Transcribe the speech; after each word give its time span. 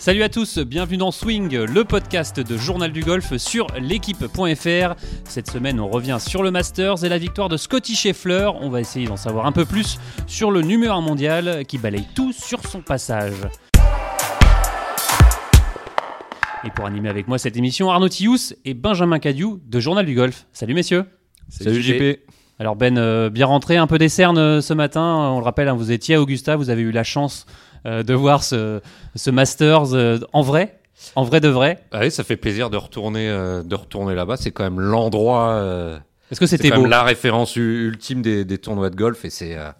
Salut 0.00 0.22
à 0.22 0.30
tous, 0.30 0.58
bienvenue 0.60 0.96
dans 0.96 1.10
Swing, 1.10 1.54
le 1.54 1.84
podcast 1.84 2.40
de 2.40 2.56
Journal 2.56 2.90
du 2.90 3.02
Golf 3.02 3.36
sur 3.36 3.66
l'équipe.fr. 3.78 4.94
Cette 5.24 5.50
semaine, 5.50 5.78
on 5.78 5.90
revient 5.90 6.16
sur 6.18 6.42
le 6.42 6.50
Masters 6.50 7.04
et 7.04 7.10
la 7.10 7.18
victoire 7.18 7.50
de 7.50 7.58
Scotty 7.58 7.94
Scheffler. 7.94 8.48
On 8.62 8.70
va 8.70 8.80
essayer 8.80 9.06
d'en 9.06 9.18
savoir 9.18 9.44
un 9.44 9.52
peu 9.52 9.66
plus 9.66 9.98
sur 10.26 10.52
le 10.52 10.62
numéro 10.62 10.94
1 10.94 11.02
mondial 11.02 11.66
qui 11.66 11.76
balaye 11.76 12.06
tout 12.14 12.32
sur 12.32 12.66
son 12.66 12.80
passage. 12.80 13.34
Et 16.64 16.70
pour 16.74 16.86
animer 16.86 17.10
avec 17.10 17.28
moi 17.28 17.36
cette 17.36 17.58
émission, 17.58 17.90
Arnaud 17.90 18.08
Thious 18.08 18.54
et 18.64 18.72
Benjamin 18.72 19.18
Cadieu 19.18 19.60
de 19.66 19.80
Journal 19.80 20.06
du 20.06 20.14
Golf. 20.14 20.46
Salut 20.54 20.72
messieurs. 20.72 21.04
Salut, 21.50 21.82
JP. 21.82 22.20
Alors 22.58 22.76
Ben, 22.76 22.96
euh, 22.96 23.28
bien 23.28 23.44
rentré, 23.44 23.76
un 23.76 23.86
peu 23.86 23.98
des 23.98 24.08
cernes 24.08 24.38
euh, 24.38 24.60
ce 24.62 24.72
matin. 24.72 25.30
On 25.32 25.38
le 25.38 25.44
rappelle, 25.44 25.68
hein, 25.68 25.74
vous 25.74 25.92
étiez 25.92 26.14
à 26.14 26.22
Augusta, 26.22 26.56
vous 26.56 26.70
avez 26.70 26.82
eu 26.82 26.90
la 26.90 27.04
chance 27.04 27.44
de 27.84 28.14
voir 28.14 28.42
ce, 28.44 28.80
ce 29.16 29.30
Masters 29.30 29.94
euh, 29.94 30.18
en 30.32 30.42
vrai, 30.42 30.78
en 31.16 31.24
vrai 31.24 31.40
de 31.40 31.48
vrai. 31.48 31.78
Ah 31.92 32.00
oui, 32.02 32.10
ça 32.10 32.24
fait 32.24 32.36
plaisir 32.36 32.70
de 32.70 32.76
retourner, 32.76 33.28
euh, 33.28 33.62
de 33.62 33.74
retourner 33.74 34.14
là-bas. 34.14 34.36
C'est 34.36 34.50
quand 34.50 34.64
même 34.64 34.80
l'endroit. 34.80 35.50
euh, 35.52 35.98
Est-ce 36.30 36.40
que 36.40 36.46
c'était 36.46 36.70
beau 36.70 36.84
la 36.86 37.02
référence 37.02 37.56
ultime 37.56 38.22
des, 38.22 38.44
des 38.44 38.58
tournois 38.58 38.90
de 38.90 38.96
golf 38.96 39.24
et 39.24 39.30
c'est. 39.30 39.56
euh, 39.56 39.70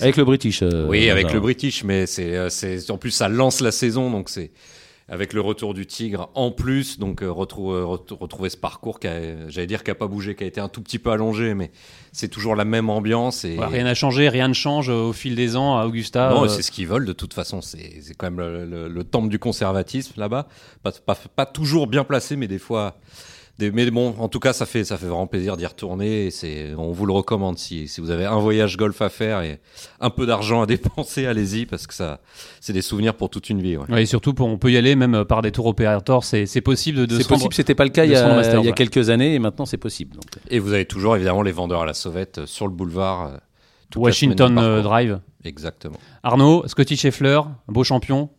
Avec 0.00 0.16
le 0.16 0.24
British. 0.24 0.62
euh, 0.62 0.86
oui, 0.88 1.10
avec 1.10 1.32
le 1.32 1.40
British, 1.40 1.82
mais 1.84 2.06
c'est, 2.06 2.36
euh, 2.36 2.48
c'est 2.50 2.90
en 2.90 2.98
plus 2.98 3.10
ça 3.10 3.28
lance 3.28 3.60
la 3.60 3.72
saison, 3.72 4.10
donc 4.10 4.28
c'est 4.28 4.50
avec 5.10 5.32
le 5.32 5.40
retour 5.40 5.74
du 5.74 5.86
Tigre 5.86 6.30
en 6.34 6.50
plus, 6.52 6.98
donc 6.98 7.22
euh, 7.22 7.30
retrouver, 7.30 7.82
ret- 7.82 7.98
retrouver 8.18 8.48
ce 8.48 8.56
parcours 8.56 9.00
qui, 9.00 9.08
j'allais 9.48 9.66
dire, 9.66 9.82
qui 9.84 9.90
a 9.90 9.94
pas 9.94 10.06
bougé, 10.06 10.34
qui 10.36 10.44
a 10.44 10.46
été 10.46 10.60
un 10.60 10.68
tout 10.68 10.80
petit 10.80 10.98
peu 11.00 11.10
allongé, 11.10 11.52
mais 11.54 11.72
c'est 12.12 12.28
toujours 12.28 12.54
la 12.56 12.64
même 12.64 12.88
ambiance 12.88 13.44
et. 13.44 13.58
Ouais, 13.58 13.66
Rien 13.66 13.84
n'a 13.84 13.94
changé, 13.94 14.28
rien 14.28 14.46
ne 14.48 14.54
change 14.54 14.88
euh, 14.88 15.08
au 15.08 15.12
fil 15.12 15.34
des 15.34 15.56
ans 15.56 15.76
à 15.76 15.84
Augusta. 15.86 16.30
Non, 16.30 16.44
euh, 16.44 16.48
c'est 16.48 16.62
ce 16.62 16.70
qu'ils 16.70 16.86
veulent 16.86 17.04
de 17.06 17.12
toute 17.12 17.34
façon. 17.34 17.60
C'est 17.60 18.00
c'est 18.02 18.14
quand 18.14 18.30
même 18.30 18.38
le, 18.40 18.64
le- 18.64 18.88
le 18.88 19.04
temple 19.04 19.28
du 19.28 19.38
conservatisme 19.40 20.14
là-bas. 20.16 20.46
Pas, 20.82 20.92
pas, 20.92 21.16
pas 21.34 21.46
toujours 21.46 21.86
bien 21.88 22.04
placé, 22.04 22.36
mais 22.36 22.46
des 22.48 22.58
fois. 22.58 22.96
Des, 23.60 23.70
mais 23.70 23.88
bon, 23.90 24.14
en 24.18 24.28
tout 24.28 24.40
cas, 24.40 24.52
ça 24.52 24.66
fait, 24.66 24.82
ça 24.84 24.96
fait 24.98 25.06
vraiment 25.06 25.26
plaisir 25.28 25.56
d'y 25.56 25.64
retourner. 25.66 26.26
et 26.26 26.30
c'est- 26.32 26.74
On 26.76 26.90
vous 26.90 27.06
le 27.06 27.12
recommande 27.12 27.58
si, 27.58 27.86
si 27.86 28.00
vous 28.00 28.10
avez 28.10 28.24
un 28.24 28.38
voyage 28.38 28.76
golf 28.76 29.00
à 29.02 29.08
faire 29.08 29.42
et 29.42 29.60
un 30.00 30.10
peu 30.10 30.26
d'argent 30.26 30.62
à 30.62 30.66
dépenser, 30.74 31.26
allez-y 31.26 31.66
parce 31.66 31.86
que 31.86 31.94
ça, 31.94 32.20
c'est 32.60 32.72
des 32.72 32.82
souvenirs 32.82 33.14
pour 33.14 33.30
toute 33.30 33.48
une 33.50 33.60
vie. 33.62 33.76
ouais. 33.76 33.84
Ouais, 33.88 34.02
et 34.02 34.06
surtout, 34.06 34.34
pour- 34.34 34.48
on 34.48 34.58
peut 34.58 34.72
y 34.72 34.76
aller 34.76 34.96
même 34.96 35.14
euh, 35.14 35.24
par 35.24 35.42
des 35.42 35.52
tours 35.52 35.66
opérateurs. 35.66 36.24
C'est 36.24 36.46
c'est 36.46 36.60
possible 36.62 36.98
de, 36.98 37.06
de 37.06 37.18
C'est 37.20 37.28
possible, 37.28 37.54
c'était 37.54 37.74
pas 37.76 37.84
le 37.84 37.90
cas 37.90 38.04
il 38.04 38.10
y 38.10 38.16
a, 38.16 38.26
Masters, 38.34 38.60
il 38.60 38.64
y 38.64 38.66
a 38.66 38.70
ouais. 38.70 38.74
quelques 38.74 39.10
années 39.10 39.34
et 39.34 39.38
maintenant 39.38 39.66
c'est 39.66 39.76
possible. 39.76 40.14
donc. 40.16 40.24
Et 40.48 40.58
vous 40.58 40.72
avez 40.72 40.86
toujours 40.86 41.14
évidemment 41.14 41.42
les 41.42 41.52
vendeurs 41.52 41.82
à 41.82 41.86
la 41.86 41.94
sauvette 41.94 42.38
euh, 42.38 42.46
sur 42.46 42.66
le 42.66 42.72
boulevard. 42.72 43.26
euh, 43.28 43.36
Washington 43.96 44.56
semaine. 44.56 44.82
Drive. 44.82 45.20
Exactement. 45.44 45.96
Arnaud, 46.22 46.62
Scotty 46.66 46.96
Scheffler, 46.96 47.40
beau 47.68 47.82
champion. 47.84 48.30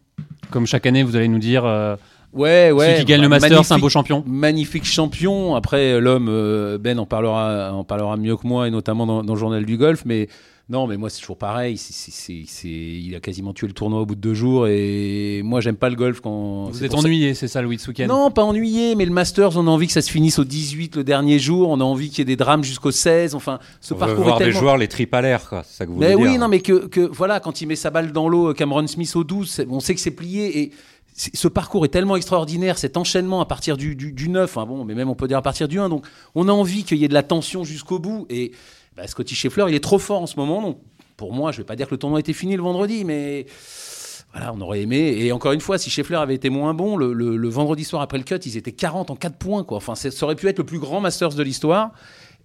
Comme 0.50 0.66
chaque 0.66 0.86
année, 0.86 1.04
vous 1.04 1.16
allez 1.16 1.28
nous 1.28 1.40
dire, 1.40 1.66
euh, 1.66 1.96
Ouais, 2.34 2.72
ouais. 2.72 2.86
celui 2.94 3.00
qui 3.00 3.06
gagne 3.06 3.22
le 3.22 3.28
bah, 3.28 3.40
Masters, 3.40 3.66
c'est 3.66 3.74
un 3.74 3.80
beau 3.80 3.90
champion. 3.90 4.24
Magnifique 4.28 4.86
champion. 4.86 5.56
Après, 5.56 6.00
l'homme, 6.00 6.28
euh, 6.30 6.78
Ben 6.78 6.98
en 7.00 7.06
parlera, 7.06 7.72
en 7.74 7.84
parlera 7.84 8.16
mieux 8.18 8.38
que 8.38 8.48
moi, 8.48 8.68
et 8.68 8.72
notamment 8.72 9.06
dans, 9.06 9.24
dans 9.24 9.34
le 9.34 9.40
journal 9.40 9.66
du 9.66 9.78
golf. 9.78 10.04
Mais 10.06 10.28
non, 10.70 10.88
mais 10.88 10.96
moi, 10.96 11.10
c'est 11.10 11.20
toujours 11.20 11.38
pareil. 11.38 11.78
Il 12.64 13.14
a 13.16 13.20
quasiment 13.20 13.52
tué 13.52 13.68
le 13.68 13.74
tournoi 13.74 14.00
au 14.00 14.06
bout 14.06 14.16
de 14.16 14.22
deux 14.22 14.34
jours. 14.34 14.68
Et 14.68 15.42
moi, 15.44 15.60
j'aime 15.60 15.76
pas 15.76 15.90
le 15.90 15.98
golf 15.98 16.22
quand. 16.22 16.70
Vous 16.72 16.84
êtes 16.86 16.94
ennuyé, 16.94 17.34
c'est 17.34 17.50
ça, 17.50 17.62
Louis 17.62 17.76
de 17.76 17.82
Souken 17.82 18.08
Non, 18.08 18.32
pas 18.32 18.44
ennuyé, 18.44 18.96
mais 18.96 19.04
le 19.06 19.12
Masters, 19.12 19.58
on 19.58 19.68
a 19.68 19.70
envie 19.70 19.88
que 19.88 19.94
ça 19.94 20.02
se 20.02 20.10
finisse 20.12 20.40
au 20.40 20.46
18 20.46 20.96
le 20.96 21.04
dernier 21.04 21.38
jour. 21.40 21.68
On 21.70 21.82
a 21.82 21.84
envie 21.84 22.10
qu'il 22.10 22.20
y 22.20 22.22
ait 22.22 22.26
des 22.26 22.38
drames 22.38 22.64
jusqu'au 22.64 22.92
16. 22.92 23.36
Enfin, 23.36 23.60
ce 23.82 23.94
On 23.94 23.98
veut 23.98 24.00
parcours 24.06 24.24
voir 24.24 24.36
est 24.38 24.40
des 24.40 24.46
tellement... 24.46 24.60
joueurs 24.62 24.78
les 24.78 24.88
tripes 24.88 25.14
à 25.14 25.22
l'air, 25.22 25.50
quoi. 25.50 25.64
C'est 25.68 25.80
ça 25.80 25.86
que 25.86 25.92
vous 25.92 25.98
Mais 26.00 26.14
voulez 26.14 26.24
oui, 26.28 26.32
dire. 26.32 26.40
non, 26.40 26.48
mais 26.48 26.62
que, 26.62 26.86
que 26.88 27.02
voilà, 27.02 27.42
quand 27.42 27.60
il 27.60 27.68
met 27.68 27.76
sa 27.76 27.90
balle 27.90 28.14
dans 28.14 28.30
l'eau, 28.30 28.54
Cameron 28.54 28.88
Smith 28.88 29.14
au 29.18 29.26
12, 29.26 29.50
c'est- 29.50 29.68
on 29.70 29.82
sait 29.82 29.94
que 29.96 30.00
c'est 30.00 30.12
plié 30.12 30.62
et 30.62 30.72
ce 31.14 31.48
parcours 31.48 31.86
est 31.86 31.90
tellement 31.90 32.16
extraordinaire, 32.16 32.78
cet 32.78 32.98
enchaînement 32.98 33.42
à 33.42 33.46
partir 33.46 33.78
du, 33.78 33.96
du, 33.96 34.12
du 34.14 34.30
9, 34.30 34.58
hein, 34.58 34.66
bon, 34.66 34.86
mais 34.86 34.96
même 34.96 35.10
on 35.10 35.16
peut 35.16 35.28
dire 35.28 35.38
à 35.38 35.42
partir 35.42 35.68
du 35.68 35.80
1, 35.80 35.90
donc 35.90 36.06
on 36.36 36.48
a 36.48 36.52
envie 36.52 36.84
qu'il 36.84 36.98
y 36.98 37.06
ait 37.06 37.10
de 37.10 37.14
la 37.14 37.24
tension 37.24 37.64
jusqu'au 37.64 38.00
bout 38.00 38.26
et 38.30 38.54
bah, 38.96 39.08
Scotty 39.08 39.36
Scheffler, 39.36 39.66
il 39.70 39.76
est 39.76 39.84
trop 39.84 40.00
fort 40.00 40.22
en 40.22 40.28
ce 40.28 40.38
moment, 40.38 40.62
donc 40.62 40.78
pour 41.18 41.34
moi, 41.34 41.52
je 41.52 41.58
vais 41.58 41.64
pas 41.64 41.76
dire 41.76 41.88
que 41.88 41.94
le 41.94 42.00
tournoi 42.00 42.20
était 42.20 42.34
fini 42.34 42.56
le 42.56 42.64
vendredi, 42.64 43.06
mais 43.06 43.46
voilà, 44.34 44.54
on 44.54 44.62
aurait 44.62 44.82
aimé. 44.82 45.18
Et 45.20 45.32
encore 45.32 45.52
une 45.52 45.62
fois, 45.62 45.78
si 45.78 45.90
Scheffler 45.90 46.16
avait 46.16 46.36
été 46.36 46.50
moins 46.50 46.74
bon, 46.74 46.96
le, 46.98 47.50
vendredi 47.50 47.84
soir 47.84 48.02
après 48.02 48.18
le 48.18 48.24
cut, 48.24 48.38
ils 48.46 48.58
étaient 48.58 48.72
40 48.72 49.12
en 49.12 49.16
4 49.16 49.36
points. 49.38 49.66
Enfin, 49.70 49.96
ça 49.96 50.10
aurait 50.24 50.36
pu 50.36 50.48
être 50.48 50.58
le 50.58 50.64
plus 50.64 50.80
grand 50.80 51.02
Masters 51.02 51.36
de 51.36 51.44
l'histoire. 51.44 51.92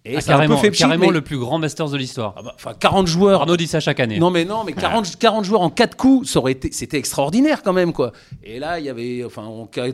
Et 0.08 0.16
Ah, 0.16 0.20
ça 0.20 0.30
a 0.30 0.34
un 0.34 0.38
carrément, 0.38 0.54
peu 0.56 0.60
fait 0.62 0.70
pchit, 0.70 0.82
carrément 0.84 1.06
mais- 1.06 1.12
le 1.12 1.20
plus 1.20 1.36
grand 1.38 1.58
Masters 1.58 1.90
de 1.90 1.96
l'histoire. 1.96 2.34
Ah 2.36 2.42
bah, 2.42 2.52
Enfin, 2.54 2.74
40 2.78 3.06
joueurs. 3.08 3.40
Arnaud 3.40 3.56
dit 3.56 3.66
ça 3.66 3.80
chaque 3.80 3.98
année. 4.00 4.18
Non 4.20 4.30
mais 4.30 4.44
non 4.44 4.62
mais 4.64 4.72
40, 4.72 5.16
40 5.18 5.44
joueurs 5.44 5.62
en 5.62 5.70
4 5.70 5.96
coups, 5.96 6.30
ça 6.30 6.38
aurait 6.38 6.52
été 6.52 6.70
c'était 6.72 6.96
extraordinaire 6.98 7.62
quand 7.64 7.72
même 7.72 7.92
quoi. 7.92 8.12
Et 8.44 8.58
là, 8.60 8.78
il 8.78 8.84
y 8.84 8.88
avait 8.88 9.24
enfin 9.24 9.44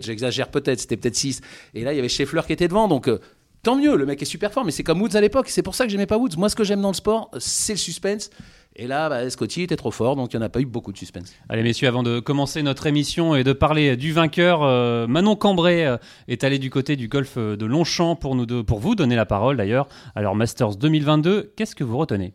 j'exagère 0.00 0.48
peut-être, 0.50 0.80
c'était 0.80 0.96
peut-être 0.98 1.16
6 1.16 1.40
et 1.74 1.82
là 1.82 1.92
il 1.92 1.96
y 1.96 1.98
avait 1.98 2.08
Scheffler 2.10 2.42
qui 2.46 2.52
était 2.52 2.68
devant 2.68 2.88
donc 2.88 3.08
euh, 3.08 3.20
tant 3.62 3.76
mieux, 3.76 3.96
le 3.96 4.04
mec 4.06 4.20
est 4.20 4.26
super 4.26 4.52
fort 4.52 4.64
mais 4.64 4.70
c'est 4.72 4.82
comme 4.82 5.00
Woods 5.00 5.16
à 5.16 5.20
l'époque, 5.20 5.48
c'est 5.48 5.62
pour 5.62 5.74
ça 5.74 5.84
que 5.84 5.90
j'aimais 5.90 6.06
pas 6.06 6.18
Woods. 6.18 6.36
Moi 6.36 6.48
ce 6.48 6.56
que 6.56 6.64
j'aime 6.64 6.82
dans 6.82 6.88
le 6.90 6.94
sport, 6.94 7.30
c'est 7.38 7.72
le 7.72 7.78
suspense. 7.78 8.28
Et 8.74 8.86
là, 8.86 9.10
bah, 9.10 9.28
Scotty 9.28 9.62
était 9.62 9.76
trop 9.76 9.90
fort, 9.90 10.16
donc 10.16 10.32
il 10.32 10.38
n'y 10.38 10.42
en 10.42 10.46
a 10.46 10.48
pas 10.48 10.60
eu 10.60 10.64
beaucoup 10.64 10.92
de 10.92 10.96
suspense. 10.98 11.32
Allez 11.50 11.62
messieurs, 11.62 11.88
avant 11.88 12.02
de 12.02 12.20
commencer 12.20 12.62
notre 12.62 12.86
émission 12.86 13.34
et 13.34 13.44
de 13.44 13.52
parler 13.52 13.96
du 13.98 14.12
vainqueur, 14.12 14.62
euh, 14.62 15.06
Manon 15.06 15.36
Cambrai 15.36 15.84
euh, 15.84 15.98
est 16.26 16.42
allé 16.42 16.58
du 16.58 16.70
côté 16.70 16.96
du 16.96 17.06
golf 17.08 17.34
euh, 17.36 17.54
de 17.56 17.66
Longchamp 17.66 18.16
pour, 18.16 18.34
nous 18.34 18.46
de- 18.46 18.62
pour 18.62 18.78
vous 18.78 18.94
donner 18.94 19.14
la 19.14 19.26
parole 19.26 19.58
d'ailleurs. 19.58 19.88
Alors 20.14 20.34
Masters 20.34 20.76
2022, 20.76 21.52
qu'est-ce 21.54 21.76
que 21.76 21.84
vous 21.84 21.98
retenez? 21.98 22.32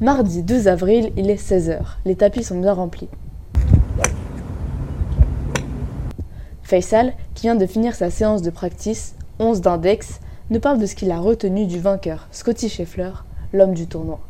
Mardi 0.00 0.42
12 0.42 0.66
avril, 0.66 1.12
il 1.18 1.28
est 1.28 1.36
16h. 1.40 1.78
Les 2.06 2.16
tapis 2.16 2.42
sont 2.42 2.58
bien 2.60 2.72
remplis. 2.72 3.08
Faisal, 6.62 7.12
qui 7.34 7.42
vient 7.42 7.54
de 7.54 7.66
finir 7.66 7.94
sa 7.94 8.10
séance 8.10 8.40
de 8.42 8.50
practice, 8.50 9.14
11 9.38 9.60
d'index, 9.60 10.20
nous 10.50 10.60
parle 10.60 10.78
de 10.78 10.86
ce 10.86 10.94
qu'il 10.94 11.10
a 11.10 11.18
retenu 11.18 11.66
du 11.66 11.78
vainqueur, 11.80 12.28
Scotty 12.30 12.68
Scheffler, 12.70 13.10
l'homme 13.52 13.74
du 13.74 13.86
tournoi. 13.86 14.20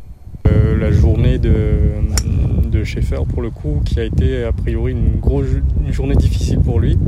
Euh, 0.47 0.77
la 0.79 0.91
journée 0.93 1.39
de, 1.39 1.91
de 2.71 2.85
Schaeffer, 2.85 3.21
pour 3.29 3.43
le 3.43 3.51
coup, 3.51 3.81
qui 3.85 3.99
a 4.01 4.05
été 4.05 4.45
a 4.45 4.53
priori 4.53 4.93
une, 4.93 5.19
grosse, 5.21 5.47
une 5.85 5.93
journée 5.93 6.15
difficile 6.17 6.61
pour 6.61 6.81
lui. 6.81 6.99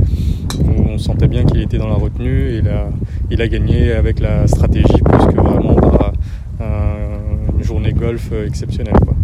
On 0.77 0.97
sentait 0.99 1.27
bien 1.27 1.43
qu'il 1.45 1.61
était 1.61 1.77
dans 1.77 1.87
la 1.87 1.95
retenue 1.95 2.49
et 2.51 2.57
il 2.57 2.67
a, 2.69 2.89
il 3.31 3.41
a 3.41 3.47
gagné 3.47 3.93
avec 3.93 4.19
la 4.19 4.47
stratégie 4.47 4.85
plus 5.03 5.25
que 5.33 5.39
vraiment 5.41 5.75
par 5.75 6.13
un- 6.59 7.55
une 7.57 7.63
journée 7.63 7.93
golf 7.93 8.31
exceptionnelle. 8.31 8.95
Quoi. 9.01 9.15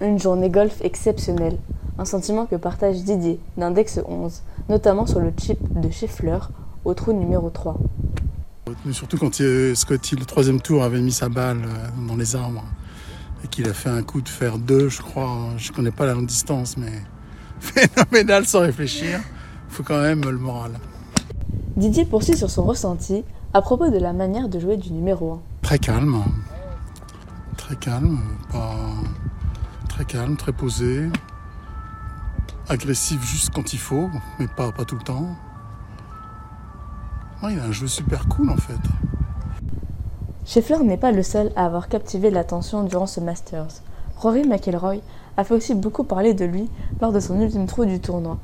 Une 0.00 0.18
journée 0.18 0.48
golf 0.50 0.80
exceptionnelle, 0.82 1.56
un 1.98 2.04
sentiment 2.04 2.46
que 2.46 2.56
partage 2.56 3.02
Didier, 3.04 3.38
d'index 3.56 4.00
11, 4.08 4.42
notamment 4.68 5.06
sur 5.06 5.20
le 5.20 5.32
chip 5.38 5.58
de 5.80 5.90
Scheffler, 5.90 6.38
au 6.84 6.94
trou 6.94 7.12
numéro 7.12 7.50
3. 7.50 7.78
Mais 8.86 8.92
surtout 8.92 9.18
quand 9.18 9.40
euh, 9.40 9.74
Scotty, 9.74 10.16
le 10.16 10.24
troisième 10.24 10.60
tour, 10.60 10.82
avait 10.82 11.00
mis 11.00 11.12
sa 11.12 11.28
balle 11.28 11.58
euh, 11.64 12.08
dans 12.08 12.16
les 12.16 12.34
arbres 12.34 12.64
qu'il 13.54 13.68
a 13.68 13.72
fait 13.72 13.88
un 13.88 14.02
coup 14.02 14.20
de 14.20 14.28
fer 14.28 14.58
2, 14.58 14.88
je 14.88 15.00
crois. 15.00 15.50
Je 15.58 15.70
connais 15.70 15.92
pas 15.92 16.06
la 16.06 16.14
longue 16.14 16.26
distance, 16.26 16.76
mais 16.76 16.92
phénoménal 17.60 18.46
sans 18.46 18.60
réfléchir. 18.60 19.20
faut 19.68 19.84
quand 19.84 20.00
même 20.00 20.24
le 20.24 20.38
moral. 20.38 20.72
Didier 21.76 22.04
poursuit 22.04 22.36
sur 22.36 22.50
son 22.50 22.64
ressenti 22.64 23.24
à 23.52 23.62
propos 23.62 23.90
de 23.90 23.98
la 23.98 24.12
manière 24.12 24.48
de 24.48 24.58
jouer 24.58 24.76
du 24.76 24.92
numéro 24.92 25.34
1. 25.34 25.42
Très 25.62 25.78
calme. 25.78 26.24
Très 27.56 27.76
calme. 27.76 28.18
Pas... 28.50 28.74
Très 29.88 30.04
calme, 30.04 30.36
très 30.36 30.52
posé. 30.52 31.08
Agressif 32.68 33.22
juste 33.24 33.50
quand 33.54 33.72
il 33.72 33.78
faut, 33.78 34.10
mais 34.40 34.48
pas, 34.48 34.72
pas 34.72 34.84
tout 34.84 34.96
le 34.96 35.02
temps. 35.02 35.36
Ouais, 37.42 37.52
il 37.52 37.60
a 37.60 37.64
un 37.64 37.72
jeu 37.72 37.86
super 37.86 38.26
cool 38.26 38.50
en 38.50 38.56
fait. 38.56 38.80
Scheffler 40.46 40.84
n'est 40.84 40.98
pas 40.98 41.10
le 41.10 41.22
seul 41.22 41.50
à 41.56 41.64
avoir 41.64 41.88
captivé 41.88 42.30
l'attention 42.30 42.82
durant 42.84 43.06
ce 43.06 43.18
Masters. 43.18 43.80
Rory 44.18 44.46
McIlroy 44.46 44.96
a 45.38 45.44
fait 45.44 45.54
aussi 45.54 45.74
beaucoup 45.74 46.04
parler 46.04 46.34
de 46.34 46.44
lui 46.44 46.68
lors 47.00 47.12
de 47.12 47.20
son 47.20 47.40
ultime 47.40 47.66
trou 47.66 47.86
du 47.86 47.98
tournoi, 47.98 48.38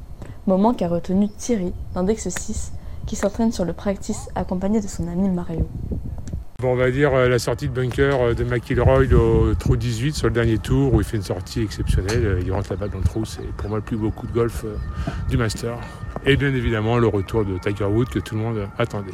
moment 0.46 0.72
qu'a 0.72 0.88
retenu 0.88 1.28
Thierry, 1.28 1.74
d'index 1.94 2.28
6, 2.28 2.72
qui 3.06 3.16
s'entraîne 3.16 3.52
sur 3.52 3.66
le 3.66 3.74
practice 3.74 4.28
accompagné 4.34 4.80
de 4.80 4.88
son 4.88 5.08
ami 5.08 5.28
Mario. 5.28 5.68
Bon, 6.60 6.72
on 6.72 6.76
va 6.76 6.90
dire 6.90 7.14
euh, 7.14 7.28
la 7.28 7.38
sortie 7.38 7.68
de 7.68 7.72
bunker 7.72 8.20
euh, 8.20 8.34
de 8.34 8.44
McIlroy 8.44 9.14
au 9.14 9.54
trou 9.54 9.76
18 9.76 10.14
sur 10.14 10.26
le 10.26 10.34
dernier 10.34 10.58
tour 10.58 10.92
où 10.92 11.00
il 11.00 11.04
fait 11.06 11.16
une 11.16 11.22
sortie 11.22 11.62
exceptionnelle. 11.62 12.26
Euh, 12.26 12.42
Il 12.44 12.52
rentre 12.52 12.70
la 12.70 12.76
balle 12.76 12.90
dans 12.90 12.98
le 12.98 13.04
trou. 13.04 13.24
C'est 13.24 13.46
pour 13.56 13.70
moi 13.70 13.78
le 13.78 13.84
plus 13.84 13.96
beau 13.96 14.10
coup 14.10 14.26
de 14.26 14.32
golf 14.32 14.66
du 15.30 15.38
Master. 15.38 15.78
Et 16.26 16.36
bien 16.36 16.54
évidemment 16.54 16.98
le 16.98 17.06
retour 17.06 17.46
de 17.46 17.56
Tiger 17.56 17.84
Woods 17.84 18.10
que 18.10 18.18
tout 18.18 18.34
le 18.34 18.42
monde 18.42 18.68
attendait. 18.78 19.12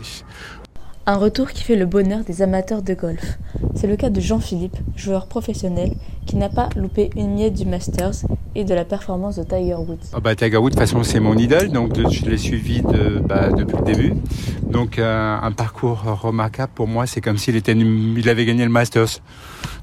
Un 1.08 1.18
retour 1.18 1.52
qui 1.52 1.62
fait 1.62 1.76
le 1.76 1.86
bonheur 1.86 2.24
des 2.24 2.42
amateurs 2.42 2.82
de 2.82 2.92
golf. 2.92 3.38
C'est 3.76 3.86
le 3.86 3.94
cas 3.94 4.10
de 4.10 4.20
Jean-Philippe, 4.20 4.76
joueur 4.96 5.28
professionnel, 5.28 5.92
qui 6.26 6.34
n'a 6.34 6.48
pas 6.48 6.68
loupé 6.74 7.10
une 7.14 7.34
miette 7.34 7.54
du 7.54 7.64
Masters 7.64 8.26
et 8.56 8.64
de 8.64 8.74
la 8.74 8.84
performance 8.84 9.36
de 9.36 9.44
Tiger 9.44 9.76
Woods. 9.76 9.98
Ah 10.12 10.18
bah, 10.18 10.34
Tiger 10.34 10.56
Woods, 10.56 10.70
de 10.70 10.74
toute 10.74 10.80
façon, 10.80 11.04
c'est 11.04 11.20
mon 11.20 11.38
idole, 11.38 11.68
donc 11.68 11.96
je 12.10 12.24
l'ai 12.24 12.36
suivi 12.36 12.82
de, 12.82 13.20
bah, 13.20 13.50
depuis 13.50 13.76
le 13.76 13.84
début. 13.84 14.14
Donc 14.62 14.98
euh, 14.98 15.36
un 15.40 15.52
parcours 15.52 16.02
remarquable 16.02 16.72
pour 16.74 16.88
moi, 16.88 17.06
c'est 17.06 17.20
comme 17.20 17.38
s'il 17.38 17.54
il 17.54 18.28
avait 18.28 18.44
gagné 18.44 18.64
le 18.64 18.70
Masters. 18.70 19.20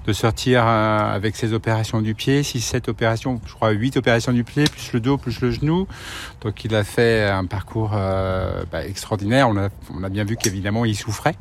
De 0.05 0.11
sortir 0.11 0.63
euh, 0.65 1.15
avec 1.15 1.37
ses 1.37 1.53
opérations 1.53 2.01
du 2.01 2.13
pied, 2.13 2.41
6-7 2.41 2.89
opérations, 2.89 3.39
je 3.45 3.53
crois 3.53 3.69
8 3.71 3.95
opérations 3.95 4.33
du 4.33 4.43
pied, 4.43 4.65
plus 4.65 4.91
le 4.91 4.99
dos, 4.99 5.17
plus 5.17 5.39
le 5.39 5.51
genou. 5.51 5.87
Donc 6.41 6.65
il 6.65 6.75
a 6.75 6.83
fait 6.83 7.29
un 7.29 7.45
parcours 7.45 7.91
euh, 7.93 8.63
bah, 8.69 8.85
extraordinaire. 8.85 9.47
On 9.47 10.03
a, 10.03 10.09
bien 10.09 10.25
vu 10.25 10.35
qu'évidemment 10.35 10.83
il 10.83 10.95
souffrait. 10.95 11.35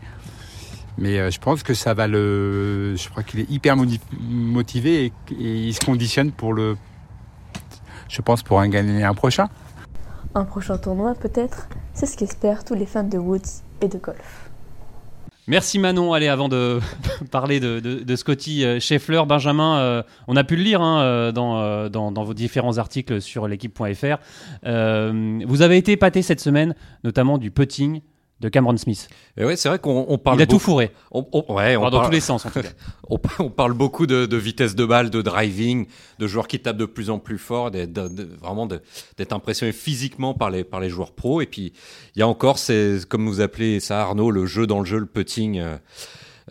Mais 0.97 1.19
euh, 1.19 1.31
je 1.31 1.41
pense 1.41 1.65
que 1.65 1.75
ça 1.75 1.95
va 1.95 2.07
le. 2.07 2.95
Je 2.97 3.09
crois 3.09 3.25
qu'il 3.25 3.41
est 3.41 3.51
hyper 3.51 3.77
motivé 4.21 5.07
et, 5.07 5.13
et 5.33 5.67
il 5.67 5.75
se 5.75 5.81
conditionne 5.81 6.31
pour 6.31 6.53
le. 6.53 6.77
Je 8.09 8.23
pense 8.23 8.45
pour 8.45 8.61
un 8.61 8.69
gagner 8.69 9.03
un 9.03 9.15
prochain. 9.15 9.49
Un 10.35 10.45
prochain 10.45 10.79
tournoi 10.79 11.15
peut-être? 11.15 11.69
C'est 11.95 12.07
ce 12.07 12.17
qu'espèrent 12.17 12.65
tous 12.65 12.75
les 12.75 12.87
fans 12.87 13.03
de 13.03 13.19
Woods 13.19 13.63
et 13.81 13.89
de 13.89 13.99
golf. 13.99 14.42
Merci 15.49 15.81
Manon. 15.81 16.13
Allez, 16.13 16.29
avant 16.29 16.49
de 16.49 16.79
parler 17.33 17.59
de, 17.59 18.17
Scotty 18.17 18.65
euh, 18.65 18.79
Scheffler, 18.79 19.23
Benjamin, 19.27 19.79
euh, 19.79 20.03
on 20.29 20.37
a 20.37 20.45
pu 20.45 20.55
le 20.57 20.63
lire 20.63 20.81
hein, 20.81 21.03
euh, 21.03 21.33
dans, 21.33 22.25
vos 22.25 22.35
différents 22.35 22.79
articles 22.79 23.21
sur 23.21 23.49
l'équipe.fr. 23.49 24.19
Vous 24.65 25.63
avez 25.63 25.77
été 25.77 25.93
épaté 25.93 26.23
cette 26.23 26.41
semaine, 26.41 26.77
notamment 27.03 27.39
du 27.39 27.51
putting 27.51 28.03
de 28.43 28.49
Cameron 28.51 28.77
Smith. 28.77 29.09
Et 29.39 29.45
ouais, 29.47 29.57
c'est 29.57 29.69
vrai 29.71 29.79
qu'on 29.79 30.05
on 30.09 30.19
parle 30.19 30.39
Il 30.39 30.43
a 30.43 30.47
tout 30.47 30.59
fourré, 30.59 30.91
on- 31.13 31.27
on- 31.33 31.55
ouais, 31.55 31.77
on 31.77 31.81
Enfin, 31.83 31.91
dans 31.91 31.97
parle- 31.99 32.07
tous 32.11 32.13
les 32.13 32.21
sens 32.21 32.45
en 32.45 32.51
tout 32.51 32.61
cas. 32.61 32.69
on, 33.09 33.19
on 33.39 33.49
parle 33.51 33.73
beaucoup 33.73 34.07
de, 34.07 34.27
de 34.27 34.37
vitesse 34.37 34.75
de 34.75 34.85
balle, 34.85 35.09
de 35.09 35.23
driving, 35.23 35.87
de 36.19 36.27
joueurs 36.27 36.47
qui 36.49 36.61
tapent 36.61 36.77
de 36.77 36.85
plus 36.85 37.09
en 37.09 37.19
plus 37.19 37.39
fort, 37.39 37.71
d'être- 37.71 37.93
de- 37.93 38.09
de- 38.09 38.29
vraiment 38.41 38.67
d'être 38.67 39.33
impressionné 39.33 39.73
physiquement 39.73 40.35
par 40.35 40.51
les, 40.51 40.65
par 40.65 40.81
les 40.81 40.91
joueurs 40.91 41.13
pros. 41.13 41.41
Et 41.41 41.47
puis, 41.47 41.73
il 42.15 42.19
y 42.19 42.23
a 42.23 42.29
encore, 42.29 42.59
c'est 42.59 42.99
comme 43.09 43.27
vous 43.27 43.41
appelez 43.41 43.81
ça, 43.81 44.03
Arnaud, 44.03 44.31
le 44.31 44.45
jeu 44.45 44.67
dans 44.67 44.81
le 44.81 44.85
jeu, 44.85 44.99
le 44.99 45.07
putting. 45.07 45.59
euh, 45.59 45.77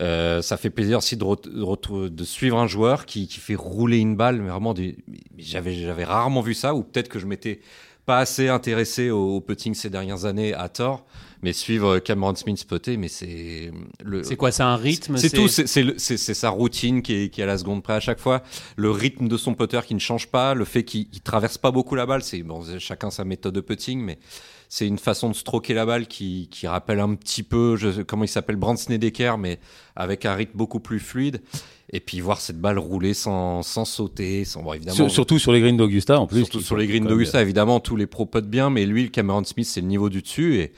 euh, 0.00 0.40
ça 0.40 0.56
fait 0.56 0.70
plaisir 0.70 0.98
aussi 0.98 1.18
de, 1.18 2.24
suivre 2.24 2.58
un 2.58 2.66
joueur 2.66 3.04
qui, 3.04 3.28
qui 3.28 3.38
fait 3.40 3.54
rouler 3.54 3.98
une 3.98 4.16
balle, 4.16 4.40
mais 4.40 4.48
vraiment, 4.48 4.74
j'avais 5.38 6.04
rarement 6.04 6.40
vu 6.40 6.54
ça, 6.54 6.74
ou 6.74 6.82
peut-être 6.82 7.08
que 7.08 7.18
je 7.18 7.26
m'étais 7.26 7.60
pas 8.06 8.18
assez 8.18 8.48
intéressé 8.48 9.10
au, 9.10 9.36
au 9.36 9.40
putting 9.40 9.74
ces 9.74 9.90
dernières 9.90 10.24
années 10.24 10.54
à 10.54 10.68
tort, 10.68 11.04
mais 11.42 11.52
suivre 11.52 11.98
Cameron 11.98 12.34
Smith 12.36 12.64
putter, 12.68 12.96
mais 12.96 13.08
c'est 13.08 13.72
le 14.04 14.22
C'est 14.22 14.36
quoi 14.36 14.52
C'est 14.52 14.62
un 14.62 14.76
rythme 14.76 15.16
c'est 15.16 15.30
tout, 15.30 15.48
c'est 15.48 16.34
sa 16.34 16.50
routine 16.50 17.02
qui 17.02 17.14
est, 17.14 17.28
qui 17.30 17.40
est 17.40 17.44
à 17.44 17.46
la 17.48 17.58
seconde 17.58 17.82
près 17.82 17.94
à 17.94 18.00
chaque 18.00 18.20
fois. 18.20 18.42
Le 18.76 18.90
rythme 18.90 19.28
de 19.28 19.36
son 19.36 19.54
putter 19.54 19.80
qui 19.86 19.94
ne 19.94 20.00
change 20.00 20.28
pas, 20.28 20.54
le 20.54 20.64
fait 20.64 20.84
qu'il 20.84 21.06
il 21.12 21.20
traverse 21.20 21.58
pas 21.58 21.70
beaucoup 21.72 21.94
la 21.94 22.06
balle, 22.06 22.22
c'est 22.22 22.42
bon, 22.42 22.62
chacun 22.78 23.10
sa 23.10 23.24
méthode 23.24 23.54
de 23.54 23.60
putting, 23.60 24.00
mais 24.00 24.18
c'est 24.68 24.86
une 24.86 24.98
façon 24.98 25.28
de 25.28 25.34
stroker 25.34 25.74
la 25.74 25.84
balle 25.84 26.06
qui, 26.06 26.48
qui 26.50 26.66
rappelle 26.66 27.00
un 27.00 27.14
petit 27.14 27.42
peu, 27.42 27.76
je, 27.76 28.02
comment 28.02 28.24
il 28.24 28.28
s'appelle, 28.28 28.56
Brandt 28.56 28.80
Snedeker, 28.80 29.36
mais 29.36 29.58
avec 29.96 30.24
un 30.24 30.34
rythme 30.34 30.56
beaucoup 30.56 30.80
plus 30.80 31.00
fluide. 31.00 31.42
Et 31.94 32.00
puis 32.00 32.20
voir 32.20 32.40
cette 32.40 32.58
balle 32.58 32.78
rouler 32.78 33.12
sans, 33.12 33.62
sans 33.62 33.84
sauter, 33.84 34.46
sans 34.46 34.62
bon, 34.62 34.72
évidemment. 34.72 34.96
Sur- 34.96 35.10
surtout 35.10 35.38
sur 35.38 35.52
les 35.52 35.60
greens 35.60 35.76
d'Augusta 35.76 36.18
en 36.18 36.26
plus. 36.26 36.38
Surtout 36.38 36.62
sur 36.62 36.74
les 36.78 36.86
greens 36.86 37.06
d'Augusta, 37.06 37.42
évidemment, 37.42 37.80
tous 37.80 37.96
les 37.96 38.06
pros 38.06 38.24
potent 38.24 38.48
bien, 38.48 38.70
mais 38.70 38.86
lui, 38.86 39.02
le 39.02 39.08
Cameron 39.10 39.44
Smith, 39.44 39.66
c'est 39.66 39.82
le 39.82 39.88
niveau 39.88 40.08
du 40.08 40.22
dessus. 40.22 40.56
Et 40.56 40.72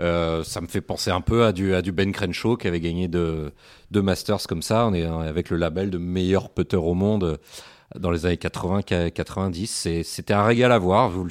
euh, 0.00 0.44
ça 0.44 0.60
me 0.60 0.66
fait 0.66 0.80
penser 0.80 1.10
un 1.10 1.20
peu 1.20 1.44
à 1.44 1.52
du, 1.52 1.74
à 1.74 1.82
du 1.82 1.92
Ben 1.92 2.12
Crenshaw 2.12 2.56
qui 2.56 2.68
avait 2.68 2.80
gagné 2.80 3.08
deux, 3.08 3.52
deux 3.90 4.02
Masters 4.02 4.46
comme 4.48 4.62
ça. 4.62 4.86
On 4.86 4.94
est 4.94 5.04
avec 5.04 5.50
le 5.50 5.56
label 5.56 5.90
de 5.90 5.98
meilleur 5.98 6.50
putter 6.50 6.76
au 6.76 6.94
monde 6.94 7.38
dans 7.98 8.10
les 8.10 8.26
années 8.26 8.36
80, 8.36 8.82
90. 8.82 9.66
C'est- 9.70 10.02
C'était 10.02 10.34
un 10.34 10.44
régal 10.44 10.72
à 10.72 10.78
voir. 10.78 11.08
Vous 11.10 11.24
le 11.24 11.30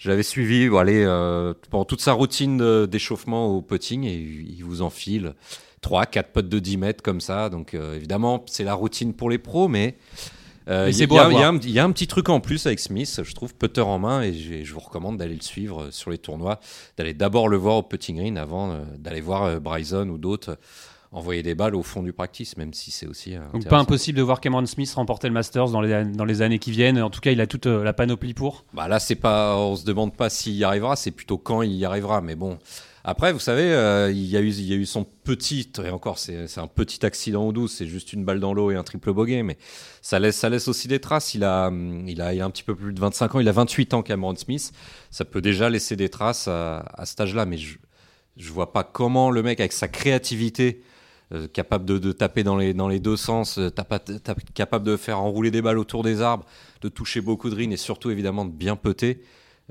je 0.00 0.08
l'avais 0.10 0.22
suivi 0.22 0.68
bon, 0.68 0.78
allez, 0.78 1.02
euh, 1.04 1.54
pendant 1.70 1.84
toute 1.84 2.00
sa 2.00 2.12
routine 2.12 2.56
de- 2.56 2.86
d'échauffement 2.88 3.48
au 3.48 3.62
putting 3.62 4.04
et 4.04 4.14
il 4.14 4.62
vous 4.62 4.80
enfile 4.80 5.34
3, 5.80 6.06
4 6.06 6.30
putts 6.32 6.48
de 6.48 6.58
10 6.60 6.76
mètres 6.76 7.02
comme 7.02 7.20
ça. 7.20 7.48
Donc 7.48 7.74
euh, 7.74 7.96
évidemment, 7.96 8.44
c'est 8.46 8.62
la 8.62 8.74
routine 8.74 9.12
pour 9.12 9.28
les 9.28 9.38
pros, 9.38 9.66
mais 9.66 9.96
euh, 10.68 10.90
il 10.90 10.96
y, 10.98 11.02
a- 11.18 11.30
y 11.32 11.42
un- 11.42 11.56
il 11.58 11.70
y 11.70 11.78
a 11.78 11.84
un 11.84 11.92
petit 11.92 12.06
truc 12.06 12.28
en 12.28 12.40
plus 12.40 12.66
avec 12.66 12.78
Smith, 12.78 13.20
je 13.24 13.34
trouve, 13.34 13.54
putter 13.54 13.80
en 13.80 13.98
main, 13.98 14.22
et 14.22 14.34
je, 14.34 14.72
vous 14.72 14.80
recommande 14.80 15.16
d'aller 15.16 15.34
le 15.36 15.42
suivre 15.42 15.84
euh, 15.84 15.90
sur 15.90 16.10
les 16.10 16.18
tournois, 16.18 16.60
d'aller 16.96 17.14
d'abord 17.14 17.48
le 17.48 17.56
voir 17.56 17.76
au 17.76 17.82
putting 17.82 18.16
green 18.16 18.36
avant 18.38 18.72
euh, 18.72 18.84
d'aller 18.98 19.20
voir 19.20 19.44
euh, 19.44 19.58
Bryson 19.60 20.08
ou 20.08 20.18
d'autres 20.18 20.58
envoyer 21.10 21.42
des 21.42 21.54
balles 21.54 21.74
au 21.74 21.82
fond 21.82 22.02
du 22.02 22.12
practice, 22.12 22.58
même 22.58 22.74
si 22.74 22.90
c'est 22.90 23.06
aussi. 23.06 23.34
Donc 23.54 23.66
pas 23.66 23.78
impossible 23.78 24.18
de 24.18 24.22
voir 24.22 24.42
Cameron 24.42 24.66
Smith 24.66 24.92
remporter 24.94 25.26
le 25.28 25.32
Masters 25.32 25.70
dans 25.70 25.80
les, 25.80 26.04
dans 26.04 26.26
les 26.26 26.42
années 26.42 26.58
qui 26.58 26.70
viennent. 26.70 27.00
En 27.00 27.08
tout 27.08 27.20
cas, 27.20 27.30
il 27.30 27.40
a 27.40 27.46
toute 27.46 27.66
euh, 27.66 27.82
la 27.82 27.94
panoplie 27.94 28.34
pour. 28.34 28.66
Bah 28.74 28.88
là, 28.88 28.98
c'est 28.98 29.14
pas, 29.14 29.56
on 29.56 29.74
se 29.74 29.86
demande 29.86 30.14
pas 30.14 30.28
s'il 30.28 30.52
y 30.52 30.64
arrivera, 30.64 30.96
c'est 30.96 31.10
plutôt 31.10 31.38
quand 31.38 31.62
il 31.62 31.72
y 31.72 31.86
arrivera. 31.86 32.20
Mais 32.20 32.34
bon, 32.34 32.58
après, 33.10 33.32
vous 33.32 33.38
savez, 33.38 33.72
euh, 33.72 34.10
il 34.10 34.26
y 34.26 34.36
a 34.36 34.40
eu, 34.40 34.86
son 34.86 35.04
petit, 35.04 35.70
et 35.84 35.90
encore, 35.90 36.18
c'est, 36.18 36.58
un 36.58 36.66
petit 36.66 37.04
accident 37.06 37.46
au 37.46 37.52
douce, 37.52 37.76
c'est 37.76 37.86
juste 37.86 38.12
une 38.12 38.24
balle 38.24 38.40
dans 38.40 38.54
l'eau 38.54 38.70
et 38.70 38.76
un 38.76 38.82
triple 38.82 39.12
bogey, 39.12 39.42
mais 39.42 39.56
ça 40.02 40.18
laisse, 40.18 40.68
aussi 40.68 40.88
des 40.88 41.00
traces. 41.00 41.34
Il 41.34 41.44
a, 41.44 41.68
hum, 41.68 42.08
il 42.08 42.20
a, 42.20 42.28
un 42.44 42.50
petit 42.50 42.62
peu 42.62 42.74
plus 42.74 42.92
de 42.92 43.00
25 43.00 43.34
ans, 43.34 43.40
il 43.40 43.48
a 43.48 43.52
28 43.52 43.94
ans, 43.94 44.02
Cameron 44.02 44.36
Smith. 44.36 44.72
Ça 45.10 45.24
peut 45.24 45.40
déjà 45.40 45.70
laisser 45.70 45.96
des 45.96 46.08
traces 46.08 46.48
à, 46.48 46.80
à 46.94 47.06
cet 47.06 47.20
âge-là, 47.20 47.46
mais 47.46 47.56
je, 47.56 47.78
je 48.36 48.52
vois 48.52 48.72
pas 48.72 48.84
comment 48.84 49.30
le 49.30 49.42
mec, 49.42 49.60
avec 49.60 49.72
sa 49.72 49.88
créativité, 49.88 50.82
euh, 51.34 51.46
capable 51.46 51.84
de, 51.84 52.12
taper 52.12 52.42
dans 52.42 52.56
les, 52.56 53.00
deux 53.00 53.16
sens, 53.16 53.58
euh, 53.58 53.70
capable 54.54 54.86
de 54.86 54.96
faire 54.96 55.20
enrouler 55.20 55.50
des 55.50 55.60
balles 55.60 55.78
autour 55.78 56.02
des 56.02 56.22
arbres, 56.22 56.46
de 56.80 56.88
toucher 56.88 57.20
beaucoup 57.20 57.50
de 57.50 57.54
greens 57.54 57.70
et 57.72 57.76
surtout 57.76 58.10
évidemment 58.10 58.46
de 58.46 58.50
bien 58.50 58.76
putter, 58.76 59.20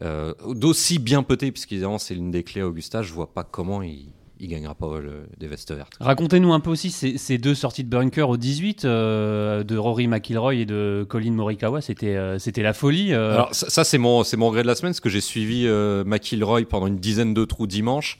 euh, 0.03 0.33
d'aussi 0.53 0.99
bien 0.99 1.23
putter, 1.23 1.51
puisqu'évidemment 1.51 1.97
c'est 1.97 2.13
l'une 2.15 2.31
des 2.31 2.43
clés 2.43 2.61
à 2.61 2.67
Augusta, 2.67 3.01
je 3.01 3.13
vois 3.13 3.33
pas 3.33 3.43
comment 3.43 3.81
il, 3.81 4.09
il 4.39 4.47
gagnera 4.47 4.75
pas 4.75 4.99
le, 4.99 5.27
des 5.39 5.47
vestes 5.47 5.71
vertes. 5.73 5.93
Racontez-nous 5.99 6.53
un 6.53 6.59
peu 6.59 6.69
aussi 6.69 6.91
ces, 6.91 7.17
ces 7.17 7.37
deux 7.39 7.55
sorties 7.55 7.83
de 7.83 7.89
bunker 7.89 8.29
au 8.29 8.37
18 8.37 8.85
euh, 8.85 9.63
de 9.63 9.75
Rory 9.77 10.07
McIlroy 10.07 10.53
et 10.55 10.65
de 10.65 11.05
Colin 11.09 11.31
Morikawa. 11.31 11.81
C'était 11.81 12.15
euh, 12.15 12.37
c'était 12.37 12.61
la 12.61 12.73
folie. 12.73 13.13
euh. 13.13 13.33
Alors 13.33 13.55
ça, 13.55 13.69
ça, 13.69 13.83
c'est 13.83 13.97
mon, 13.97 14.23
c'est 14.23 14.37
mon 14.37 14.49
regret 14.49 14.61
de 14.61 14.67
la 14.67 14.75
semaine, 14.75 14.91
parce 14.91 14.99
que 14.99 15.09
j'ai 15.09 15.21
suivi 15.21 15.65
euh, 15.65 16.03
McIlroy 16.05 16.65
pendant 16.69 16.85
une 16.87 16.97
dizaine 16.99 17.33
de 17.33 17.45
trous 17.45 17.65
dimanche, 17.65 18.19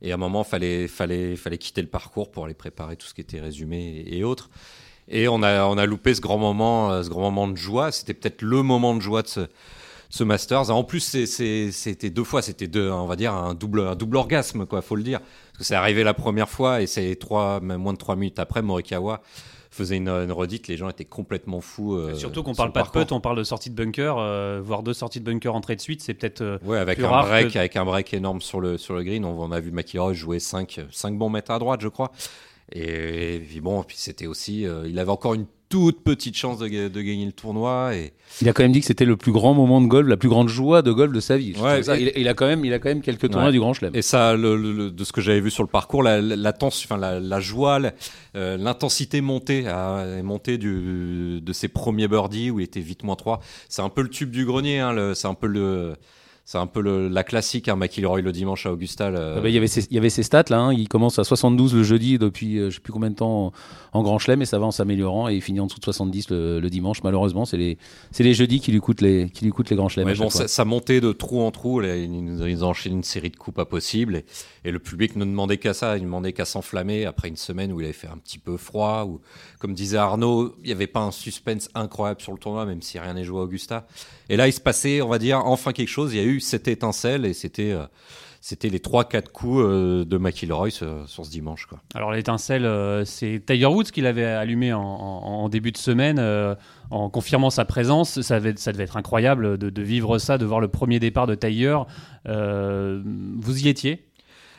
et 0.00 0.10
à 0.12 0.14
un 0.14 0.18
moment 0.18 0.44
fallait, 0.44 0.88
fallait, 0.88 1.36
fallait 1.36 1.58
quitter 1.58 1.82
le 1.82 1.88
parcours 1.88 2.30
pour 2.30 2.46
aller 2.46 2.54
préparer 2.54 2.96
tout 2.96 3.06
ce 3.06 3.12
qui 3.12 3.20
était 3.20 3.40
résumé 3.40 4.04
et, 4.06 4.18
et 4.18 4.24
autres. 4.24 4.48
Et 5.10 5.26
on 5.28 5.42
a, 5.42 5.64
on 5.66 5.76
a 5.78 5.86
loupé 5.86 6.14
ce 6.14 6.20
grand 6.20 6.38
moment, 6.38 6.90
euh, 6.92 7.02
ce 7.02 7.08
grand 7.10 7.22
moment 7.22 7.48
de 7.48 7.56
joie. 7.56 7.92
C'était 7.92 8.14
peut-être 8.14 8.40
le 8.42 8.62
moment 8.62 8.94
de 8.94 9.00
joie 9.00 9.22
de 9.22 9.26
ce, 9.28 9.40
ce 10.10 10.24
Masters. 10.24 10.70
En 10.70 10.84
plus, 10.84 11.00
c'était 11.00 12.10
deux 12.10 12.24
fois, 12.24 12.42
c'était 12.42 12.66
deux, 12.66 12.90
on 12.90 13.06
va 13.06 13.16
dire 13.16 13.34
un 13.34 13.54
double, 13.54 13.80
un 13.80 13.94
double 13.96 14.16
orgasme, 14.16 14.66
quoi, 14.66 14.82
faut 14.82 14.96
le 14.96 15.02
dire. 15.02 15.20
Parce 15.20 15.58
que 15.58 15.64
c'est 15.64 15.74
arrivé 15.74 16.04
la 16.04 16.14
première 16.14 16.48
fois 16.48 16.80
et 16.82 16.86
c'est 16.86 17.16
trois, 17.16 17.60
même 17.60 17.80
moins 17.80 17.92
de 17.92 17.98
trois 17.98 18.16
minutes 18.16 18.38
après, 18.38 18.62
Morikawa 18.62 19.20
faisait 19.70 19.98
une, 19.98 20.08
une 20.08 20.32
redite. 20.32 20.66
Les 20.66 20.76
gens 20.78 20.88
étaient 20.88 21.04
complètement 21.04 21.60
fous. 21.60 21.94
euh, 21.94 22.14
Surtout 22.14 22.42
qu'on 22.42 22.54
parle 22.54 22.70
le 22.70 22.72
pas 22.72 22.82
de 22.84 22.88
putt, 22.88 23.12
on 23.12 23.20
parle 23.20 23.36
de 23.36 23.44
sortie 23.44 23.68
de 23.70 23.74
bunker, 23.74 24.16
euh, 24.18 24.60
voire 24.64 24.82
deux 24.82 24.94
sorties 24.94 25.20
de 25.20 25.24
bunker 25.30 25.54
entrée 25.54 25.76
de 25.76 25.80
suite. 25.80 26.00
C'est 26.00 26.14
peut-être. 26.14 26.40
euh, 26.40 26.58
Ouais, 26.64 26.78
avec 26.78 26.96
plus 26.96 27.04
un 27.06 27.10
rare 27.10 27.26
break, 27.26 27.52
que- 27.52 27.58
avec 27.58 27.76
un 27.76 27.84
break 27.84 28.14
énorme 28.14 28.40
sur 28.40 28.60
le 28.60 28.78
sur 28.78 28.94
le 28.94 29.02
green, 29.04 29.24
on, 29.26 29.38
on 29.38 29.52
a 29.52 29.60
vu 29.60 29.70
McIlroy 29.70 30.14
jouer 30.14 30.38
5 30.40 30.80
cinq 30.90 31.18
bons 31.18 31.28
mètres 31.28 31.50
à 31.50 31.58
droite, 31.58 31.80
je 31.82 31.88
crois. 31.88 32.10
Et, 32.72 33.36
et 33.36 33.38
puis 33.40 33.60
bon, 33.60 33.82
puis 33.82 33.96
c'était 33.98 34.26
aussi, 34.26 34.66
euh, 34.66 34.84
il 34.88 34.98
avait 34.98 35.10
encore 35.10 35.34
une 35.34 35.46
toute 35.68 36.00
petite 36.02 36.34
chance 36.36 36.58
de, 36.58 36.66
de 36.88 37.02
gagner 37.02 37.26
le 37.26 37.32
tournoi 37.32 37.94
et 37.94 38.12
Il 38.40 38.48
a 38.48 38.52
quand 38.54 38.62
même 38.62 38.72
dit 38.72 38.80
que 38.80 38.86
c'était 38.86 39.04
le 39.04 39.16
plus 39.18 39.32
grand 39.32 39.52
moment 39.52 39.80
de 39.82 39.86
golf, 39.86 40.08
la 40.08 40.16
plus 40.16 40.28
grande 40.30 40.48
joie 40.48 40.80
de 40.82 40.92
golf 40.92 41.12
de 41.12 41.20
sa 41.20 41.36
vie. 41.36 41.54
Ouais, 41.60 41.82
ça. 41.82 41.98
il, 41.98 42.10
il 42.16 42.26
a 42.28 42.34
quand 42.34 42.46
même, 42.46 42.64
il 42.64 42.72
a 42.72 42.78
quand 42.78 42.88
même 42.88 43.02
quelques 43.02 43.28
tournois 43.30 43.46
Ouais. 43.48 43.52
du 43.52 43.60
Grand 43.60 43.74
Chelem. 43.74 43.94
Et 43.94 44.00
ça, 44.02 44.34
le- 44.34 44.56
le- 44.56 44.72
le- 44.72 44.90
de 44.90 45.04
ce 45.04 45.12
que 45.12 45.20
j'avais 45.20 45.40
vu 45.40 45.50
sur 45.50 45.62
le 45.62 45.68
parcours, 45.68 46.02
la, 46.02 46.20
la, 46.22 46.36
la 46.36 46.52
tens- 46.52 46.84
enfin, 46.84 46.96
la, 46.96 47.20
la 47.20 47.40
joie, 47.40 47.80
euh, 48.34 48.56
l'intensité 48.56 49.20
montée, 49.20 49.66
à- 49.68 50.04
est 50.18 50.22
montée 50.22 50.56
du, 50.58 51.40
de 51.42 51.52
ses 51.52 51.68
premiers 51.68 52.08
birdies 52.08 52.50
où 52.50 52.60
il 52.60 52.64
était 52.64 52.80
vite 52.80 53.02
moins 53.02 53.16
3. 53.16 53.40
C'est 53.68 53.82
un 53.82 53.88
peu 53.90 54.02
le 54.02 54.08
tube 54.08 54.30
du 54.30 54.44
grenier, 54.46 54.78
hein, 54.80 55.12
c'est 55.14 55.28
un 55.28 55.34
peu 55.34 55.46
le, 55.46 55.94
c'est 56.48 56.56
un 56.56 56.66
peu 56.66 56.80
le- 56.80 57.08
la 57.08 57.24
classique, 57.24 57.68
hein, 57.68 57.76
McIlroy 57.76 58.22
le 58.22 58.32
dimanche 58.32 58.64
à 58.64 58.72
Augusta. 58.72 59.08
Ah 59.08 59.38
bah, 59.38 59.50
il, 59.50 59.54
y 59.54 59.58
avait 59.58 59.66
ses, 59.66 59.84
il 59.90 59.92
y 59.92 59.98
avait 59.98 60.08
ses 60.08 60.22
stats 60.22 60.44
là, 60.48 60.58
hein. 60.60 60.72
il 60.72 60.88
commence 60.88 61.18
à 61.18 61.24
72 61.24 61.74
le 61.74 61.82
jeudi 61.82 62.16
depuis 62.16 62.56
euh, 62.56 62.70
je 62.70 62.76
sais 62.76 62.80
plus 62.80 62.90
combien 62.90 63.10
de 63.10 63.16
temps 63.16 63.48
en, 63.48 63.52
en 63.92 64.02
Grand 64.02 64.18
Chelem 64.18 64.40
et 64.40 64.46
ça 64.46 64.58
va 64.58 64.64
en 64.64 64.70
s'améliorant 64.70 65.28
et 65.28 65.34
il 65.34 65.42
finit 65.42 65.60
en 65.60 65.66
dessous 65.66 65.78
de 65.78 65.84
70 65.84 66.30
le, 66.30 66.58
le 66.58 66.70
dimanche. 66.70 67.02
Malheureusement, 67.02 67.44
c'est 67.44 67.58
les, 67.58 67.76
jeudis 68.32 68.60
qui 68.60 68.72
lui 68.72 68.80
coûtent 68.80 69.02
les, 69.02 69.28
qui 69.28 69.44
lui 69.44 69.50
coûtent 69.50 69.68
les 69.68 69.76
Grands 69.76 69.90
Chelems. 69.90 70.08
Ouais, 70.08 70.14
bon, 70.14 70.30
ça 70.30 70.64
montait 70.64 71.02
de 71.02 71.12
trou 71.12 71.42
en 71.42 71.50
trou. 71.50 71.80
Là, 71.80 71.94
ils, 71.96 72.64
enchaînaient 72.64 72.96
une 72.96 73.04
série 73.04 73.28
de 73.28 73.36
coups 73.36 73.54
pas 73.54 73.66
possibles. 73.66 74.16
Et, 74.16 74.24
et 74.64 74.70
le 74.70 74.78
public 74.78 75.16
ne 75.16 75.26
demandait 75.26 75.58
qu'à 75.58 75.74
ça. 75.74 75.98
Il 75.98 76.00
ne 76.00 76.06
demandait 76.06 76.32
qu'à 76.32 76.46
s'enflammer 76.46 77.04
après 77.04 77.28
une 77.28 77.36
semaine 77.36 77.72
où 77.74 77.80
il 77.80 77.84
avait 77.84 77.92
fait 77.92 78.08
un 78.08 78.16
petit 78.16 78.38
peu 78.38 78.56
froid. 78.56 79.06
Comme 79.58 79.74
disait 79.74 79.98
Arnaud, 79.98 80.54
il 80.62 80.66
n'y 80.66 80.72
avait 80.72 80.86
pas 80.86 81.00
un 81.00 81.10
suspense 81.10 81.68
incroyable 81.74 82.20
sur 82.20 82.32
le 82.32 82.38
tournoi, 82.38 82.64
même 82.66 82.82
si 82.82 82.98
rien 82.98 83.14
n'est 83.14 83.24
joué 83.24 83.40
à 83.40 83.42
Augusta. 83.42 83.86
Et 84.28 84.36
là, 84.36 84.48
il 84.48 84.52
se 84.52 84.60
passait, 84.60 85.02
on 85.02 85.08
va 85.08 85.18
dire, 85.18 85.44
enfin 85.44 85.72
quelque 85.72 85.88
chose. 85.88 86.14
Il 86.14 86.18
y 86.18 86.22
a 86.22 86.26
eu 86.26 86.40
cette 86.40 86.68
étincelle 86.68 87.24
et 87.24 87.34
c'était. 87.34 87.72
euh, 87.72 87.86
c'était 88.40 88.68
les 88.68 88.78
3-4 88.78 89.28
coups 89.30 89.62
euh, 89.62 90.04
de 90.04 90.16
McIlroy 90.16 90.70
sur, 90.70 91.06
ce 91.06 91.30
dimanche. 91.30 91.66
Quoi. 91.66 91.80
Alors 91.94 92.12
l'étincelle, 92.12 92.64
euh, 92.64 93.04
c'est 93.04 93.42
Tiger 93.44 93.66
Woods 93.66 93.90
qui 93.92 94.00
l'avait 94.00 94.24
allumé 94.24 94.72
en, 94.72 95.48
début 95.48 95.72
de 95.72 95.76
semaine, 95.76 96.18
euh, 96.18 96.54
en 96.90 97.10
confirmant 97.10 97.50
sa 97.50 97.64
présence. 97.64 98.20
Ça 98.20 98.38
devait, 98.38 98.54
ça 98.56 98.72
devait 98.72 98.84
être 98.84 98.96
incroyable 98.96 99.58
de, 99.58 99.70
de 99.70 99.82
vivre 99.82 100.18
ça, 100.18 100.38
de 100.38 100.46
voir 100.46 100.60
le 100.60 100.68
premier 100.68 101.00
départ 101.00 101.26
de 101.26 101.34
Tiger. 101.34 101.78
Euh, 102.26 103.02
vous 103.04 103.64
y 103.64 103.68
étiez? 103.68 104.07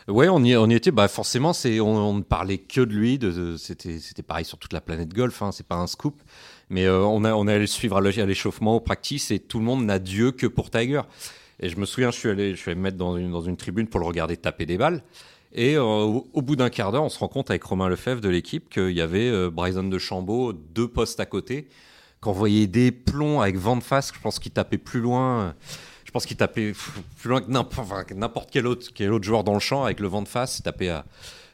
Ouais, 0.09 0.27
on 0.27 0.43
y, 0.43 0.55
on 0.55 0.67
y 0.69 0.73
était. 0.73 0.91
Bah 0.91 1.07
forcément, 1.07 1.53
c'est 1.53 1.79
on, 1.79 2.13
ne 2.15 2.21
parlait 2.21 2.57
que 2.57 2.81
de 2.81 2.93
lui. 2.93 3.19
De, 3.19 3.31
de- 3.31 3.57
c'était 3.57 3.99
c'était 3.99 4.23
pareil 4.23 4.45
sur 4.45 4.57
toute 4.57 4.73
la 4.73 4.81
planète 4.81 5.13
golf. 5.13 5.41
Hein, 5.41 5.51
c'est 5.51 5.65
pas 5.67 5.75
un 5.75 5.87
scoop. 5.87 6.21
Mais 6.69 6.85
euh, 6.85 7.01
on 7.03 7.23
a 7.23 7.33
on 7.33 7.47
allé 7.47 7.59
le 7.59 7.67
suivre 7.67 7.97
à 7.97 8.01
l'é- 8.01 8.19
à 8.21 8.25
l'échauffement, 8.25 8.75
au 8.75 8.79
practice, 8.79 9.31
et 9.31 9.39
tout 9.39 9.59
le 9.59 9.65
monde 9.65 9.85
n'a 9.85 9.99
Dieu 9.99 10.31
que 10.31 10.47
pour 10.47 10.69
Tiger. 10.71 11.01
Et 11.59 11.69
je 11.69 11.77
me 11.77 11.85
souviens, 11.85 12.11
je 12.11 12.17
suis 12.17 12.29
allé 12.29 12.51
je 12.55 12.59
suis 12.59 12.71
allé 12.71 12.77
me 12.79 12.83
mettre 12.83 12.97
dans 12.97 13.17
une 13.17 13.31
dans 13.31 13.41
une 13.41 13.57
tribune 13.57 13.87
pour 13.87 13.99
le 13.99 14.05
regarder 14.07 14.35
taper 14.37 14.65
des 14.65 14.77
balles. 14.77 15.03
Et 15.53 15.75
euh, 15.77 15.83
au, 15.83 16.27
au 16.33 16.41
bout 16.41 16.55
d'un 16.55 16.69
quart 16.69 16.91
d'heure, 16.91 17.03
on 17.03 17.09
se 17.09 17.19
rend 17.19 17.27
compte 17.27 17.49
avec 17.51 17.63
Romain 17.63 17.89
Lefebvre 17.89 18.21
de 18.21 18.29
l'équipe 18.29 18.69
qu'il 18.69 18.91
y 18.91 19.01
avait 19.01 19.29
euh, 19.29 19.49
Bryson 19.51 19.83
de 19.83 19.97
Chambaud, 19.97 20.53
deux 20.53 20.87
postes 20.87 21.19
à 21.19 21.25
côté, 21.25 21.67
qu'on 22.21 22.31
voyait 22.31 22.67
des 22.67 22.91
plombs 22.91 23.41
avec 23.41 23.57
vent 23.57 23.75
de 23.77 23.83
face. 23.83 24.11
Je 24.13 24.19
pense 24.19 24.39
qu'il 24.39 24.51
tapait 24.51 24.77
plus 24.77 25.01
loin. 25.01 25.55
Je 26.09 26.11
pense 26.11 26.25
qu'il 26.25 26.37
tapait 26.37 26.73
plus 27.19 27.29
loin 27.29 27.39
que 27.39 28.13
n'importe 28.15 28.49
quel 28.51 28.65
autre, 28.65 28.87
quel 28.95 29.13
autre 29.13 29.25
joueur 29.25 29.43
dans 29.43 29.53
le 29.53 29.59
champ 29.59 29.83
avec 29.83 29.99
le 29.99 30.07
vent 30.07 30.23
de 30.23 30.27
face. 30.27 30.57
Il 30.57 30.63
tapait 30.63 30.89
à, 30.89 31.05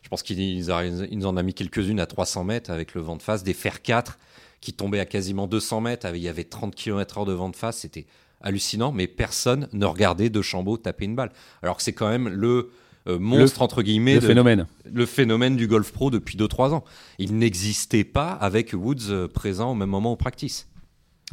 je 0.01 0.07
pense 0.07 0.23
qu'il 0.23 0.65
nous 1.11 1.25
en 1.25 1.35
a 1.35 1.43
mis 1.43 1.53
quelques-unes 1.53 1.99
à 1.99 2.05
300 2.05 2.45
mètres 2.45 2.71
avec 2.71 2.93
le 2.93 3.01
vent 3.01 3.17
de 3.17 3.21
face, 3.21 3.43
des 3.43 3.53
fer 3.53 3.81
4 3.81 4.17
qui 4.61 4.71
tombaient 4.71 5.01
à 5.01 5.05
quasiment 5.05 5.47
200 5.47 5.81
mètres. 5.81 6.07
Il 6.15 6.21
y 6.21 6.29
avait 6.29 6.45
30 6.45 6.73
km/h 6.73 7.25
de 7.25 7.33
vent 7.33 7.49
de 7.49 7.55
face. 7.57 7.79
C'était 7.79 8.05
hallucinant, 8.39 8.93
mais 8.93 9.07
personne 9.07 9.67
ne 9.73 9.85
regardait 9.85 10.29
De 10.29 10.41
Chambaud 10.41 10.77
taper 10.77 11.03
une 11.03 11.17
balle. 11.17 11.33
Alors 11.61 11.75
que 11.75 11.83
c'est 11.83 11.91
quand 11.91 12.07
même 12.07 12.29
le 12.29 12.71
euh, 13.07 13.19
monstre, 13.19 13.61
entre 13.61 13.81
guillemets, 13.83 14.15
Le 14.15 14.21
de- 14.21 14.27
phénomène. 14.27 14.67
le 14.89 15.05
phénomène 15.05 15.57
du 15.57 15.67
golf 15.67 15.91
pro 15.91 16.11
depuis 16.11 16.37
2-3 16.37 16.71
ans. 16.73 16.85
Il 17.19 17.37
n'existait 17.37 18.05
pas 18.05 18.31
avec 18.31 18.71
Woods 18.71 19.09
euh, 19.09 19.27
présent 19.27 19.71
au 19.71 19.75
même 19.75 19.89
moment 19.89 20.13
au 20.13 20.15
practice. 20.15 20.65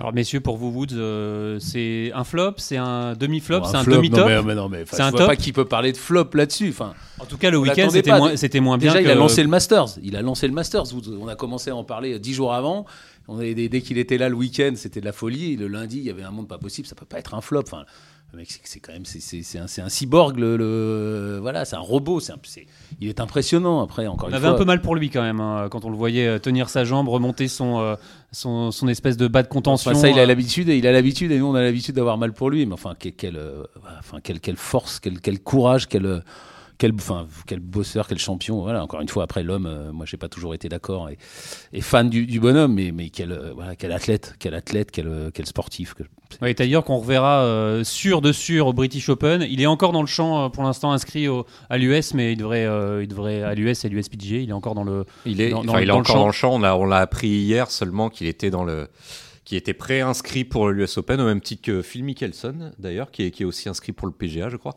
Alors 0.03 0.13
messieurs, 0.13 0.41
pour 0.41 0.57
vous 0.57 0.71
Woods, 0.71 0.95
euh, 0.95 1.61
c'est 1.61 2.11
un 2.13 2.25
flop, 2.25 2.55
c'est 2.57 2.77
un 2.77 3.15
demi-flop, 3.15 3.61
Bon, 3.61 3.67
c'est 3.67 3.77
un 3.77 3.85
demi-top. 3.85 4.29
Non, 4.29 4.43
mais, 4.43 4.55
non, 4.57 4.69
mais, 4.69 4.83
C'est 4.85 4.97
je 4.97 5.03
un 5.03 5.11
vois 5.11 5.21
top 5.21 5.29
pas 5.29 5.37
qui 5.37 5.53
peut 5.53 5.65
parler 5.65 5.93
de 5.93 5.97
flop 5.97 6.31
là-dessus. 6.35 6.71
Enfin, 6.71 6.95
En 7.21 7.25
tout 7.25 7.37
cas, 7.39 7.51
le 7.51 7.59
week-end, 7.59 7.89
c'était 7.89 8.11
moins, 8.11 8.35
c'était 8.35 8.59
moins 8.59 8.79
bien. 8.79 8.91
Déjà, 8.91 9.01
il 9.01 9.05
que- 9.05 9.11
a 9.13 9.15
lancé 9.15 9.45
le 9.45 9.49
Masters. 9.49 9.87
Il 10.03 10.17
a 10.17 10.23
lancé 10.23 10.49
le 10.49 10.55
Masters. 10.55 10.93
Woods. 10.93 11.17
On 11.21 11.29
a 11.29 11.37
commencé 11.37 11.71
à 11.71 11.77
en 11.77 11.85
parler 11.85 12.19
dix 12.19 12.35
jours 12.35 12.53
avant. 12.53 12.85
On 13.29 13.39
dès 13.39 13.81
qu'il 13.81 13.97
était 13.99 14.19
là 14.19 14.29
le 14.29 14.35
week-end, 14.35 14.73
c'était 14.75 15.01
de 15.01 15.05
la 15.05 15.13
folie. 15.13 15.55
Le 15.55 15.69
lundi, 15.69 15.99
il 15.99 16.03
y 16.05 16.11
avait 16.11 16.25
un 16.25 16.33
monde 16.33 16.49
pas 16.49 16.59
possible. 16.59 16.89
Ça 16.89 16.97
peut 16.97 17.07
pas 17.07 17.21
être 17.21 17.35
un 17.35 17.41
flop. 17.41 17.63
Enfin, 17.65 17.85
mec, 18.39 18.49
c'est- 18.65 18.81
quand 18.81 18.93
même, 18.93 19.05
c'est- 19.05 19.59
un, 19.59 19.65
un 19.85 19.89
cyborg. 19.89 20.39
Le, 20.39 20.57
le- 20.57 21.39
voilà, 21.41 21.65
c'est 21.65 21.77
un 21.77 21.81
robot. 21.81 22.19
C'est 22.21 22.33
il 23.01 23.09
est 23.09 23.21
impressionnant. 23.21 23.83
Après, 23.83 24.07
encore 24.07 24.27
On 24.27 24.31
une 24.31 24.35
avait 24.37 24.47
fois. 24.47 24.55
un 24.55 24.59
peu 24.59 24.65
mal 24.65 24.81
pour 24.81 24.95
lui 24.95 25.11
quand 25.11 25.23
même, 25.23 25.41
hein, 25.41 25.69
quand 25.71 25.85
on 25.85 25.91
le 25.91 25.97
voyait 25.97 26.27
euh, 26.27 26.39
tenir 26.39 26.69
sa 26.71 26.85
jambe, 26.85 27.09
remonter 27.09 27.49
son, 27.49 27.81
euh, 27.81 27.95
son, 28.33 28.71
son 28.71 28.89
espèce 28.89 29.17
de 29.17 29.29
bas 29.29 29.43
de 29.43 29.49
contention. 29.49 29.91
Enfin, 29.91 30.01
ça, 30.01 30.09
il 30.09 30.19
a 30.19 30.23
euh, 30.23 30.27
l'habitude, 30.27 30.69
et 30.69 30.79
il 30.79 30.87
a 30.87 30.93
l'habitude, 30.93 31.31
et 31.33 31.39
nous, 31.39 31.47
on 31.47 31.55
a 31.55 31.63
l'habitude 31.63 31.95
d'avoir 31.95 32.17
mal 32.19 32.33
pour 32.33 32.49
lui. 32.51 32.65
Mais 32.67 32.73
enfin, 32.75 32.95
quelle, 32.99 33.13
quelle, 33.15 33.41
enfin, 33.99 34.19
quelle, 34.23 34.41
quelle 34.41 34.57
force, 34.57 34.99
quel, 35.01 35.21
quel 35.21 35.41
courage, 35.41 35.89
quel, 35.89 36.07
euh, 36.07 36.21
quel, 36.83 36.93
enfin, 36.95 37.29
quel 37.47 37.61
bosseur, 37.61 38.09
quel 38.09 38.19
champion. 38.19 38.61
Voilà, 38.61 38.83
encore 38.83 39.01
une 39.01 39.09
fois, 39.09 39.23
après 39.23 39.45
l'homme, 39.45 39.67
euh, 39.67 39.93
moi, 39.93 40.05
j'ai 40.05 40.17
pas 40.17 40.29
toujours 40.29 40.53
été 40.53 40.69
d'accord 40.69 41.09
et, 41.11 41.17
et 41.73 41.81
fan 41.81 42.11
du, 42.11 42.27
du 42.27 42.41
bonhomme, 42.41 42.75
mais, 42.75 42.91
mais 42.91 43.09
quel, 43.09 43.31
euh, 43.31 43.53
voilà, 43.55 43.77
quel 43.77 43.93
athlète, 43.93 44.35
quel 44.41 44.53
athlète, 44.55 44.91
quel, 44.91 45.07
euh, 45.07 45.31
quel 45.33 45.47
sportif. 45.47 45.95
que- 45.95 46.03
Ouais, 46.41 46.53
Tiger 46.55 46.81
qu'on 46.85 46.97
reverra 46.99 47.43
euh, 47.45 47.85
sûr 47.85 48.21
de 48.21 48.33
sûr 48.33 48.67
au 48.67 48.73
British 48.73 49.09
Open. 49.11 49.47
Il 49.49 49.61
est 49.63 49.67
encore 49.67 49.93
dans 49.93 50.01
le 50.01 50.09
champ 50.09 50.45
euh, 50.45 50.49
pour 50.49 50.65
l'instant 50.65 50.91
inscrit 50.91 51.29
au- 51.29 51.47
à 51.71 51.79
l'US, 51.79 52.15
mais 52.15 52.33
il 52.33 52.37
devrait, 52.37 52.67
euh, 52.67 53.03
il 53.05 53.07
devrait 53.07 53.45
à 53.45 53.55
l'US 53.55 53.85
et 53.85 53.89
l'USPGA. 53.89 54.39
Il 54.39 54.51
est 54.51 54.53
encore 54.53 54.75
dans 54.75 54.83
le. 54.83 55.05
Il 55.25 55.41
est, 55.41 55.51
Dans- 55.51 55.63
il 55.63 55.65
est 55.65 55.67
dans 55.67 55.77
le 55.79 55.93
encore 55.93 56.07
champ. 56.07 56.19
dans 56.21 56.27
le 56.27 56.33
champ. 56.33 56.55
On 56.55 56.59
l'a, 56.59 56.77
on 56.77 56.85
l'a 56.85 56.97
appris 56.99 57.29
hier 57.29 57.71
seulement 57.71 58.09
qu'il 58.11 58.27
était 58.27 58.51
dans 58.51 58.65
le, 58.65 58.89
qui 59.45 59.57
était 59.57 59.75
préinscrit 59.75 60.45
pour 60.45 60.69
l'US 60.69 60.97
Open 60.99 61.21
au 61.21 61.25
même 61.25 61.41
titre 61.41 61.63
que 61.63 61.83
Phil 61.83 62.05
Mickelson 62.05 62.71
d'ailleurs, 62.79 63.11
qui 63.11 63.25
est, 63.25 63.31
qui 63.33 63.43
est 63.43 63.47
aussi 63.47 63.69
inscrit 63.69 63.91
pour 63.93 64.07
le 64.07 64.13
PGA, 64.13 64.49
je 64.49 64.57
crois. 64.57 64.77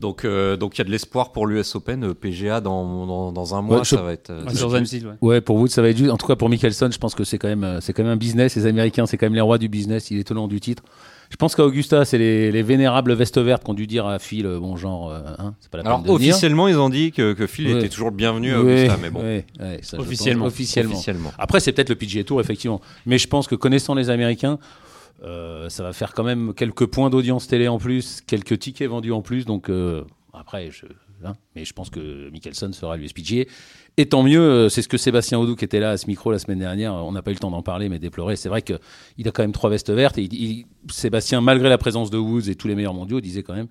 Donc, 0.00 0.24
euh, 0.24 0.56
donc 0.56 0.76
il 0.76 0.78
y 0.78 0.80
a 0.80 0.84
de 0.84 0.90
l'espoir 0.90 1.32
pour 1.32 1.46
l'US 1.46 1.74
Open, 1.74 2.02
euh, 2.04 2.14
PGA 2.14 2.60
dans, 2.62 3.06
dans, 3.06 3.32
dans 3.32 3.54
un 3.54 3.60
mois, 3.62 3.78
Ouais, 3.78 3.84
je- 3.84 3.96
ça 3.96 4.02
va 4.02 4.12
être. 4.12 4.30
euh, 4.30 4.44
ça 4.48 4.54
sur 4.54 4.68
va 4.70 4.78
être- 4.78 4.86
Zamsil, 4.86 5.06
ouais. 5.06 5.14
Ouais, 5.20 5.40
pour 5.42 5.58
vous, 5.58 5.66
ça 5.66 5.82
va 5.82 5.90
être 5.90 5.98
juste. 5.98 6.10
En 6.10 6.16
tout 6.16 6.26
cas, 6.26 6.36
pour 6.36 6.48
Mickelson, 6.48 6.88
je 6.90 6.98
pense 6.98 7.14
que 7.14 7.24
c'est 7.24 7.38
quand 7.38 7.48
même, 7.48 7.64
euh, 7.64 7.80
c'est 7.82 7.92
quand 7.92 8.02
même 8.04 8.12
un 8.12 8.16
business. 8.16 8.56
Les 8.56 8.64
Américains, 8.66 9.04
c'est 9.06 9.18
quand 9.18 9.26
même 9.26 9.34
les 9.34 9.40
rois 9.42 9.58
du 9.58 9.68
business. 9.68 10.10
Il 10.10 10.18
est 10.18 10.24
tenant 10.24 10.48
du 10.48 10.60
titre. 10.60 10.82
Je 11.30 11.36
pense 11.36 11.54
qu'à 11.56 11.64
Augusta, 11.64 12.04
c'est 12.04 12.18
les, 12.18 12.52
les 12.52 12.62
vénérables 12.62 13.12
vestes 13.14 13.38
vertes 13.38 13.64
qui 13.64 13.70
ont 13.70 13.74
dû 13.74 13.86
dire 13.86 14.06
à 14.06 14.18
Phil, 14.18 14.46
euh, 14.46 14.58
bon 14.60 14.76
genre, 14.76 15.10
euh, 15.10 15.20
hein, 15.38 15.54
c'est 15.60 15.70
pas 15.70 15.78
la 15.78 15.82
peine 15.84 15.92
Alors 15.92 16.02
de 16.02 16.06
venir. 16.12 16.30
officiellement, 16.30 16.68
ils 16.68 16.78
ont 16.78 16.88
dit 16.88 17.10
que, 17.12 17.32
que 17.32 17.46
Phil 17.46 17.66
Ouais. 17.68 17.78
était 17.78 17.88
toujours 17.88 18.10
le 18.10 18.16
bienvenu 18.16 18.52
à 18.54 18.62
Ouais, 18.62 18.72
Augusta, 18.84 18.98
mais 19.02 19.10
bon, 19.10 19.20
ouais, 19.22 19.44
ouais, 19.58 19.78
ça, 19.82 19.92
je 19.92 19.96
pense, 19.96 20.06
Officiellement. 20.06 20.46
officiellement. 20.46 21.32
Après, 21.38 21.60
c'est 21.60 21.72
peut-être 21.72 21.88
le 21.88 21.96
PGA 21.96 22.22
Tour, 22.24 22.40
effectivement. 22.40 22.80
Mais 23.06 23.18
je 23.18 23.26
pense 23.28 23.46
que 23.48 23.54
connaissant 23.56 23.94
les 23.94 24.08
Américains, 24.10 24.58
euh, 25.24 25.68
ça 25.68 25.82
va 25.82 25.92
faire 25.92 26.12
quand 26.14 26.24
même 26.24 26.52
quelques 26.54 26.86
points 26.86 27.10
d'audience 27.10 27.46
télé 27.48 27.68
en 27.68 27.78
plus, 27.78 28.20
quelques 28.26 28.58
tickets 28.58 28.88
vendus 28.88 29.12
en 29.12 29.22
plus. 29.22 29.44
Donc, 29.46 29.68
euh, 29.68 30.04
après, 30.32 30.70
je, 30.70 30.86
hein, 31.24 31.32
mais 31.56 31.64
je 31.64 31.72
pense 31.72 31.90
que 31.90 32.30
Mickelson 32.30 32.72
sera 32.72 32.94
à 32.94 32.96
l'USPGA. 32.96 33.44
Et 33.98 34.06
tant 34.06 34.22
mieux, 34.22 34.40
euh, 34.40 34.68
c'est 34.68 34.82
ce 34.82 34.88
que 34.88 34.98
Sébastien 34.98 35.38
Audou, 35.38 35.56
qui 35.56 35.64
était 35.64 35.80
là 35.80 35.90
à 35.92 35.96
ce 35.96 36.06
micro 36.06 36.30
la 36.30 36.38
semaine 36.38 36.58
dernière, 36.58 36.92
on 36.94 37.12
n'a 37.12 37.22
pas 37.22 37.30
eu 37.30 37.34
le 37.34 37.38
temps 37.40 37.50
d'en 37.50 37.62
parler, 37.62 37.88
mais 37.88 37.98
déplorer. 37.98 38.36
C'est 38.36 38.50
vrai 38.50 38.60
qu'il 38.60 38.76
a 39.26 39.30
quand 39.30 39.42
même 39.42 39.52
trois 39.52 39.70
vestes 39.70 39.90
vertes. 39.90 40.18
Et 40.18 40.24
il- 40.24 40.34
il- 40.34 40.66
Sébastien, 40.90 41.40
malgré 41.40 41.70
la 41.70 41.78
présence 41.78 42.10
de 42.10 42.18
Woods 42.18 42.48
et 42.50 42.54
tous 42.56 42.68
les 42.68 42.74
meilleurs 42.74 42.92
mondiaux, 42.94 43.20
disait 43.22 43.42
quand 43.42 43.54
même 43.54 43.68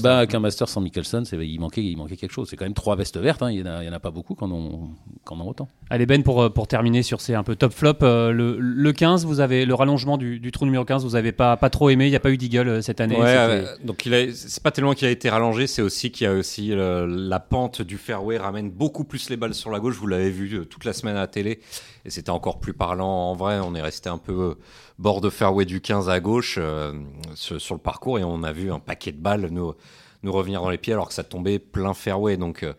bah, 0.00 0.26
qu'un 0.26 0.40
Masters 0.40 0.68
sans 0.68 0.80
Mickelson, 0.80 1.24
c'est- 1.24 1.36
il 1.46 1.58
manquait, 1.58 1.82
il 1.82 1.96
manquait 1.96 2.16
quelque 2.16 2.30
chose. 2.32 2.48
C'est 2.48 2.56
quand 2.56 2.64
même 2.64 2.74
trois 2.74 2.96
vestes 2.96 3.18
vertes. 3.18 3.42
hein. 3.42 3.50
Il 3.50 3.62
n'y 3.62 3.68
en, 3.68 3.72
a- 3.72 3.84
en 3.88 3.92
a 3.92 4.00
pas 4.00 4.10
beaucoup 4.10 4.34
qui 4.34 4.44
en 4.44 4.50
ont, 4.52 4.90
qui 5.26 5.34
en 5.34 5.40
ont 5.40 5.48
autant. 5.48 5.68
Allez 5.90 6.06
Ben, 6.06 6.22
pour, 6.22 6.42
euh, 6.42 6.48
pour 6.50 6.68
terminer 6.68 7.02
sur 7.02 7.20
ces 7.20 7.34
un 7.34 7.42
peu 7.42 7.56
top 7.56 7.72
flop, 7.72 7.94
euh, 8.02 8.30
le, 8.32 8.56
le 8.58 8.92
15, 8.92 9.24
vous 9.26 9.40
avez 9.40 9.64
le 9.64 9.74
rallongement 9.74 10.16
du, 10.18 10.38
du 10.38 10.52
trou 10.52 10.64
numéro 10.64 10.84
15, 10.84 11.04
vous 11.04 11.16
avez 11.16 11.32
pas, 11.32 11.56
pas 11.56 11.70
trop 11.70 11.90
aimé, 11.90 12.06
il 12.06 12.10
n'y 12.10 12.16
a 12.16 12.20
pas 12.20 12.30
eu 12.30 12.36
d'eagle 12.36 12.68
euh, 12.68 12.80
cette 12.82 13.00
année. 13.00 13.16
Ouais, 13.16 13.24
euh, 13.36 13.64
donc 13.84 14.06
a, 14.06 14.32
c'est 14.32 14.62
pas 14.62 14.70
tellement 14.70 14.92
qu'il 14.94 15.06
a 15.08 15.10
été 15.10 15.28
rallongé, 15.28 15.66
c'est 15.66 15.82
aussi 15.82 16.10
qu'il 16.10 16.24
y 16.26 16.28
a 16.28 16.32
aussi 16.34 16.72
la 16.74 17.40
pente 17.40 17.82
du 17.82 17.96
fairway 17.98 18.38
ramène 18.38 18.70
beaucoup 18.70 19.04
plus 19.04 19.28
les 19.30 19.36
balles 19.36 19.54
sur 19.54 19.70
la 19.70 19.80
gauche. 19.80 19.96
Vous 19.96 20.06
l'avez 20.06 20.30
vu 20.30 20.66
toute 20.68 20.84
la 20.84 20.92
semaine 20.92 21.16
à 21.16 21.20
la 21.20 21.26
télé, 21.26 21.60
et 22.04 22.10
c'était 22.10 22.30
encore 22.30 22.60
plus 22.60 22.72
parlant 22.74 23.30
en 23.30 23.34
vrai. 23.34 23.60
On 23.60 23.74
est 23.74 23.82
resté 23.82 24.08
un 24.08 24.18
peu 24.18 24.32
euh, 24.32 24.54
bord 24.98 25.20
de 25.20 25.30
fairway 25.30 25.64
du 25.64 25.80
15 25.80 26.08
à 26.08 26.20
gauche 26.20 26.56
euh, 26.58 26.92
sur, 27.34 27.74
le 27.74 27.80
parcours, 27.80 28.18
et 28.18 28.24
on 28.24 28.42
a 28.42 28.52
vu 28.52 28.72
un 28.72 28.78
paquet 28.78 29.12
de 29.12 29.18
balles 29.20 29.48
nous 29.50 29.74
revenir 30.32 30.62
dans 30.62 30.70
les 30.70 30.78
pieds 30.78 30.92
alors 30.92 31.08
que 31.08 31.14
ça 31.14 31.24
tombait 31.24 31.58
plein 31.58 31.94
fairway. 31.94 32.36
Donc 32.36 32.62
euh, 32.62 32.72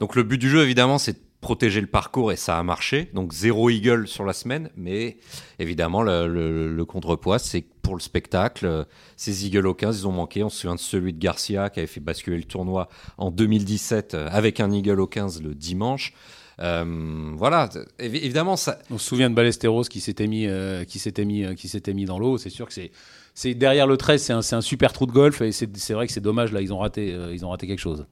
donc 0.00 0.16
le 0.16 0.22
but 0.22 0.38
du 0.38 0.48
jeu 0.48 0.62
évidemment 0.62 0.98
c'est 0.98 1.12
de 1.12 1.18
protéger 1.40 1.80
le 1.80 1.86
parcours 1.86 2.32
et 2.32 2.36
ça 2.36 2.58
a 2.58 2.62
marché. 2.62 3.10
Donc 3.14 3.32
zéro 3.32 3.70
eagle 3.70 4.06
sur 4.08 4.24
la 4.24 4.32
semaine, 4.32 4.70
mais 4.76 5.18
évidemment 5.58 6.02
le, 6.02 6.26
le- 6.26 6.84
contrepoids 6.84 7.38
c'est 7.38 7.64
pour 7.82 7.94
le 7.94 8.00
spectacle. 8.00 8.86
Ces 9.16 9.46
Eagles 9.46 9.66
au 9.66 9.74
15, 9.74 10.00
ils 10.00 10.06
ont 10.06 10.12
manqué. 10.12 10.42
On 10.44 10.48
se 10.48 10.58
souvient 10.60 10.74
de 10.74 10.80
celui 10.80 11.12
de 11.12 11.18
Garcia 11.18 11.70
qui 11.70 11.80
avait 11.80 11.86
fait 11.86 12.00
basculer 12.00 12.36
le 12.36 12.44
tournoi 12.44 12.88
en 13.18 13.30
2017 13.30 14.14
euh, 14.14 14.28
avec 14.30 14.60
un 14.60 14.70
Eagle 14.70 15.00
au 15.00 15.06
15 15.06 15.42
le 15.42 15.54
dimanche. 15.54 16.12
Euh, 16.60 17.30
voilà, 17.36 17.68
Évi- 17.98 18.22
évidemment, 18.22 18.56
ça, 18.56 18.78
On 18.90 18.98
se 18.98 19.06
souvient 19.06 19.30
de 19.30 19.34
Ballesteros 19.34 19.84
qui 19.84 20.00
s'était 20.00 20.26
mis, 20.26 20.46
euh, 20.46 20.84
qui 20.84 20.98
s'était 20.98 21.24
mis, 21.24 21.44
euh, 21.44 21.54
qui 21.54 21.68
s'était 21.68 21.94
mis 21.94 22.04
dans 22.04 22.18
l'eau. 22.18 22.36
C'est 22.38 22.50
sûr 22.50 22.66
que 22.66 22.72
c'est, 22.74 22.90
c'est 23.34 23.54
derrière 23.54 23.86
le 23.86 23.96
13, 23.96 24.22
c'est 24.22 24.32
un, 24.34 24.42
c'est 24.42 24.56
un 24.56 24.60
super 24.60 24.92
trou 24.92 25.06
de 25.06 25.12
golf 25.12 25.40
et 25.40 25.52
c'est, 25.52 25.74
c'est 25.76 25.94
vrai 25.94 26.06
que 26.06 26.12
c'est 26.12 26.20
dommage 26.20 26.52
là, 26.52 26.60
ils 26.60 26.72
ont 26.72 26.78
raté, 26.78 27.12
euh, 27.14 27.32
ils 27.32 27.44
ont 27.46 27.50
raté 27.50 27.66
quelque 27.66 27.78
chose. 27.78 28.04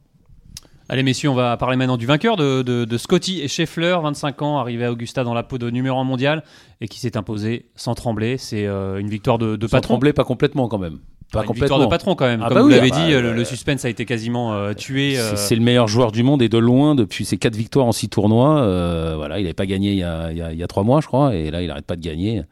Allez 0.91 1.03
messieurs, 1.03 1.29
on 1.29 1.35
va 1.35 1.55
parler 1.59 1.77
maintenant 1.77 1.99
du 1.99 2.07
vainqueur 2.07 2.37
de, 2.37 2.63
de, 2.63 2.87
de 2.87 2.97
Scotty 2.97 3.43
et 3.43 3.49
Scheffler, 3.49 3.99
25 4.03 4.41
ans, 4.41 4.57
arrivé 4.59 4.87
à 4.87 4.93
Augusta 4.93 5.23
dans 5.23 5.35
la 5.35 5.43
peau 5.43 5.59
de 5.59 5.69
numéro 5.69 5.99
1 5.99 6.05
mondial 6.05 6.43
et 6.81 6.89
qui 6.89 6.99
s'est 6.99 7.19
imposé 7.19 7.67
sans 7.77 7.95
trembler. 7.95 8.39
C'est 8.39 8.65
euh, 8.67 8.97
une 8.99 9.11
victoire 9.11 9.37
de, 9.37 9.57
de 9.57 9.67
Sans 9.67 9.73
patron. 9.73 9.95
trembler, 9.95 10.15
pas 10.15 10.25
complètement 10.25 10.67
quand 10.69 10.79
même. 10.79 11.01
Pas 11.33 11.41
Une 11.41 11.47
complètement. 11.47 11.77
victoire 11.77 11.81
de 11.81 11.91
patron 11.91 12.15
quand 12.15 12.25
même. 12.27 12.41
Ah 12.43 12.49
Comme 12.49 12.55
bah 12.57 12.61
vous 12.63 12.69
oui, 12.69 12.75
l'avez 12.75 12.91
ah 12.93 12.97
bah, 12.97 13.05
dit, 13.07 13.13
euh, 13.13 13.21
le, 13.21 13.33
le 13.35 13.45
suspense 13.45 13.85
a 13.85 13.91
été 13.91 14.07
quasiment 14.07 14.55
euh, 14.55 14.73
tué. 14.73 15.19
euh, 15.19 15.31
C'est, 15.31 15.37
c'est 15.37 15.55
le 15.57 15.61
meilleur 15.63 15.87
joueur 15.87 16.11
du 16.11 16.23
monde 16.23 16.41
et 16.41 16.49
de 16.49 16.57
loin 16.59 16.95
depuis 16.95 17.25
ses 17.27 17.37
quatre 17.37 17.55
victoires 17.57 17.85
en 17.87 17.93
six 17.93 18.09
tournois. 18.09 18.61
Euh, 18.63 19.13
voilà, 19.17 19.39
il 19.39 19.43
n'avait 19.43 19.53
pas 19.53 19.67
gagné 19.67 19.91
il 19.93 19.99
y, 19.99 20.03
a, 20.03 20.31
il, 20.33 20.39
y 20.39 20.43
a, 20.43 20.53
il 20.53 20.59
y 20.59 20.63
a 20.63 20.67
trois 20.67 20.85
mois, 20.85 21.01
je 21.03 21.07
crois, 21.07 21.35
et 21.35 21.51
là 21.51 21.61
il 21.61 21.69
n'arrête 21.69 21.85
pas 21.85 21.97
de 21.97 22.01
gagner. 22.01 22.43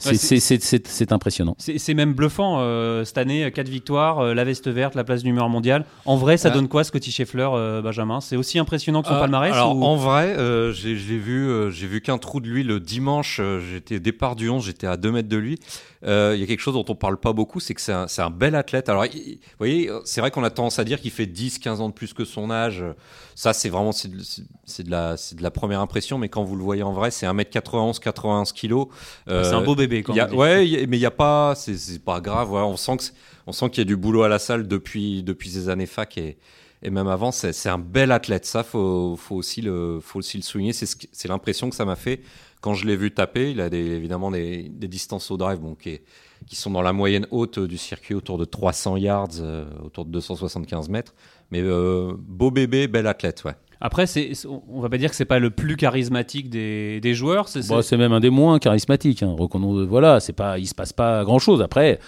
C'est, 0.00 0.10
Ouais, 0.10 0.16
c'est, 0.16 0.40
c'est, 0.40 0.62
c'est, 0.62 0.86
c'est 0.88 1.12
impressionnant. 1.12 1.54
C'est 1.58 1.78
c'est 1.78 1.94
même 1.94 2.14
bluffant 2.14 2.56
euh, 2.60 3.04
cette 3.04 3.18
année, 3.18 3.50
4 3.52 3.68
victoires, 3.68 4.18
euh, 4.20 4.34
la 4.34 4.44
veste 4.44 4.66
verte, 4.68 4.94
la 4.94 5.04
place 5.04 5.22
du 5.22 5.28
numéro 5.28 5.48
mondial. 5.48 5.84
En 6.06 6.16
vrai, 6.16 6.36
ça 6.38 6.48
Ah. 6.50 6.54
donne 6.54 6.68
quoi 6.68 6.82
Scotty 6.84 7.12
Scheffler, 7.12 7.48
euh, 7.52 7.82
Benjamin? 7.82 8.20
C'est 8.20 8.36
aussi 8.36 8.58
impressionnant 8.58 9.02
que 9.02 9.08
son 9.08 9.14
Euh, 9.14 9.20
palmarès 9.20 9.52
Alors 9.52 9.76
ou- 9.76 9.84
en 9.84 9.96
vrai, 9.96 10.34
euh, 10.38 10.72
j'ai 10.72 10.96
j'ai 10.96 11.18
vu, 11.18 11.46
euh, 11.48 11.70
j'ai 11.70 11.86
vu 11.86 12.00
qu'un 12.00 12.18
trou 12.18 12.40
de 12.40 12.48
lui 12.48 12.64
le 12.64 12.80
dimanche. 12.80 13.38
euh, 13.40 13.60
j'étais 13.60 14.00
départ 14.00 14.36
du 14.36 14.48
11, 14.48 14.64
j'étais 14.64 14.86
à 14.86 14.96
2 14.96 15.12
mètres 15.12 15.28
de 15.28 15.36
lui. 15.36 15.58
Euh, 16.06 16.32
Il 16.34 16.40
y 16.40 16.42
a 16.42 16.46
quelque 16.46 16.60
chose 16.60 16.72
dont 16.74 16.84
on 16.88 16.94
parle 16.94 17.18
pas 17.18 17.34
beaucoup, 17.34 17.60
c'est 17.60 17.74
que 17.74 17.80
c'est 17.82 17.92
un, 17.92 18.08
c'est 18.08 18.22
un 18.22 18.30
bel 18.30 18.54
athlète. 18.54 18.88
Alors, 18.88 19.04
il- 19.04 19.34
vous 19.34 19.58
voyez, 19.58 19.90
euh, 19.90 20.00
c'est 20.06 20.22
vrai 20.22 20.30
qu'on 20.30 20.44
a 20.44 20.50
tendance 20.50 20.78
à 20.78 20.84
dire 20.84 20.98
qu'il 21.00 21.10
fait 21.10 21.26
10, 21.26 21.58
15 21.58 21.80
ans 21.82 21.88
de 21.90 21.94
plus 21.94 22.14
que 22.14 22.24
son 22.24 22.50
âge. 22.50 22.82
Ça, 23.40 23.54
c'est 23.54 23.70
vraiment 23.70 23.92
c'est 23.92 24.08
de, 24.08 24.22
c'est- 24.22 24.42
c'est 24.66 24.82
de 24.82 24.90
la, 24.90 25.16
c'est 25.16 25.34
de 25.34 25.42
la 25.42 25.50
première 25.50 25.80
impression. 25.80 26.18
Mais 26.18 26.28
quand 26.28 26.44
vous 26.44 26.56
le 26.56 26.62
voyez 26.62 26.82
en 26.82 26.92
vrai, 26.92 27.10
c'est 27.10 27.24
1m91, 27.26 27.98
91 27.98 28.52
kilos. 28.52 28.88
Euh, 29.28 29.44
C'est 29.44 29.54
un 29.54 29.62
beau 29.62 29.74
bébé. 29.74 30.02
Quand 30.02 30.12
dit. 30.26 30.34
ouais, 30.34 30.66
il 30.68 30.70
y 30.72 30.82
a- 30.82 30.86
mais 30.86 30.98
il 30.98 31.00
y 31.00 31.06
a 31.06 31.10
pas, 31.10 31.54
c'est- 31.54 31.78
c'est 31.78 32.00
pas 32.04 32.20
grave. 32.20 32.52
on 32.52 32.76
sent 32.76 32.98
que 32.98 33.04
on 33.46 33.52
sent 33.52 33.70
qu'il 33.70 33.78
y 33.78 33.86
a 33.86 33.86
du 33.86 33.96
boulot 33.96 34.24
à 34.24 34.28
la 34.28 34.38
salle 34.38 34.68
depuis 34.68 35.22
depuis 35.22 35.48
ses 35.48 35.70
années 35.70 35.86
fac 35.86 36.18
et 36.18 36.36
et 36.82 36.90
même 36.90 37.08
avant. 37.08 37.30
C'est 37.32 37.52
c'est 37.54 37.70
un 37.70 37.78
bel 37.78 38.12
athlète. 38.12 38.44
Ça, 38.44 38.62
faut 38.62 39.16
faut 39.16 39.36
aussi 39.36 39.62
le 39.62 40.00
faut 40.02 40.18
aussi 40.18 40.36
le 40.36 40.42
souligner. 40.42 40.74
C'est 40.74 40.84
ce 40.86 40.96
c'est 41.10 41.28
l'impression 41.28 41.70
que 41.70 41.76
ça 41.76 41.86
m'a 41.86 41.96
fait 41.96 42.20
quand 42.60 42.74
je 42.74 42.86
l'ai 42.86 42.96
vu 42.96 43.10
taper. 43.10 43.50
Il 43.52 43.60
a 43.62 43.70
des, 43.70 43.78
évidemment 43.78 44.30
des, 44.30 44.68
des 44.68 44.88
distances 44.88 45.30
au 45.30 45.38
drive, 45.38 45.60
bon, 45.60 45.74
qui, 45.74 45.88
est- 45.90 46.02
qui 46.46 46.56
sont 46.56 46.70
dans 46.70 46.82
la 46.82 46.92
moyenne 46.92 47.26
haute 47.30 47.58
du 47.58 47.78
circuit, 47.78 48.14
autour 48.14 48.36
de 48.36 48.44
300 48.44 48.96
yards, 48.98 49.28
euh, 49.40 49.64
autour 49.84 50.04
de 50.04 50.10
275 50.10 50.88
mètres. 50.90 51.14
Mais 51.50 51.60
euh, 51.62 52.12
beau 52.18 52.50
bébé, 52.50 52.86
bel 52.88 53.06
athlète, 53.06 53.42
ouais. 53.44 53.54
Après, 53.82 54.06
c'est, 54.06 54.32
on 54.68 54.80
va 54.80 54.90
pas 54.90 54.98
dire 54.98 55.08
que 55.08 55.16
c'est 55.16 55.24
pas 55.24 55.38
le 55.38 55.48
plus 55.50 55.76
charismatique 55.76 56.50
des, 56.50 57.00
des 57.00 57.14
joueurs. 57.14 57.48
C'est, 57.48 57.66
Bon, 57.66 57.80
c'est- 57.80 57.96
même 57.96 58.12
un 58.12 58.20
des 58.20 58.28
moins 58.28 58.58
charismatiques. 58.58 59.22
Hein. 59.22 59.34
Reconnaissons- 59.38 59.86
voilà, 59.86 60.20
c'est 60.20 60.34
pas, 60.34 60.58
il 60.58 60.66
se 60.66 60.74
passe 60.74 60.92
pas 60.92 61.24
grand 61.24 61.38
chose. 61.38 61.62
Après, 61.62 61.98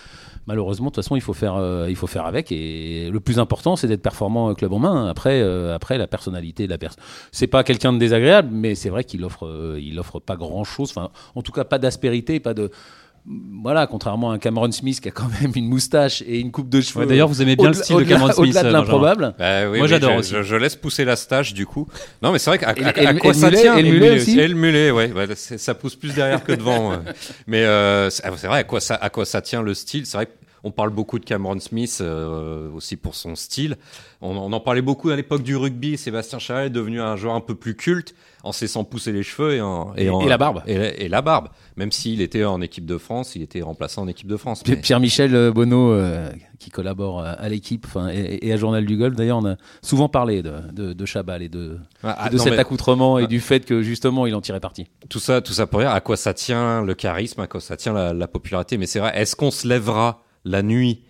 malheureusement, 0.47 0.89
de 0.89 0.91
toute 0.91 1.03
façon, 1.03 1.17
il 1.17 1.23
faut 1.23 1.33
faire, 1.33 1.55
euh, 1.57 1.87
il 1.89 1.97
faut 1.97 2.07
faire 2.07 2.27
avec. 2.27 2.53
Et 2.53 3.09
le 3.11 3.21
plus 3.21 3.39
important, 3.39 3.75
c'est 3.77 3.87
d'être 3.89 4.03
performant 4.03 4.51
euh, 4.51 4.55
club 4.55 4.71
en 4.75 4.79
main. 4.81 5.07
Après, 5.09 5.41
euh, 5.41 5.75
après 5.75 5.97
la 5.97 6.07
personnalité 6.07 6.67
de 6.67 6.71
la 6.71 6.77
personne. 6.79 7.03
C'est 7.31 7.47
pas 7.47 7.65
quelqu'un 7.65 7.95
de 7.95 7.99
désagréable, 7.99 8.51
mais 8.53 8.75
c'est 8.75 8.91
vrai 8.91 9.03
qu'il 9.05 9.25
offre, 9.25 9.47
euh, 9.47 9.81
il 9.83 9.99
offre 9.99 10.21
pas 10.21 10.37
grand 10.37 10.65
chose. 10.65 10.91
Enfin, 10.95 11.09
en 11.35 11.41
tout 11.41 11.53
cas, 11.53 11.65
pas 11.65 11.79
d'aspérité, 11.79 12.39
pas 12.39 12.53
de. 12.53 12.71
Voilà, 13.25 13.87
contrairement 13.87 14.33
à 14.33 14.35
un 14.35 14.39
Cameron 14.39 14.73
Smith 14.73 15.01
qui 15.01 15.07
a 15.09 15.13
quand 15.13 15.29
même 15.41 15.53
une 15.55 15.69
moustache 15.69 16.23
et 16.27 16.41
une 16.41 16.51
coupe 16.51 16.69
de 16.69 16.81
cheveux. 16.81 17.01
Ouais, 17.01 17.07
d'ailleurs, 17.07 17.29
vous 17.29 17.41
aimez 17.41 17.55
bien 17.55 17.69
le 17.69 17.75
style 17.75 17.95
de 17.97 18.03
Cameron 18.03 18.33
Smith, 18.33 18.39
Au-delà 18.49 18.63
de 18.65 18.69
euh, 18.69 18.73
l'improbable. 18.73 19.35
Bah 19.39 19.61
oui, 19.71 19.79
Moi, 19.79 19.83
oui, 19.83 19.89
j'adore 19.89 20.15
je, 20.15 20.19
aussi. 20.19 20.35
Je, 20.35 20.43
je 20.43 20.57
laisse 20.57 20.75
pousser 20.75 21.05
la 21.05 21.15
stache 21.15 21.55
du 21.55 21.65
coup. 21.65 21.87
Non, 22.21 22.33
mais 22.33 22.41
c'est 22.41 22.51
vrai 22.51 22.59
qu'à 22.59 22.75
quoi 23.15 23.33
ça 23.33 23.49
mulet- 23.51 23.61
tient 23.61 23.77
et 23.77 23.83
le 23.83 23.91
mulet 23.91 24.17
aussi 24.17 24.41
Et 24.41 24.49
le 24.49 24.55
mulet, 24.57 24.91
ouais, 24.91 25.13
c'est- 25.37 25.59
ça 25.59 25.75
pousse 25.75 25.95
plus 25.95 26.13
derrière 26.15 26.43
que 26.43 26.51
devant. 26.53 26.91
ouais. 26.91 26.97
Mais 27.47 27.65
euh, 27.65 28.11
c'est 28.11 28.25
c'est 28.37 28.49
vrai 28.49 28.59
à 28.59 28.65
quoi 28.65 28.81
ça 28.81 28.97
à 28.97 29.09
quoi 29.09 29.25
ça 29.25 29.41
tient 29.41 29.63
le 29.63 29.75
style. 29.75 30.05
C'est 30.05 30.17
vrai 30.17 30.29
qu'on 30.63 30.71
parle 30.71 30.91
beaucoup 30.91 31.19
de 31.19 31.25
Cameron 31.25 31.59
Smith 31.59 31.99
euh, 32.01 32.71
aussi 32.73 32.97
pour 32.97 33.15
son 33.15 33.35
style. 33.35 33.77
On, 34.21 34.37
on 34.37 34.53
en 34.53 34.61
parlait 34.61 34.83
beaucoup 34.83 35.11
à 35.11 35.17
l'époque 35.17 35.43
du 35.43 35.57
rugby. 35.57 35.97
Sébastien 35.99 36.39
Charret 36.39 36.67
est 36.67 36.71
devenu 36.71 37.01
un 37.01 37.17
joueur 37.17 37.35
un 37.35 37.41
peu 37.41 37.55
plus 37.55 37.75
culte 37.75 38.15
en 38.45 38.53
cessant 38.53 38.85
pousser 38.85 39.13
les 39.13 39.23
cheveux 39.23 39.55
et, 39.55 39.61
en- 39.61 39.93
Et- 39.97 40.09
en- 40.09 40.21
et 40.21 40.29
la 40.29 40.39
barbe. 40.39 40.63
Et, 40.67 41.09
la- 41.09 41.23
barbe. 41.23 41.49
Même 41.77 41.91
s'il 41.93 42.21
était 42.21 42.45
en 42.45 42.61
équipe 42.61 42.87
de 42.87 42.99
France, 42.99 43.35
il 43.35 43.43
était 43.43 43.61
remplaçant 43.63 44.03
en 44.03 44.09
équipe 44.09 44.27
de 44.29 44.37
France. 44.37 44.63
Mais- 44.69 44.77
Pierre-Michel 44.77 45.35
euh, 45.35 45.53
Bonneau, 45.53 45.93
euh, 45.93 46.31
qui 46.59 46.71
collabore 46.71 47.21
à, 47.21 47.31
à 47.31 47.49
l'équipe 47.49 47.87
et, 48.13 48.53
à 48.53 48.57
Journal 48.57 48.85
du 48.87 48.97
Golf, 48.97 49.17
d'ailleurs, 49.17 49.39
on 49.39 49.47
a 49.47 49.57
souvent 49.83 50.09
parlé 50.09 50.43
de, 50.43 50.53
de, 50.73 50.93
de 50.93 51.07
Chabal 51.07 51.43
et 51.43 51.49
de, 51.49 51.79
Ah, 52.05 52.27
et 52.27 52.31
de 52.31 52.37
non, 52.37 52.45
cet 52.45 52.53
mais- 52.53 52.59
accoutrement 52.61 53.19
et 53.19 53.25
Ah. 53.25 53.27
du 53.27 53.41
fait 53.41 53.65
que 53.65 53.83
justement 53.83 54.27
il 54.27 54.35
en 54.37 54.41
tirait 54.41 54.61
parti. 54.61 54.87
tout 55.09 55.19
ça, 55.19 55.41
tout 55.41 55.53
ça 55.53 55.67
pour 55.67 55.81
dire 55.81 55.91
à 55.91 56.01
quoi 56.01 56.17
ça 56.17 56.35
tient 56.35 56.83
le 56.85 56.95
charisme, 56.95 57.41
à 57.41 57.47
quoi 57.49 57.61
ça 57.61 57.77
tient 57.77 57.93
la, 57.93 58.13
la 58.13 58.29
popularité. 58.29 58.77
Mais 58.79 58.87
c'est 58.87 59.01
vrai, 59.01 59.13
est-ce 59.17 59.35
qu'on 59.35 59.51
se 59.51 59.67
lèvera 59.67 60.23
la 60.45 60.63
nuit 60.63 61.03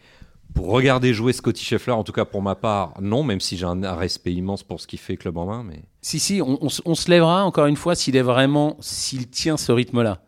pour 0.54 0.66
regarder 0.66 1.14
jouer 1.14 1.32
Scotty 1.32 1.64
Scheffler 1.64 1.92
En 1.92 2.04
tout 2.04 2.12
cas, 2.12 2.24
pour 2.24 2.42
ma 2.42 2.54
part, 2.54 2.94
non, 3.00 3.22
même 3.22 3.40
si 3.40 3.56
j'ai 3.56 3.64
un, 3.64 3.94
respect 3.94 4.32
immense 4.34 4.62
pour 4.62 4.80
ce 4.80 4.86
qu'il 4.86 4.98
fait 4.98 5.16
club 5.16 5.36
en 5.38 5.46
main. 5.46 5.64
Mais 5.64 5.82
Si, 6.02 6.18
si, 6.18 6.42
on, 6.42 6.68
se- 6.68 7.10
lèvera 7.10 7.44
encore 7.44 7.66
une 7.66 7.76
fois 7.76 7.94
s'il 7.94 8.16
est 8.16 8.22
vraiment, 8.22 8.76
s'il 8.80 9.28
tient 9.28 9.56
ce 9.56 9.72
rythme-là. 9.72 10.20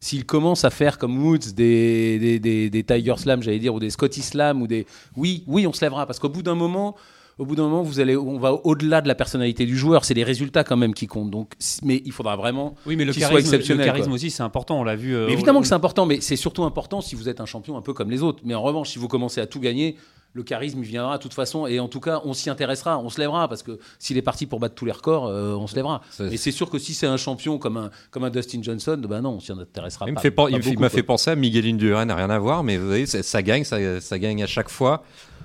S'il 0.00 0.26
commence 0.26 0.64
à 0.64 0.70
faire 0.70 0.98
comme 0.98 1.24
Woods 1.24 1.54
des, 1.56 2.18
des, 2.18 2.38
des, 2.38 2.68
des 2.68 2.84
Tiger 2.84 3.14
Slam, 3.16 3.42
j'allais 3.42 3.58
dire, 3.58 3.74
ou 3.74 3.80
des 3.80 3.88
Scotty 3.90 4.20
Slam, 4.20 4.60
ou 4.60 4.66
des. 4.66 4.86
Oui, 5.16 5.44
oui, 5.46 5.66
on 5.66 5.72
se 5.72 5.82
lèvera. 5.82 6.06
Parce 6.06 6.18
qu'au 6.18 6.28
bout 6.28 6.42
d'un 6.42 6.54
moment. 6.54 6.94
Au 7.38 7.44
bout 7.44 7.56
d'un 7.56 7.64
moment, 7.64 7.82
vous 7.82 7.98
allez, 7.98 8.16
on 8.16 8.38
va 8.38 8.52
au-delà 8.64 9.00
de 9.00 9.08
la 9.08 9.14
personnalité 9.16 9.66
du 9.66 9.76
joueur. 9.76 10.04
C'est 10.04 10.14
les 10.14 10.22
résultats 10.22 10.62
quand 10.62 10.76
même 10.76 10.94
qui 10.94 11.06
comptent. 11.08 11.30
Donc, 11.30 11.52
mais 11.82 12.00
il 12.04 12.12
faudra 12.12 12.36
vraiment 12.36 12.76
oui, 12.86 12.94
mais 12.94 13.04
le 13.04 13.12
qu'il 13.12 13.22
soit 13.22 13.30
charisme, 13.30 13.50
le 13.50 13.54
exceptionnel, 13.56 13.86
charisme 13.86 14.06
quoi. 14.08 14.14
aussi, 14.14 14.30
c'est 14.30 14.42
important. 14.44 14.78
On 14.78 14.84
l'a 14.84 14.94
vu. 14.94 15.16
euh, 15.16 15.26
Mais 15.26 15.32
évidemment 15.32 15.60
que 15.60 15.66
c'est 15.66 15.74
important, 15.74 16.06
mais 16.06 16.20
c'est 16.20 16.36
surtout 16.36 16.62
important 16.64 17.00
si 17.00 17.16
vous 17.16 17.28
êtes 17.28 17.40
un 17.40 17.46
champion 17.46 17.76
un 17.76 17.82
peu 17.82 17.92
comme 17.92 18.10
les 18.10 18.22
autres. 18.22 18.40
Mais 18.44 18.54
en 18.54 18.62
revanche, 18.62 18.90
si 18.90 18.98
vous 19.00 19.08
commencez 19.08 19.40
à 19.40 19.46
tout 19.46 19.58
gagner, 19.58 19.96
le 20.32 20.42
charisme 20.44 20.78
il 20.80 20.84
viendra 20.84 21.16
de 21.18 21.22
toute 21.22 21.34
façon. 21.34 21.66
Et 21.66 21.80
en 21.80 21.88
tout 21.88 22.00
cas, 22.00 22.20
on 22.24 22.34
s'y 22.34 22.50
intéressera, 22.50 22.98
on 22.98 23.08
se 23.08 23.20
lèvera. 23.20 23.48
Parce 23.48 23.64
que 23.64 23.78
s'il 23.98 24.16
est 24.16 24.22
parti 24.22 24.46
pour 24.46 24.60
battre 24.60 24.74
tous 24.76 24.84
les 24.84 24.92
records, 24.92 25.26
euh, 25.26 25.54
on 25.54 25.66
se 25.66 25.74
lèvera. 25.74 26.02
Mais 26.20 26.36
c'est 26.36 26.52
sûr 26.52 26.70
que 26.70 26.78
si 26.78 26.94
c'est 26.94 27.06
un 27.06 27.16
champion 27.16 27.58
comme 27.58 27.76
un, 27.76 27.90
comme 28.12 28.22
un 28.22 28.30
Dustin 28.30 28.62
Johnson, 28.62 29.00
ben 29.08 29.20
non, 29.22 29.30
on 29.30 29.40
s'y 29.40 29.50
intéressera 29.50 30.06
il 30.06 30.10
me 30.12 30.14
pas. 30.16 30.20
fait 30.20 30.30
pas- 30.30 30.44
pas 30.44 30.50
il, 30.50 30.78
m'a 30.78 30.88
fait 30.88 31.02
penser 31.02 31.30
à 31.30 31.36
Miguel 31.36 31.66
Indurain, 31.66 32.04
n'a 32.04 32.14
rien 32.14 32.30
à 32.30 32.38
voir, 32.38 32.62
mais 32.62 32.76
vous 32.76 32.86
voyez, 32.86 33.06
ça, 33.06 33.22
ça 33.24 33.42
gagne, 33.42 33.64
ça, 33.64 34.00
ça 34.00 34.18
gagne 34.20 34.40
à 34.42 34.46
chaque 34.46 34.68
fois. 34.68 35.02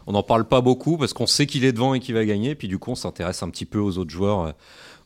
On 0.10 0.14
n'en 0.14 0.24
parle 0.24 0.46
pas 0.46 0.62
beaucoup 0.62 0.98
parce 0.98 1.14
qu'on 1.14 1.28
sait 1.28 1.46
qu'il 1.46 1.64
est 1.64 1.72
devant 1.72 1.94
et 1.94 2.00
qu'il 2.00 2.16
va 2.16 2.26
gagner. 2.26 2.56
Puis 2.56 2.68
du 2.68 2.80
coup, 2.80 2.90
on 2.90 2.96
s'intéresse 2.96 3.44
un 3.44 3.50
petit 3.52 3.66
peu 3.66 3.78
aux 3.78 4.00
autres 4.00 4.10
joueurs, 4.10 4.56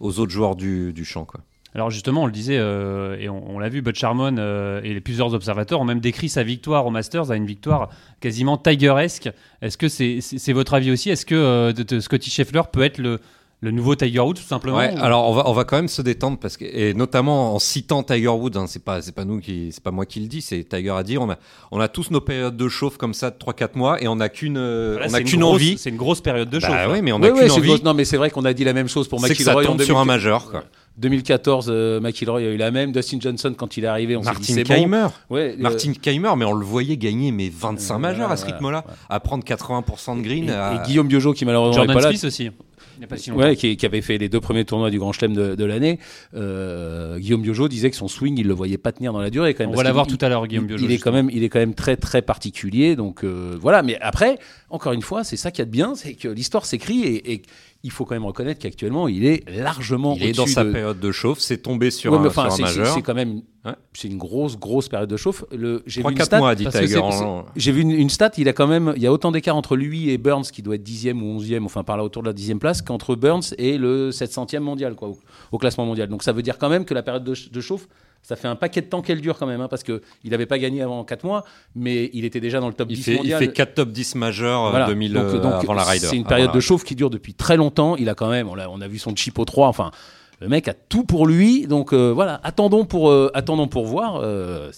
euh, 0.01 0.55
du, 0.55 1.03
champ. 1.03 1.27
Alors 1.75 1.89
justement, 1.89 2.23
on 2.23 2.25
le 2.25 2.31
disait, 2.31 2.57
euh, 2.57 3.17
et 3.19 3.27
on, 3.27 3.59
l'a 3.59 3.67
vu, 3.67 3.81
Butch 3.81 4.01
Harmon 4.01 4.37
euh, 4.37 4.79
et 4.81 4.97
plusieurs 5.01 5.33
observateurs 5.33 5.81
ont 5.81 5.85
même 5.85 5.99
décrit 5.99 6.29
sa 6.29 6.43
victoire 6.43 6.85
au 6.85 6.89
Masters 6.89 7.31
à 7.31 7.35
une 7.35 7.45
victoire 7.45 7.89
quasiment 8.21 8.57
tigeresque. 8.57 9.29
Est-ce 9.61 9.77
que 9.77 9.89
c'est 9.89 10.53
votre 10.53 10.73
avis 10.73 10.91
aussi? 10.91 11.09
Est-ce 11.09 11.25
que 11.25 11.73
Scotty 11.99 12.29
Scheffler 12.29 12.61
peut 12.71 12.83
être 12.83 12.97
le, 12.97 13.19
le 13.63 13.71
nouveau 13.71 13.95
Tiger 13.95 14.19
Woods 14.19 14.33
tout 14.35 14.41
simplement 14.43 14.77
Ouais, 14.77 14.93
ou- 14.93 15.01
alors 15.01 15.29
on 15.29 15.33
va 15.33 15.43
on 15.47 15.53
va 15.53 15.63
quand 15.63 15.77
même 15.77 15.87
se 15.87 16.01
détendre 16.01 16.37
parce 16.37 16.57
que 16.57 16.65
et 16.65 16.93
notamment 16.93 17.55
en 17.55 17.59
citant 17.59 18.03
Tiger 18.03 18.27
Woods, 18.27 18.57
hein, 18.57 18.65
c'est 18.67 18.83
pas 18.83 19.01
c'est 19.01 19.13
pas 19.15 19.23
nous 19.23 19.39
qui 19.39 19.69
c'est 19.71 19.81
pas 19.81 19.91
moi 19.91 20.05
qui 20.05 20.19
le 20.19 20.27
dis, 20.27 20.41
c'est 20.41 20.63
Tiger 20.67 20.89
à 20.91 21.03
dire. 21.03 21.21
On 21.21 21.29
a 21.31 21.37
on 21.71 21.79
a 21.79 21.87
tous 21.87 22.11
nos 22.11 22.19
périodes 22.21 22.57
de 22.57 22.67
chauffe 22.67 22.97
comme 22.97 23.13
ça 23.13 23.31
de 23.31 23.37
3-4 23.37 23.75
mois 23.77 24.01
et 24.03 24.07
on 24.09 24.19
a 24.19 24.27
qu'une 24.27 24.57
euh, 24.57 24.99
Là, 24.99 25.05
on 25.09 25.13
a 25.13 25.19
une 25.21 25.25
qu'une 25.27 25.39
grosse- 25.39 25.53
envie. 25.53 25.77
C'est 25.77 25.89
une 25.91 25.95
grosse 25.97 26.19
période 26.21 26.49
de 26.49 26.59
Bah 26.59 26.67
chauffe. 26.67 26.91
oui, 26.93 27.01
mais 27.01 27.13
on 27.13 27.19
Ouais, 27.21 27.29
a 27.29 27.33
ouais, 27.33 27.39
qu'une 27.43 27.51
envie. 27.51 27.67
grosse- 27.69 27.83
Non, 27.83 27.93
mais 27.93 28.03
c'est 28.05 28.17
vrai 28.17 28.29
qu'on 28.31 28.43
a 28.45 28.53
dit 28.53 28.65
la 28.65 28.73
même 28.73 28.89
chose 28.89 29.07
pour 29.07 29.21
C'est 29.21 29.29
que 29.33 29.43
ça 29.43 29.51
McIlroy 29.53 29.63
en 29.63 29.77
tombe 29.77 29.81
sur 29.81 29.97
un 29.97 30.01
2000 30.01 30.07
majeur. 30.13 30.51
Quoi. 30.51 30.63
2014. 30.97 31.67
euh, 31.69 31.99
McIlroy 31.99 32.41
a 32.41 32.49
eu 32.51 32.57
la 32.57 32.69
même. 32.71 32.91
Dustin 32.91 33.17
Johnson, 33.19 33.53
quand 33.57 33.77
il 33.77 33.83
est 33.83 33.87
arrivé, 33.87 34.15
on 34.15 34.21
s'est 34.23 34.29
dit 34.31 34.35
Martin 34.35 34.53
c'est 34.53 34.63
bon. 34.63 34.73
Keimer. 34.75 35.07
Ouais, 35.29 35.55
euh, 35.57 35.61
Martin 35.61 35.93
Keimer, 35.93 36.31
mais 36.37 36.45
on 36.45 36.53
le 36.53 36.65
voyait 36.65 36.97
gagner 36.97 37.31
mais 37.31 37.49
25 37.49 37.95
Euh, 37.95 37.97
majeurs 37.97 38.29
à 38.31 38.37
ce 38.37 38.45
rythme-là, 38.45 38.83
ouais. 38.87 38.93
à 39.09 39.19
prendre 39.19 39.43
80% 39.43 40.17
de 40.17 40.21
green. 40.21 40.49
et, 40.49 40.51
à- 40.51 40.73
et 40.83 40.87
Guillaume 40.87 41.07
Biojo, 41.07 41.33
qui 41.33 41.45
malheureusement 41.45 41.85
n'est 41.85 41.93
pas 41.93 42.01
là, 42.01 42.09
Smith 42.09 42.23
aussi. 42.25 42.51
Il 42.95 42.99
n'y 42.99 43.05
a 43.05 43.07
pas 43.07 43.17
si 43.17 43.29
longtemps. 43.29 43.43
Ouais, 43.43 43.55
qui, 43.55 43.75
qui 43.75 43.85
avait 43.85 44.01
fait 44.01 44.17
les 44.17 44.29
deux 44.29 44.39
premiers 44.39 44.65
tournois 44.65 44.89
du 44.89 44.99
Grand 44.99 45.11
Chelem 45.11 45.33
de, 45.33 45.55
de 45.55 45.65
l'année. 45.65 45.99
Euh, 46.35 47.17
Guillaume 47.17 47.41
Biojo 47.41 47.67
disait 47.67 47.89
que 47.89 47.95
son 47.95 48.07
swing, 48.07 48.37
il 48.37 48.47
le 48.47 48.53
voyait 48.53 48.77
pas 48.77 48.91
tenir 48.91 49.13
dans 49.13 49.21
la 49.21 49.29
durée 49.29 49.53
quand 49.53 49.63
même. 49.63 49.71
On 49.71 49.77
va 49.77 49.83
l'avoir 49.83 50.07
tout 50.07 50.17
à 50.21 50.29
l'heure, 50.29 50.45
Guillaume 50.47 50.65
il, 50.65 50.67
Biojo. 50.67 50.85
il 50.85 50.91
est 50.91 50.99
quand 50.99 51.11
même, 51.11 51.29
il 51.31 51.43
est 51.43 51.49
quand 51.49 51.59
même 51.59 51.73
très 51.73 51.97
très 51.97 52.21
particulier. 52.21 52.95
Donc 52.95 53.23
euh, 53.23 53.57
voilà. 53.59 53.83
Mais 53.83 53.97
après, 53.99 54.37
encore 54.69 54.93
une 54.93 55.01
fois, 55.01 55.23
c'est 55.23 55.37
ça 55.37 55.51
qu'il 55.51 55.59
y 55.59 55.63
a 55.63 55.65
de 55.65 55.71
bien, 55.71 55.95
c'est 55.95 56.13
que 56.13 56.27
l'histoire 56.27 56.65
s'écrit 56.65 57.03
et, 57.03 57.33
et 57.33 57.41
il 57.85 57.91
faut 57.91 58.05
quand 58.05 58.15
même 58.15 58.25
reconnaître 58.25 58.61
qu'actuellement, 58.61 59.09
il 59.09 59.25
est 59.25 59.43
largement 59.49 60.15
il 60.15 60.23
est 60.27 60.31
dans 60.37 60.47
sa 60.47 60.63
de- 60.63 60.71
période 60.71 60.99
de 61.01 61.11
chauffe, 61.11 61.39
c'est 61.39 61.57
tombé 61.57 61.91
sur 61.91 62.13
Ouais, 62.13 62.19
mais 62.19 62.27
un, 62.27 62.31
sur 62.31 62.41
un 62.43 62.57
majeur. 62.57 62.87
c'est 62.93 63.01
quand 63.01 63.13
même, 63.13 63.41
Ouais. 63.65 63.73
c'est 63.93 64.07
une 64.07 64.17
grosse 64.17 64.57
grosse 64.57 64.87
période 64.87 65.09
de 65.09 65.17
chauffe. 65.17 65.43
Le, 65.51 65.83
j'ai 65.85 66.01
vu 66.01 66.07
une 66.09 66.15
3-4 66.15 66.25
stat. 66.25 66.37
mois, 66.39 66.49
a 66.51 66.55
dit 66.55 66.65
Tiger. 66.65 66.97
en- 66.99 67.43
J'ai 67.57 67.71
vu 67.73 67.81
une, 67.81 67.91
une 67.91 68.09
stat, 68.09 68.31
il 68.37 68.47
a 68.47 68.53
quand 68.53 68.67
même, 68.67 68.93
il 68.95 69.01
y 69.01 69.07
a 69.07 69.11
autant 69.11 69.31
d'écart 69.33 69.57
entre 69.57 69.75
lui 69.75 70.09
et 70.09 70.17
Burns, 70.17 70.43
qui 70.43 70.61
doit 70.61 70.75
être 70.75 70.83
10e 70.83 71.21
ou 71.21 71.25
11e, 71.39 71.65
enfin 71.65 71.83
par 71.83 71.97
là 71.97 72.05
autour 72.05 72.23
de 72.23 72.27
la 72.29 72.33
10e 72.33 72.57
place, 72.57 72.81
qu'entre 72.81 73.15
Burns 73.15 73.53
et 73.57 73.77
le 73.77 74.11
700e 74.11 74.59
mondial, 74.61 74.95
quoi, 74.95 75.09
au, 75.09 75.19
au 75.51 75.57
classement 75.57 75.85
mondial. 75.85 76.07
Donc 76.07 76.23
ça 76.23 76.31
veut 76.31 76.41
dire 76.41 76.57
quand 76.57 76.69
même 76.69 76.85
que 76.85 76.93
la 76.93 77.03
période 77.03 77.23
de 77.25 77.61
chauffe, 77.61 77.87
ça 78.23 78.35
fait 78.35 78.47
un 78.47 78.55
paquet 78.55 78.81
de 78.81 78.87
temps 78.87 79.01
qu'elle 79.01 79.21
dure 79.21 79.37
quand 79.37 79.45
même, 79.45 79.61
hein, 79.61 79.67
parce 79.67 79.83
qu'il 79.83 79.99
n'avait 80.25 80.45
pas 80.47 80.57
gagné 80.57 80.81
avant 80.81 81.03
4 81.03 81.23
mois, 81.25 81.43
mais 81.75 82.09
il 82.13 82.25
était 82.25 82.39
déjà 82.39 82.59
dans 82.59 82.67
le 82.69 82.73
top 82.73 82.87
Il 82.89 82.95
10 82.95 83.03
fait, 83.03 83.11
il 83.11 83.17
mondial. 83.17 83.39
fait 83.39 83.51
4 83.53 83.73
top 83.75 83.89
10 83.91 84.15
majeurs 84.15 84.65
euh, 84.65 84.69
Voilà. 84.71 84.87
2000 84.87 85.13
Donc, 85.13 85.23
euh, 85.25 85.39
donc, 85.39 85.53
avant 85.53 85.73
la 85.73 85.83
Ryder. 85.83 86.07
C'est 86.07 86.15
une 86.15 86.21
avant 86.23 86.29
période 86.29 86.51
de 86.53 86.59
chauffe 86.59 86.83
qui 86.83 86.95
dure 86.95 87.09
depuis 87.09 87.33
très 87.35 87.57
longtemps. 87.57 87.95
Il 87.97 88.09
a 88.09 88.15
quand 88.15 88.29
même, 88.29 88.47
on 88.49 88.57
a, 88.57 88.67
on 88.67 88.81
a 88.81 88.87
vu 88.87 88.97
son 88.97 89.15
chip 89.15 89.37
au 89.37 89.45
3, 89.45 89.67
enfin. 89.67 89.91
Le 90.41 90.49
mec 90.49 90.67
a 90.67 90.73
tout 90.73 91.05
pour 91.05 91.25
lui, 91.25 91.67
donc 91.67 91.93
euh, 91.93 92.11
voilà. 92.11 92.41
Attendons 92.43 92.83
pour, 92.83 93.09
euh, 93.09 93.31
attendons 93.33 93.67
pour 93.67 93.85
voir. 93.85 94.19
euh, 94.21 94.71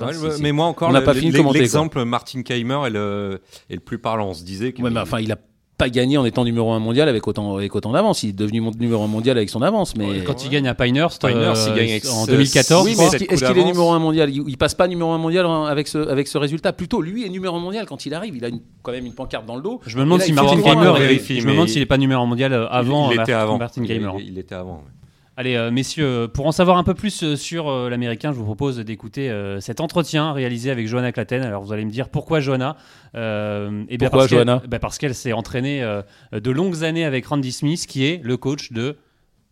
Ouais, 0.00 0.12
mais 0.40 0.52
moi 0.52 0.64
encore, 0.66 0.88
on 0.88 0.92
n'a 0.92 1.02
pas 1.02 1.12
fini 1.12 1.30
de 1.30 1.36
commenter, 1.36 1.58
L'exemple 1.58 2.02
Martin 2.06 2.42
Keimer 2.42 2.78
est 2.86 2.90
le, 2.90 3.42
est 3.68 3.74
le 3.74 3.80
plus 3.80 3.98
parlant. 3.98 4.28
On 4.28 4.34
se 4.34 4.44
disait 4.44 4.72
Ouais, 4.78 4.88
mais 4.90 5.00
enfin, 5.00 5.20
il 5.20 5.30
a 5.32 5.36
pas 5.80 5.88
gagné 5.90 6.16
en 6.18 6.24
étant 6.24 6.44
numéro 6.44 6.70
un 6.72 6.78
mondial 6.78 7.08
avec 7.08 7.26
autant, 7.26 7.56
avec 7.56 7.74
autant 7.74 7.90
d'avance. 7.92 8.22
Il 8.22 8.28
est 8.30 8.32
devenu 8.32 8.60
numéro 8.78 9.02
un 9.02 9.06
mondial 9.08 9.36
avec 9.36 9.50
son 9.50 9.62
avance, 9.62 9.96
mais 9.96 10.22
Quand 10.24 10.44
il 10.44 10.50
gagne 10.50 10.68
à 10.68 10.74
Pinehurst, 10.74 11.26
Pinehurst, 11.26 11.66
il 11.68 11.72
euh, 11.72 11.76
gagne 11.76 11.90
avec 11.90 12.06
en 12.06 12.24
ce- 12.26 12.30
2014, 12.30 12.84
oui, 12.86 12.92
est-ce 12.92 13.16
qu'il 13.16 13.58
est 13.58 13.64
numéro 13.64 13.90
un 13.92 13.98
mondial? 13.98 14.30
Il, 14.30 14.44
il 14.46 14.56
passe 14.58 14.74
pas 14.74 14.86
numéro 14.86 15.10
un 15.10 15.18
mondial 15.18 15.46
hein, 15.46 15.64
avec 15.64 15.88
ce, 15.88 15.98
avec 16.08 16.28
ce 16.28 16.38
résultat. 16.38 16.72
Plutôt, 16.72 17.00
lui 17.02 17.24
est 17.24 17.28
numéro 17.30 17.56
un 17.56 17.60
mondial 17.60 17.86
quand 17.86 18.04
il 18.06 18.14
arrive. 18.14 18.36
Il 18.36 18.44
a 18.44 18.48
une- 18.48 18.60
quand 18.82 18.92
même 18.92 19.06
une 19.06 19.14
pancarte 19.14 19.46
dans 19.46 19.56
le 19.56 19.62
dos. 19.62 19.80
Je 19.86 19.96
me 19.96 20.02
demande 20.04 20.18
là, 20.20 20.24
si 20.26 20.30
il 20.30 20.34
Martin 20.34 20.56
vérifie, 20.94 21.40
je 21.40 21.46
me 21.46 21.52
demande 21.52 21.68
il- 21.68 21.72
s'il 21.72 21.80
n'est 21.80 21.86
pas 21.86 21.98
numéro 21.98 22.24
mondial 22.26 22.52
euh, 22.52 22.68
avant 22.68 23.06
il, 23.10 23.16
il 23.16 23.20
était 23.20 23.32
Martin- 23.32 23.38
avant. 23.38 23.58
Martin 23.58 23.82
Il-. 23.84 23.90
Il, 24.20 24.28
il 24.32 24.38
était 24.38 24.54
avant. 24.54 24.74
ouais. 24.84 24.99
Allez, 25.40 25.54
euh, 25.56 25.70
messieurs, 25.70 26.28
pour 26.34 26.46
en 26.46 26.52
savoir 26.52 26.76
un 26.76 26.84
peu 26.84 26.92
plus 26.92 27.22
euh, 27.22 27.34
sur 27.34 27.70
euh, 27.70 27.88
l'américain, 27.88 28.30
je 28.30 28.36
vous 28.36 28.44
propose 28.44 28.76
d'écouter 28.78 29.30
euh, 29.30 29.58
cet 29.60 29.80
entretien 29.80 30.34
réalisé 30.34 30.70
avec 30.70 30.86
Johanna 30.86 31.12
Claten. 31.12 31.40
Alors, 31.42 31.62
vous 31.64 31.72
allez 31.72 31.86
me 31.86 31.90
dire 31.90 32.10
pourquoi 32.10 32.40
Johanna? 32.40 32.76
Euh, 33.14 33.84
eh 33.88 33.96
bien, 33.96 34.08
Pourquoi 34.10 34.24
parce 34.24 34.28
qu'elle- 34.28 34.36
Johanna? 34.46 34.62
bah, 34.68 34.78
Parce 34.78 34.98
qu'elle 34.98 35.14
s'est 35.14 35.32
entraînée 35.32 35.82
euh, 35.82 36.02
de 36.34 36.50
longues 36.50 36.84
années 36.84 37.06
avec 37.06 37.24
Randy 37.24 37.52
Smith, 37.52 37.86
qui 37.88 38.04
est 38.04 38.20
le 38.22 38.36
coach 38.36 38.70
de 38.72 38.98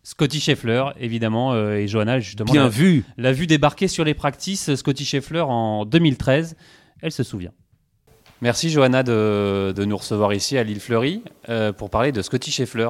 Scotty 0.03 0.39
Scheffler, 0.39 0.83
évidemment. 0.99 1.53
euh, 1.53 1.77
et 1.77 1.87
Johanna, 1.87 2.19
justement, 2.19 2.51
Bien 2.53 2.63
l'a- 2.65 2.69
vu. 2.69 3.03
l'a 3.17 3.31
vu 3.31 3.47
débarquer 3.47 3.87
sur 3.87 4.03
les 4.03 4.13
practices 4.13 4.75
Scotty 4.75 5.05
Scheffler 5.05 5.41
en 5.41 5.85
2013. 5.85 6.55
Elle 7.01 7.11
se 7.11 7.23
souvient. 7.23 7.51
Merci 8.41 8.69
Johanna 8.69 9.01
de, 9.01 9.73
de 9.75 9.85
nous 9.85 9.97
recevoir 9.97 10.33
ici 10.33 10.55
à 10.55 10.61
l'île 10.63 10.81
Fleury 10.81 11.23
euh, 11.49 11.73
pour 11.73 11.89
parler 11.89 12.11
de 12.11 12.21
Scotty 12.21 12.51
Scheffler. 12.51 12.89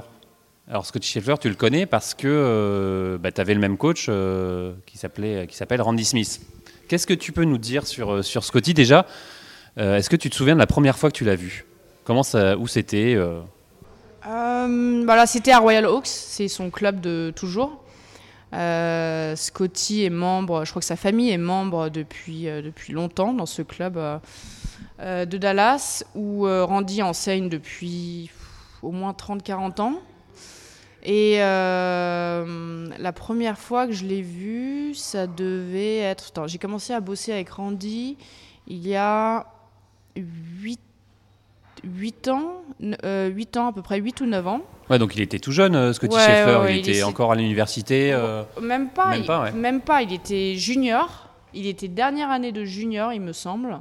Alors 0.70 0.86
Scotty 0.86 1.08
Scheffler, 1.08 1.34
tu 1.42 1.50
le 1.50 1.56
connais 1.56 1.88
parce 1.88 2.14
que 2.14 3.20
tu 3.34 3.42
avais 3.42 3.54
le 3.56 3.60
même 3.60 3.76
coach 3.76 4.06
euh, 4.08 4.74
qui 4.86 4.98
s'appelle 5.00 5.82
Randy 5.82 6.06
Smith. 6.06 6.42
Qu'est-ce 6.88 7.08
que 7.08 7.14
tu 7.16 7.32
peux 7.32 7.44
nous 7.44 7.58
dire 7.58 7.88
sur, 7.88 8.14
euh, 8.14 8.22
sur 8.22 8.44
Scotty 8.44 8.76
déjà? 8.76 9.08
Euh, 9.80 9.98
Est-ce 9.98 10.10
que 10.10 10.16
tu 10.16 10.30
te 10.30 10.36
souviens 10.36 10.54
de 10.54 10.60
la 10.60 10.68
première 10.68 10.98
fois 10.98 11.10
que 11.10 11.16
tu 11.16 11.24
l'as 11.26 11.36
vu? 11.36 11.66
Comment 12.04 12.22
ça, 12.24 12.56
où 12.58 12.68
c'était 12.68 13.16
euh? 13.16 13.42
Euh, 14.28 15.02
voilà, 15.06 15.26
c'était 15.26 15.52
à 15.52 15.60
Royal 15.60 15.86
Oaks, 15.86 16.06
c'est 16.08 16.48
son 16.48 16.70
club 16.70 17.02
de 17.02 17.34
toujours. 17.36 17.84
Euh, 18.54 19.36
Scotty 19.36 20.04
est 20.04 20.10
membre, 20.10 20.66
je 20.66 20.72
crois 20.72 20.82
que 20.82 20.86
sa 20.88 20.96
famille 20.96 21.32
est 21.32 21.38
membre 21.38 21.90
depuis, 21.90 22.48
euh, 22.48 22.62
depuis 22.62 22.94
longtemps 22.94 23.34
dans 23.34 23.46
ce 23.46 23.62
club 23.62 23.98
euh, 23.98 24.18
euh, 25.00 25.26
de 25.26 25.38
Dallas, 25.38 26.04
où 26.16 26.48
euh, 26.48 26.66
Randy 26.66 27.02
enseigne 27.04 27.50
depuis 27.50 28.30
au 28.82 28.92
moins 28.92 29.14
30-40 29.14 29.82
ans. 29.82 30.00
Et 31.04 31.36
euh, 31.42 32.88
la 32.98 33.14
première 33.14 33.58
fois 33.58 33.88
que 33.88 33.94
je 33.94 34.06
l'ai 34.06 34.22
vu, 34.22 34.94
ça 34.96 35.28
devait 35.28 35.98
être... 36.00 36.28
Attends, 36.30 36.48
j'ai 36.48 36.58
commencé 36.58 36.94
à 36.94 37.00
bosser 37.00 37.32
avec 37.32 37.50
Randy 37.50 38.18
il 38.68 38.86
y 38.88 38.96
a 38.96 39.46
8, 40.18 40.80
8 41.84 42.28
ans, 42.28 42.52
euh, 43.06 43.28
8 43.30 43.58
ans, 43.58 43.68
à 43.68 43.74
peu 43.74 43.82
près 43.82 44.00
8 44.00 44.22
ou 44.22 44.26
9 44.26 44.48
ans. 44.48 44.62
Ouais, 44.90 45.00
donc 45.00 45.16
il 45.16 45.22
était 45.22 45.40
tout 45.40 45.52
jeune, 45.52 45.76
euh, 45.76 45.94
Scotty 45.94 46.16
Ouais, 46.16 46.22
Scheffler. 46.22 46.52
ouais, 46.56 46.60
ouais, 46.62 46.80
il 46.80 46.86
il 46.86 46.90
était 46.90 47.04
encore 47.04 47.32
à 47.32 47.36
l'université. 47.36 48.12
euh, 48.14 48.44
Même 48.62 48.90
pas, 48.90 49.10
Même 49.12 49.22
il- 49.22 49.26
pas, 49.26 49.52
même 49.52 49.82
pas, 49.82 50.02
il 50.04 50.14
était 50.14 50.56
junior. 50.56 51.30
Il 51.54 51.66
était 51.66 51.88
dernière 51.88 52.30
année 52.30 52.52
de 52.52 52.64
junior, 52.66 53.14
il 53.14 53.22
me 53.22 53.32
semble. 53.34 53.80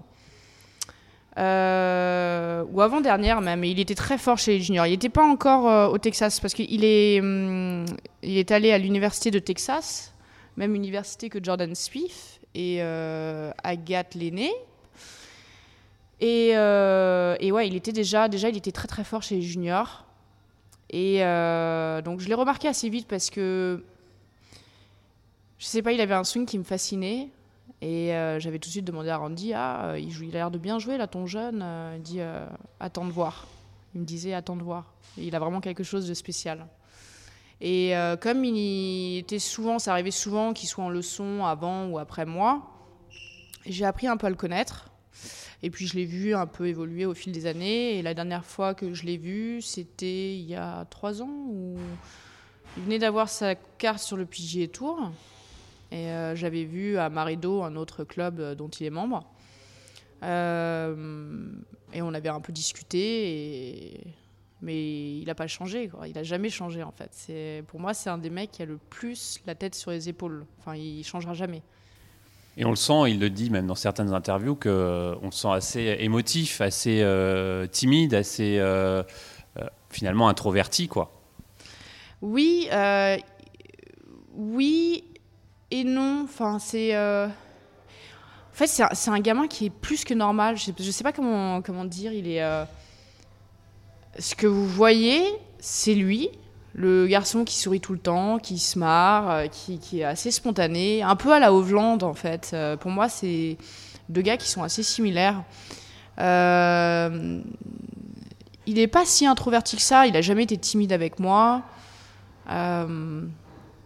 Euh, 1.38 2.64
ou 2.72 2.80
avant-dernière 2.80 3.40
même. 3.40 3.62
Et 3.62 3.70
il 3.70 3.78
était 3.78 3.94
très 3.94 4.18
fort 4.18 4.38
chez 4.38 4.58
les 4.58 4.60
juniors. 4.60 4.86
Il 4.86 4.90
n'était 4.90 5.08
pas 5.08 5.24
encore 5.24 5.68
euh, 5.68 5.88
au 5.88 5.98
Texas 5.98 6.40
parce 6.40 6.52
qu'il 6.52 6.84
est, 6.84 7.20
hum, 7.20 7.84
il 8.22 8.38
est 8.38 8.50
allé 8.50 8.72
à 8.72 8.78
l'université 8.78 9.30
de 9.30 9.38
Texas, 9.38 10.14
même 10.56 10.74
université 10.74 11.28
que 11.28 11.38
Jordan 11.42 11.74
Spieth 11.74 12.40
et 12.54 12.78
euh, 12.80 13.52
Agathe 13.62 14.14
l'aîné. 14.14 14.50
Et, 16.20 16.50
euh, 16.54 17.36
et 17.38 17.52
ouais, 17.52 17.68
il 17.68 17.76
était 17.76 17.92
déjà, 17.92 18.28
déjà, 18.28 18.48
il 18.48 18.56
était 18.56 18.72
très 18.72 18.88
très 18.88 19.04
fort 19.04 19.22
chez 19.22 19.36
les 19.36 19.42
juniors. 19.42 20.06
Et 20.90 21.22
euh, 21.22 22.02
donc 22.02 22.20
je 22.20 22.28
l'ai 22.28 22.34
remarqué 22.34 22.66
assez 22.66 22.88
vite 22.88 23.06
parce 23.06 23.30
que 23.30 23.84
je 25.58 25.66
sais 25.66 25.82
pas, 25.82 25.92
il 25.92 26.00
avait 26.00 26.14
un 26.14 26.24
swing 26.24 26.46
qui 26.46 26.58
me 26.58 26.64
fascinait. 26.64 27.28
Et 27.80 28.12
euh, 28.12 28.40
j'avais 28.40 28.58
tout 28.58 28.68
de 28.68 28.72
suite 28.72 28.84
demandé 28.84 29.08
à 29.08 29.18
Randy, 29.18 29.52
ah, 29.54 29.90
euh, 29.90 29.98
il, 29.98 30.30
a 30.30 30.32
l'air 30.32 30.50
de 30.50 30.58
bien 30.58 30.78
jouer 30.78 30.98
là, 30.98 31.06
ton 31.06 31.26
jeune. 31.26 31.60
Euh, 31.62 31.94
il 31.96 32.02
dit, 32.02 32.20
attends 32.80 33.04
de 33.04 33.12
voir. 33.12 33.46
Il 33.94 34.00
me 34.00 34.06
disait, 34.06 34.34
attends 34.34 34.56
de 34.56 34.62
voir. 34.62 34.92
Il 35.16 35.34
a 35.34 35.38
vraiment 35.38 35.60
quelque 35.60 35.84
chose 35.84 36.08
de 36.08 36.14
spécial. 36.14 36.66
Et 37.60 37.92
comme 38.20 38.44
il 38.44 39.18
était 39.18 39.40
souvent, 39.40 39.80
ça 39.80 39.90
arrivait 39.92 40.12
souvent 40.12 40.52
qu'il 40.52 40.68
soit 40.68 40.84
en 40.84 40.90
leçon 40.90 41.44
avant 41.44 41.88
ou 41.88 41.98
après 41.98 42.24
moi, 42.24 42.62
j'ai 43.66 43.84
appris 43.84 44.06
un 44.06 44.16
peu 44.16 44.28
à 44.28 44.30
le 44.30 44.36
connaître. 44.36 44.90
Et 45.64 45.70
puis 45.70 45.88
je 45.88 45.96
l'ai 45.96 46.04
vu 46.04 46.36
un 46.36 46.46
peu 46.46 46.68
évoluer 46.68 47.04
au 47.04 47.14
fil 47.14 47.32
des 47.32 47.46
années. 47.46 47.98
Et 47.98 48.02
la 48.02 48.14
dernière 48.14 48.44
fois 48.44 48.74
que 48.74 48.94
je 48.94 49.04
l'ai 49.06 49.16
vu, 49.16 49.60
c'était 49.60 50.36
il 50.36 50.44
y 50.44 50.54
a 50.54 50.84
trois 50.84 51.20
ans 51.20 51.46
où 51.48 51.76
il 52.76 52.84
venait 52.84 53.00
d'avoir 53.00 53.28
sa 53.28 53.56
carte 53.56 53.98
sur 53.98 54.16
le 54.16 54.24
PGA 54.24 54.68
Tour. 54.68 55.10
Et 55.90 56.08
euh, 56.08 56.34
j'avais 56.36 56.64
vu 56.64 56.98
à 56.98 57.08
Marido, 57.08 57.62
un 57.62 57.76
autre 57.76 58.04
club 58.04 58.40
euh, 58.40 58.54
dont 58.54 58.68
il 58.68 58.86
est 58.86 58.90
membre. 58.90 59.24
Euh, 60.22 61.50
et 61.92 62.02
on 62.02 62.12
avait 62.12 62.28
un 62.28 62.40
peu 62.40 62.52
discuté. 62.52 62.98
Et... 62.98 64.14
Mais 64.60 65.18
il 65.18 65.24
n'a 65.26 65.34
pas 65.34 65.46
changé. 65.46 65.88
Quoi. 65.88 66.08
Il 66.08 66.14
n'a 66.14 66.24
jamais 66.24 66.50
changé 66.50 66.82
en 66.82 66.90
fait. 66.90 67.10
C'est... 67.12 67.64
Pour 67.68 67.80
moi, 67.80 67.94
c'est 67.94 68.10
un 68.10 68.18
des 68.18 68.30
mecs 68.30 68.50
qui 68.50 68.62
a 68.62 68.66
le 68.66 68.76
plus 68.76 69.40
la 69.46 69.54
tête 69.54 69.74
sur 69.74 69.90
les 69.90 70.08
épaules. 70.08 70.44
Enfin, 70.58 70.74
il 70.74 71.04
changera 71.04 71.32
jamais. 71.32 71.62
Et 72.56 72.64
on 72.64 72.70
le 72.70 72.76
sent, 72.76 73.10
il 73.10 73.20
le 73.20 73.30
dit 73.30 73.50
même 73.50 73.68
dans 73.68 73.76
certaines 73.76 74.12
interviews, 74.12 74.56
qu'on 74.56 74.68
le 75.22 75.30
sent 75.30 75.52
assez 75.52 75.96
émotif, 76.00 76.60
assez 76.60 77.02
euh, 77.02 77.66
timide, 77.68 78.14
assez 78.14 78.60
finalement 79.90 80.28
introverti, 80.28 80.88
quoi. 80.88 81.12
Oui, 82.20 82.68
oui 84.34 85.04
et 85.70 85.84
non. 85.84 86.22
Enfin, 86.24 86.58
c'est. 86.58 86.94
euh, 86.94 87.26
En 87.26 87.30
fait, 88.52 88.66
c'est 88.66 89.10
un, 89.10 89.20
gamin 89.20 89.46
qui 89.46 89.66
est 89.66 89.70
plus 89.70 90.04
que 90.04 90.14
normal. 90.14 90.56
Je 90.56 90.64
sais, 90.64 90.92
sais 90.92 91.04
pas 91.04 91.12
comment, 91.12 91.62
comment 91.62 91.84
dire. 91.84 92.12
Il 92.12 92.28
est. 92.28 92.42
euh, 92.42 92.64
Ce 94.18 94.34
que 94.34 94.46
vous 94.46 94.66
voyez, 94.66 95.24
c'est 95.58 95.94
lui. 95.94 96.30
Le 96.74 97.06
garçon 97.06 97.44
qui 97.44 97.56
sourit 97.56 97.80
tout 97.80 97.92
le 97.92 97.98
temps, 97.98 98.38
qui 98.38 98.58
se 98.58 98.78
marre, 98.78 99.30
euh, 99.30 99.46
qui, 99.48 100.00
est 100.00 100.04
assez 100.04 100.30
spontané, 100.30 101.02
un 101.02 101.16
peu 101.16 101.32
à 101.32 101.40
la 101.40 101.52
Hovland 101.52 102.02
en 102.02 102.14
fait. 102.14 102.54
Pour 102.80 102.90
moi, 102.90 103.08
c'est 103.08 103.56
deux 104.08 104.22
gars 104.22 104.36
qui 104.36 104.48
sont 104.48 104.62
assez 104.62 104.82
similaires. 104.84 105.42
Il 108.68 108.74
n'est 108.74 108.86
pas 108.86 109.06
si 109.06 109.24
introverti 109.24 109.76
que 109.76 109.82
ça, 109.82 110.06
il 110.06 110.14
a 110.14 110.20
jamais 110.20 110.42
été 110.42 110.58
timide 110.58 110.92
avec 110.92 111.18
moi. 111.18 111.62
Euh, 112.50 113.26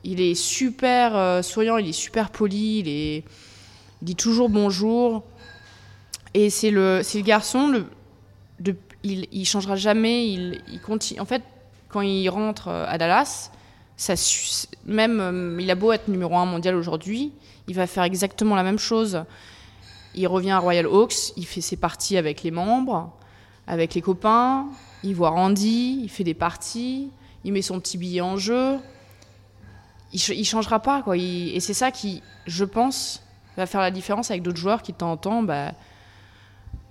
il 0.05 0.21
est 0.21 0.35
super 0.35 1.17
euh, 1.17 1.43
souriant, 1.43 1.77
il 1.77 1.88
est 1.88 1.93
super 1.93 2.31
poli, 2.31 2.79
il, 2.81 2.88
est, 2.88 3.25
dit 4.03 4.17
toujours 4.17 4.49
bonjour. 4.49 5.23
Et 6.35 6.51
c'est 6.51 6.71
le, 6.71 7.01
c'est 7.03 7.19
le 7.19 7.25
garçon, 7.25 7.85
il, 9.05 9.27
il 9.31 9.45
changera 9.45 9.77
jamais. 9.77 10.29
Il, 10.29 10.81
continue. 10.85 11.21
En 11.21 11.25
fait, 11.25 11.43
quand 11.88 12.01
il 12.01 12.29
rentre 12.29 12.69
euh, 12.69 12.87
à 12.88 12.99
Dallas, 12.99 13.51
même 14.87 15.21
euh, 15.21 15.59
il 15.61 15.71
a 15.71 15.75
beau 15.75 15.93
être 15.93 16.09
numéro 16.09 16.37
un 16.37 16.47
mondial 16.47 16.75
aujourd'hui, 16.75 17.33
il 17.69 17.75
va 17.75 17.87
faire 17.87 18.05
exactement 18.05 18.57
la 18.57 18.62
même 18.62 18.79
chose. 18.79 19.25
Il 20.15 20.27
revient 20.27 20.51
à 20.51 20.59
Royal 20.59 20.87
Oaks, 20.87 21.33
il 21.37 21.47
fait 21.47 21.61
ses 21.61 21.77
parties 21.77 22.17
avec 22.17 22.43
les 22.43 22.51
membres, 22.51 23.12
avec 23.67 23.95
les 23.95 24.03
copains, 24.03 24.67
il 25.05 25.15
voit 25.15 25.31
Randy, 25.31 26.01
il 26.03 26.09
fait 26.09 26.25
des 26.25 26.35
parties, 26.35 27.09
il 27.45 27.53
met 27.53 27.62
son 27.62 27.81
petit 27.81 27.99
billet 27.99 28.21
en 28.21 28.37
jeu. 28.37 28.79
Il, 30.12 30.18
ch- 30.20 30.37
il 30.38 30.44
changera 30.44 30.81
pas, 30.81 31.03
quoi. 31.03 31.16
Il- 31.16 31.55
et 31.55 31.61
c'est 31.61 31.75
ça 31.75 31.90
qui, 31.90 32.22
je 32.46 32.64
pense, 32.64 33.22
va 33.57 33.66
faire 33.66 33.81
la 33.81 33.90
différence 33.90 34.31
avec 34.31 34.42
d'autres 34.42 34.59
joueurs 34.59 34.83
qui, 34.83 34.92
de 34.92 34.96
temps 34.98 35.12
en 35.12 35.16
temps, 35.16 35.42
bah, 35.42 35.72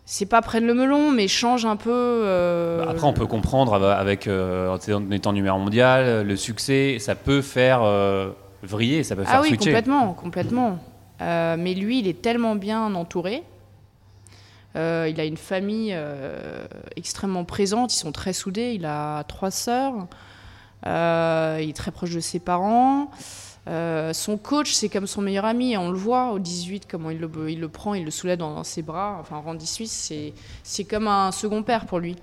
c'est 0.06 0.26
pas 0.26 0.42
prennent 0.42 0.66
le 0.66 0.74
melon, 0.74 1.12
mais 1.12 1.28
changent 1.28 1.66
un 1.66 1.76
peu. 1.76 1.92
euh, 1.92 2.84
Après, 2.90 3.06
on 3.06 3.14
peut 3.14 3.28
comprendre 3.28 3.74
av- 3.76 3.84
avec 3.84 4.28
euh, 4.28 4.70
en 4.76 5.12
étant 5.12 5.34
numéro 5.34 5.58
mondial, 5.60 6.26
le 6.26 6.36
succès, 6.36 6.98
ça 7.00 7.16
peut 7.16 7.42
faire 7.42 7.82
euh, 7.84 8.32
vriller, 8.64 9.04
ça 9.04 9.16
peut 9.16 9.24
faire 9.24 9.36
Ah 9.36 9.42
oui, 9.42 9.50
switcher. 9.50 9.66
complètement, 9.72 10.14
complètement. 10.14 10.80
Euh, 11.22 11.56
mais 11.58 11.76
lui, 11.76 12.00
il 12.00 12.08
est 12.08 12.22
tellement 12.22 12.56
bien 12.56 12.94
entouré. 12.96 13.44
Euh, 14.76 15.08
il 15.10 15.20
a 15.20 15.26
une 15.26 15.38
famille 15.38 15.92
euh, 15.94 16.64
extrêmement 16.96 17.44
présente. 17.44 17.94
Ils 17.94 17.98
sont 18.00 18.12
très 18.12 18.34
soudés. 18.34 18.72
Il 18.74 18.86
a 18.86 19.24
trois 19.26 19.52
sœurs. 19.52 19.94
Euh, 20.88 21.60
il 21.62 21.70
est 21.70 21.76
très 21.76 21.92
proche 21.92 22.12
de 22.12 22.20
ses 22.20 22.40
parents. 22.40 23.12
Euh, 23.68 24.12
son 24.14 24.38
coach, 24.38 24.72
c'est 24.72 24.90
comme 24.90 25.08
son 25.08 25.22
meilleur 25.22 25.46
ami. 25.46 25.78
On 25.78 25.92
le 25.92 25.98
voit 25.98 26.32
au 26.32 26.40
18, 26.40 26.88
comment 26.90 27.12
il 27.12 27.20
le, 27.20 27.70
prend, 27.70 27.94
il 27.94 28.04
le 28.04 28.12
soulève 28.12 28.40
dans, 28.40 28.64
ses 28.64 28.82
bras. 28.82 29.18
Enfin, 29.20 29.38
Randy 29.38 29.68
Suisse, 29.68 30.12
c'est, 30.64 30.84
comme 30.86 31.08
un 31.08 31.32
second 31.32 31.64
père 31.64 31.86
pour 31.86 32.00
lui. 32.00 32.16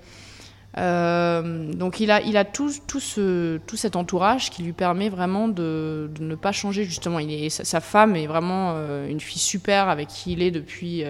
Euh, 0.77 1.73
donc 1.73 1.99
il 1.99 2.11
a, 2.11 2.21
il 2.21 2.37
a 2.37 2.45
tout, 2.45 2.71
tout, 2.85 2.99
ce, 2.99 3.57
tout 3.65 3.75
cet 3.75 3.95
entourage 3.95 4.51
qui 4.51 4.61
lui 4.61 4.71
permet 4.71 5.09
vraiment 5.09 5.47
de, 5.47 6.11
ne 6.19 6.35
pas 6.35 6.51
changer 6.51 6.83
justement. 6.83 7.19
Sa, 7.49 7.79
femme 7.79 8.15
est 8.15 8.27
vraiment 8.27 8.75
une 9.07 9.19
fille 9.19 9.41
super 9.41 9.89
avec 9.89 10.09
qui 10.09 10.33
il 10.33 10.43
est 10.43 10.51
depuis... 10.51 11.03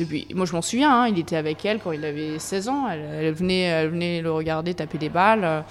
depuis 0.00 0.26
moi 0.34 0.44
je 0.44 0.54
m'en 0.54 0.62
souviens, 0.62 1.02
hein, 1.02 1.08
il 1.08 1.18
était 1.20 1.36
avec 1.36 1.64
elle 1.64 1.78
quand 1.78 1.92
il 1.92 2.04
avait 2.04 2.38
16 2.40 2.68
ans. 2.68 2.88
Elle 2.88 3.32
venait, 3.34 3.60
elle 3.60 3.90
venait 3.90 4.22
le 4.22 4.32
regarder 4.32 4.74
taper 4.74 4.98
des 4.98 5.10
balles. 5.10 5.64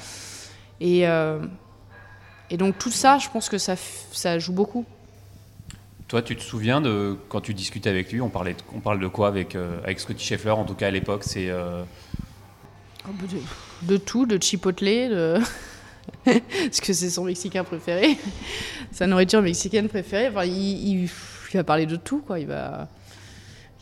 Euh, 0.82 1.40
et, 2.50 2.56
et 2.56 2.58
donc 2.58 2.78
tout 2.78 2.92
ça, 2.92 3.18
je 3.18 3.30
pense 3.30 3.50
que 3.50 3.58
ça, 3.58 3.76
joue 4.40 4.54
beaucoup. 4.54 4.86
Toi, 6.08 6.22
tu 6.22 6.36
te 6.36 6.42
souviens 6.44 6.82
de 6.82 7.18
quand 7.30 7.42
tu 7.42 7.54
discutais 7.54 7.90
avec 7.90 8.12
lui, 8.12 8.22
on, 8.22 8.30
parlait 8.30 8.54
de, 8.54 8.60
on 8.76 8.80
parle 8.80 9.00
de 9.00 9.08
quoi 9.08 9.28
avec, 9.28 9.56
euh, 9.56 9.80
avec 9.84 10.00
Scotty 10.00 10.24
Scheffler, 10.24 10.52
en 10.52 10.66
tout 10.66 10.76
cas 10.76 10.88
à 10.88 10.92
l'époque, 10.92 11.24
c'est... 11.24 11.50
euh, 11.50 11.84
De, 13.08 13.88
de 13.94 13.98
tout, 13.98 14.26
de 14.26 14.42
chipotle, 14.42 14.86
de... 14.86 15.40
parce 16.26 16.82
que 16.82 16.94
c'est 16.94 17.10
son 17.10 17.24
mexicain 17.24 17.64
préféré, 17.64 18.18
sa 18.92 19.08
nourriture 19.08 19.42
mexicaine 19.42 19.88
préférée. 19.88 20.28
Enfin, 20.30 20.46
il, 20.46 20.54
il- 21.04 21.10
il 21.54 21.58
va 21.58 21.64
parler 21.64 21.86
de 21.86 21.96
tout, 21.98 22.20
quoi. 22.26 22.40
Il 22.40 22.48
va, 22.48 22.88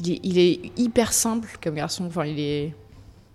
il 0.01 0.11
est, 0.11 0.19
il 0.23 0.37
est 0.39 0.59
hyper 0.77 1.13
simple 1.13 1.49
comme 1.63 1.75
garçon. 1.75 2.05
Enfin, 2.05 2.25
il 2.25 2.37
est 2.39 2.73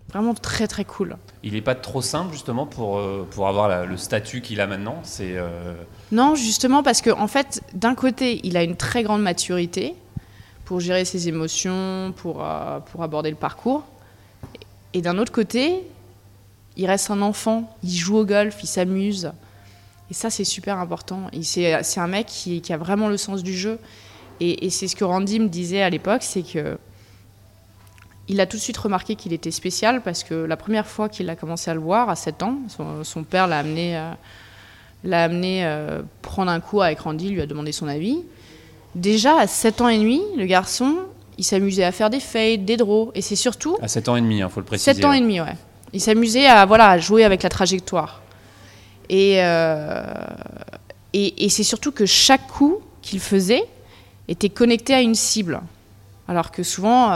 vraiment 0.09 0.35
très 0.35 0.67
très 0.67 0.85
cool. 0.85 1.17
il 1.43 1.53
n'est 1.55 1.61
pas 1.63 1.75
trop 1.75 2.01
simple 2.03 2.33
justement 2.33 2.67
pour, 2.67 2.99
euh, 2.99 3.27
pour 3.31 3.49
avoir 3.49 3.69
la- 3.69 3.85
le 3.85 3.97
statut 3.97 4.41
qu'il 4.41 4.61
a 4.61 4.67
maintenant. 4.67 5.01
C'est 5.03 5.37
euh, 5.37 5.75
Non, 6.13 6.35
justement 6.35 6.83
parce 6.83 7.01
que 7.03 7.11
en 7.11 7.27
fait, 7.29 7.61
d'un 7.75 7.95
côté, 7.95 8.41
il 8.45 8.57
a 8.57 8.63
une 8.63 8.77
très 8.77 9.03
grande 9.03 9.23
maturité 9.23 9.95
pour 10.65 10.81
gérer 10.81 11.05
ses 11.05 11.29
émotions, 11.29 12.13
pour, 12.17 12.45
euh, 12.45 12.81
pour 12.81 13.03
aborder 13.03 13.31
le 13.31 13.37
parcours. 13.37 13.85
Et 14.95 15.03
d'un 15.03 15.19
autre 15.19 15.33
côté, 15.33 15.83
il 16.77 16.87
reste 16.87 17.11
un 17.11 17.23
enfant, 17.23 17.77
il 17.83 17.91
joue 17.95 18.17
au 18.19 18.25
golf, 18.25 18.57
il 18.63 18.67
s'amuse. 18.67 19.31
Et 20.11 20.15
ça, 20.15 20.31
c'est 20.31 20.45
super 20.45 20.79
important. 20.79 21.23
C'est 21.43 21.83
c'est 21.83 22.01
un 22.01 22.07
mec 22.07 22.27
qui, 22.27 22.61
qui 22.61 22.73
a 22.73 22.77
vraiment 22.77 23.09
le 23.09 23.17
sens 23.17 23.43
du 23.43 23.55
jeu. 23.57 23.79
Et, 24.41 24.67
et 24.67 24.71
c'est 24.71 24.87
ce 24.89 24.95
que 24.97 25.05
Randy 25.05 25.41
me 25.41 25.49
disait 25.49 25.83
à 25.83 25.91
l'époque, 25.91 26.23
c'est 26.23 26.43
que 26.43 26.79
il 28.29 28.41
a 28.41 28.47
tout 28.47 28.57
de 28.57 28.63
suite 28.63 28.77
remarqué 28.77 29.15
qu'il 29.15 29.33
était 29.33 29.51
spécial 29.51 30.03
parce 30.03 30.25
que 30.25 30.35
la 30.35 30.57
première 30.57 30.87
fois 30.87 31.09
qu'il 31.09 31.29
a 31.31 31.37
commencé 31.37 31.71
à 31.71 31.75
le 31.75 31.81
voir, 31.81 32.09
à 32.09 32.17
7 32.17 32.43
ans, 32.43 32.59
son, 32.69 33.05
son 33.05 33.23
père 33.25 33.47
l'a 33.47 33.59
amené, 33.59 33.97
euh, 33.97 34.11
l'a 35.05 35.25
amené 35.25 35.65
euh, 35.65 36.03
prendre 36.23 36.51
un 36.51 36.61
coup 36.61 36.83
avec 36.83 37.01
Randy, 37.01 37.31
lui 37.31 37.41
a 37.41 37.47
demandé 37.47 37.73
son 37.73 37.87
avis. 37.87 38.19
Déjà, 38.95 39.39
à 39.39 39.47
7 39.47 39.81
ans 39.81 39.89
et 39.89 39.99
demi, 39.99 40.23
le 40.37 40.47
garçon, 40.47 40.97
il 41.39 41.45
s'amusait 41.45 41.85
à 41.85 41.93
faire 41.93 42.11
des 42.11 42.21
fades, 42.21 42.65
des 42.65 42.77
draws. 42.77 43.13
Et 43.15 43.21
c'est 43.23 43.37
surtout 43.37 43.77
À 43.81 43.89
7 43.89 44.09
ans 44.09 44.17
et 44.17 44.21
demi, 44.21 44.39
il 44.39 44.49
faut 44.49 44.61
le 44.61 44.67
préciser. 44.67 44.95
7 44.95 45.05
ans 45.05 45.13
et 45.13 45.21
demi, 45.21 45.41
ouais. 45.41 45.57
Il 45.93 46.01
s'amusait 46.01 46.47
à, 46.47 46.67
voilà, 46.67 46.91
à 46.91 46.99
jouer 46.99 47.25
avec 47.25 47.43
la 47.43 47.49
trajectoire. 47.49 48.23
Et, 49.09 49.37
euh, 49.39 50.03
et, 51.13 51.45
et 51.45 51.49
c'est 51.49 51.63
surtout 51.63 51.93
que 51.93 52.07
chaque 52.07 52.49
coup 52.49 52.79
qu'il 53.03 53.21
faisait 53.21 53.63
était 54.27 54.49
connecté 54.49 54.95
à 54.95 55.01
une 55.01 55.15
cible. 55.15 55.61
Alors 56.27 56.51
que 56.51 56.65
souvent, 56.65 57.13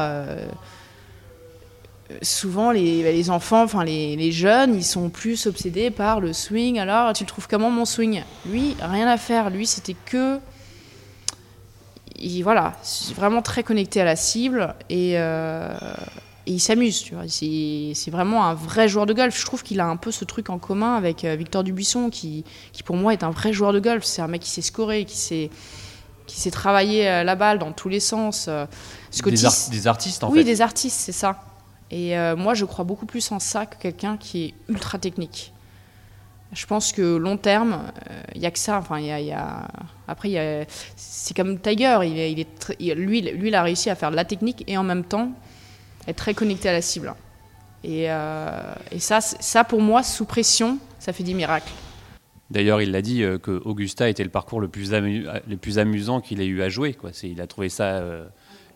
souvent 2.22 2.72
les, 2.72 3.02
bah, 3.02 3.10
les 3.10 3.30
enfants, 3.30 3.62
enfin 3.62 3.84
les, 3.84 4.16
les 4.16 4.32
jeunes, 4.32 4.74
ils 4.74 4.84
sont 4.84 5.08
plus 5.10 5.46
obsédés 5.46 5.90
par 5.90 6.20
le 6.20 6.32
swing. 6.32 6.78
Alors, 6.78 7.12
tu 7.12 7.24
le 7.24 7.28
trouves 7.28 7.48
comment 7.48 7.70
mon 7.70 7.84
swing? 7.84 8.22
Lui, 8.46 8.76
rien 8.80 9.06
à 9.06 9.16
faire. 9.16 9.50
Lui, 9.50 9.66
c'était 9.66 9.96
que 10.06 10.38
il, 12.16 12.42
voilà, 12.42 12.76
c'est 12.82 13.14
vraiment 13.14 13.42
très 13.42 13.62
connecté 13.62 14.00
à 14.00 14.04
la 14.04 14.16
cible 14.16 14.74
et, 14.90 15.12
euh, 15.14 15.72
et 16.46 16.52
il 16.52 16.60
s'amuse. 16.60 17.02
Tu 17.02 17.14
vois. 17.14 17.24
C'est, 17.28 18.10
vraiment 18.10 18.44
un 18.44 18.54
vrai 18.54 18.88
joueur 18.88 19.06
de 19.06 19.14
golf. 19.14 19.38
Je 19.38 19.46
trouve 19.46 19.62
qu'il 19.62 19.80
a 19.80 19.86
un 19.86 19.96
peu 19.96 20.10
ce 20.10 20.24
truc 20.24 20.50
en 20.50 20.58
commun 20.58 20.96
avec 20.96 21.24
euh, 21.24 21.34
Victor 21.36 21.64
Dubuisson, 21.64 22.10
qui, 22.10 22.44
qui 22.72 22.82
pour 22.82 22.96
moi 22.96 23.12
est 23.12 23.22
un 23.22 23.30
vrai 23.30 23.52
joueur 23.52 23.72
de 23.72 23.80
golf. 23.80 24.04
C'est 24.04 24.20
un 24.20 24.28
mec 24.28 24.42
qui 24.42 24.50
sait 24.50 24.60
scorer, 24.60 25.06
qui 25.06 25.16
sait, 25.16 25.50
qui 26.26 26.38
sait 26.38 26.50
travailler 26.50 27.08
euh, 27.08 27.24
la 27.24 27.36
balle 27.36 27.58
dans 27.58 27.72
tous 27.72 27.88
les 27.88 28.00
sens. 28.00 28.50
Des, 29.24 29.44
ar- 29.46 29.70
des 29.70 29.86
artistes, 29.86 30.22
en 30.22 30.30
oui, 30.30 30.38
fait. 30.40 30.44
des 30.44 30.60
artistes, 30.60 31.00
c'est 31.00 31.12
ça. 31.12 31.42
Et 31.90 32.16
euh, 32.16 32.36
moi, 32.36 32.54
je 32.54 32.64
crois 32.64 32.84
beaucoup 32.84 33.06
plus 33.06 33.32
en 33.32 33.38
ça 33.40 33.66
que 33.66 33.76
quelqu'un 33.76 34.16
qui 34.16 34.44
est 34.44 34.54
ultra 34.68 34.98
technique. 34.98 35.52
Je 36.52 36.66
pense 36.66 36.92
que 36.92 37.16
long 37.16 37.36
terme, 37.36 37.92
il 38.34 38.40
y 38.40 38.46
a 38.46 38.50
que 38.50 38.58
ça. 38.58 38.78
Enfin, 38.78 38.98
y 38.98 39.12
a, 39.12 39.20
y 39.20 39.30
a- 39.32 39.68
Après, 40.08 40.66
c'est 40.96 41.36
comme 41.36 41.60
Tiger. 41.60 41.98
Lui, 42.02 43.22
lui, 43.22 43.48
il 43.48 43.54
a 43.54 43.62
réussi 43.62 43.88
à 43.88 43.94
faire 43.94 44.10
de 44.10 44.16
la 44.16 44.24
technique 44.24 44.64
et 44.66 44.76
en 44.76 44.82
même 44.82 45.04
temps 45.04 45.30
être 46.08 46.16
très 46.16 46.34
connecté 46.34 46.68
à 46.68 46.72
la 46.72 46.82
cible. 46.82 47.14
Et, 47.84 48.10
euh, 48.10 48.74
ça, 48.98 49.20
ça, 49.20 49.62
pour 49.62 49.80
moi, 49.80 50.02
sous 50.02 50.24
pression, 50.24 50.78
ça 50.98 51.12
fait 51.12 51.22
des 51.22 51.34
miracles. 51.34 51.72
D'ailleurs, 52.50 52.82
il 52.82 52.90
l'a 52.90 53.00
dit 53.00 53.22
euh, 53.22 53.38
que 53.38 53.62
Augusta 53.64 54.08
était 54.08 54.24
le 54.24 54.30
parcours 54.30 54.60
le 54.60 54.66
plus, 54.66 54.92
amusant 55.78 56.20
qu'il 56.20 56.40
ait 56.40 56.46
eu 56.46 56.62
à 56.62 56.68
jouer. 56.68 56.96
Il 57.22 57.40
a 57.40 57.46
trouvé 57.46 57.68
ça. 57.68 58.02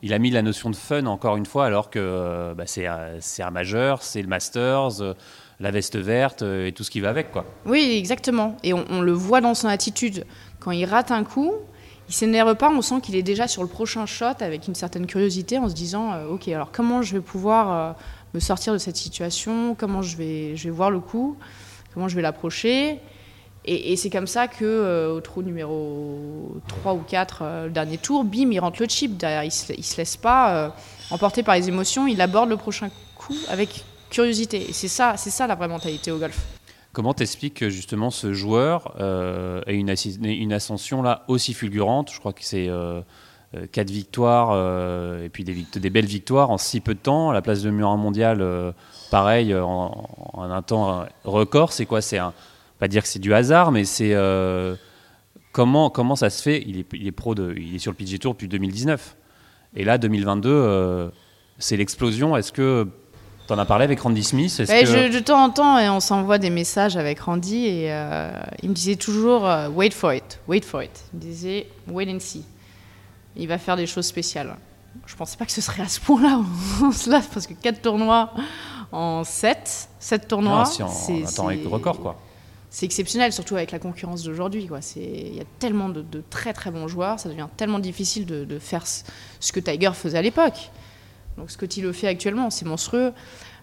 Il 0.05 0.13
a 0.13 0.19
mis 0.19 0.31
la 0.31 0.43
notion 0.43 0.69
de 0.69 0.77
fun 0.77 1.07
encore 1.07 1.39
une 1.39 1.47
fois, 1.47 1.65
alors 1.65 1.89
que 1.89 1.99
euh, 1.99 2.53
bah, 2.55 2.65
c'est 2.67 2.87
un- 2.87 3.51
majeur, 3.51 4.03
c'est 4.03 4.21
le 4.21 4.29
Masters, 4.29 5.01
euh, 5.01 5.15
la 5.61 5.71
veste 5.71 5.97
verte 5.97 6.43
euh, 6.43 6.67
et 6.67 6.73
tout 6.73 6.85
ce 6.85 6.91
qui 6.91 7.01
va 7.01 7.09
avec. 7.09 7.33
Quoi. 7.33 7.47
Oui, 7.65 7.97
exactement. 7.97 8.55
Et 8.63 8.75
on, 8.75 9.01
le 9.01 9.13
voit 9.13 9.41
dans 9.41 9.55
son 9.55 9.67
attitude. 9.67 10.27
Quand 10.61 10.73
il 10.73 10.85
rate 10.85 11.11
un 11.11 11.25
coup, 11.25 11.55
il 12.11 12.15
s'énerve 12.15 12.55
pas. 12.55 12.69
On 12.69 12.83
sent 12.83 13.01
qu'il 13.01 13.17
est 13.17 13.23
déjà 13.23 13.49
sur 13.49 13.63
le 13.63 13.69
prochain 13.69 14.05
shot 14.05 14.27
avec 14.41 14.69
une 14.69 14.75
certaine 14.75 15.07
curiosité 15.07 15.57
en 15.57 15.71
se 15.71 15.75
disant 15.75 16.23
Ok, 16.27 16.49
alors 16.49 16.71
comment 16.71 17.01
je 17.01 17.15
vais 17.15 17.23
pouvoir 17.23 17.97
me 18.35 18.41
sortir 18.41 18.75
de 18.75 18.79
cette 18.79 18.97
situation? 18.97 19.75
Comment 19.75 20.03
je 20.03 20.19
vais, 20.19 20.55
je 20.55 20.65
vais 20.65 20.71
voir 20.75 20.91
le 20.91 21.01
coup? 21.01 21.39
Comment 21.95 22.09
je 22.09 22.17
vais 22.17 22.23
l'approcher? 22.23 23.01
Et, 23.67 23.97
c'est 23.97 24.11
comme 24.11 24.27
ça 24.27 24.47
que 24.47 24.65
euh, 24.65 25.15
au 25.15 25.21
trou 25.21 25.43
numéro 25.43 26.61
3 26.69 26.95
ou 26.95 26.99
4, 26.99 27.39
euh, 27.41 27.65
le 27.65 27.71
dernier 27.71 27.97
tour, 27.97 28.25
bim, 28.25 28.51
il 28.51 28.61
rentre 28.61 28.81
le 28.83 28.89
chip. 28.89 29.17
Derrière, 29.17 29.43
il 29.43 29.51
se, 29.51 29.73
se 29.81 29.97
laisse 29.97 30.19
pas 30.19 30.55
euh, 30.55 30.69
emporter 31.11 31.43
par 31.43 31.55
les 31.55 31.69
émotions. 31.69 32.07
Il 32.07 32.21
aborde 32.21 32.51
le 32.51 32.59
prochain 32.59 32.91
coup 33.17 33.35
avec 33.49 33.85
curiosité. 34.11 34.69
Et 34.69 34.73
c'est 34.75 34.89
ça, 34.89 35.15
c'est 35.17 35.31
ça 35.31 35.47
la 35.47 35.55
vraie 35.55 35.69
mentalité 35.69 36.13
au 36.13 36.19
golf. 36.19 36.39
Comment 36.93 37.15
t'expliques 37.15 37.55
que 37.55 37.71
justement 37.71 38.11
ce 38.11 38.35
joueur 38.35 38.95
ait 39.67 39.75
une, 39.75 40.53
ascension 40.53 41.03
là 41.03 41.25
aussi 41.27 41.53
fulgurante? 41.53 42.13
Je 42.13 42.21
crois 42.21 42.33
que 42.33 42.45
c'est 42.45 42.71
quatre 43.73 43.91
victoires 43.91 44.53
et 45.21 45.29
puis 45.29 45.43
des, 45.43 45.91
belles 45.91 46.07
victoires 46.07 46.51
en 46.51 46.59
si 46.59 46.79
peu 46.79 46.95
de 46.95 47.01
temps. 47.01 47.33
La 47.33 47.43
place 47.43 47.63
de 47.63 47.71
numéro 47.71 47.91
un 47.91 47.97
mondial, 47.97 48.47
pareil, 49.11 49.53
en, 49.57 50.09
en 50.35 50.43
un 50.43 50.63
temps 50.63 51.05
record. 51.25 51.73
C'est 51.73 51.87
quoi? 51.87 52.01
C'est 52.01 52.19
un, 52.19 52.33
pas 52.79 52.89
dire 52.89 53.03
que 53.03 53.09
c'est 53.09 53.19
du 53.19 53.33
hasard, 53.35 53.73
mais 53.73 53.85
c'est 53.85 54.13
euh, 54.15 54.75
comment 55.53 55.91
comment 55.91 56.17
ça 56.17 56.31
se 56.31 56.43
fait? 56.43 56.63
Il 56.67 56.81
est, 56.81 56.87
il 56.93 57.07
est 57.07 57.13
pro 57.13 57.35
de, 57.35 57.55
il 57.57 57.75
est 57.77 57.79
sur 57.79 57.93
le 57.93 57.97
PG 57.97 58.19
Tour 58.19 58.33
depuis 58.35 58.49
2019. 58.49 59.17
Et 59.77 59.85
là, 59.85 59.99
2022, 59.99 60.49
euh, 60.51 61.09
c'est 61.59 61.77
l'explosion. 61.77 62.37
Est-ce 62.37 62.53
que 62.53 62.87
T'en 63.47 63.59
as 63.59 63.67
parlé 63.67 63.85
avec 63.85 64.01
Randy 64.01 64.25
Smith? 64.25 64.57
Que- 64.57 64.65
je- 64.87 65.13
de 65.13 65.19
temps 65.19 65.45
en 65.45 65.51
temps, 65.51 65.79
et 65.79 65.91
on 65.91 66.01
s'envoie 66.01 66.39
des 66.39 66.49
messages 66.49 66.97
avec 66.97 67.21
Randy 67.21 67.67
et 67.67 67.93
euh, 67.93 68.33
il 68.63 68.71
me 68.71 68.75
disait 68.75 68.97
toujours 68.97 69.47
euh, 69.47 69.69
wait 69.69 69.91
for 69.91 70.15
it, 70.15 70.41
wait 70.49 70.63
for 70.65 70.83
it. 70.83 70.91
Il 71.13 71.17
me 71.19 71.21
disait 71.23 71.67
wait 71.87 72.11
and 72.11 72.21
see. 72.21 72.43
Il 73.37 73.47
va 73.47 73.59
faire 73.59 73.77
des 73.77 73.87
choses 73.87 74.07
spéciales. 74.07 74.57
Je 75.05 75.15
pensais 75.15 75.37
pas 75.37 75.45
que 75.45 75.53
ce 75.53 75.61
serait 75.61 75.83
à 75.83 75.89
ce 75.89 76.01
point-là, 76.01 76.41
en 76.83 76.91
cela, 76.91 77.21
parce 77.35 77.47
que 77.47 77.53
4 77.53 77.83
tournois 77.83 78.31
en 78.93 79.25
7, 79.25 79.89
7 79.99 80.27
tournois, 80.27 80.63
Ah, 80.63 80.65
si, 80.65 80.77
c'est 81.27 81.41
en 81.41 81.49
attend 81.49 81.69
record, 81.71 82.01
quoi. 82.01 82.19
C'est 82.75 82.87
exceptionnel, 82.87 83.33
surtout 83.33 83.55
avec 83.55 83.71
la 83.71 83.79
concurrence 83.79 84.25
d'aujourd'hui. 84.25 84.69
Il 84.97 85.37
y 85.37 85.41
a 85.41 85.45
tellement 85.61 85.89
de, 85.89 86.05
très 86.29 86.53
très 86.53 86.73
bons 86.73 86.89
joueurs, 86.89 87.21
ça 87.21 87.29
devient 87.29 87.47
tellement 87.57 87.79
difficile 87.79 88.27
de, 88.27 88.59
faire 88.59 88.85
ce, 88.85 89.05
ce 89.39 89.53
que 89.53 89.61
Tiger 89.61 89.93
faisait 89.95 90.19
à 90.19 90.23
l'époque. 90.23 90.73
Donc 91.39 91.53
Scotty 91.53 91.83
le 91.83 91.93
fait 91.93 92.09
actuellement, 92.09 92.51
c'est 92.51 92.65
monstrueux. 92.65 93.13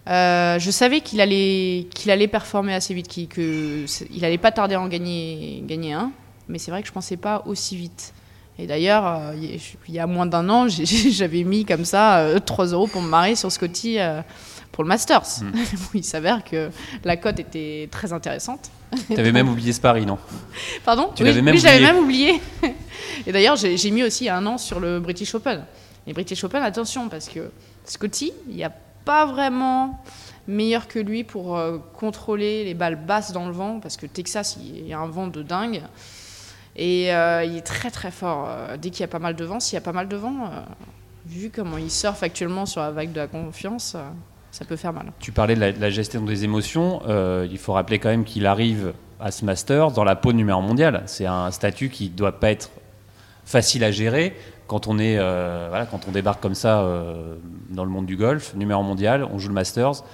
Euh, 0.08 0.58
je 0.58 0.70
savais 0.70 1.02
qu'il 1.02 1.20
allait, 1.20 1.88
allait 2.08 2.26
performer 2.26 2.72
assez 2.72 2.94
vite, 2.94 3.06
qu'il 3.06 3.28
que 3.28 3.84
il 4.10 4.24
allait 4.24 4.38
pas 4.38 4.50
tarder 4.50 4.76
à 4.76 4.80
en 4.80 4.88
gagner, 4.88 5.62
gagner 5.66 5.92
un, 5.92 6.10
mais 6.48 6.56
c'est 6.56 6.70
vrai 6.70 6.80
que 6.80 6.88
je 6.88 6.92
pensais 6.94 7.18
pas 7.18 7.42
aussi 7.44 7.76
vite. 7.76 8.14
Et 8.58 8.66
d'ailleurs, 8.66 9.06
euh, 9.06 9.34
il 9.88 9.94
y 9.94 9.98
a- 9.98 10.06
moins 10.06 10.24
d'un 10.24 10.48
an, 10.48 10.68
j'avais 10.68 11.44
mis 11.44 11.66
comme 11.66 11.84
ça 11.84 12.20
euh, 12.20 12.38
3 12.38 12.68
euros 12.68 12.86
pour 12.86 13.02
me 13.02 13.08
marier 13.08 13.36
sur 13.36 13.52
Scotty 13.52 13.98
euh, 13.98 14.22
pour 14.72 14.82
le 14.84 14.88
Masters. 14.88 15.42
Mm. 15.42 15.52
il 15.94 16.04
s'avère 16.04 16.42
que 16.44 16.70
la 17.04 17.16
cote 17.16 17.38
était 17.38 17.88
très 17.90 18.12
intéressante. 18.12 18.70
T'avais 19.14 19.32
même 19.32 19.48
oublié 19.48 19.72
ce 19.72 19.80
pari, 19.80 20.04
non? 20.04 20.18
Pardon? 20.84 21.10
Tu 21.14 21.22
Oui, 21.22 21.28
l'avais 21.30 21.42
même 21.42 21.54
oui, 21.54 21.60
oublié. 21.60 21.80
même 21.80 21.96
oublié. 21.98 22.40
Et 23.26 23.32
d'ailleurs, 23.32 23.56
j'ai 23.56 23.90
mis 23.90 24.02
aussi 24.02 24.28
un 24.28 24.44
an 24.46 24.58
sur 24.58 24.80
le 24.80 25.00
British 25.00 25.34
Open. 25.34 25.64
Et 26.06 26.12
British 26.12 26.42
Open, 26.44 26.62
attention, 26.62 27.08
parce 27.08 27.28
que 27.28 27.50
Scotty, 27.84 28.32
il 28.48 28.56
n'y 28.56 28.64
a 28.64 28.72
pas 29.04 29.24
vraiment 29.26 30.02
meilleur 30.48 30.88
que 30.88 30.98
lui 30.98 31.22
pour 31.24 31.56
euh, 31.56 31.78
contrôler 31.94 32.64
les 32.64 32.74
balles 32.74 32.96
basses 32.96 33.32
dans 33.32 33.46
le 33.46 33.52
vent, 33.52 33.78
parce 33.80 33.96
que 33.96 34.06
Texas, 34.06 34.58
il 34.60 34.86
y 34.86 34.92
a 34.92 34.98
un 34.98 35.06
vent 35.08 35.26
de 35.28 35.42
dingue. 35.42 35.82
Et 36.76 37.14
euh, 37.14 37.44
il 37.44 37.56
est 37.56 37.60
très 37.62 37.90
très 37.90 38.10
fort. 38.10 38.46
euh, 38.48 38.76
dès 38.76 38.90
qu'il 38.90 39.00
y 39.00 39.04
a 39.04 39.08
pas 39.08 39.18
mal 39.18 39.36
de 39.36 39.44
vent, 39.44 39.60
s'il 39.60 39.74
y 39.74 39.78
a 39.78 39.82
pas 39.82 39.92
mal 39.92 40.08
de 40.08 40.16
vent, 40.16 40.46
euh, 40.46 40.60
vu 41.26 41.50
comment 41.54 41.78
il 41.78 41.90
surfe 41.90 42.22
actuellement 42.22 42.66
sur 42.66 42.80
la 42.80 42.90
vague 42.90 43.12
de 43.12 43.20
la 43.20 43.26
confiance, 43.28 43.94
ça 44.52 44.64
peut 44.64 44.76
faire 44.76 44.92
mal. 44.92 45.12
Tu 45.18 45.32
parlais 45.32 45.54
de 45.56 45.60
la, 45.60 45.72
de 45.72 45.80
la 45.80 45.90
gestion 45.90 46.22
des 46.22 46.44
émotions. 46.44 47.02
euh, 47.08 47.48
il 47.50 47.58
faut 47.58 47.72
rappeler 47.72 47.98
quand 47.98 48.10
même 48.10 48.24
qu'il 48.24 48.46
arrive 48.46 48.92
à 49.18 49.30
ce 49.32 49.44
Masters 49.44 49.90
dans 49.90 50.04
la 50.04 50.14
peau 50.14 50.30
de 50.32 50.36
numéro 50.36 50.60
mondial. 50.62 51.02
C'est 51.06 51.26
un 51.26 51.50
statut 51.50 51.88
qui 51.88 52.10
ne 52.10 52.14
doit 52.16 52.38
pas 52.38 52.50
être 52.50 52.70
facile 53.44 53.82
à 53.82 53.90
gérer 53.90 54.36
quand 54.68 54.86
on, 54.86 54.98
est, 54.98 55.16
euh, 55.18 55.66
voilà, 55.68 55.86
quand 55.86 56.00
on 56.08 56.12
débarque 56.12 56.40
comme 56.40 56.54
ça 56.54 56.80
euh, 56.82 57.34
dans 57.70 57.84
le 57.84 57.90
monde 57.90 58.06
du 58.06 58.16
golf, 58.16 58.54
numéro 58.54 58.82
mondial, 58.82 59.26
on 59.32 59.38
joue 59.38 59.48
le 59.48 59.54
Masters. 59.54 60.04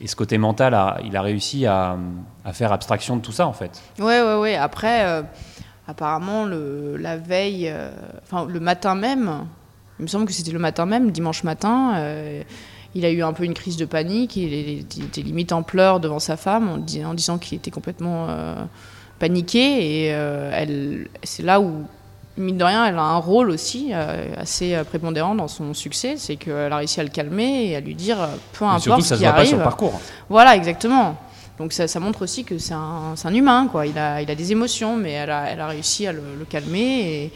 Et 0.00 0.06
ce 0.08 0.16
côté 0.16 0.36
mental, 0.38 0.74
a- 0.74 0.98
il 1.04 1.16
a 1.16 1.22
réussi 1.22 1.64
à, 1.66 1.96
à 2.44 2.52
faire 2.52 2.72
abstraction 2.72 3.16
de 3.16 3.22
tout 3.22 3.30
ça 3.32 3.46
en 3.46 3.52
fait. 3.52 3.80
Ouais, 3.98 4.20
ouais, 4.22 4.36
ouais. 4.36 4.56
Après, 4.56 5.22
apparemment, 5.86 6.44
le, 6.44 6.96
la 6.96 7.16
veille, 7.16 7.72
enfin, 8.24 8.46
le 8.48 8.58
matin 8.60 8.94
même, 8.94 9.44
il 9.98 10.02
me 10.02 10.08
semble 10.08 10.26
que 10.26 10.32
c'était 10.32 10.50
le 10.52 10.58
matin 10.58 10.86
même, 10.86 11.10
dimanche 11.10 11.44
matin, 11.44 11.94
il 12.94 13.04
a 13.04 13.10
eu 13.10 13.22
un 13.22 13.32
peu 13.32 13.44
une 13.44 13.54
crise 13.54 13.76
de 13.76 13.84
panique. 13.84 14.36
Il, 14.36 14.52
était 14.80 15.22
limite 15.22 15.52
en 15.52 15.62
pleurs 15.62 16.00
devant 16.00 16.18
sa 16.18 16.36
femme 16.36 16.68
en, 16.68 16.76
dis- 16.78 17.04
en 17.04 17.14
disant 17.14 17.38
qu'il 17.38 17.56
était 17.56 17.70
complètement 17.70 18.26
euh, 18.28 18.62
paniqué. 19.18 20.06
Et 20.08 20.14
euh, 20.14 21.04
c'est 21.22 21.42
là 21.42 21.60
où, 21.60 21.84
mine 22.36 22.58
de 22.58 22.64
rien, 22.64 22.86
elle 22.86 22.98
a 22.98 23.02
un 23.02 23.16
rôle 23.16 23.50
aussi 23.50 23.90
euh, 23.92 24.34
assez 24.36 24.76
prépondérant 24.88 25.34
dans 25.34 25.48
son 25.48 25.72
succès. 25.72 26.16
C'est 26.18 26.36
qu'elle 26.36 26.72
a 26.72 26.76
réussi 26.76 27.00
à 27.00 27.04
le 27.04 27.08
calmer 27.08 27.70
et 27.70 27.76
à 27.76 27.80
lui 27.80 27.94
dire 27.94 28.18
peu 28.52 28.64
importe 28.64 28.82
surtout, 28.82 29.02
ce 29.02 29.08
ça 29.08 29.14
se 29.14 29.20
qui 29.20 29.24
voit 29.24 29.32
pas 29.32 29.38
arrive. 29.38 29.48
sur 29.48 29.58
le 29.58 29.64
parcours. 29.64 30.00
Voilà, 30.28 30.54
exactement. 30.54 31.16
Donc 31.58 31.72
ça, 31.72 31.86
ça 31.86 32.00
montre 32.00 32.22
aussi 32.22 32.44
que 32.44 32.58
c'est 32.58 32.74
un, 32.74 33.34
humain, 33.34 33.68
quoi. 33.70 33.86
Il 33.86 33.96
a, 33.96 34.20
il 34.20 34.30
a 34.30 34.34
des 34.34 34.52
émotions, 34.52 34.96
mais 34.96 35.12
elle 35.12 35.30
a, 35.30 35.50
elle 35.50 35.60
a 35.60 35.68
réussi 35.68 36.06
à 36.06 36.12
le, 36.12 36.22
le 36.38 36.44
calmer 36.44 37.30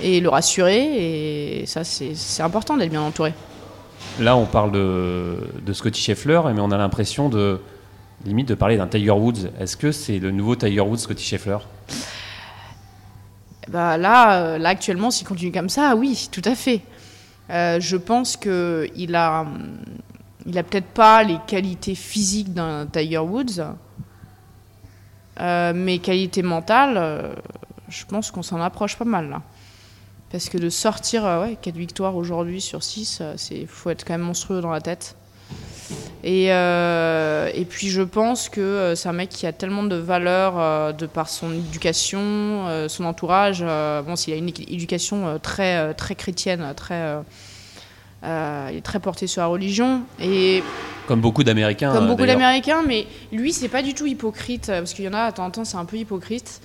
et, 0.00 0.16
et 0.16 0.20
le 0.20 0.28
rassurer. 0.28 1.60
Et 1.60 1.66
ça, 1.66 1.84
c'est 1.84 2.14
c'est 2.14 2.42
important 2.42 2.76
d'être 2.76 2.90
bien 2.90 3.02
entouré. 3.02 3.34
Là, 4.20 4.36
on 4.36 4.46
parle 4.46 4.72
de, 4.72 5.72
Scotty 5.72 6.00
Scheffler, 6.00 6.40
mais 6.54 6.60
on 6.60 6.70
a 6.70 6.78
l'impression 6.78 7.28
de 7.28 7.60
limite 8.24 8.48
de 8.48 8.54
parler 8.54 8.76
d'un 8.76 8.88
Tiger 8.88 9.12
Woods. 9.12 9.50
Est-ce 9.60 9.76
que 9.76 9.92
c'est 9.92 10.18
le 10.18 10.30
nouveau 10.30 10.56
Tiger 10.56 10.80
Woods, 10.80 10.98
Scotty 10.98 11.24
Scheffler? 11.24 11.58
Bah 13.68 13.96
là, 13.98 14.40
euh, 14.40 14.58
là 14.58 14.70
actuellement, 14.70 15.10
s'il 15.10 15.26
continue 15.26 15.52
comme 15.52 15.68
ça, 15.68 15.94
oui, 15.94 16.28
tout 16.32 16.42
à 16.44 16.54
fait. 16.54 16.82
Euh, 17.50 17.80
je 17.80 17.96
pense 17.96 18.36
que 18.36 18.88
il 18.94 19.14
a, 19.14 19.46
il 20.46 20.58
a 20.58 20.62
peut-être 20.62 20.88
pas 20.88 21.22
les 21.22 21.38
qualités 21.46 21.94
physiques 21.94 22.52
d'un 22.52 22.86
Tiger 22.86 23.18
Woods, 23.18 23.62
euh, 25.40 25.72
mais 25.74 25.98
qualité 25.98 26.42
mentale, 26.42 26.94
euh, 26.96 27.32
je 27.88 28.04
pense 28.04 28.30
qu'on 28.30 28.42
s'en 28.42 28.60
approche 28.60 28.96
pas 28.96 29.04
mal 29.04 29.30
là. 29.30 29.42
Parce 30.30 30.48
que 30.50 30.58
de 30.58 30.68
sortir 30.68 31.24
euh, 31.24 31.42
ouais, 31.42 31.56
4 31.60 31.74
victoires 31.76 32.16
aujourd'hui 32.16 32.60
sur 32.60 32.82
6, 32.82 33.22
il 33.50 33.66
faut 33.66 33.90
être 33.90 34.04
quand 34.04 34.12
même 34.14 34.20
monstrueux 34.26 34.60
dans 34.60 34.70
la 34.70 34.80
tête. 34.80 35.16
Et, 36.24 36.52
euh, 36.52 37.48
et 37.54 37.64
puis 37.64 37.88
je 37.88 38.02
pense 38.02 38.48
que 38.48 38.60
euh, 38.60 38.94
c'est 38.94 39.08
un 39.08 39.12
mec 39.14 39.30
qui 39.30 39.46
a 39.46 39.52
tellement 39.52 39.84
de 39.84 39.94
valeur 39.96 40.54
euh, 40.58 40.92
de 40.92 41.06
par 41.06 41.28
son 41.28 41.52
éducation, 41.52 42.18
euh, 42.20 42.88
son 42.88 43.04
entourage. 43.04 43.60
euh, 43.62 44.02
bon, 44.02 44.16
s'il 44.16 44.34
a 44.34 44.36
une 44.36 44.48
éducation 44.48 45.26
euh, 45.28 45.38
très, 45.38 45.76
euh, 45.76 45.92
très 45.94 46.14
chrétienne, 46.16 46.66
très, 46.76 46.94
euh, 46.94 47.20
euh, 48.24 48.68
il 48.72 48.78
est 48.78 48.82
très 48.82 48.98
porté 49.00 49.26
sur 49.28 49.40
la 49.42 49.46
religion. 49.46 50.02
Et 50.20 50.62
Comme 51.06 51.20
beaucoup 51.20 51.44
d'Américains. 51.44 51.92
comme 51.94 52.04
euh, 52.04 52.08
beaucoup 52.08 52.26
d'Américains, 52.26 52.82
mais 52.86 53.06
lui, 53.32 53.52
c'est 53.52 53.68
pas 53.68 53.82
du 53.82 53.94
tout 53.94 54.04
hypocrite, 54.06 54.68
euh, 54.68 54.80
parce 54.80 54.92
qu'il 54.92 55.04
y 55.04 55.08
en 55.08 55.14
a, 55.14 55.30
de 55.30 55.36
temps 55.36 55.46
en 55.46 55.50
temps, 55.50 55.64
c'est 55.64 55.76
un 55.78 55.84
peu 55.86 55.96
hypocrite. 55.96 56.60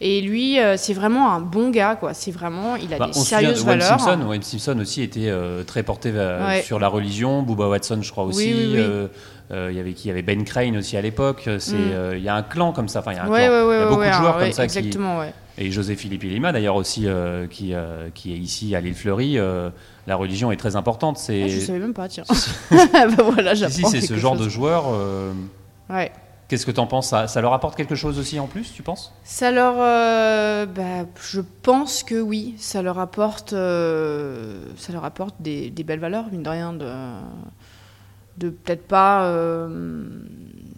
Et 0.00 0.20
lui, 0.20 0.60
euh, 0.60 0.76
c'est 0.76 0.92
vraiment 0.92 1.32
un 1.32 1.40
bon 1.40 1.70
gars, 1.70 1.96
quoi. 1.96 2.12
C'est 2.12 2.30
vraiment, 2.30 2.76
il 2.76 2.92
a 2.92 2.98
Bah, 2.98 3.06
des 3.06 3.10
on 3.18 3.22
se 3.22 3.30
souvient 3.30 3.38
de 3.38 3.54
sérieuses 3.54 3.64
Wayne 3.64 3.78
valeurs. 3.80 4.00
Simpson. 4.00 4.26
Wayne 4.28 4.42
Simpson 4.42 4.78
aussi 4.80 5.02
était 5.02 5.28
euh, 5.28 5.62
très 5.64 5.82
porté 5.82 6.10
vers- 6.10 6.46
Ouais. 6.46 6.62
sur 6.62 6.78
la 6.78 6.88
religion. 6.88 7.42
Booba 7.42 7.68
Watson, 7.68 8.00
je 8.02 8.10
crois 8.10 8.24
aussi. 8.24 8.46
Oui, 8.46 8.54
oui, 8.56 8.66
oui. 8.74 8.78
Euh, 8.78 9.08
euh, 9.52 9.68
il 9.70 9.76
y 9.76 9.80
avait 9.80 9.92
qui? 9.94 10.04
Il 10.04 10.08
y 10.08 10.10
avait 10.10 10.22
Ben 10.22 10.44
Crane 10.44 10.76
aussi 10.76 10.96
à 10.96 11.00
l'époque. 11.00 11.48
C'est, 11.60 11.74
Mm. 11.76 11.90
euh, 11.92 12.14
il 12.18 12.22
y 12.22 12.28
a 12.28 12.34
un 12.34 12.42
clan 12.42 12.72
comme 12.72 12.88
ça. 12.88 12.98
Enfin, 12.98 13.12
il 13.12 13.16
y 13.16 13.18
a 13.18 13.24
un 13.24 13.28
Ouais, 13.28 13.46
clan. 13.46 13.52
ouais, 13.54 13.62
ouais, 13.68 13.76
il 13.76 13.80
y 13.80 13.82
a 13.82 13.86
beaucoup 13.88 14.02
de 14.04 14.12
joueurs 14.12 14.38
comme 14.38 14.52
ça 14.52 14.66
qui, 14.66 14.78
Exactement, 14.78 15.18
ouais. 15.18 15.32
Et 15.58 15.70
José 15.70 15.94
Philippe 15.96 16.24
Lima, 16.24 16.52
d'ailleurs 16.52 16.76
aussi, 16.76 17.04
euh, 17.06 17.46
qui, 17.46 17.72
euh, 17.72 18.08
qui 18.14 18.34
est 18.34 18.36
ici 18.36 18.76
à 18.76 18.80
l'île 18.82 18.94
Fleury, 18.94 19.38
euh, 19.38 19.70
la 20.06 20.14
religion 20.16 20.52
est 20.52 20.56
très 20.56 20.76
importante. 20.76 21.16
C'est, 21.16 21.44
Ah, 21.44 21.48
je 21.48 21.58
savais 21.60 21.78
même 21.78 21.94
pas, 21.94 22.08
tiens. 22.08 22.24
Si, 22.30 22.50
bah 22.92 23.06
voilà, 23.32 23.54
si, 23.54 23.62
j'apprends 23.62 23.88
c'est 23.88 24.02
ce 24.02 24.18
genre 24.18 24.36
chose. 24.36 24.44
de 24.44 24.50
joueur. 24.50 24.84
euh, 24.92 25.32
Ouais. 25.88 26.12
Qu'est-ce 26.48 26.64
que 26.64 26.70
tu 26.70 26.78
en 26.78 26.86
penses? 26.86 27.08
Ça, 27.08 27.26
ça 27.26 27.40
leur 27.40 27.52
apporte 27.52 27.76
quelque 27.76 27.96
chose 27.96 28.18
aussi 28.20 28.38
en 28.38 28.46
plus, 28.46 28.72
tu 28.72 28.82
penses? 28.84 29.12
Ça 29.24 29.50
leur, 29.50 29.74
euh, 29.78 30.64
bah, 30.66 31.04
je 31.20 31.40
pense 31.62 32.04
que 32.04 32.20
oui, 32.20 32.54
ça 32.56 32.82
leur 32.82 33.00
apporte, 33.00 33.52
euh, 33.52 34.64
ça 34.76 34.92
leur 34.92 35.04
apporte 35.04 35.34
des, 35.40 35.70
des 35.70 35.82
belles 35.82 35.98
valeurs, 35.98 36.26
mine 36.30 36.44
de 36.44 36.48
rien, 36.48 36.72
de, 36.72 36.88
de 38.38 38.50
peut-être 38.50 38.86
pas, 38.86 39.24
euh, 39.24 40.06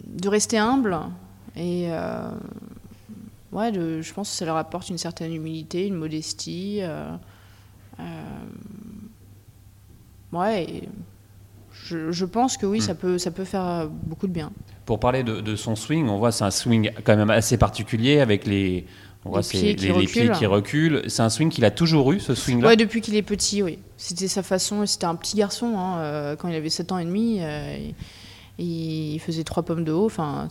de 0.07 0.27
rester 0.27 0.57
humble 0.57 0.97
et 1.55 1.89
ouais, 3.51 3.71
de, 3.71 4.01
je 4.01 4.13
pense 4.13 4.31
que 4.31 4.35
ça 4.37 4.45
leur 4.45 4.57
apporte 4.57 4.89
une 4.89 4.97
certaine 4.97 5.33
humilité, 5.33 5.85
une 5.85 5.95
modestie. 5.95 6.81
ouais, 10.31 10.83
je, 11.71 12.11
je 12.11 12.25
pense 12.25 12.57
que 12.57 12.65
oui, 12.65 12.79
Hmm. 12.79 12.81
ça 12.81 12.95
peut, 12.95 13.17
ça 13.17 13.31
peut 13.31 13.45
faire 13.45 13.87
beaucoup 13.87 14.27
de 14.27 14.33
bien. 14.33 14.51
Pour 14.89 14.99
parler 14.99 15.21
de, 15.21 15.39
de 15.39 15.55
son 15.55 15.75
swing, 15.75 16.07
on 16.09 16.17
voit 16.17 16.31
c'est 16.31 16.43
un 16.45 16.49
swing 16.49 16.89
quand 17.03 17.15
même 17.15 17.29
assez 17.29 17.57
particulier 17.57 18.21
avec 18.21 18.47
les, 18.47 18.87
on 19.23 19.29
voit 19.29 19.37
Les 19.41 19.43
c'est 19.43 19.59
pieds 19.59 19.75
qui 19.75 19.85
les, 19.85 19.93
les 19.93 20.05
pieds 20.07 20.21
reculent. 20.23 20.37
qui 20.39 20.45
reculent. 20.47 21.01
C'est 21.05 21.21
un 21.21 21.29
swing 21.29 21.49
qu'il 21.51 21.63
a 21.63 21.69
toujours 21.69 22.11
eu, 22.11 22.19
ce 22.19 22.33
swing-là? 22.33 22.69
Ouais, 22.69 22.75
depuis 22.75 22.99
qu'il 22.99 23.15
est 23.15 23.21
petit, 23.21 23.61
oui. 23.61 23.77
C'était 23.97 24.27
sa 24.27 24.41
façon. 24.41 24.83
C'était 24.87 25.05
un 25.05 25.13
petit 25.13 25.37
garçon. 25.37 25.77
hein, 25.77 25.99
euh, 25.99 26.35
quand 26.35 26.47
il 26.47 26.55
avait 26.55 26.71
7 26.71 26.91
ans 26.91 26.97
et 26.97 27.05
demi, 27.05 27.37
euh, 27.39 27.77
il, 28.57 29.19
faisait 29.19 29.43
trois 29.43 29.61
pommes 29.61 29.83
de 29.83 29.91
haut. 29.91 30.07
Enfin, 30.07 30.47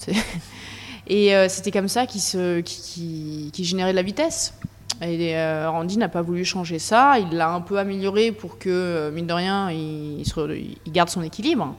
et 1.09 1.35
euh, 1.35 1.49
c'était 1.49 1.73
comme 1.73 1.89
ça 1.89 2.07
qu'il 2.07 2.21
se, 2.21 2.61
qui, 2.61 2.81
qui, 2.81 3.51
qui 3.53 3.65
générait 3.65 3.91
de 3.91 3.97
la 3.97 4.03
vitesse. 4.03 4.55
Et 5.03 5.37
euh, 5.37 5.69
Randy 5.69 5.99
n'a 5.99 6.09
pas 6.09 6.23
voulu 6.23 6.45
changer 6.45 6.79
ça. 6.79 7.19
Il 7.19 7.37
l'a 7.37 7.51
un 7.51 7.61
peu 7.61 7.79
amélioré 7.81 8.31
pour 8.31 8.59
que, 8.59 9.11
mine 9.13 9.27
de 9.27 9.33
rien, 9.33 9.73
il, 9.73 10.21
il 10.21 10.25
se 10.25 10.35
re- 10.35 10.57
il 10.87 10.93
garde 10.93 11.09
son 11.09 11.23
équilibre. 11.23 11.75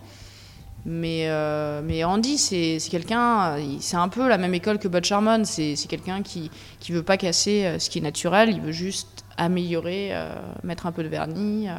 Mais, 0.91 1.25
euh, 1.27 1.81
mais 1.83 2.03
Randy, 2.03 2.39
c'est 2.39 2.79
quelqu'un, 2.89 3.59
il- 3.59 3.79
c'est 3.79 3.95
un 3.97 4.09
peu 4.09 4.27
la 4.27 4.39
même 4.39 4.55
école 4.55 4.79
que 4.79 4.87
Bud 4.87 5.05
Sharman. 5.05 5.45
C'est 5.45 5.75
quelqu'un 5.87 6.23
qui 6.23 6.49
qui 6.79 6.91
veut 6.93 7.03
pas 7.03 7.15
casser 7.15 7.65
euh, 7.65 7.77
ce 7.77 7.91
qui 7.91 7.99
est 7.99 8.01
naturel, 8.01 8.49
il 8.49 8.59
veut 8.59 8.71
juste 8.71 9.23
améliorer, 9.37 10.09
euh, 10.13 10.33
mettre 10.63 10.87
un 10.87 10.91
peu 10.91 11.03
de 11.03 11.07
vernis. 11.07 11.69
euh. 11.69 11.73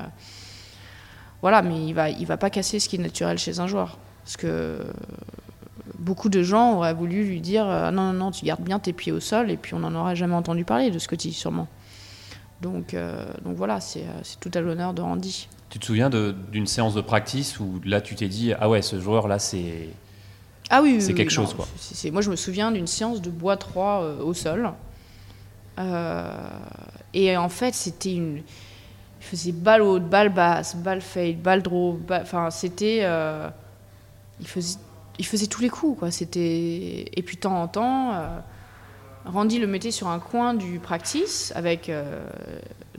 Voilà, 1.43 1.61
mais 1.63 1.85
il 1.87 1.93
va, 1.93 2.09
il 2.11 2.25
va 2.25 2.37
pas 2.37 2.51
casser 2.51 2.79
ce 2.79 2.89
qui 2.89 2.97
est 2.97 3.01
naturel 3.01 3.37
chez 3.39 3.59
un 3.59 3.67
joueur. 3.67 3.99
Parce 4.25 4.37
que 4.37 4.79
beaucoup 5.99 6.29
de 6.29 6.43
gens 6.45 6.75
auraient 6.77 6.95
voulu 6.95 7.25
lui 7.25 7.41
dire 7.41 7.67
euh, 7.69 7.91
non, 7.91 8.13
non, 8.13 8.13
non, 8.13 8.31
tu 8.31 8.45
gardes 8.45 8.63
bien 8.63 8.79
tes 8.79 8.93
pieds 8.93 9.11
au 9.11 9.19
sol, 9.21 9.51
et 9.51 9.57
puis 9.57 9.75
on 9.75 9.81
n'en 9.81 9.95
aura 9.97 10.15
jamais 10.15 10.35
entendu 10.37 10.65
parler 10.65 10.91
de 10.93 10.99
Scotty, 11.01 11.33
sûrement. 11.33 11.67
Donc, 12.61 12.95
euh, 12.95 13.25
donc 13.45 13.57
voilà, 13.57 13.81
c'est 13.81 14.03
euh, 14.03 14.23
tout 14.39 14.51
à 14.55 14.61
l'honneur 14.61 14.95
de 14.95 15.03
Randy. 15.03 15.49
Tu 15.71 15.79
te 15.79 15.85
souviens 15.87 16.11
de- 16.11 16.35
d'une 16.53 16.67
séance 16.67 16.95
de 16.95 17.01
practice 17.01 17.59
où 17.61 17.81
là 17.85 18.01
tu 18.01 18.15
t'es 18.17 18.29
dit 18.29 18.53
ah 18.59 18.69
ouais 18.69 18.83
ce 18.83 19.01
joueur 19.01 19.29
là 19.29 19.39
c'est 19.39 19.89
Ah 20.69 20.83
oui, 20.83 21.01
C'est 21.01 21.09
oui, 21.09 21.15
quelque 21.15 21.31
chose, 21.33 21.55
quoi. 21.55 21.67
moi, 22.13 22.23
je 22.23 22.31
me 22.31 22.37
souviens 22.37 22.71
d'une 22.73 22.87
séance 22.87 23.21
de 23.23 23.31
bois 23.31 23.57
3 23.57 24.03
euh, 24.03 24.23
au 24.23 24.35
sol. 24.35 24.73
Euh, 25.79 26.33
et 27.15 27.37
en 27.37 27.49
fait, 27.49 27.75
c'était 27.75 28.15
une. 28.15 28.37
Il 28.39 29.25
faisait 29.27 29.53
balle 29.53 29.83
haute, 29.83 30.09
balle 30.09 30.29
basse, 30.31 30.77
balle 30.77 31.01
fade, 31.01 31.41
balle 31.43 31.63
draw. 31.63 31.95
balle- 31.95 32.23
Enfin, 32.23 32.51
c'était. 32.51 33.01
euh, 33.03 33.49
il, 34.41 34.47
faisait, 34.47 34.79
il 35.19 35.27
faisait 35.27 35.47
tous 35.47 35.61
les 35.63 35.69
coups, 35.71 35.99
quoi. 35.99 36.11
C'était. 36.11 37.07
Et 37.15 37.23
puis, 37.23 37.37
de 37.37 37.41
temps 37.43 37.61
en 37.63 37.69
temps, 37.69 38.15
Randy 39.25 39.59
le 39.59 39.67
mettait 39.67 39.91
sur 39.91 40.09
un 40.09 40.19
coin 40.21 40.55
du 40.55 40.79
practice 40.79 41.53
avec. 41.57 41.91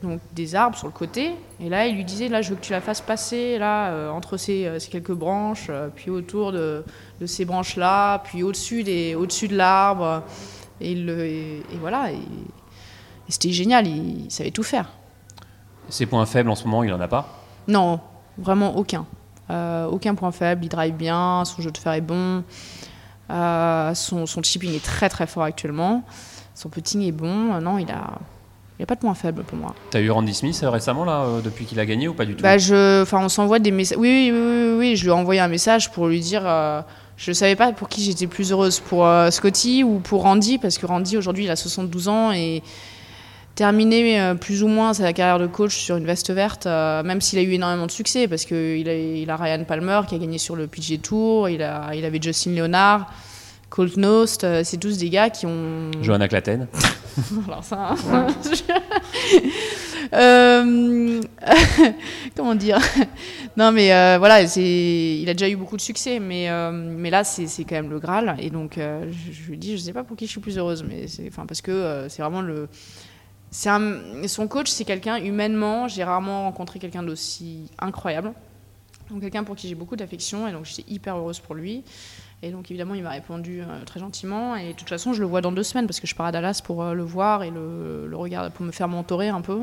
Donc 0.02 0.20
des 0.34 0.56
arbres 0.56 0.78
sur 0.78 0.88
le 0.88 0.94
côté. 0.94 1.32
Et 1.60 1.70
là, 1.70 1.86
il 1.88 1.96
lui 1.96 2.04
disait, 2.06 2.28
là, 2.28 2.42
je 2.42 2.50
veux 2.50 2.56
que 2.56 2.62
tu 2.62 2.72
la 2.72 2.82
fasses 2.82 3.02
passer 3.02 3.58
là 3.58 3.90
euh, 3.90 4.10
entre 4.10 4.38
ces, 4.38 4.66
euh, 4.66 4.80
ces 4.80 4.90
quelques 4.90 5.12
branches, 5.14 5.68
euh, 5.70 5.90
puis 5.94 6.10
autour 6.10 6.52
de, 6.52 6.84
de 7.20 7.26
ces 7.26 7.46
branches-là, 7.46 8.20
puis 8.20 8.44
au-dessus 8.44 8.84
des, 8.84 9.16
au-dessus 9.16 9.48
de 9.48 9.56
l'arbre. 9.56 10.24
Et, 10.80 10.94
il 10.94 11.06
le- 11.06 11.26
et, 11.26 11.58
et 11.60 11.78
voilà. 11.80 12.12
Et, 12.12 12.16
et 12.16 13.32
c'était 13.32 13.52
génial. 13.52 13.86
Il, 13.88 14.32
savait 14.32 14.52
tout 14.52 14.64
faire. 14.64 14.90
ses 15.90 16.06
points 16.06 16.26
faibles 16.26 16.50
en 16.50 16.56
ce 16.56 16.66
moment 16.66 16.84
il 16.84 16.92
en 16.94 17.00
a 17.00 17.08
pas? 17.08 17.28
Non, 17.68 18.00
vraiment 18.38 18.76
aucun. 18.78 19.06
Euh, 19.50 19.86
aucun 19.86 20.16
point 20.16 20.32
faible. 20.32 20.66
Il 20.66 20.70
drive 20.70 20.96
bien. 20.96 21.44
Son 21.46 21.62
jeu 21.62 21.72
de 21.72 21.78
fer 21.78 21.94
est 21.94 22.02
bon. 22.02 22.44
Son, 23.30 24.26
son 24.26 24.42
chipping 24.44 24.74
est 24.76 24.84
très 24.84 25.08
très 25.10 25.28
fort 25.28 25.44
actuellement. 25.44 26.04
Son 26.56 26.70
putting 26.70 27.02
est 27.04 27.12
bon. 27.14 27.60
Non, 27.62 27.78
il 27.78 27.90
a, 27.92 28.20
il 28.82 28.84
a 28.84 28.88
pas 28.88 28.96
de 28.96 29.02
point 29.02 29.14
faible 29.14 29.44
pour 29.44 29.60
moi. 29.60 29.76
T'as 29.92 30.00
eu 30.00 30.10
Randy 30.10 30.34
Smith 30.34 30.60
euh, 30.64 30.72
récemment 30.72 31.06
là 31.06 31.22
euh, 31.22 31.42
depuis 31.42 31.66
qu'il 31.66 31.80
a 31.80 31.86
gagné 31.86 32.08
ou 32.08 32.16
pas 32.16 32.26
du 32.26 32.34
tout 32.36 32.42
Bah, 32.42 32.58
je, 32.58 33.04
enfin, 33.04 33.20
on 33.24 33.30
s'envoie 33.30 33.60
des 33.60 33.70
messages. 33.70 34.00
Oui, 34.00 34.10
oui, 34.10 34.32
oui, 34.34 34.40
oui, 34.42 34.76
oui, 34.80 34.96
je 34.96 35.04
lui 35.04 35.10
ai 35.10 35.14
envoyé 35.14 35.40
un 35.40 35.48
message 35.48 35.92
pour 35.92 36.08
lui 36.08 36.20
dire. 36.20 36.42
euh, 36.46 36.82
je 37.18 37.32
savais 37.32 37.56
pas 37.56 37.72
pour 37.74 37.88
qui 37.90 38.02
j'étais 38.04 38.26
plus 38.26 38.52
heureuse, 38.52 38.80
pour 38.80 39.06
euh, 39.06 39.30
Scotty 39.30 39.84
ou 39.84 40.00
pour 40.00 40.24
Randy, 40.24 40.58
parce 40.58 40.80
que 40.80 40.88
Randy 40.88 41.16
aujourd'hui 41.18 41.44
il 41.44 41.52
a 41.52 41.56
72 41.56 42.08
ans 42.08 42.32
et 42.32 42.64
terminé 43.54 44.20
euh, 44.20 44.34
plus 44.34 44.64
ou 44.64 44.68
moins 44.68 44.94
sa 44.94 45.14
carrière 45.14 45.38
de 45.38 45.46
coach 45.46 45.76
sur 45.78 45.98
une 45.98 46.06
veste 46.06 46.32
verte, 46.32 46.66
euh, 46.66 47.04
même 47.04 47.22
s'il 47.22 47.38
a 47.38 47.44
eu 47.44 47.52
énormément 47.52 47.86
de 47.86 47.92
succès, 47.92 48.28
parce 48.28 48.46
qu'il 48.46 48.90
a, 48.90 48.96
il 48.96 49.30
a 49.30 49.36
Ryan 49.36 49.64
Palmer 49.66 50.02
qui 50.08 50.16
a 50.16 50.18
gagné 50.18 50.38
sur 50.40 50.56
le 50.56 50.66
PGA 50.68 50.98
Tour, 50.98 51.50
il, 51.50 51.62
a, 51.62 51.94
il 51.94 52.06
avait 52.06 52.20
Justin 52.20 52.52
Leonard, 52.56 53.14
Colt 53.72 53.96
Knost, 53.96 54.44
euh, 54.44 54.64
c'est 54.66 54.76
tous 54.76 54.98
des 54.98 55.10
gars 55.10 55.30
qui 55.30 55.46
ont. 55.46 55.92
Johanna 56.02 56.28
Claten. 56.28 56.68
Alors 57.48 57.64
ça. 57.64 57.96
hein. 58.12 58.28
Euh, 60.14 61.22
comment 62.36 62.56
dire? 62.56 62.78
Non, 63.56 63.72
mais 63.72 63.94
euh, 63.94 64.18
voilà, 64.18 64.42
il 64.42 65.30
a 65.30 65.34
déjà 65.34 65.48
eu 65.48 65.56
beaucoup 65.56 65.78
de 65.78 65.82
succès, 65.82 66.20
mais, 66.20 66.50
euh, 66.50 66.72
mais 66.74 67.10
là, 67.10 67.24
c'est, 67.24 67.46
quand 67.64 67.76
même 67.76 67.90
le 67.90 68.00
Graal. 68.00 68.36
Et 68.40 68.50
donc, 68.50 68.74
je, 68.78 69.32
je 69.32 69.50
lui 69.50 69.58
dis, 69.58 69.78
je 69.78 69.84
sais 69.84 69.94
pas 69.94 70.04
pour 70.04 70.18
qui 70.18 70.26
je 70.26 70.32
suis 70.32 70.42
plus 70.42 70.58
heureuse, 70.58 70.84
mais 70.84 71.06
enfin, 71.28 71.46
parce 71.46 71.62
que 71.62 72.08
c'est 72.10 72.22
vraiment 72.22 72.42
le. 72.42 72.68
Un, 73.68 74.28
son 74.28 74.48
coach, 74.50 74.70
c'est 74.70 74.84
quelqu'un 74.84 75.16
humainement. 75.18 75.88
J'ai 75.88 76.04
rarement 76.04 76.44
rencontré 76.44 76.78
quelqu'un 76.78 77.04
d'aussi 77.04 77.70
incroyable. 77.80 78.34
Donc, 79.10 79.22
quelqu'un 79.22 79.46
pour 79.46 79.56
qui 79.56 79.70
j'ai 79.70 79.76
beaucoup 79.76 79.96
d'affection, 79.96 80.46
et 80.46 80.52
donc 80.52 80.66
j'étais 80.66 80.92
hyper 80.92 81.16
heureuse 81.16 81.40
pour 81.40 81.56
lui. 81.56 81.84
Et 82.44 82.50
donc 82.50 82.72
évidemment, 82.72 82.96
il 82.96 83.04
m'a 83.04 83.12
répondu 83.12 83.62
euh, 83.62 83.66
très 83.86 84.00
gentiment. 84.00 84.56
Et 84.56 84.70
de 84.70 84.74
toute 84.74 84.90
façon, 84.90 85.14
je 85.14 85.22
le 85.22 85.28
vois 85.28 85.42
dans 85.42 85.52
deux 85.52 85.64
semaines 85.64 85.86
parce 85.86 86.00
que 86.00 86.08
je 86.08 86.16
pars 86.16 86.26
à 86.26 86.32
Dallas 86.32 86.62
pour 86.64 86.82
euh, 86.82 86.94
le 86.94 87.04
voir 87.04 87.44
et 87.44 87.52
le, 87.52 88.08
le 88.08 88.50
pour 88.50 88.66
me 88.66 88.72
faire 88.72 88.88
mentorer 88.88 89.30
un 89.30 89.42
peu, 89.42 89.60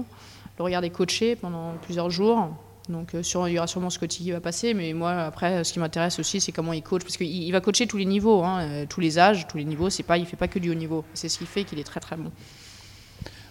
le 0.58 0.64
regarder 0.64 0.90
coacher 0.90 1.34
pendant 1.34 1.74
plusieurs 1.82 2.10
jours. 2.10 2.48
Donc 2.88 3.14
euh, 3.14 3.22
il 3.22 3.52
y 3.52 3.58
aura 3.58 3.66
sûrement 3.66 3.90
Scotty 3.90 4.22
qui 4.22 4.30
va 4.30 4.40
passer, 4.40 4.74
mais 4.74 4.92
moi 4.92 5.10
après, 5.10 5.64
ce 5.64 5.72
qui 5.72 5.80
m'intéresse 5.80 6.18
aussi, 6.20 6.40
c'est 6.40 6.53
comment 6.53 6.72
il 6.72 6.82
coach, 6.82 7.03
parce 7.03 7.16
qu'il 7.16 7.26
il 7.26 7.50
va 7.50 7.61
coacher 7.61 7.86
tous 7.86 7.98
les 7.98 8.07
niveaux, 8.07 8.44
hein, 8.44 8.86
tous 8.88 9.00
les 9.00 9.18
âges, 9.18 9.46
tous 9.48 9.59
les 9.59 9.64
niveaux. 9.64 9.90
C'est 9.90 10.05
pas, 10.05 10.16
il 10.16 10.24
fait 10.24 10.36
pas 10.36 10.48
que 10.48 10.59
du 10.59 10.70
haut 10.70 10.74
niveau. 10.74 11.05
C'est 11.14 11.28
ce 11.28 11.38
qui 11.38 11.46
fait 11.46 11.64
qu'il 11.64 11.78
est 11.78 11.84
très 11.84 12.00
très 12.00 12.16
bon. 12.16 12.30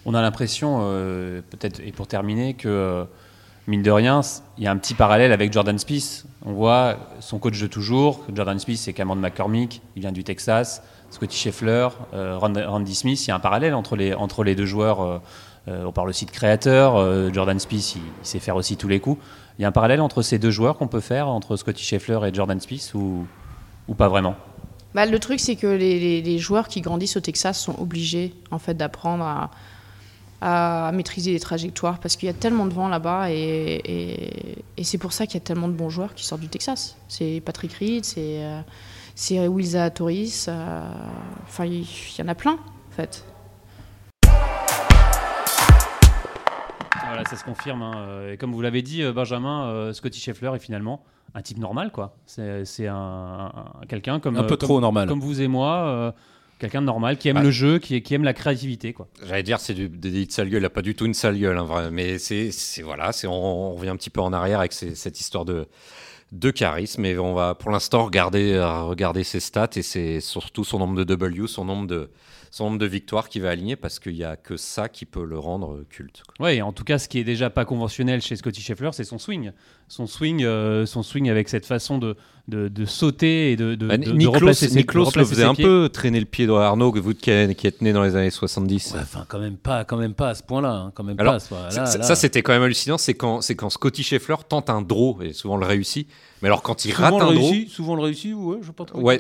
On 0.06 0.16
a 0.16 0.22
l'impression, 0.22 0.80
peut-être, 1.52 1.82
et 1.82 1.92
pour 1.92 2.08
terminer, 2.08 2.54
que 2.54 3.06
mine 3.68 3.84
de 3.84 3.92
rien, 3.92 4.22
il 4.58 4.64
y 4.64 4.68
a 4.68 4.72
un 4.72 4.78
petit 4.78 4.94
parallèle 4.94 5.32
avec 5.32 5.52
Jordan 5.52 5.78
Spieth. 5.78 6.26
On 6.46 6.54
voit 6.54 6.98
son 7.20 7.38
coach 7.38 7.60
de 7.60 7.68
toujours. 7.68 8.24
Jordan 8.34 8.58
Spieth, 8.58 8.80
c'est 8.80 8.94
Cameron 8.94 9.18
McCormick, 9.18 9.82
il 9.96 10.02
vient 10.02 10.14
du 10.14 10.24
Texas. 10.24 10.82
Scotty 11.10 11.38
Scheffler, 11.38 11.88
euh, 12.14 12.38
Randy 12.38 12.96
Smith, 12.96 13.26
il 13.26 13.30
y 13.30 13.32
a 13.32 13.36
un 13.36 13.40
parallèle 13.40 13.74
entre 13.74 13.96
les, 13.96 14.14
entre 14.14 14.44
les 14.44 14.56
deux 14.56 14.66
joueurs. 14.66 15.02
Euh, 15.02 15.20
euh, 15.68 15.86
on 15.86 15.92
parle 15.92 16.10
aussi 16.10 16.26
de 16.26 16.32
créateur. 16.32 17.34
Jordan 17.34 17.60
Spieth, 17.60 17.96
il, 17.96 18.02
sait 18.24 18.40
faire 18.40 18.56
aussi 18.56 18.78
tous 18.78 18.88
les 18.88 19.00
coups. 19.00 19.22
Il 19.60 19.64
y 19.64 19.66
a 19.66 19.68
un 19.68 19.74
parallèle 19.74 20.02
entre 20.02 20.22
ces 20.22 20.40
deux 20.40 20.52
joueurs 20.52 20.78
qu'on 20.78 20.88
peut 20.88 21.02
faire, 21.02 21.28
entre 21.28 21.58
Scotty 21.58 21.84
Scheffler 21.84 22.20
et 22.26 22.34
Jordan 22.34 22.60
Spieth, 22.60 22.94
ou, 22.94 23.26
ou 23.88 23.94
pas 23.94 24.08
vraiment? 24.08 24.36
Bah, 24.94 25.06
Le 25.06 25.20
truc, 25.20 25.42
c'est 25.42 25.58
que 25.58 25.68
les, 25.68 26.22
les, 26.22 26.40
joueurs 26.40 26.70
qui 26.70 26.80
grandissent 26.80 27.18
au 27.18 27.22
Texas 27.22 27.60
sont 27.60 27.76
obligés 27.80 28.34
en 28.52 28.60
fait, 28.60 28.76
d'apprendre 28.76 29.26
à, 29.26 29.50
à 30.42 30.92
maîtriser 30.94 31.32
les 31.32 31.40
trajectoires 31.40 32.00
parce 32.00 32.16
qu'il 32.16 32.28
y 32.28 32.30
a 32.30 32.34
tellement 32.34 32.66
de 32.66 32.74
vent 32.74 32.90
là-bas 32.90 33.32
et, 33.32 34.62
et, 34.78 34.84
c'est 34.84 35.00
pour 35.00 35.12
ça 35.12 35.26
qu'il 35.26 35.36
y 35.36 35.38
a 35.38 35.46
tellement 35.46 35.68
de 35.68 35.74
bons 35.74 35.90
joueurs 35.90 36.14
qui 36.14 36.26
sortent 36.26 36.42
du 36.42 36.48
Texas. 36.48 36.96
C'est 37.08 37.42
Patrick 37.44 37.74
Reed, 37.74 38.06
c'est 38.06 38.44
c'est 39.18 39.48
Wilza 39.48 39.90
Torres, 39.90 40.48
euh, 40.48 40.90
enfin 41.44 41.66
il 41.66 41.82
y, 41.82 42.22
en 42.22 42.28
a 42.28 42.36
plein 42.36 42.54
en 42.54 42.92
fait. 42.92 43.26
Voilà, 47.08 47.26
ça 47.28 47.36
se 47.36 47.44
confirme. 47.44 47.82
Hein. 47.82 48.30
Et 48.32 48.38
comme 48.38 48.54
vous 48.54 48.62
l'avez 48.62 48.84
dit, 48.84 49.02
euh, 49.02 49.14
Benjamin, 49.14 49.70
euh, 49.70 49.92
Scotty 49.94 50.20
Scheffler 50.20 50.52
est 50.54 50.60
finalement 50.60 51.04
un 51.34 51.42
type 51.42 51.58
normal, 51.58 51.92
quoi. 51.92 52.16
C'est 52.28 52.88
un, 52.88 53.52
quelqu'un 53.90 54.20
comme 54.20 54.38
un 54.38 54.44
peu 54.44 54.56
trop 54.56 54.80
normal, 54.80 55.08
comme 55.08 55.20
vous 55.20 55.42
et 55.42 55.48
moi 55.48 56.14
quelqu'un 56.60 56.82
de 56.82 56.88
normal 56.88 57.18
qui 57.18 57.30
aime 57.30 57.42
le 57.42 57.52
jeu, 57.52 57.80
qui, 57.80 58.02
qui, 58.02 58.14
aime 58.14 58.24
la 58.24 58.34
créativité. 58.34 58.94
quoi. 58.94 59.08
J'allais 59.26 59.44
dire, 59.44 59.60
c'est 59.60 59.74
des 59.74 60.26
de 60.26 60.32
sale 60.32 60.50
gueule, 60.50 60.62
il 60.62 60.64
n'a 60.64 60.70
pas 60.70 60.82
du 60.82 60.96
tout 60.96 61.06
une 61.06 61.14
sale 61.14 61.38
gueule, 61.38 61.58
hein, 61.58 61.90
mais 61.92 62.18
c'est 62.20 62.52
voilà, 62.84 63.12
on, 63.26 63.30
on 63.30 63.76
revient 63.76 63.90
un 63.90 63.96
petit 63.96 64.10
peu 64.10 64.22
en 64.22 64.34
arrière 64.34 64.60
avec 64.60 64.74
cette 64.74 65.20
histoire 65.20 65.46
de, 65.46 65.68
de 66.32 66.52
charisme. 66.52 67.06
Et 67.06 67.18
on 67.18 67.34
va 67.34 67.56
pour 67.56 67.72
l'instant 67.72 68.06
regarder, 68.06 68.60
regarder 68.60 69.24
ses 69.24 69.40
stats 69.40 69.70
et 69.76 69.82
c'est 69.82 70.22
surtout 70.22 70.64
son 70.64 70.80
nombre 70.80 70.96
de 70.96 71.04
W, 71.04 71.48
son 71.48 71.66
nombre 71.66 71.88
de, 71.88 72.10
son 72.52 72.66
nombre 72.66 72.80
de 72.80 72.86
victoires 72.86 73.30
qui 73.30 73.40
va 73.40 73.50
aligner 73.50 73.76
parce 73.76 74.00
qu'il 74.00 74.14
n'y 74.14 74.24
a 74.24 74.36
que 74.36 74.58
ça 74.58 74.90
qui 74.90 75.06
peut 75.06 75.26
le 75.26 75.38
rendre 75.38 75.84
culte. 75.90 76.24
Oui, 76.40 76.62
en 76.62 76.74
tout 76.74 76.84
cas, 76.84 76.98
ce 76.98 77.08
qui 77.08 77.20
est 77.20 77.24
déjà 77.24 77.50
pas 77.50 77.66
conventionnel 77.66 78.22
chez 78.22 78.36
Scotty 78.36 78.62
Scheffler, 78.62 78.90
c'est 78.94 79.04
son 79.04 79.18
swing. 79.18 79.52
Son 79.88 80.06
swing, 80.08 80.44
euh, 80.44 80.86
son 80.86 81.02
swing 81.02 81.30
avec 81.30 81.48
cette 81.48 81.66
façon 81.66 81.98
de, 81.98 82.18
de, 82.48 82.86
sauter 82.86 83.52
et 83.52 83.56
de, 83.56 83.76
de, 83.76 83.88
bah, 83.88 83.98
de 83.98 84.28
replacer 84.28 84.70
ses, 84.70 84.76
Niklos 84.76 85.12
le 85.16 85.26
faisait 85.26 85.44
un 85.44 85.54
peu 85.54 85.90
traîner 85.92 86.20
le 86.20 86.26
pied 86.26 86.48
de 86.48 86.54
Arnaud, 86.54 86.94
vous 86.94 87.14
qui, 87.14 87.30
êtes 87.30 87.82
né 87.82 87.92
dans 87.92 88.04
les 88.04 88.16
années 88.16 88.30
70. 88.30 88.96
enfin, 88.98 89.26
quand 89.28 89.40
même 89.40 89.58
pas, 89.58 89.84
quand 89.84 89.98
même 89.98 90.14
pas 90.14 90.30
à 90.30 90.36
ce 90.36 90.44
point-là. 90.44 90.72
Hein, 90.72 90.92
quand 90.96 91.04
même 91.04 91.18
pas 91.18 91.40
ça, 91.40 92.16
c'était 92.16 92.42
quand 92.42 92.54
même 92.54 92.64
hallucinant. 92.64 92.98
C'est 92.98 93.16
quand, 93.16 93.42
c'est 93.42 93.56
quand 93.56 93.70
Scotty 93.70 94.04
Scheffler 94.04 94.36
tente 94.48 94.70
un 94.70 94.82
draw 94.82 95.22
et 95.22 95.34
souvent 95.34 95.58
le 95.58 95.66
réussit. 95.66 96.08
Mais 96.42 96.50
alors 96.50 96.62
quand 96.62 96.86
il 96.86 96.94
rate 96.94 97.14
un 97.14 97.34
draw, 97.34 97.54
souvent 97.68 97.96
le 97.96 98.04
réussit, 98.04 98.34
ouais, 98.36 98.58
je 98.62 98.72
pas 98.72 98.86
trop. 98.86 99.00
Ouais, 99.00 99.18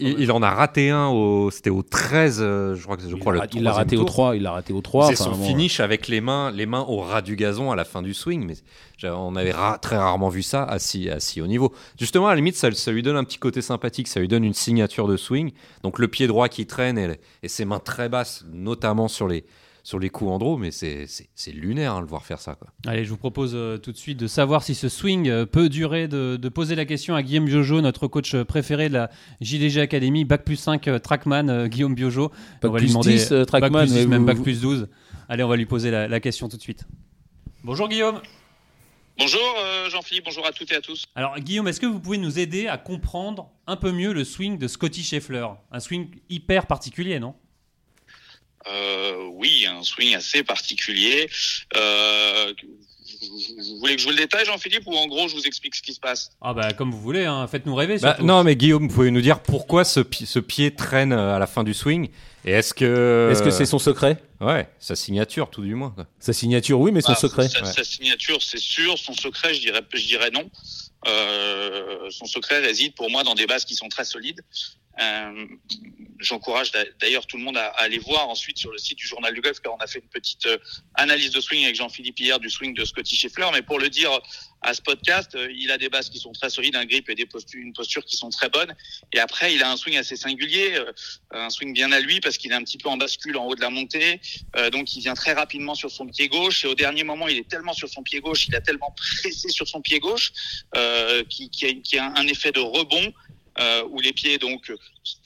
il, 0.00 0.32
en 0.32 0.42
a 0.42 0.50
raté 0.50 0.90
un 0.90 1.06
au, 1.06 1.52
c'était 1.52 1.70
au 1.70 1.82
13, 1.82 2.40
euh, 2.40 2.74
je 2.74 2.82
crois 2.82 2.96
que 2.96 3.08
je 3.08 3.14
crois 3.14 3.34
il 3.36 3.40
le. 3.40 3.46
Il 3.54 3.62
l'a 3.62 3.72
raté 3.72 3.96
au 3.96 4.04
3, 4.04 4.36
il 4.36 4.42
l'a 4.42 4.50
raté 4.50 4.72
au 4.72 4.80
3. 4.80 5.08
C'est 5.08 5.16
son 5.16 5.34
finish 5.34 5.78
avec 5.78 6.08
les 6.08 6.20
mains, 6.20 6.50
les 6.50 6.66
mains 6.66 6.84
au 6.88 6.98
ras 6.98 7.22
du 7.22 7.36
gazon 7.36 7.70
à 7.70 7.76
la 7.76 7.84
fin 7.84 8.02
du 8.02 8.12
swing, 8.12 8.44
mais 8.44 8.54
on 9.04 9.36
avait 9.36 9.54
très 9.80 9.96
rarement 9.96 10.28
vu 10.28 10.42
ça 10.42 10.64
à 10.64 10.78
si, 10.78 11.08
à 11.08 11.20
si 11.20 11.40
haut 11.40 11.46
niveau. 11.46 11.72
Justement, 11.98 12.28
à 12.28 12.30
la 12.30 12.36
limite, 12.36 12.56
ça, 12.56 12.70
lui 12.92 13.02
donne 13.02 13.16
un 13.16 13.24
petit 13.24 13.38
côté 13.38 13.62
sympathique, 13.62 14.08
ça 14.08 14.20
lui 14.20 14.28
donne 14.28 14.44
une 14.44 14.54
signature 14.54 15.08
de 15.08 15.16
swing. 15.16 15.52
Donc 15.82 15.98
le 15.98 16.08
pied 16.08 16.26
droit 16.26 16.48
qui 16.48 16.66
traîne 16.66 16.98
et, 16.98 17.48
ses 17.48 17.64
mains 17.64 17.78
très 17.78 18.08
basses, 18.08 18.44
notamment 18.52 19.08
sur 19.08 19.28
les, 19.28 19.44
sur 19.82 19.98
les 19.98 20.10
coups 20.10 20.30
en 20.30 20.38
draw, 20.38 20.56
mais 20.56 20.70
c'est 20.70 21.06
lunaire 21.52 21.94
hein, 21.94 22.00
le 22.00 22.06
voir 22.06 22.24
faire 22.24 22.40
ça. 22.40 22.54
Quoi. 22.54 22.68
Allez, 22.86 23.04
je 23.04 23.10
vous 23.10 23.16
propose 23.16 23.52
euh, 23.54 23.78
tout 23.78 23.92
de 23.92 23.96
suite 23.96 24.18
de 24.18 24.26
savoir 24.26 24.62
si 24.62 24.74
ce 24.74 24.88
swing 24.88 25.28
euh, 25.28 25.46
peut 25.46 25.68
durer, 25.68 26.08
de, 26.08 26.36
poser 26.48 26.74
la 26.74 26.84
question 26.84 27.14
à 27.14 27.22
Guillaume 27.22 27.46
Biojo, 27.46 27.80
notre 27.80 28.06
coach 28.06 28.36
préféré 28.42 28.88
de 28.88 28.94
la 28.94 29.10
JDG 29.40 29.80
Academy, 29.80 30.24
Bac 30.24 30.44
plus 30.44 30.56
5 30.56 30.88
euh, 30.88 30.98
Trackman, 30.98 31.66
Guillaume 31.68 31.94
Biojo. 31.94 32.28
Bac 32.28 32.36
on 32.64 32.68
va 32.68 32.78
plus 32.78 32.86
lui 32.86 32.88
demander 32.90 33.14
10 33.14 33.34
Trackman, 33.46 33.86
plus 33.86 34.06
même 34.06 34.24
Bac 34.24 34.40
plus 34.42 34.60
12. 34.60 34.88
Allez, 35.28 35.42
on 35.42 35.48
va 35.48 35.56
lui 35.56 35.66
poser 35.66 35.90
la 35.90 36.20
question 36.20 36.48
tout 36.48 36.56
de 36.56 36.62
suite. 36.62 36.84
Bonjour 37.64 37.88
Guillaume. 37.88 38.20
Bonjour 39.18 39.40
euh, 39.58 39.90
Jean-Philippe, 39.90 40.24
bonjour 40.24 40.46
à 40.46 40.52
toutes 40.52 40.72
et 40.72 40.76
à 40.76 40.80
tous. 40.80 41.04
Alors 41.14 41.38
Guillaume, 41.38 41.68
est-ce 41.68 41.80
que 41.80 41.86
vous 41.86 42.00
pouvez 42.00 42.18
nous 42.18 42.38
aider 42.38 42.66
à 42.66 42.78
comprendre 42.78 43.50
un 43.66 43.76
peu 43.76 43.92
mieux 43.92 44.12
le 44.12 44.24
swing 44.24 44.58
de 44.58 44.66
Scotty 44.66 45.02
Scheffler? 45.02 45.46
Un 45.70 45.80
swing 45.80 46.08
hyper 46.28 46.66
particulier, 46.66 47.18
non? 47.20 47.34
Euh, 48.66 49.26
Oui, 49.32 49.66
un 49.68 49.82
swing 49.82 50.14
assez 50.14 50.42
particulier. 50.42 51.28
Euh, 51.76 52.52
vous 53.68 53.78
voulez 53.78 53.94
que 53.96 54.00
je 54.00 54.06
vous 54.06 54.10
le 54.12 54.16
détaille, 54.16 54.46
Jean-Philippe, 54.46 54.86
ou 54.86 54.94
en 54.94 55.06
gros, 55.06 55.28
je 55.28 55.34
vous 55.34 55.46
explique 55.46 55.74
ce 55.74 55.82
qui 55.82 55.92
se 55.92 56.00
passe? 56.00 56.30
Ah 56.40 56.54
bah 56.54 56.72
comme 56.72 56.90
vous 56.90 57.00
voulez, 57.00 57.24
hein. 57.24 57.46
faites-nous 57.46 57.74
rêver. 57.74 57.98
Bah, 57.98 58.16
non, 58.20 58.42
mais 58.42 58.56
Guillaume, 58.56 58.88
vous 58.88 58.94
pouvez 58.94 59.10
nous 59.10 59.20
dire 59.20 59.40
pourquoi 59.40 59.84
ce, 59.84 60.00
ce 60.24 60.38
pied 60.38 60.74
traîne 60.74 61.12
à 61.12 61.38
la 61.38 61.46
fin 61.46 61.62
du 61.64 61.74
swing? 61.74 62.08
Et 62.44 62.50
est-ce 62.50 62.74
que 62.74 63.30
est-ce 63.30 63.42
que 63.42 63.50
c'est 63.50 63.66
son 63.66 63.78
secret? 63.78 64.22
Ouais, 64.40 64.68
sa 64.78 64.96
signature, 64.96 65.50
tout 65.50 65.62
du 65.62 65.74
moins. 65.74 65.94
Sa 66.18 66.32
signature, 66.32 66.80
oui, 66.80 66.90
mais 66.90 67.00
son 67.00 67.12
ah, 67.12 67.16
secret. 67.16 67.48
Sa, 67.48 67.84
signature, 67.84 68.42
c'est 68.42 68.58
sûr. 68.58 68.98
Son 68.98 69.14
secret, 69.14 69.54
je 69.54 69.60
dirais, 69.60 69.82
je 69.92 70.06
dirais 70.06 70.30
non. 70.30 70.50
Euh, 71.06 72.10
son 72.10 72.26
secret 72.26 72.58
réside 72.60 72.94
pour 72.94 73.10
moi 73.10 73.22
dans 73.22 73.34
des 73.34 73.46
bases 73.46 73.64
qui 73.64 73.74
sont 73.74 73.88
très 73.88 74.04
solides. 74.04 74.40
Euh, 75.00 75.46
J'encourage 76.18 76.70
d'ailleurs 77.00 77.26
tout 77.26 77.36
le 77.36 77.42
monde 77.42 77.56
à, 77.56 77.68
aller 77.78 77.98
voir 77.98 78.28
ensuite 78.28 78.56
sur 78.56 78.70
le 78.70 78.78
site 78.78 78.98
du 78.98 79.06
Journal 79.06 79.34
du 79.34 79.40
Golf, 79.40 79.58
car 79.60 79.74
on 79.74 79.78
a 79.78 79.86
fait 79.88 79.98
une 79.98 80.08
petite 80.08 80.46
euh, 80.46 80.58
analyse 80.94 81.32
de 81.32 81.40
swing 81.40 81.64
avec 81.64 81.74
Jean-Philippe 81.74 82.20
hier 82.20 82.38
du 82.38 82.48
swing 82.48 82.74
de 82.74 82.84
Scotty 82.84 83.16
Scheffler. 83.16 83.46
Mais 83.52 83.62
pour 83.62 83.78
le 83.78 83.88
dire 83.88 84.10
à 84.62 84.74
ce 84.74 84.82
podcast, 84.82 85.34
euh, 85.34 85.48
il 85.54 85.70
a 85.70 85.78
des 85.78 85.88
bases 85.88 86.08
qui 86.08 86.18
sont 86.18 86.32
très 86.32 86.50
solides, 86.50 86.76
un 86.76 86.84
grip 86.84 87.08
et 87.08 87.14
des 87.14 87.26
postures, 87.26 87.60
une 87.60 87.72
posture 87.72 88.04
qui 88.04 88.16
sont 88.16 88.30
très 88.30 88.48
bonnes. 88.48 88.74
Et 89.12 89.18
après, 89.18 89.54
il 89.54 89.62
a 89.62 89.70
un 89.70 89.76
swing 89.76 89.96
assez 89.96 90.16
singulier, 90.16 90.74
euh, 90.76 90.92
un 91.32 91.50
swing 91.50 91.72
bien 91.72 91.90
à 91.92 92.00
lui 92.00 92.20
parce 92.20 92.38
qu'il 92.38 92.52
est 92.52 92.54
un 92.54 92.62
petit 92.62 92.78
peu 92.78 92.88
en 92.88 92.96
bascule 92.96 93.36
en 93.36 93.46
haut 93.46 93.54
de 93.54 93.60
la 93.60 93.70
montée. 93.70 94.20
donc, 94.72 94.94
il 94.96 95.00
vient 95.00 95.14
très 95.14 95.32
rapidement 95.32 95.74
sur 95.74 95.90
son 95.90 96.06
pied 96.06 96.28
gauche. 96.28 96.64
Et 96.64 96.68
au 96.68 96.74
dernier 96.74 97.04
moment, 97.04 97.28
il 97.28 97.38
est 97.38 97.48
tellement 97.48 97.72
sur 97.72 97.88
son 97.88 98.02
pied 98.02 98.20
gauche, 98.20 98.48
il 98.48 98.54
a 98.54 98.60
tellement 98.60 98.94
pressé 98.96 99.48
sur 99.48 99.66
son 99.66 99.80
pied 99.80 99.98
gauche 99.98 100.32
qui, 101.28 101.50
qui, 101.50 101.66
a, 101.66 101.74
qui 101.74 101.98
a 101.98 102.12
un 102.16 102.26
effet 102.26 102.52
de 102.52 102.60
rebond 102.60 103.12
euh, 103.58 103.84
où 103.90 104.00
les 104.00 104.12
pieds 104.12 104.38
donc 104.38 104.72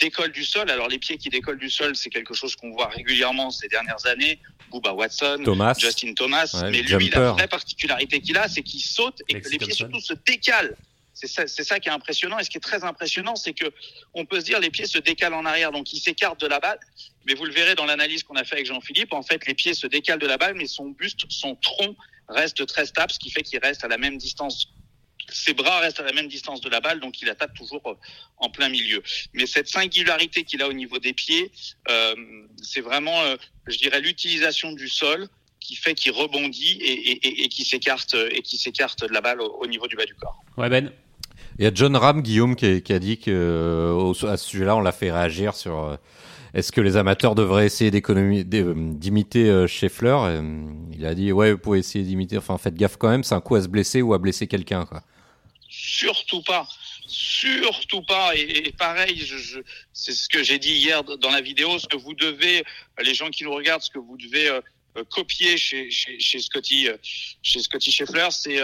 décollent 0.01 0.33
du 0.33 0.45
sol. 0.45 0.71
Alors 0.71 0.89
les 0.89 0.99
pieds 0.99 1.17
qui 1.17 1.29
décollent 1.29 1.59
du 1.59 1.71
sol, 1.71 1.95
c'est 1.95 2.11
quelque 2.11 2.35
chose 2.35 2.57
qu'on 2.57 2.71
voit 2.71 2.89
régulièrement 2.89 3.51
ces 3.51 3.69
dernières 3.69 4.05
années. 4.07 4.41
Booba 4.71 4.93
Watson, 4.93 5.43
Justin 5.79 6.13
Thomas. 6.15 6.51
mais 6.71 6.83
lui, 6.83 7.09
la 7.11 7.33
vraie 7.33 7.47
particularité 7.49 8.21
qu'il 8.21 8.37
a, 8.37 8.49
c'est 8.49 8.63
qu'il 8.63 8.81
saute 8.81 9.23
et 9.29 9.41
que 9.41 9.49
les 9.49 9.59
pieds 9.59 9.73
surtout 9.73 10.01
se 10.01 10.15
décalent. 10.27 10.75
C'est 11.15 11.29
ça, 11.29 11.47
c'est 11.47 11.65
ça 11.65 11.81
qui 11.81 11.89
est 11.89 11.93
impressionnant. 11.93 12.39
Et 12.39 12.45
ce 12.45 12.51
qui 12.51 12.59
est 12.59 12.61
très 12.61 12.85
impressionnant, 12.85 13.37
c'est 13.37 13.55
que 13.55 13.73
on 14.13 14.27
peut 14.27 14.41
se 14.41 14.45
dire 14.45 14.61
les 14.61 14.71
pieds 14.71 14.87
se 14.87 14.99
décalent 14.99 15.35
en 15.35 15.47
arrière, 15.47 15.73
donc 15.73 15.93
il 15.95 15.99
s'écarte 15.99 16.41
de 16.41 16.47
la 16.47 16.61
balle. 16.61 16.79
Mais 17.27 17.35
vous 17.35 17.47
le 17.47 17.53
verrez 17.53 17.75
dans 17.75 17.87
l'analyse 17.87 18.23
qu'on 18.23 18.37
a 18.37 18.45
fait 18.45 18.57
avec 18.57 18.67
Jean-Philippe. 18.67 19.13
En 19.13 19.23
fait, 19.23 19.47
les 19.47 19.55
pieds 19.55 19.73
se 19.73 19.87
décalent 19.87 20.19
de 20.19 20.27
la 20.27 20.37
balle, 20.37 20.55
mais 20.55 20.67
son 20.67 20.91
buste, 20.91 21.21
son 21.31 21.55
tronc 21.55 21.97
reste 22.29 22.67
très 22.67 22.87
stable, 22.87 23.13
ce 23.13 23.19
qui 23.19 23.31
fait 23.31 23.43
qu'il 23.43 23.59
reste 23.61 23.83
à 23.85 23.89
la 23.89 23.99
même 23.99 24.19
distance 24.19 24.69
ses 25.29 25.55
bras 25.55 25.81
restent 25.81 26.01
à 26.01 26.05
la 26.05 26.13
même 26.13 26.29
distance 26.29 26.61
de 26.61 26.69
la 26.69 26.81
balle, 26.81 27.01
donc 27.01 27.21
il 27.21 27.29
attaque 27.29 27.55
toujours 27.55 27.83
euh, 27.87 27.95
en 28.39 28.51
plein 28.51 28.69
milieu. 28.69 29.03
Mais 29.35 29.47
cette 29.47 29.69
singularité 29.69 30.45
qu'il 30.45 30.63
a 30.63 30.69
au 30.69 30.73
niveau 30.73 30.99
des 30.99 31.13
pieds, 31.13 31.51
euh, 31.91 32.15
c'est 32.63 32.81
vraiment, 32.81 33.21
euh, 33.23 33.37
je 33.67 33.79
dirais, 33.79 34.01
l'utilisation 34.01 34.73
du 34.73 34.89
sol 34.89 35.29
qui 35.61 35.75
fait 35.75 35.95
qu'il 35.95 36.13
rebondit 36.13 36.79
et, 36.81 37.11
et, 37.11 37.45
et, 37.45 37.49
qui 37.49 37.65
s'écarte 37.65 38.15
et 38.15 38.43
qui 38.43 38.57
s'écarte 38.57 39.03
de 39.03 39.13
la 39.13 39.21
balle 39.21 39.41
au, 39.41 39.67
niveau 39.67 39.89
du 39.89 39.97
bas 39.97 40.05
du 40.05 40.15
corps. 40.15 40.41
Ouais 40.57 40.69
Ben. 40.69 40.93
Il 41.59 41.65
y 41.65 41.67
a 41.67 41.71
John 41.75 41.97
Ram, 41.97 42.23
Guillaume, 42.23 42.55
qui 42.55 42.67
a, 42.67 42.81
qui 42.81 42.93
a 42.93 42.99
dit 42.99 43.19
que 43.19 44.13
à 44.27 44.37
ce 44.37 44.47
sujet-là, 44.47 44.77
on 44.77 44.81
l'a 44.81 44.93
fait 44.93 45.11
réagir 45.11 45.55
sur 45.55 45.99
est-ce 46.53 46.71
que 46.71 46.83
les 46.83 46.99
amateurs 46.99 47.35
devraient 47.35 47.65
essayer 47.65 47.91
d'imiter 47.91 49.67
Scheffler 49.67 50.19
Il 50.93 51.07
a 51.07 51.15
dit 51.15 51.33
ouais, 51.33 51.53
vous 51.53 51.59
pouvez 51.59 51.79
essayer 51.79 52.05
d'imiter. 52.05 52.37
Enfin, 52.37 52.59
faites 52.59 52.75
gaffe 52.75 52.99
quand 52.99 53.09
même, 53.09 53.25
c'est 53.25 53.35
un 53.35 53.41
coup 53.41 53.55
à 53.55 53.63
se 53.63 53.69
blesser 53.69 54.03
ou 54.03 54.13
à 54.13 54.19
blesser 54.19 54.47
quelqu'un. 54.47 54.85
Quoi 54.85 55.03
surtout 55.77 56.43
pas. 56.43 56.69
Surtout 57.07 58.03
pas. 58.03 58.35
Et, 58.35 58.73
pareil, 58.73 59.25
je, 59.25 59.61
c'est 59.93 60.13
ce 60.13 60.29
que 60.29 60.43
j'ai 60.43 60.59
dit 60.59 60.73
hier 60.73 61.05
dans 61.05 61.31
la 61.31 61.41
vidéo, 61.41 61.79
ce 61.79 61.87
que 61.87 61.97
vous 61.97 62.15
devez, 62.15 62.65
les 63.01 63.15
gens 63.15 63.31
qui 63.31 63.45
nous 63.45 63.55
regardent, 63.55 63.83
ce 63.83 63.91
que 63.91 63.99
vous 63.99 64.17
devez 64.17 64.49
euh, 64.49 64.61
euh, 64.97 65.05
copier 65.05 65.57
chez, 65.59 65.91
chez, 65.91 66.19
chez, 66.19 66.41
Scotty, 66.41 66.89
euh, 66.89 66.97
chez 67.43 67.61
Scotty 67.61 67.93
Scheffler, 67.93 68.29
c'est 68.31 68.59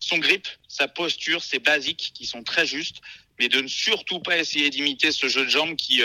son 0.00 0.18
grip, 0.18 0.46
sa 0.68 0.88
posture, 0.88 1.42
ses 1.42 1.58
basiques 1.58 2.12
qui 2.14 2.26
sont 2.26 2.42
très 2.42 2.66
justes, 2.66 3.00
mais 3.38 3.48
de 3.48 3.60
ne 3.60 3.68
surtout 3.68 4.20
pas 4.20 4.38
essayer 4.38 4.70
d'imiter 4.70 5.12
ce 5.12 5.28
jeu 5.28 5.44
de 5.44 5.50
jambes 5.50 5.76
qui, 5.76 6.02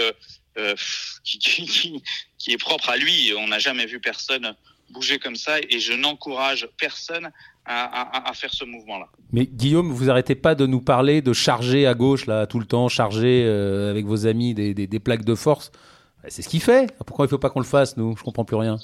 qui, 1.24 1.40
qui, 1.40 2.04
qui, 2.38 2.52
est 2.52 2.58
propre 2.58 2.90
à 2.90 2.98
lui. 2.98 3.34
On 3.36 3.48
n'a 3.48 3.60
jamais 3.60 3.86
vu 3.86 4.00
personne 4.00 4.56
bouger 4.90 5.20
comme 5.20 5.36
ça 5.36 5.60
et 5.70 5.80
je 5.80 5.94
n'encourage 5.94 6.68
personne 6.78 7.32
à, 7.70 8.32
faire 8.34 8.52
ce 8.52 8.66
mouvement-là. 8.66 9.08
Mais 9.32 9.46
Guillaume, 9.46 9.92
vous 9.92 10.10
arrêtez 10.10 10.36
pas 10.36 10.56
de 10.56 10.66
nous 10.66 10.82
parler 10.82 11.22
de 11.22 11.34
charger 11.34 11.86
à 11.86 11.94
gauche 11.94 12.26
là 12.26 12.48
tout 12.48 12.60
le 12.60 12.66
temps, 12.66 12.90
charger 12.90 13.44
euh, 13.46 13.92
avec 13.92 14.06
vos 14.06 14.26
amis 14.26 14.54
des, 14.54 14.74
des, 14.74 15.00
plaques 15.00 15.24
de 15.24 15.36
force? 15.36 15.72
C'est 16.28 16.42
ce 16.42 16.50
qu'il 16.50 16.62
fait. 16.62 16.92
Pourquoi 17.06 17.26
il 17.26 17.30
faut 17.30 17.38
pas 17.38 17.50
qu'on 17.50 17.60
le 17.60 17.66
fasse 17.66 17.96
nous? 17.96 18.18
Je 18.18 18.24
comprends 18.24 18.44
plus 18.44 18.58
rien. 18.58 18.78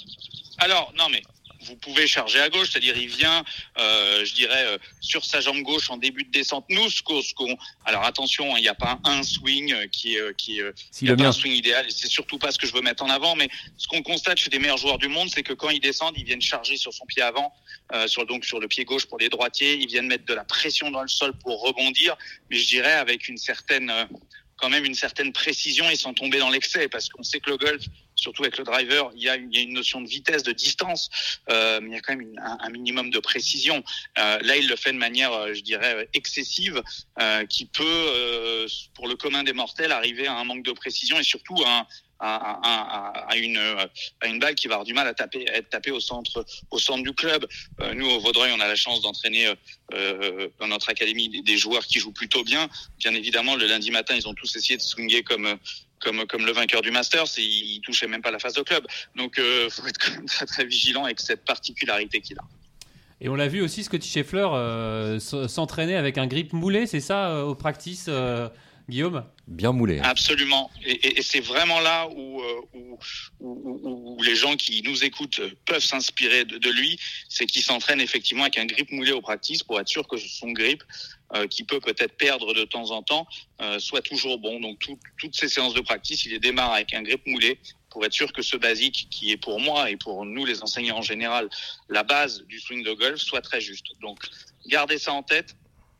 Alors 0.60 0.94
non 0.98 1.06
mais 1.12 1.22
vous 1.66 1.76
pouvez 1.76 2.08
charger 2.08 2.40
à 2.40 2.50
gauche, 2.50 2.72
c'est-à-dire 2.72 2.98
il 2.98 3.08
vient, 3.08 3.44
euh, 3.78 4.24
je 4.26 4.34
dirais, 4.34 4.66
euh, 4.66 4.78
sur 5.02 5.26
sa 5.26 5.42
jambe 5.42 5.62
gauche 5.62 5.90
en 5.90 5.98
début 5.98 6.24
de 6.24 6.32
descente. 6.32 6.66
Nous, 6.70 6.90
ce 6.90 7.02
qu'on, 7.02 7.58
alors 7.86 8.04
attention, 8.04 8.54
hein, 8.54 8.58
il 8.58 8.62
n'y 8.62 8.68
a 8.68 8.76
pas 8.76 9.00
un 9.04 9.24
swing 9.24 9.90
qui 9.90 10.16
est, 10.16 10.22
euh, 10.22 10.34
qui 10.34 10.60
est, 10.60 10.62
euh, 10.62 10.74
Si 10.92 11.06
il 11.06 11.10
y 11.10 11.12
a 11.12 11.16
pas 11.16 11.28
un 11.28 11.32
swing 11.32 11.54
idéal, 11.54 11.86
c'est 11.90 12.08
surtout 12.08 12.38
pas 12.38 12.52
ce 12.52 12.58
que 12.58 12.68
je 12.68 12.74
veux 12.74 12.82
mettre 12.82 13.04
en 13.04 13.10
avant, 13.10 13.36
mais 13.36 13.50
ce 13.78 13.88
qu'on 13.88 14.02
constate 14.02 14.38
chez 14.38 14.50
des 14.50 14.60
meilleurs 14.60 14.78
joueurs 14.78 14.98
du 14.98 15.08
monde, 15.08 15.30
c'est 15.30 15.44
que 15.44 15.54
quand 15.54 15.70
ils 15.70 15.80
descendent, 15.80 16.16
ils 16.18 16.26
viennent 16.26 16.42
charger 16.42 16.78
sur 16.78 16.94
son 16.94 17.06
pied 17.06 17.22
avant, 17.22 17.54
euh, 17.94 18.08
sur 18.08 18.26
donc 18.26 18.46
sur 18.46 18.60
le 18.60 18.68
pied 18.68 18.86
gauche 18.86 19.06
pour 19.06 19.18
les 19.18 19.30
droitiers, 19.30 19.76
ils 19.76 19.88
viennent 19.88 20.08
mettre 20.08 20.26
de 20.26 20.34
la 20.34 20.44
pression 20.44 20.92
dans 20.92 21.02
le 21.02 21.08
sol 21.08 21.34
pour 21.40 21.62
rebondir, 21.62 22.16
mais 22.50 22.58
je 22.58 22.68
dirais 22.68 22.94
avec 22.94 23.28
une 23.28 23.38
certaine, 23.38 23.90
euh, 23.90 24.06
quand 24.58 24.70
même 24.70 24.86
une 24.86 24.96
certaine 24.96 25.34
précision 25.34 25.90
et 25.90 25.96
sans 25.96 26.14
tomber 26.14 26.40
dans 26.40 26.50
l'excès, 26.50 26.88
parce 26.88 27.10
qu'on 27.10 27.24
sait 27.24 27.40
que 27.40 27.50
le 27.50 27.58
golf, 27.58 27.84
surtout 28.16 28.44
avec 28.44 28.58
le 28.58 28.64
driver, 28.64 29.12
il 29.16 29.24
y 29.24 29.30
a 29.30 29.36
une, 29.36 29.52
il 29.54 29.58
y 29.58 29.62
a 29.62 29.64
une 29.64 29.74
notion 29.74 30.02
de 30.02 30.08
vitesse, 30.08 30.44
de 30.44 30.52
distance, 30.52 31.10
euh, 31.50 31.80
mais 31.82 31.90
il 31.90 31.94
y 31.94 31.98
a 31.98 32.02
quand 32.02 32.16
même 32.16 32.34
un, 32.40 32.70
minimum 32.70 33.10
de 33.10 33.20
précision. 33.20 33.84
Euh, 34.18 34.40
là, 34.42 34.58
il 34.58 34.68
le 34.68 34.76
fait 34.76 34.94
de 34.94 34.98
manière, 34.98 35.32
euh, 35.34 35.54
je 35.54 35.62
dirais, 35.62 36.08
excessive, 36.14 36.82
euh, 37.22 37.46
qui 37.46 37.66
peut, 37.66 37.84
euh, 37.86 38.68
pour 38.94 39.08
le 39.08 39.16
commun 39.16 39.44
des 39.44 39.54
mortels, 39.54 39.92
arriver 39.92 40.28
à 40.28 40.34
un 40.34 40.44
manque 40.44 40.64
de 40.64 40.72
précision 40.72 41.20
et 41.20 41.24
surtout 41.24 41.62
à, 41.66 41.80
un- 41.80 41.88
à, 42.20 42.36
à- 42.64 43.32
à- 43.32 43.36
une, 43.36 43.58
à 43.58 44.28
une 44.28 44.40
balle 44.40 44.56
qui 44.56 44.68
va 44.68 44.76
avoir 44.76 44.86
du 44.86 44.94
mal 44.94 45.08
à 45.08 45.14
taper, 45.14 45.50
à 45.50 45.58
être 45.58 45.70
tapée 45.70 45.92
au 45.92 46.00
centre, 46.00 46.46
au 46.72 46.80
centre 46.80 47.04
du 47.04 47.14
club. 47.14 47.46
Euh, 47.82 47.94
nous, 47.94 48.08
au 48.10 48.20
Vaudreuil, 48.20 48.52
on 48.54 48.60
a 48.62 48.68
la 48.68 48.76
chance 48.78 49.02
d'entraîner 49.02 49.48
euh, 49.48 49.56
euh, 49.94 50.50
dans 50.60 50.68
notre 50.68 50.90
académie 50.90 51.28
des, 51.30 51.42
des 51.42 51.58
joueurs 51.58 51.86
qui 51.86 52.00
jouent 52.00 52.14
plutôt 52.14 52.44
bien. 52.44 52.70
Bien 53.00 53.14
évidemment, 53.14 53.56
le 53.58 53.68
lundi 53.68 53.92
matin, 53.92 54.16
ils 54.16 54.28
ont 54.30 54.34
tous 54.34 54.56
essayé 54.56 54.78
de 54.78 54.82
swinguer 54.82 55.24
comme 55.24 55.58
comme 56.06 56.26
comme 56.28 56.46
le 56.46 56.52
vainqueur 56.54 56.82
du 56.82 56.92
Masters 56.92 57.26
et 57.38 57.42
ils 57.44 57.82
touchaient 57.82 58.08
même 58.08 58.22
pas 58.22 58.32
la 58.32 58.40
face 58.40 58.54
de 58.54 58.62
club. 58.62 58.86
Donc, 59.16 59.38
euh, 59.40 59.70
faut 59.70 59.86
être 59.88 59.98
quand 59.98 60.12
même 60.18 60.26
très 60.28 60.46
très 60.46 60.66
vigilant 60.66 61.04
avec 61.06 61.20
cette 61.20 61.44
particularité 61.44 62.22
qu'il 62.22 62.38
a. 62.38 62.44
Et 63.22 63.30
on 63.30 63.36
l'a 63.36 63.48
vu 63.48 63.62
aussi, 63.62 63.84
Scotty 63.84 64.08
Scheffler 64.10 64.48
euh, 64.54 65.20
s'entraîner 65.20 65.96
avec 65.96 66.18
un 66.18 66.28
grip 66.28 66.54
moulé, 66.54 66.86
c'est 66.86 67.00
ça, 67.00 67.30
euh, 67.30 67.44
au 67.44 67.56
practice, 67.56 68.06
euh, 68.08 68.50
Guillaume? 68.88 69.26
Bien 69.48 69.72
moulé. 69.72 70.00
Absolument. 70.04 70.70
Et, 70.86 70.92
et- 71.08 71.20
et 71.20 71.22
c'est 71.24 71.40
vraiment 71.40 71.80
là 71.80 72.08
où, 72.16 72.42
euh, 72.42 72.62
où, 72.74 73.00
où- 73.40 73.80
où- 73.84 74.16
où 74.20 74.22
les 74.24 74.36
gens 74.36 74.56
qui 74.56 74.84
nous 74.84 75.04
écoutent 75.04 75.42
peuvent 75.66 75.84
s'inspirer 75.84 76.46
de, 76.46 76.58
de 76.60 76.70
lui. 76.70 77.00
C'est 77.30 77.46
qu'il 77.48 77.64
s'entraîne 77.64 78.00
effectivement 78.02 78.44
avec 78.44 78.58
un 78.60 78.66
grip 78.66 78.92
moulé 78.92 79.12
au 79.12 79.22
practice 79.22 79.64
pour 79.64 79.80
être 79.80 79.88
sûr 79.88 80.08
que 80.08 80.18
son 80.18 80.52
grip, 80.52 80.84
euh, 81.34 81.48
qui 81.48 81.64
peut 81.64 81.80
peut-être 81.80 82.18
perdre 82.18 82.54
de 82.54 82.64
temps 82.66 82.92
en 82.92 83.02
temps, 83.02 83.26
euh, 83.62 83.80
soit 83.80 84.02
toujours 84.02 84.38
bon. 84.38 84.60
Donc 84.60 84.80
tout- 84.80 85.00
toutes 85.18 85.36
ces 85.36 85.50
séances 85.50 85.74
de 85.74 85.82
practice, 85.82 86.26
il 86.26 86.32
les 86.32 86.40
démarre 86.40 86.74
avec 86.74 86.94
un 86.94 87.02
grip 87.02 87.26
moulé 87.26 87.60
pour 87.90 88.06
être 88.06 88.14
sûr 88.14 88.32
que 88.34 88.42
ce 88.42 88.58
basique, 88.58 89.08
qui 89.10 89.32
est 89.32 89.38
pour 89.38 89.60
moi 89.60 89.90
et 89.90 89.96
pour 89.98 90.26
nous 90.26 90.46
les 90.46 90.62
enseignants 90.62 90.98
en 90.98 91.02
général, 91.02 91.50
la 91.90 92.04
base 92.04 92.44
du 92.44 92.60
swing 92.60 92.84
de 92.84 92.94
golf, 92.94 93.20
soit 93.22 93.42
très 93.42 93.62
juste. 93.62 93.88
Donc 94.02 94.20
gardez 94.68 94.98
ça 94.98 95.14
en 95.14 95.24
tête. 95.24 95.56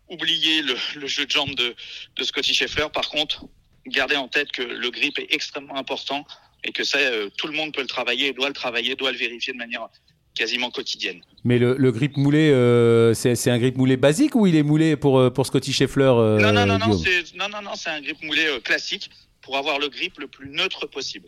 Oubliez 0.10 0.62
le, 0.62 0.76
le 0.98 1.08
jeu 1.08 1.26
de 1.26 1.32
jambes 1.32 1.56
de, 1.56 1.76
de 2.16 2.24
Scotty 2.24 2.54
Scheffler. 2.54 2.88
Par 2.94 3.10
contre, 3.10 3.46
gardez 3.88 4.18
en 4.18 4.28
tête 4.28 4.52
que 4.52 4.62
le 4.62 4.92
grip 4.92 5.18
est 5.18 5.34
extrêmement 5.34 5.78
important 5.78 6.28
et 6.64 6.72
que 6.72 6.84
ça, 6.84 6.98
euh, 7.00 7.30
tout 7.38 7.48
le 7.48 7.54
monde 7.54 7.74
peut 7.74 7.82
le 7.82 7.88
travailler, 7.88 8.34
doit 8.34 8.48
le 8.48 8.54
travailler, 8.54 8.96
doit 8.96 9.12
le 9.12 9.18
vérifier 9.18 9.54
de 9.54 9.58
manière 9.58 9.88
quasiment 10.36 10.70
quotidienne. 10.70 11.22
Mais 11.44 11.58
le, 11.58 11.76
le 11.78 11.92
grip 11.92 12.18
moulé, 12.18 12.52
euh, 12.52 13.14
c'est 13.14 13.36
c'est 13.36 13.50
un 13.52 13.58
grip 13.58 13.78
moulé 13.78 13.98
basique 13.98 14.36
ou 14.36 14.46
il 14.48 14.56
est 14.56 14.64
moulé 14.64 14.96
pour, 14.96 15.18
euh, 15.18 15.30
pour 15.30 15.46
Scotty 15.46 15.72
Scheffler 15.74 16.04
euh, 16.04 16.40
non, 16.40 16.52
non, 16.52 16.66
non, 16.66 16.78
non, 16.78 16.98
c'est, 16.98 17.36
non, 17.36 17.48
non, 17.50 17.62
non, 17.62 17.72
c'est 17.76 17.90
un 17.90 18.02
grip 18.02 18.22
moulé 18.24 18.46
euh, 18.46 18.60
classique 18.60 19.10
pour 19.42 19.58
avoir 19.58 19.80
le 19.80 19.88
grip 19.90 20.20
le 20.20 20.28
plus 20.28 20.50
neutre 20.50 20.86
possible. 20.88 21.28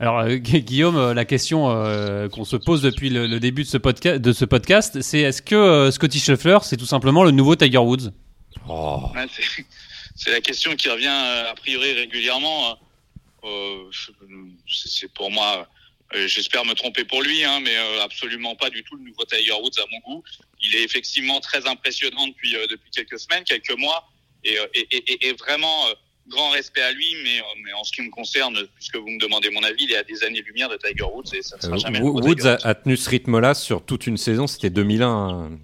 Alors, 0.00 0.18
euh, 0.20 0.36
Gu- 0.36 0.60
Guillaume, 0.62 1.12
la 1.12 1.24
question 1.24 1.70
euh, 1.70 2.28
qu'on 2.28 2.44
se 2.44 2.56
pose 2.56 2.82
depuis 2.82 3.10
le, 3.10 3.26
le 3.26 3.38
début 3.38 3.62
de 3.62 3.68
ce, 3.68 3.78
podca- 3.78 4.18
de 4.18 4.32
ce 4.32 4.44
podcast, 4.44 5.00
c'est 5.02 5.20
est-ce 5.20 5.40
que 5.42 5.54
euh, 5.54 5.90
Scotty 5.92 6.18
Scheffler, 6.18 6.58
c'est 6.62 6.76
tout 6.76 6.86
simplement 6.86 7.22
le 7.22 7.30
nouveau 7.30 7.54
Tiger 7.54 7.78
Woods? 7.78 8.10
Oh. 8.68 9.02
Ouais, 9.14 9.26
c'est, 9.30 9.64
c'est 10.16 10.30
la 10.32 10.40
question 10.40 10.74
qui 10.74 10.88
revient 10.88 11.06
euh, 11.06 11.50
a 11.50 11.54
priori 11.54 11.92
régulièrement. 11.92 12.76
Euh, 13.44 13.84
c'est, 13.92 14.88
c'est 14.88 15.12
pour 15.12 15.30
moi, 15.30 15.58
euh, 15.58 15.64
j'espère 16.12 16.64
me 16.64 16.74
tromper 16.74 17.04
pour 17.04 17.22
lui, 17.22 17.44
hein, 17.44 17.60
mais 17.62 17.76
euh, 17.76 18.02
absolument 18.02 18.54
pas 18.54 18.70
du 18.70 18.82
tout 18.84 18.96
le 18.96 19.04
nouveau 19.04 19.24
Tiger 19.24 19.52
Woods 19.52 19.78
à 19.78 19.84
mon 19.90 19.98
goût. 20.16 20.22
Il 20.62 20.74
est 20.76 20.82
effectivement 20.84 21.40
très 21.40 21.66
impressionnant 21.66 22.26
depuis 22.28 22.54
euh, 22.56 22.66
depuis 22.70 22.90
quelques 22.90 23.18
semaines, 23.18 23.44
quelques 23.44 23.76
mois, 23.78 24.08
et, 24.44 24.58
euh, 24.58 24.66
et, 24.74 24.86
et- 24.96 25.12
et- 25.12 25.28
et 25.28 25.32
vraiment 25.32 25.86
euh, 25.88 25.94
grand 26.28 26.50
respect 26.50 26.82
à 26.82 26.92
lui. 26.92 27.14
Mais, 27.24 27.40
euh, 27.40 27.42
mais 27.64 27.72
en 27.72 27.82
ce 27.84 27.92
qui 27.92 28.02
me 28.02 28.10
concerne, 28.10 28.56
puisque 28.76 28.96
vous 28.96 29.08
me 29.08 29.18
demandez 29.18 29.50
mon 29.50 29.62
avis, 29.62 29.84
il 29.84 29.92
est 29.92 29.96
à 29.96 30.02
des 30.04 30.22
années-lumière 30.22 30.68
de 30.68 30.76
Tiger 30.76 31.04
Woods 31.04 31.34
et 31.34 31.42
ça 31.42 31.56
ne 31.56 31.62
sera 31.62 31.74
Euh, 31.74 31.78
jamais 31.78 32.00
Woods 32.00 32.36
Tiger 32.36 32.48
a, 32.62 32.68
a 32.68 32.74
tenu 32.74 32.96
ce 32.96 33.10
rythme-là 33.10 33.54
sur 33.54 33.84
toute 33.84 34.06
une 34.06 34.16
saison. 34.16 34.46
C'était 34.46 34.70
2001, 34.70 35.08
hein, 35.08 35.58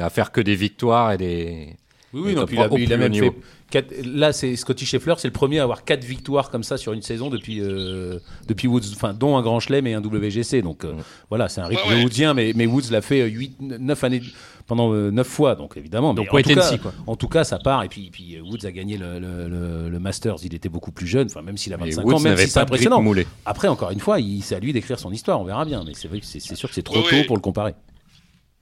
à 0.00 0.10
faire 0.10 0.30
que 0.32 0.40
des 0.40 0.54
victoires 0.56 1.12
et 1.12 1.16
des. 1.18 1.76
Oui, 2.12 2.22
oui, 2.24 2.32
et 2.32 2.34
non, 2.34 2.44
puis 2.46 2.56
il 2.56 2.60
a, 2.62 2.68
il 2.78 2.92
a 2.92 2.96
même 2.96 3.14
fait. 3.14 3.32
Quatre- 3.70 3.94
là, 4.04 4.32
c'est 4.32 4.54
Scotty 4.56 4.84
Scheffler, 4.84 5.14
c'est 5.18 5.28
le 5.28 5.32
premier 5.32 5.58
à 5.60 5.62
avoir 5.62 5.84
quatre 5.84 6.04
victoires 6.04 6.50
comme 6.50 6.62
ça 6.62 6.76
sur 6.76 6.92
une 6.92 7.02
saison 7.02 7.30
depuis, 7.30 7.60
euh, 7.60 8.18
depuis 8.48 8.68
Woods, 8.68 8.82
enfin, 8.94 9.14
dont 9.14 9.36
un 9.36 9.42
Grand 9.42 9.60
Chelem 9.60 9.86
et 9.86 9.94
un 9.94 10.00
WGC. 10.02 10.62
Donc 10.62 10.84
euh, 10.84 10.92
voilà, 11.28 11.48
c'est 11.48 11.60
un 11.60 11.66
rythme 11.66 11.88
Ouais, 11.88 11.94
ouais. 11.96 12.02
woodsien, 12.04 12.34
mais, 12.34 12.52
mais 12.54 12.66
Woods 12.66 12.90
l'a 12.90 13.00
fait 13.00 13.26
8, 13.28 13.56
9 13.60 14.04
années 14.04 14.22
pendant 14.66 14.92
euh, 14.92 15.10
9 15.10 15.26
fois, 15.26 15.54
donc 15.54 15.76
évidemment. 15.76 16.14
Donc 16.14 16.28
en, 16.32 16.40
tout 16.42 16.50
and 16.50 16.54
cas, 16.54 16.78
quoi. 16.78 16.92
en 17.06 17.16
tout 17.16 17.28
cas, 17.28 17.44
ça 17.44 17.58
part. 17.58 17.82
Et 17.84 17.88
puis, 17.88 18.10
puis 18.12 18.36
euh, 18.36 18.40
Woods 18.42 18.64
a 18.66 18.70
gagné 18.72 18.96
le, 18.98 19.18
le, 19.18 19.48
le- 19.48 19.88
le 19.88 19.98
Masters, 19.98 20.36
il 20.44 20.54
était 20.54 20.68
beaucoup 20.68 20.92
plus 20.92 21.06
jeune, 21.06 21.26
enfin, 21.26 21.42
même 21.42 21.56
s'il 21.56 21.72
a 21.72 21.76
Mais 21.76 21.86
25 21.86 22.04
Woods 22.04 22.14
ans, 22.14 22.20
même 22.20 22.36
si 22.36 22.48
c'est 22.48 22.60
impressionnant. 22.60 23.02
Après, 23.46 23.68
encore 23.68 23.90
une 23.90 24.00
fois, 24.00 24.20
il- 24.20 24.42
c'est 24.42 24.54
à 24.54 24.60
lui 24.60 24.72
d'écrire 24.72 24.98
son 24.98 25.12
histoire, 25.12 25.40
on 25.40 25.44
verra 25.44 25.64
bien. 25.64 25.82
Mais 25.86 25.92
c'est 25.94 26.08
vrai 26.08 26.20
que 26.20 26.26
c'est 26.26 26.40
c'est 26.40 26.54
sûr 26.54 26.68
que 26.68 26.74
c'est 26.74 26.82
trop 26.82 27.02
tôt 27.02 27.16
pour 27.26 27.36
le 27.36 27.42
comparer. 27.42 27.74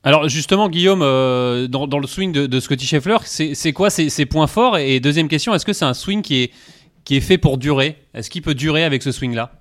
Alors 0.09 0.26
justement, 0.26 0.70
Guillaume, 0.70 1.02
euh, 1.02 1.66
dans, 1.68 1.86
dans 1.86 1.98
le 1.98 2.06
swing 2.06 2.32
de, 2.32 2.46
de 2.46 2.61
Scotty 2.61 2.86
Scheffler, 2.86 3.18
c'est 3.26 3.72
quoi 3.74 3.90
ses, 3.90 4.09
ses 4.09 4.24
points 4.24 4.46
forts? 4.46 4.78
Et 4.78 5.00
deuxième 5.00 5.28
question, 5.28 5.54
est-ce 5.54 5.66
que 5.66 5.74
c'est 5.74 5.84
un 5.84 5.92
swing 5.92 6.22
qui 6.22 6.44
est, 6.44 6.52
qui 7.04 7.16
est 7.16 7.20
fait 7.20 7.36
pour 7.36 7.59
durer? 7.59 7.98
Est-ce 8.14 8.30
qu'il 8.30 8.40
peut 8.40 8.54
durer 8.54 8.84
avec 8.84 9.02
ce 9.02 9.12
swing-là? 9.12 9.52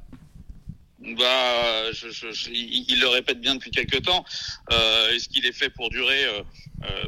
Bah, 1.01 1.91
je, 1.91 2.11
je- 2.11 2.31
je- 2.31 2.49
il, 2.49 2.97
le 3.01 3.09
répète 3.09 3.41
bien 3.41 3.55
depuis 3.55 3.71
quelques 3.71 4.03
temps. 4.03 4.23
Euh, 4.71 5.09
Est-ce 5.11 5.27
qu'il 5.27 5.45
est 5.45 5.51
fait 5.51 5.69
pour 5.69 5.89
durer 5.89 6.23
euh, 6.23 6.41
euh, 6.85 7.03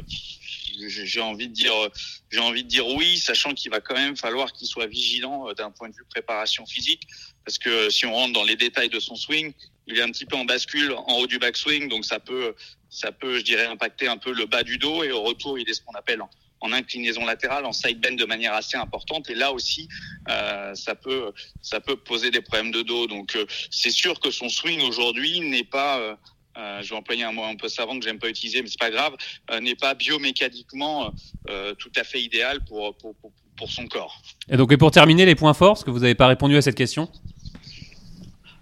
J'ai 1.06 1.22
envie 1.22 1.48
de 1.48 1.54
dire, 1.54 1.72
euh, 1.82 1.88
j'ai 2.30 2.40
envie 2.40 2.62
de 2.62 2.68
dire 2.68 2.86
oui, 2.88 3.16
sachant 3.16 3.54
qu'il 3.54 3.70
va 3.70 3.80
quand 3.80 3.94
même 3.94 4.18
falloir 4.18 4.52
qu'il 4.52 4.68
soit 4.68 4.86
vigilant 4.86 5.46
d'un 5.56 5.70
point 5.70 5.88
de 5.88 5.94
vue 5.94 6.04
préparation 6.10 6.66
physique, 6.66 7.04
parce 7.46 7.56
que 7.56 7.88
si 7.88 8.04
on 8.04 8.12
rentre 8.12 8.34
dans 8.34 8.44
les 8.44 8.56
détails 8.56 8.90
de 8.90 9.00
son 9.00 9.16
swing, 9.16 9.54
il 9.86 9.96
est 9.96 10.02
un 10.02 10.10
petit 10.10 10.26
peu 10.26 10.36
en 10.36 10.44
bascule 10.44 10.92
en 10.92 11.14
haut 11.14 11.26
du 11.26 11.38
backswing, 11.38 11.88
donc 11.88 12.04
ça 12.04 12.20
peut, 12.20 12.54
ça 12.90 13.12
peut, 13.12 13.38
je 13.38 13.44
dirais, 13.44 13.66
impacter 13.66 14.08
un 14.08 14.18
peu 14.18 14.32
le 14.32 14.46
bas 14.46 14.62
du 14.62 14.76
dos, 14.76 15.04
et 15.04 15.12
au 15.12 15.22
retour, 15.22 15.58
il 15.58 15.68
est 15.70 15.74
ce 15.74 15.82
qu'on 15.82 15.94
appelle 15.94 16.20
en, 16.60 16.72
inclinaison 16.72 17.24
latérale, 17.24 17.64
en 17.64 17.72
side 17.72 18.00
bend 18.00 18.16
de 18.16 18.24
manière 18.26 18.52
assez 18.52 18.76
importante, 18.76 19.30
et 19.30 19.34
là 19.34 19.52
aussi, 19.52 19.88
euh, 20.28 20.74
ça 20.74 20.94
peut, 20.94 21.32
ça 21.62 21.80
peut 21.80 21.96
poser 21.96 22.30
des 22.30 22.42
problèmes 22.42 22.70
de 22.70 22.82
dos. 22.82 23.06
Donc, 23.06 23.34
euh, 23.36 23.46
c'est 23.70 23.90
sûr 23.90 24.20
que 24.20 24.30
son 24.30 24.48
swing 24.48 24.82
aujourd'hui 24.82 25.40
n'est 25.40 25.64
pas, 25.64 25.98
euh, 25.98 26.14
euh, 26.58 26.82
je 26.82 26.90
vais 26.90 26.96
employer 26.96 27.24
un 27.24 27.32
mot 27.32 27.44
un 27.44 27.56
peu 27.56 27.68
savant 27.68 27.98
que 27.98 28.04
j'aime 28.04 28.18
pas 28.18 28.28
utiliser, 28.28 28.60
mais 28.60 28.68
c'est 28.68 28.78
pas 28.78 28.90
grave, 28.90 29.14
euh, 29.50 29.60
n'est 29.60 29.76
pas 29.76 29.94
biomécaniquement 29.94 31.12
euh, 31.48 31.74
tout 31.76 31.92
à 31.96 32.04
fait 32.04 32.20
idéal 32.20 32.62
pour, 32.64 32.94
pour, 32.98 33.14
pour, 33.16 33.32
pour 33.56 33.70
son 33.70 33.86
corps. 33.86 34.20
Et 34.48 34.56
donc, 34.56 34.72
et 34.72 34.76
pour 34.76 34.90
terminer, 34.90 35.24
les 35.24 35.34
points 35.34 35.54
forts, 35.54 35.74
parce 35.74 35.84
que 35.84 35.90
vous 35.90 36.00
n'avez 36.00 36.14
pas 36.14 36.26
répondu 36.26 36.56
à 36.56 36.62
cette 36.62 36.76
question 36.76 37.10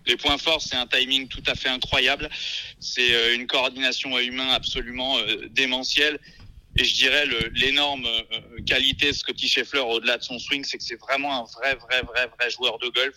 Les 0.08 0.16
points 0.16 0.38
forts, 0.38 0.62
c'est 0.62 0.74
un 0.74 0.86
timing 0.86 1.28
tout 1.28 1.42
à 1.46 1.54
fait 1.54 1.68
incroyable. 1.68 2.30
C'est 2.80 3.14
euh, 3.14 3.34
une 3.34 3.46
coordination 3.46 4.18
humain 4.18 4.48
absolument 4.52 5.18
euh, 5.18 5.48
démentielle. 5.50 6.18
Et 6.76 6.84
je 6.84 6.94
dirais 6.94 7.24
l'énorme 7.52 8.06
euh, 8.06 8.62
qualité 8.66 9.08
de 9.08 9.12
Scotty 9.12 9.46
Scheffler 9.46 9.80
au-delà 9.80 10.16
de 10.16 10.22
son 10.22 10.38
swing, 10.38 10.64
c'est 10.64 10.78
que 10.78 10.84
c'est 10.84 10.98
vraiment 10.98 11.34
un 11.34 11.44
vrai, 11.44 11.74
vrai, 11.74 12.02
vrai, 12.02 12.30
vrai 12.38 12.50
joueur 12.50 12.78
de 12.78 12.88
golf. 12.88 13.16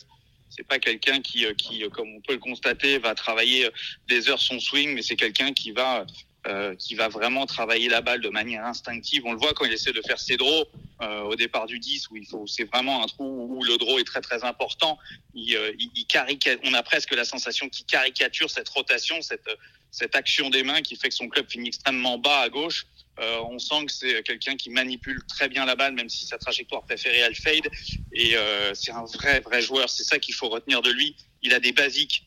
C'est 0.49 0.67
pas 0.67 0.79
quelqu'un 0.79 1.21
qui, 1.21 1.45
qui, 1.55 1.81
comme 1.91 2.13
on 2.13 2.19
peut 2.19 2.33
le 2.33 2.39
constater, 2.39 2.97
va 2.97 3.15
travailler 3.15 3.69
des 4.09 4.29
heures 4.29 4.41
son 4.41 4.59
swing, 4.59 4.93
mais 4.93 5.01
c'est 5.01 5.15
quelqu'un 5.15 5.53
qui 5.53 5.71
va, 5.71 6.05
euh, 6.47 6.75
qui 6.75 6.95
va 6.95 7.07
vraiment 7.07 7.45
travailler 7.45 7.87
la 7.87 8.01
balle 8.01 8.21
de 8.21 8.29
manière 8.29 8.65
instinctive. 8.65 9.23
On 9.25 9.33
le 9.33 9.37
voit 9.37 9.53
quand 9.53 9.65
il 9.65 9.73
essaie 9.73 9.93
de 9.93 10.01
faire 10.01 10.19
ses 10.19 10.37
draws 10.37 10.65
euh, 11.01 11.21
au 11.21 11.35
départ 11.35 11.67
du 11.67 11.79
10, 11.79 12.09
où 12.09 12.17
il 12.17 12.25
faut, 12.25 12.47
c'est 12.47 12.63
vraiment 12.63 13.03
un 13.03 13.07
trou 13.07 13.47
où 13.49 13.63
le 13.63 13.77
draw 13.77 13.99
est 13.99 14.03
très 14.03 14.21
très 14.21 14.43
important. 14.43 14.97
Il, 15.33 15.55
euh, 15.55 15.71
il, 15.77 15.91
il 15.95 16.59
on 16.63 16.73
a 16.73 16.83
presque 16.83 17.13
la 17.13 17.25
sensation 17.25 17.69
qu'il 17.69 17.85
caricature 17.85 18.49
cette 18.49 18.69
rotation, 18.69 19.21
cette, 19.21 19.49
cette 19.91 20.15
action 20.15 20.49
des 20.49 20.63
mains 20.63 20.81
qui 20.81 20.95
fait 20.95 21.09
que 21.09 21.15
son 21.15 21.27
club 21.27 21.49
finit 21.49 21.67
extrêmement 21.67 22.17
bas 22.17 22.39
à 22.39 22.49
gauche. 22.49 22.87
Euh, 23.19 23.39
on 23.49 23.59
sent 23.59 23.85
que 23.85 23.91
c'est 23.91 24.23
quelqu'un 24.23 24.55
qui 24.55 24.69
manipule 24.69 25.21
très 25.27 25.49
bien 25.49 25.65
la 25.65 25.75
balle, 25.75 25.93
même 25.93 26.09
si 26.09 26.25
sa 26.25 26.37
trajectoire 26.37 26.81
préférée 26.83 27.19
elle 27.19 27.35
fade. 27.35 27.67
Et 28.13 28.35
euh, 28.35 28.73
c'est 28.73 28.91
un 28.91 29.03
vrai 29.03 29.41
vrai 29.41 29.61
joueur. 29.61 29.89
C'est 29.89 30.03
ça 30.03 30.17
qu'il 30.17 30.33
faut 30.33 30.49
retenir 30.49 30.81
de 30.81 30.91
lui. 30.91 31.15
Il 31.43 31.53
a 31.53 31.59
des 31.59 31.73
basiques 31.73 32.25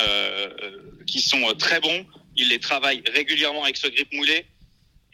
euh, 0.00 0.48
qui 1.06 1.20
sont 1.20 1.42
euh, 1.48 1.54
très 1.54 1.80
bons. 1.80 2.06
Il 2.38 2.48
les 2.48 2.58
travaille 2.58 3.02
régulièrement 3.14 3.64
avec 3.64 3.76
ce 3.76 3.88
grip 3.88 4.10
moulé. 4.14 4.46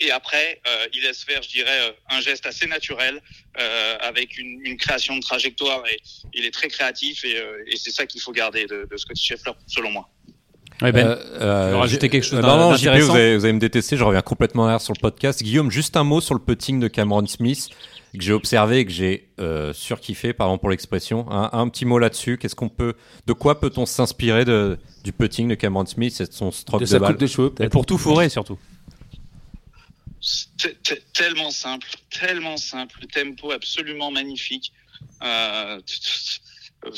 Et 0.00 0.10
après, 0.10 0.60
euh, 0.68 0.86
il 0.92 1.02
laisse 1.02 1.22
faire, 1.22 1.40
je 1.42 1.48
dirais, 1.48 1.80
euh, 1.82 1.92
un 2.10 2.20
geste 2.20 2.46
assez 2.46 2.66
naturel 2.66 3.20
euh, 3.60 3.96
avec 4.00 4.36
une, 4.38 4.60
une 4.64 4.76
création 4.76 5.16
de 5.16 5.20
trajectoire. 5.20 5.82
Et 5.90 5.98
il 6.34 6.44
est 6.44 6.50
très 6.52 6.68
créatif 6.68 7.24
et, 7.24 7.36
euh, 7.38 7.64
et 7.68 7.76
c'est 7.76 7.90
ça 7.92 8.04
qu'il 8.04 8.20
faut 8.20 8.32
garder 8.32 8.66
de, 8.66 8.88
de 8.90 8.96
Scotty 8.96 9.22
Scheffler, 9.24 9.52
selon 9.66 9.90
moi. 9.92 10.08
Ouais, 10.82 10.90
Ben, 10.90 11.06
Euh, 11.06 11.70
tu 11.70 11.76
rajouter 11.76 12.08
quelque 12.08 12.24
chose 12.24 12.40
Non, 12.40 12.56
non, 12.56 12.76
JP, 12.76 12.88
vous 12.88 13.14
allez, 13.14 13.36
vous 13.36 13.44
allez 13.44 13.52
me 13.52 13.60
détester, 13.60 13.96
je 13.96 14.02
reviens 14.02 14.22
complètement 14.22 14.64
en 14.64 14.66
arrière 14.66 14.80
sur 14.80 14.92
le 14.92 15.00
podcast. 15.00 15.40
Guillaume, 15.42 15.70
juste 15.70 15.96
un 15.96 16.02
mot 16.04 16.20
sur 16.20 16.34
le 16.34 16.40
putting 16.40 16.80
de 16.80 16.88
Cameron 16.88 17.24
Smith 17.26 17.68
que 18.18 18.24
j'ai 18.24 18.32
observé 18.32 18.78
et 18.80 18.84
que 18.84 18.92
j'ai 18.92 19.28
euh, 19.40 19.72
surkiffé, 19.72 20.32
pardon 20.32 20.58
pour 20.58 20.70
l'expression. 20.70 21.30
Un, 21.30 21.50
un 21.52 21.68
petit 21.68 21.84
mot 21.84 21.98
là-dessus. 21.98 22.38
Qu'est-ce 22.38 22.54
qu'on 22.54 22.68
peut, 22.68 22.94
de 23.26 23.32
quoi 23.32 23.60
peut-on 23.60 23.86
s'inspirer 23.86 24.44
de, 24.44 24.78
du 25.02 25.12
putting 25.12 25.48
de 25.48 25.54
Cameron 25.54 25.86
Smith 25.86 26.20
et 26.20 26.26
de 26.26 26.32
son 26.32 26.50
stroke 26.50 26.80
De 26.80 26.84
de, 26.84 26.90
sa 26.90 26.98
balle 26.98 27.12
coupe 27.12 27.20
de 27.20 27.26
cheveux, 27.26 27.54
Et 27.60 27.68
pour 27.68 27.86
tout 27.86 27.98
fourrer 27.98 28.28
surtout. 28.28 28.58
Tellement 31.12 31.50
simple, 31.50 31.86
tellement 32.10 32.56
simple, 32.56 32.98
le 33.02 33.06
tempo 33.06 33.50
absolument 33.50 34.10
magnifique. 34.10 34.72
Euh, 35.22 35.80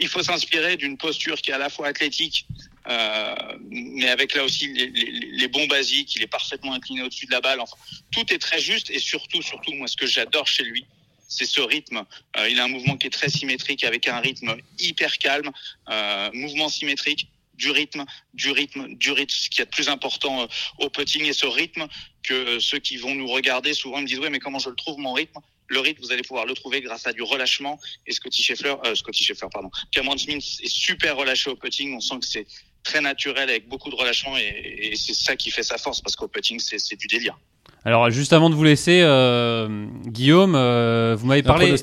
il 0.00 0.08
faut 0.08 0.22
s'inspirer 0.22 0.76
d'une 0.76 0.96
posture 0.96 1.36
qui 1.36 1.50
est 1.50 1.54
à 1.54 1.58
la 1.58 1.68
fois 1.68 1.88
athlétique, 1.88 2.46
euh, 2.88 3.34
mais 3.70 4.08
avec 4.08 4.34
là 4.34 4.44
aussi 4.44 4.68
les, 4.72 4.86
les- 4.88 5.10
les 5.32 5.48
bons 5.48 5.66
basiques. 5.66 6.14
Il 6.16 6.22
est 6.22 6.26
parfaitement 6.26 6.72
incliné 6.74 7.02
au-dessus 7.02 7.26
de 7.26 7.32
la 7.32 7.40
balle. 7.40 7.60
Enfin, 7.60 7.76
tout 8.12 8.32
est 8.32 8.38
très 8.38 8.60
juste 8.60 8.90
et 8.90 8.98
surtout, 8.98 9.42
surtout, 9.42 9.72
moi, 9.74 9.86
ce 9.88 9.96
que 9.96 10.06
j'adore 10.06 10.46
chez 10.46 10.64
lui, 10.64 10.84
c'est 11.28 11.46
ce 11.46 11.60
rythme. 11.60 12.04
Euh, 12.36 12.48
il 12.48 12.60
a 12.60 12.64
un 12.64 12.68
mouvement 12.68 12.96
qui 12.96 13.06
est 13.06 13.10
très 13.10 13.30
symétrique 13.30 13.84
avec 13.84 14.06
un 14.08 14.20
rythme 14.20 14.56
hyper 14.78 15.18
calme, 15.18 15.50
euh, 15.90 16.30
mouvement 16.34 16.68
symétrique, 16.68 17.28
du 17.54 17.70
rythme, 17.70 18.04
du 18.34 18.50
rythme, 18.50 18.94
du 18.96 19.12
rythme, 19.12 19.30
ce 19.32 19.48
qui 19.48 19.60
est 19.60 19.64
de 19.64 19.70
plus 19.70 19.88
important 19.88 20.42
euh, 20.42 20.46
au 20.80 20.90
putting 20.90 21.24
et 21.24 21.32
ce 21.32 21.46
rythme 21.46 21.86
que 22.24 22.58
ceux 22.58 22.78
qui 22.80 22.96
vont 22.96 23.14
nous 23.14 23.28
regarder 23.28 23.74
souvent 23.74 24.00
me 24.00 24.06
disent 24.06 24.18
ouais 24.18 24.28
mais 24.30 24.40
comment 24.40 24.58
je 24.58 24.70
le 24.70 24.74
trouve 24.76 24.98
mon 24.98 25.12
rythme? 25.12 25.38
Le 25.68 25.78
rythme 25.80 26.02
vous 26.02 26.10
allez 26.12 26.22
pouvoir 26.22 26.46
le 26.46 26.54
trouver 26.54 26.80
grâce 26.80 27.06
à 27.06 27.12
du 27.12 27.22
relâchement 27.22 27.78
et 28.08 28.12
Scotty 28.12 28.42
Scheffler 28.42 28.74
euh, 28.84 28.94
Scotty 28.96 29.22
Scheffler 29.24 29.46
pardon 29.52 29.70
Cameron 29.92 30.18
Smith 30.18 30.44
est 30.62 30.68
super 30.68 31.16
relâché 31.16 31.48
au 31.48 31.54
putting 31.56 31.94
on 31.94 32.00
sent 32.00 32.18
que 32.20 32.26
c'est 32.26 32.46
très 32.84 33.00
naturel 33.00 33.48
avec 33.50 33.68
beaucoup 33.68 33.90
de 33.90 33.96
relâchement 33.96 34.36
et, 34.36 34.90
et 34.92 34.96
c'est 34.96 35.14
ça 35.14 35.34
qui 35.36 35.50
fait 35.50 35.62
sa 35.62 35.78
force 35.78 36.00
parce 36.00 36.14
qu'au 36.16 36.28
putting 36.28 36.60
c'est 36.60 36.78
c'est 36.78 36.96
du 36.96 37.06
délire 37.08 37.36
Alors 37.84 38.10
juste 38.10 38.32
avant 38.32 38.50
de 38.50 38.54
vous 38.54 38.64
laisser, 38.64 39.00
euh, 39.02 39.86
Guillaume, 40.06 40.54
euh, 40.54 41.16
vous 41.18 41.26
m'avez 41.26 41.42
parlé, 41.42 41.74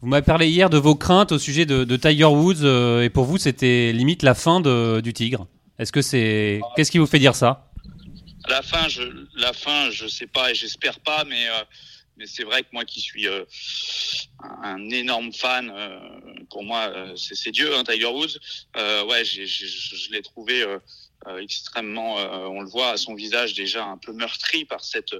vous 0.00 0.08
m'avez 0.08 0.24
parlé 0.24 0.48
hier 0.48 0.70
de 0.70 0.78
vos 0.78 0.94
craintes 0.94 1.32
au 1.32 1.38
sujet 1.38 1.66
de, 1.66 1.84
de 1.84 1.96
Tiger 1.96 2.24
Woods 2.26 2.62
euh, 2.64 3.02
et 3.02 3.10
pour 3.10 3.24
vous 3.24 3.38
c'était 3.38 3.92
limite 3.92 4.22
la 4.22 4.34
fin 4.34 4.60
de- 4.60 5.00
du 5.02 5.12
Tigre. 5.12 5.46
Est-ce 5.78 5.90
que 5.92 6.02
c'est, 6.02 6.60
qu'est-ce 6.76 6.90
qui 6.92 6.98
vous 6.98 7.06
fait 7.06 7.18
dire 7.18 7.34
ça? 7.34 7.70
La 8.48 8.62
fin, 8.62 8.88
je, 8.88 9.02
la 9.36 9.52
fin, 9.52 9.90
je 9.90 10.06
sais 10.06 10.26
pas 10.28 10.50
et 10.50 10.54
j'espère 10.54 11.00
pas, 11.00 11.24
mais 11.28 11.46
euh, 11.48 11.64
mais 12.16 12.26
c'est 12.26 12.44
vrai 12.44 12.62
que 12.62 12.68
moi 12.72 12.84
qui 12.84 13.00
suis 13.00 13.26
euh, 13.26 13.44
un, 14.62 14.88
énorme 14.90 15.32
fan, 15.32 15.70
euh, 15.74 15.98
pour 16.50 16.62
moi 16.62 16.90
euh, 16.94 17.14
c'est 17.16 17.50
Dieu, 17.50 17.74
hein, 17.74 17.84
Tiger 17.84 18.06
Woods. 18.06 18.38
Euh, 18.76 19.04
ouais, 19.04 19.24
j'ai- 19.24 19.46
j'ai- 19.46 19.66
je, 19.66 19.96
je 19.96 20.10
l'ai 20.12 20.22
trouvé 20.22 20.62
euh, 20.62 20.78
euh, 21.26 21.38
extrêmement, 21.38 22.18
euh, 22.18 22.46
on 22.46 22.60
le 22.60 22.68
voit 22.68 22.90
à 22.90 22.96
son 22.96 23.14
visage 23.14 23.54
déjà 23.54 23.84
un 23.84 23.96
peu 23.98 24.12
meurtri 24.12 24.64
par 24.64 24.84
cette 24.84 25.14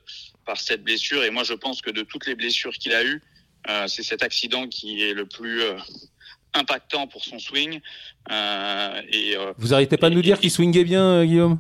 par 0.44 0.60
cette 0.60 0.82
blessure. 0.82 1.24
Et 1.24 1.30
moi 1.30 1.44
je 1.44 1.54
pense 1.54 1.82
que 1.82 1.90
de 1.90 2.02
toutes 2.02 2.26
les 2.26 2.34
blessures 2.34 2.72
qu'il 2.74 2.92
a 2.92 3.02
eues, 3.04 3.22
euh, 3.68 3.86
c'est 3.88 4.02
cet 4.02 4.22
accident 4.22 4.68
qui 4.68 5.02
est 5.02 5.14
le 5.14 5.26
plus 5.26 5.62
euh, 5.62 5.76
impactant 6.52 7.06
pour 7.08 7.24
son 7.24 7.38
swing. 7.38 7.80
Euh, 8.30 9.02
et 9.10 9.36
euh, 9.36 9.52
Vous 9.58 9.74
arrêtez 9.74 9.96
pas 9.96 10.10
de 10.10 10.14
nous 10.14 10.22
dire 10.22 10.38
qu'il 10.38 10.50
swingait 10.50 10.84
bien, 10.84 11.24
Guillaume? 11.24 11.58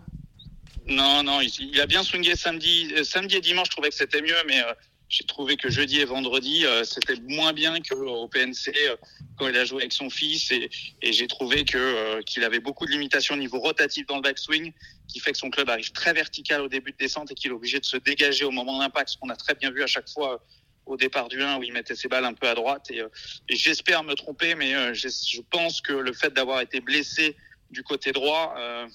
Non, 0.86 1.22
non, 1.22 1.40
il, 1.40 1.50
il 1.72 1.80
a 1.80 1.86
bien 1.86 2.02
swingé 2.02 2.36
samedi, 2.36 2.92
samedi 3.04 3.36
et 3.36 3.40
dimanche. 3.40 3.68
Je 3.68 3.72
trouvais 3.72 3.88
que 3.88 3.94
c'était 3.94 4.20
mieux, 4.20 4.36
mais 4.46 4.60
euh, 4.60 4.72
j'ai 5.08 5.24
trouvé 5.24 5.56
que 5.56 5.70
jeudi 5.70 6.00
et 6.00 6.04
vendredi 6.04 6.64
euh, 6.64 6.82
c'était 6.84 7.20
moins 7.28 7.52
bien 7.52 7.80
qu'au 7.80 8.26
PNC 8.28 8.72
euh, 8.76 8.96
quand 9.36 9.48
il 9.48 9.56
a 9.56 9.64
joué 9.64 9.82
avec 9.82 9.92
son 9.92 10.10
fils. 10.10 10.50
Et, 10.50 10.70
et 11.02 11.12
j'ai 11.12 11.26
trouvé 11.26 11.64
que 11.64 11.78
euh, 11.78 12.22
qu'il 12.22 12.42
avait 12.44 12.60
beaucoup 12.60 12.86
de 12.86 12.90
limitations 12.90 13.34
au 13.34 13.38
niveau 13.38 13.60
rotatif 13.60 14.06
dans 14.06 14.16
le 14.16 14.22
backswing, 14.22 14.72
qui 15.08 15.20
fait 15.20 15.32
que 15.32 15.38
son 15.38 15.50
club 15.50 15.68
arrive 15.70 15.92
très 15.92 16.12
vertical 16.12 16.60
au 16.62 16.68
début 16.68 16.92
de 16.92 16.96
descente 16.96 17.30
et 17.30 17.34
qu'il 17.34 17.50
est 17.50 17.54
obligé 17.54 17.78
de 17.80 17.84
se 17.84 17.96
dégager 17.96 18.44
au 18.44 18.50
moment 18.50 18.78
d'impact, 18.78 19.10
ce 19.10 19.18
qu'on 19.18 19.30
a 19.30 19.36
très 19.36 19.54
bien 19.54 19.70
vu 19.70 19.82
à 19.82 19.86
chaque 19.86 20.08
fois. 20.08 20.34
euh, 20.34 20.38
au 20.86 20.96
départ 20.96 21.28
du 21.28 21.42
1 21.42 21.56
où 21.58 21.62
il 21.62 21.72
mettait 21.72 21.94
ses 21.94 22.08
balles 22.08 22.26
un 22.26 22.34
peu 22.34 22.46
à 22.46 22.54
droite 22.54 22.90
et, 22.90 23.00
euh, 23.00 23.08
et 23.48 23.56
j'espère 23.56 24.02
me 24.04 24.14
tromper 24.14 24.54
mais 24.54 24.74
euh, 24.74 24.92
je 24.92 25.40
pense 25.50 25.80
que 25.80 25.92
le 25.92 26.12
fait 26.12 26.32
d'avoir 26.34 26.60
été 26.60 26.80
blessé 26.80 27.36
du 27.70 27.82
côté 27.82 28.12
droit 28.12 28.54
euh, 28.58 28.86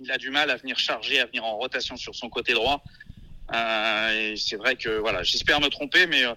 il 0.00 0.10
a 0.10 0.18
du 0.18 0.30
mal 0.30 0.50
à 0.50 0.56
venir 0.56 0.78
charger, 0.78 1.20
à 1.20 1.26
venir 1.26 1.44
en 1.44 1.56
rotation 1.56 1.96
sur 1.96 2.14
son 2.14 2.28
côté 2.28 2.52
droit. 2.52 2.82
Euh, 3.54 4.32
et 4.32 4.36
c'est 4.36 4.56
vrai 4.56 4.76
que 4.76 4.98
voilà, 4.98 5.22
j'espère 5.22 5.60
me 5.60 5.68
tromper, 5.68 6.06
mais 6.06 6.24
euh, 6.24 6.34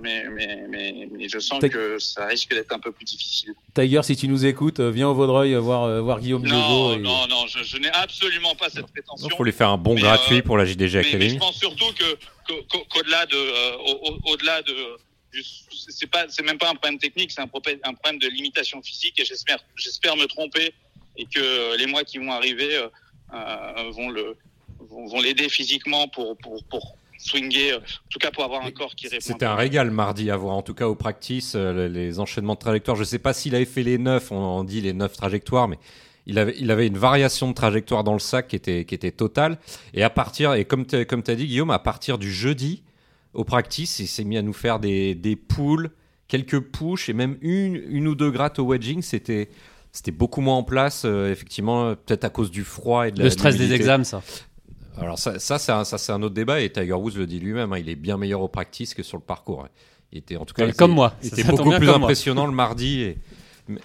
mais, 0.00 0.24
mais, 0.30 0.64
mais, 0.68 1.08
mais 1.10 1.28
je 1.28 1.38
sens 1.38 1.60
que 1.70 1.98
ça 1.98 2.26
risque 2.26 2.50
d'être 2.54 2.72
un 2.72 2.78
peu 2.78 2.92
plus 2.92 3.04
difficile. 3.04 3.52
Tiger, 3.74 4.02
si 4.02 4.14
tu 4.16 4.28
nous 4.28 4.44
écoutes, 4.46 4.80
euh, 4.80 4.90
viens 4.90 5.08
au 5.08 5.14
Vaudreuil 5.14 5.54
voir, 5.54 6.02
voir 6.02 6.20
Guillaume 6.20 6.46
Non, 6.46 6.94
et- 6.94 6.98
non, 6.98 7.26
non, 7.28 7.46
je, 7.46 7.62
je 7.62 7.76
n'ai 7.78 7.88
absolument 7.90 8.54
pas 8.54 8.68
cette 8.70 8.86
prétention. 8.86 9.28
Il 9.30 9.36
faut 9.36 9.44
lui 9.44 9.52
faire 9.52 9.70
un 9.70 9.78
bon 9.78 9.94
Mais, 9.94 10.02
gratuit 10.02 10.38
euh, 10.38 10.42
pour 10.42 10.56
la 10.58 10.64
JDG 10.66 10.96
mais, 10.98 11.02
mais 11.02 11.08
Academy. 11.08 11.30
je 11.30 11.38
pense 11.38 11.56
surtout 11.56 11.92
qu'au-delà 12.88 13.26
de, 13.26 13.36
euh, 13.36 13.76
au- 13.86 14.10
au- 14.12 14.32
au-delà 14.32 14.62
de, 14.62 14.74
c'est 15.88 16.10
pas, 16.10 16.26
c'est 16.28 16.42
même 16.42 16.58
pas 16.58 16.68
un 16.70 16.74
problème 16.74 16.98
technique, 16.98 17.30
c'est 17.32 17.40
un 17.40 17.46
problème, 17.46 17.78
un 17.84 17.94
problème 17.94 18.18
de 18.20 18.28
limitation 18.28 18.82
physique. 18.82 19.18
Et 19.20 19.24
j'espère, 19.24 19.58
j'espère 19.76 20.16
me 20.16 20.26
tromper 20.26 20.72
et 21.16 21.24
que 21.24 21.76
les 21.76 21.86
mois 21.86 22.04
qui 22.04 22.18
vont 22.18 22.32
arriver 22.32 22.76
euh, 23.32 23.90
vont 23.92 24.10
le, 24.10 24.36
vont, 24.90 25.06
vont 25.06 25.20
l'aider 25.20 25.48
physiquement 25.48 26.08
pour, 26.08 26.36
pour, 26.38 26.62
pour 26.64 26.96
swinger, 27.18 27.72
euh, 27.72 27.78
en 27.78 28.08
tout 28.10 28.18
cas 28.18 28.30
pour 28.30 28.44
avoir 28.44 28.64
un 28.64 28.70
corps 28.70 28.94
qui 28.94 29.08
répond. 29.08 29.24
C'était 29.24 29.46
un 29.46 29.54
régal 29.54 29.90
mardi 29.90 30.30
à 30.30 30.36
voir, 30.36 30.56
en 30.56 30.62
tout 30.62 30.74
cas 30.74 30.88
au 30.88 30.94
practice, 30.94 31.54
euh, 31.54 31.88
les 31.88 32.18
enchaînements 32.18 32.54
de 32.54 32.60
trajectoires. 32.60 32.96
Je 32.96 33.04
sais 33.04 33.18
pas 33.18 33.32
s'il 33.32 33.54
avait 33.54 33.64
fait 33.64 33.82
les 33.82 33.98
neuf, 33.98 34.32
on 34.32 34.36
en 34.36 34.64
dit 34.64 34.80
les 34.80 34.92
neuf 34.92 35.12
trajectoires, 35.14 35.68
mais 35.68 35.78
il 36.26 36.38
avait, 36.38 36.54
il 36.58 36.70
avait 36.70 36.86
une 36.86 36.98
variation 36.98 37.48
de 37.48 37.54
trajectoire 37.54 38.04
dans 38.04 38.12
le 38.12 38.18
sac 38.18 38.48
qui 38.48 38.56
était, 38.56 38.84
qui 38.84 38.94
était 38.94 39.10
totale. 39.10 39.58
Et 39.94 40.02
à 40.02 40.10
partir, 40.10 40.54
et 40.54 40.64
comme 40.64 40.86
tu 40.86 40.96
as 40.96 41.34
dit 41.34 41.46
Guillaume, 41.46 41.70
à 41.70 41.78
partir 41.78 42.18
du 42.18 42.32
jeudi, 42.32 42.82
au 43.32 43.44
practice, 43.44 43.98
il 44.00 44.06
s'est 44.06 44.24
mis 44.24 44.36
à 44.36 44.42
nous 44.42 44.52
faire 44.52 44.80
des, 44.80 45.14
des 45.14 45.36
pulls, 45.36 45.90
quelques 46.28 46.60
push 46.60 47.08
et 47.08 47.12
même 47.12 47.36
une, 47.40 47.82
une 47.88 48.08
ou 48.08 48.14
deux 48.14 48.30
grattes 48.30 48.58
au 48.58 48.66
wedging. 48.66 49.02
C'était, 49.02 49.48
c'était 49.92 50.10
beaucoup 50.10 50.40
moins 50.40 50.56
en 50.56 50.62
place, 50.62 51.02
euh, 51.04 51.30
effectivement, 51.32 51.94
peut-être 51.94 52.24
à 52.24 52.30
cause 52.30 52.50
du 52.50 52.64
froid 52.64 53.08
et 53.08 53.12
de 53.12 53.18
la 53.18 53.24
Le 53.24 53.30
stress 53.30 53.56
des 53.56 53.72
examens, 53.72 54.04
ça. 54.04 54.22
Alors 54.98 55.18
ça, 55.18 55.38
ça 55.38 55.58
c'est 55.58 55.72
un, 55.72 55.84
ça, 55.84 55.98
c'est 55.98 56.12
un 56.12 56.22
autre 56.22 56.34
débat 56.34 56.60
et 56.60 56.70
Tiger 56.70 56.92
Woods 56.92 57.12
le 57.16 57.26
dit 57.26 57.38
lui-même, 57.40 57.72
hein, 57.72 57.78
il 57.78 57.88
est 57.88 57.94
bien 57.96 58.16
meilleur 58.16 58.40
au 58.42 58.48
practice 58.48 58.94
que 58.94 59.02
sur 59.02 59.16
le 59.16 59.22
parcours. 59.22 59.64
hein. 59.64 59.68
Il 60.12 60.18
était 60.18 60.36
en 60.36 60.44
tout 60.44 60.54
cas 60.54 60.70
comme 60.72 60.92
moi. 60.92 61.14
il 61.22 61.28
était 61.28 61.44
beaucoup 61.44 61.70
plus 61.70 61.86
moi. 61.86 61.96
impressionnant 61.96 62.46
le 62.46 62.52
mardi 62.52 63.02
et, 63.02 63.18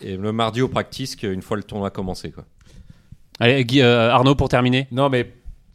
et 0.02 0.18
le 0.18 0.32
mardi 0.32 0.62
au 0.62 0.68
practice 0.68 1.16
qu'une 1.16 1.42
fois 1.44 1.56
le 1.58 1.64
tournoi 1.64 1.92
commencé 1.92 2.32
quoi. 2.32 2.46
Allez, 3.40 3.64
Guy- 3.66 3.82
euh, 3.82 4.10
Arnaud 4.12 4.34
pour 4.36 4.50
terminer. 4.50 4.88
Non, 4.92 5.10
mais 5.10 5.32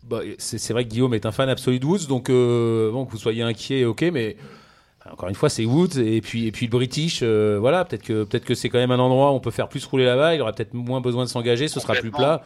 bah, 0.09 0.21
c'est 0.39 0.59
c'est 0.59 0.73
vrai 0.73 0.85
que 0.85 0.89
Guillaume 0.91 1.15
est 1.15 1.25
un 1.27 1.31
fan 1.33 1.49
absolu 1.49 1.79
de 1.79 1.87
Woods, 1.87 2.07
donc 2.09 2.29
euh, 2.31 2.91
bon, 2.91 3.05
que 3.07 3.13
vous 3.13 3.19
soyez 3.19 3.43
inquiet, 3.43 3.85
ok, 3.85 4.03
mais 4.13 4.37
encore 5.11 5.29
une 5.29 5.35
fois, 5.37 5.49
c'est 5.49 5.65
Woods 5.65 5.99
et 5.99 6.21
puis 6.21 6.47
et 6.49 6.53
puis 6.53 6.67
le 6.67 6.71
British, 6.71 7.21
euh, 7.23 7.59
voilà, 7.61 7.85
peut-être 7.85 8.03
que 8.03 8.25
peut-être 8.25 8.45
que 8.45 8.55
c'est 8.55 8.69
quand 8.71 8.79
même 8.79 8.91
un 8.91 8.99
endroit 8.99 9.31
où 9.31 9.35
on 9.35 9.41
peut 9.41 9.51
faire 9.53 9.69
plus 9.69 9.85
rouler 9.85 10.05
là-bas. 10.05 10.35
Il 10.35 10.41
aura 10.43 10.53
peut-être 10.53 10.75
moins 10.75 11.01
besoin 11.01 11.25
de 11.25 11.29
s'engager, 11.29 11.69
ce 11.69 11.79
sera 11.79 11.95
plus 11.95 12.11
plat. 12.11 12.43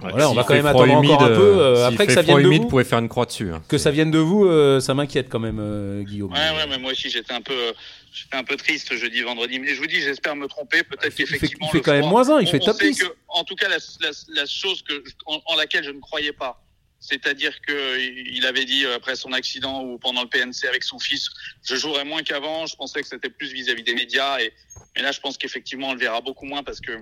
Voilà, 0.00 0.30
on 0.30 0.34
va 0.34 0.44
quand 0.44 0.54
même 0.54 0.66
attendre 0.66 0.86
humide, 0.98 1.10
encore 1.10 1.22
un 1.24 1.28
peu. 1.28 1.34
euh, 1.60 1.76
euh, 1.76 1.86
après 1.88 2.06
que 2.06 2.12
fait 2.12 2.16
ça 2.16 2.22
vienne 2.22 2.38
de 2.38 2.42
humide, 2.44 2.56
vous, 2.58 2.62
vous 2.64 2.68
pouvez 2.70 2.84
faire 2.84 2.98
une 2.98 3.08
croix 3.08 3.26
dessus. 3.26 3.50
hein. 3.52 3.62
que 3.68 3.78
ça 3.78 3.90
vienne 3.90 4.10
de 4.10 4.18
vous, 4.18 4.46
euh, 4.46 4.80
ça 4.80 4.94
m'inquiète 4.94 5.28
quand 5.28 5.38
même, 5.40 5.58
euh, 5.60 6.02
Guillaume. 6.02 6.32
Ouais, 6.32 6.38
ouais, 6.38 6.66
mais 6.68 6.78
moi 6.78 6.92
aussi 6.92 7.10
j'étais 7.10 7.32
un 7.32 7.40
peu, 7.42 7.72
j'étais 8.12 8.36
un 8.36 8.44
peu 8.44 8.56
triste 8.56 8.94
jeudi, 8.96 9.20
vendredi. 9.22 9.58
Mais 9.58 9.74
je 9.74 9.80
vous 9.80 9.86
dis, 9.86 10.00
j'espère 10.00 10.36
me 10.36 10.46
tromper. 10.48 10.82
Peut-être 10.82 11.14
qu'effectivement, 11.14 11.68
il 11.68 11.76
fait 11.76 11.80
quand 11.82 11.92
même 11.92 12.06
moins 12.08 12.28
un, 12.30 12.40
il 12.40 12.48
on- 12.48 12.50
fait 12.50 12.60
on 12.62 12.64
top 12.66 12.76
sait 12.76 12.90
10. 12.90 12.98
que, 13.02 13.06
en 13.28 13.44
tout 13.44 13.54
cas, 13.56 13.68
la, 13.68 13.76
la, 14.00 14.10
la 14.34 14.46
chose 14.46 14.82
que, 14.82 15.02
en, 15.26 15.40
en 15.46 15.56
laquelle 15.56 15.84
je 15.84 15.90
ne 15.90 16.00
croyais 16.00 16.32
pas, 16.32 16.62
c'est-à-dire 17.02 17.52
que 17.66 17.98
il 17.98 18.44
avait 18.44 18.66
dit 18.66 18.84
euh, 18.84 18.94
après 18.96 19.16
son 19.16 19.32
accident 19.32 19.82
ou 19.84 19.98
pendant 19.98 20.20
le 20.22 20.28
PNC 20.28 20.66
avec 20.68 20.82
son 20.82 20.98
fils, 20.98 21.28
je 21.62 21.74
jouerais 21.76 22.04
moins 22.04 22.22
qu'avant. 22.22 22.66
Je 22.66 22.76
pensais 22.76 23.00
que 23.00 23.08
c'était 23.08 23.30
plus 23.30 23.52
vis-à-vis 23.52 23.82
des 23.82 23.94
médias. 23.94 24.38
Et, 24.40 24.52
mais 24.94 25.02
là, 25.02 25.10
je 25.12 25.20
pense 25.20 25.38
qu'effectivement, 25.38 25.88
on 25.88 25.92
le 25.94 25.98
verra 25.98 26.20
beaucoup 26.20 26.44
moins 26.44 26.62
parce 26.62 26.80
que, 26.80 26.92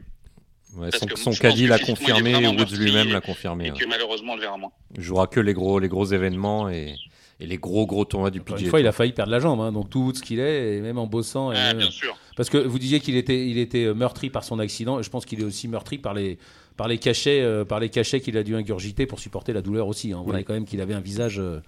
Ouais, 0.77 0.91
son 0.93 1.31
que 1.33 1.39
caddie 1.39 1.67
l'a 1.67 1.79
confirmé, 1.79 2.35
Woods 2.47 2.77
lui-même 2.79 3.11
l'a 3.11 3.21
confirmé. 3.21 3.67
et 3.69 3.71
ouais. 3.73 3.79
que 3.79 3.87
malheureusement, 3.87 4.33
on 4.33 4.37
le 4.37 4.43
verra 4.43 4.57
moins. 4.59 4.71
Il 4.97 5.03
jouera 5.03 5.27
que 5.27 5.41
les 5.41 5.55
gros, 5.55 5.79
les 5.79 5.89
gros 5.89 6.05
événements 6.05 6.69
et, 6.69 6.95
et 7.41 7.47
les 7.47 7.57
gros 7.57 7.87
gros 7.87 8.05
tournois 8.05 8.31
du 8.31 8.41
PGA. 8.41 8.61
une 8.61 8.67
fois, 8.69 8.81
il 8.81 8.87
a 8.87 8.93
failli 8.93 9.13
perdre 9.13 9.33
la 9.33 9.41
jambe, 9.41 9.61
hein, 9.61 9.73
donc 9.73 9.89
tout 9.91 10.13
ce 10.15 10.23
qu'il 10.23 10.39
est, 10.41 10.77
et 10.77 10.81
même 10.81 10.99
en 10.99 11.07
bossant. 11.07 11.53
et 11.53 11.57
Ah, 11.57 11.69
même- 11.69 11.79
bien 11.79 11.91
sûr. 11.91 12.17
Parce 12.37 12.51
que 12.51 12.59
vous 12.59 12.79
disiez 12.79 13.01
qu'il 13.01 13.17
était, 13.17 13.49
il 13.49 13.59
était 13.59 13.85
euh, 13.87 13.95
meurtri 13.95 14.31
par 14.31 14.45
son 14.45 14.59
accident, 14.61 15.01
et 15.01 15.03
je 15.03 15.11
pense 15.11 15.25
qu'il 15.25 15.41
est 15.41 15.45
aussi 15.45 15.67
meurtri 15.69 15.99
par 15.99 16.15
les, 16.15 16.39
par 16.77 16.87
les 16.87 16.99
cachets, 16.99 17.41
euh, 17.41 17.65
par 17.65 17.81
les 17.81 17.89
cachets 17.89 18.21
qu'il 18.21 18.37
a 18.37 18.43
dû 18.45 18.55
ingurgiter 18.55 19.07
pour 19.07 19.19
supporter 19.19 19.53
la 19.53 19.63
douleur 19.63 19.89
aussi. 19.89 20.13
hein. 20.13 20.19
On 20.21 20.23
voyait 20.25 20.45
quand 20.45 20.53
même 20.55 20.65
qu'il 20.67 20.81
avait 20.81 20.95
un 20.95 21.01
visage, 21.01 21.41
euh, 21.41 21.61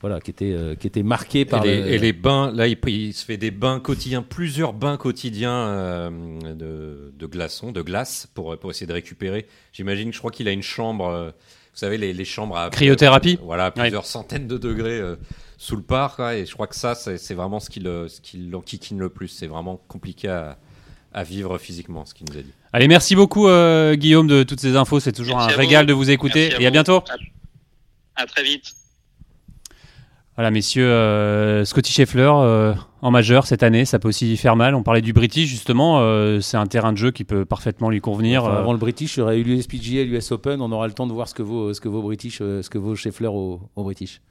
voilà, 0.00 0.20
qui 0.20 0.30
était, 0.30 0.52
euh, 0.52 0.74
qui 0.74 0.86
était 0.86 1.02
marqué 1.02 1.44
par 1.44 1.64
et, 1.64 1.68
les, 1.76 1.80
le- 1.82 1.88
et 1.92 1.98
les 1.98 2.12
bains, 2.12 2.50
là, 2.52 2.66
il, 2.66 2.78
il 2.88 3.12
se 3.12 3.24
fait 3.24 3.36
des 3.36 3.50
bains 3.50 3.80
quotidiens, 3.80 4.22
plusieurs 4.22 4.72
bains 4.72 4.96
quotidiens 4.96 5.52
euh, 5.52 6.10
de, 6.54 7.12
de 7.14 7.26
glaçons, 7.26 7.70
de 7.72 7.82
glace, 7.82 8.26
pour, 8.34 8.58
pour 8.58 8.70
essayer 8.70 8.86
de 8.86 8.92
récupérer. 8.94 9.46
J'imagine, 9.72 10.12
je 10.12 10.18
crois 10.18 10.30
qu'il 10.30 10.48
a 10.48 10.52
une 10.52 10.62
chambre, 10.62 11.06
euh, 11.08 11.26
vous 11.30 11.78
savez, 11.78 11.98
les, 11.98 12.12
les 12.14 12.24
chambres 12.24 12.56
à 12.56 12.70
Cryothérapie 12.70 13.38
Voilà, 13.42 13.66
à 13.66 13.70
plusieurs 13.70 14.06
centaines 14.06 14.46
de 14.46 14.56
degrés 14.56 14.98
euh, 14.98 15.16
sous 15.58 15.76
le 15.76 15.82
parc. 15.82 16.16
quoi, 16.16 16.34
et 16.34 16.46
je 16.46 16.52
crois 16.54 16.66
que 16.66 16.76
ça, 16.76 16.94
c'est 16.94 17.18
c'est 17.18 17.34
vraiment 17.34 17.60
ce 17.60 17.68
qui 17.68 17.80
le- 17.80 18.08
ce 18.08 18.20
qui 18.22 18.38
l'enquiquine 18.38 18.98
le 18.98 19.10
plus. 19.10 19.28
C'est 19.28 19.46
vraiment 19.48 19.76
compliqué 19.86 20.28
à, 20.28 20.56
à 21.12 21.24
vivre 21.24 21.58
physiquement, 21.58 22.06
ce 22.06 22.14
qu'il 22.14 22.26
nous 22.30 22.38
a 22.38 22.42
dit. 22.42 22.52
Allez, 22.72 22.88
merci 22.88 23.14
beaucoup 23.16 23.48
euh, 23.48 23.94
Guillaume 23.96 24.28
de 24.28 24.44
toutes 24.44 24.60
ces 24.60 24.76
infos. 24.76 24.98
C'est 25.00 25.12
toujours 25.12 25.36
Merci 25.36 25.52
un 25.54 25.56
régal 25.58 25.84
de 25.86 25.92
vous 25.92 26.08
écouter. 26.10 26.48
Merci 26.48 26.62
Et 26.62 26.66
à 26.66 26.68
vous. 26.70 26.72
bientôt. 26.72 27.02
À 28.16 28.24
très 28.26 28.42
vite. 28.44 28.72
Voilà, 30.40 30.52
messieurs, 30.52 30.88
euh, 30.88 31.66
Scotty 31.66 31.92
Scheffler 31.92 32.32
euh, 32.34 32.72
en 33.02 33.10
majeur 33.10 33.46
cette 33.46 33.62
année, 33.62 33.84
ça 33.84 33.98
peut 33.98 34.08
aussi 34.08 34.38
faire 34.38 34.56
mal. 34.56 34.74
On 34.74 34.82
parlait 34.82 35.02
du 35.02 35.12
British 35.12 35.50
justement. 35.50 35.98
euh, 36.00 36.40
c'est 36.40 36.56
un 36.56 36.64
terrain 36.64 36.92
de 36.92 36.96
jeu 36.96 37.10
qui 37.10 37.24
peut 37.24 37.44
parfaitement 37.44 37.90
lui 37.90 38.00
convenir. 38.00 38.44
Enfin, 38.44 38.56
avant 38.56 38.72
le 38.72 38.78
British, 38.78 39.18
il 39.18 39.20
y 39.20 39.22
aurait 39.22 39.38
eu 39.38 39.42
l'USPGA, 39.42 40.02
l'US 40.04 40.32
Open. 40.32 40.62
On 40.62 40.72
aura 40.72 40.86
le 40.86 40.94
temps 40.94 41.06
de 41.06 41.12
voir 41.12 41.28
ce 41.28 41.34
que 41.34 41.42
vaut, 41.42 41.74
ce 41.74 41.80
que 41.82 41.90
vaut 41.90 42.00
British, 42.00 42.38
ce 42.38 42.70
que 42.70 42.78
vaut 42.78 42.96
Scheffler 42.96 43.26
au, 43.26 43.60
au 43.76 43.84
British. 43.84 44.22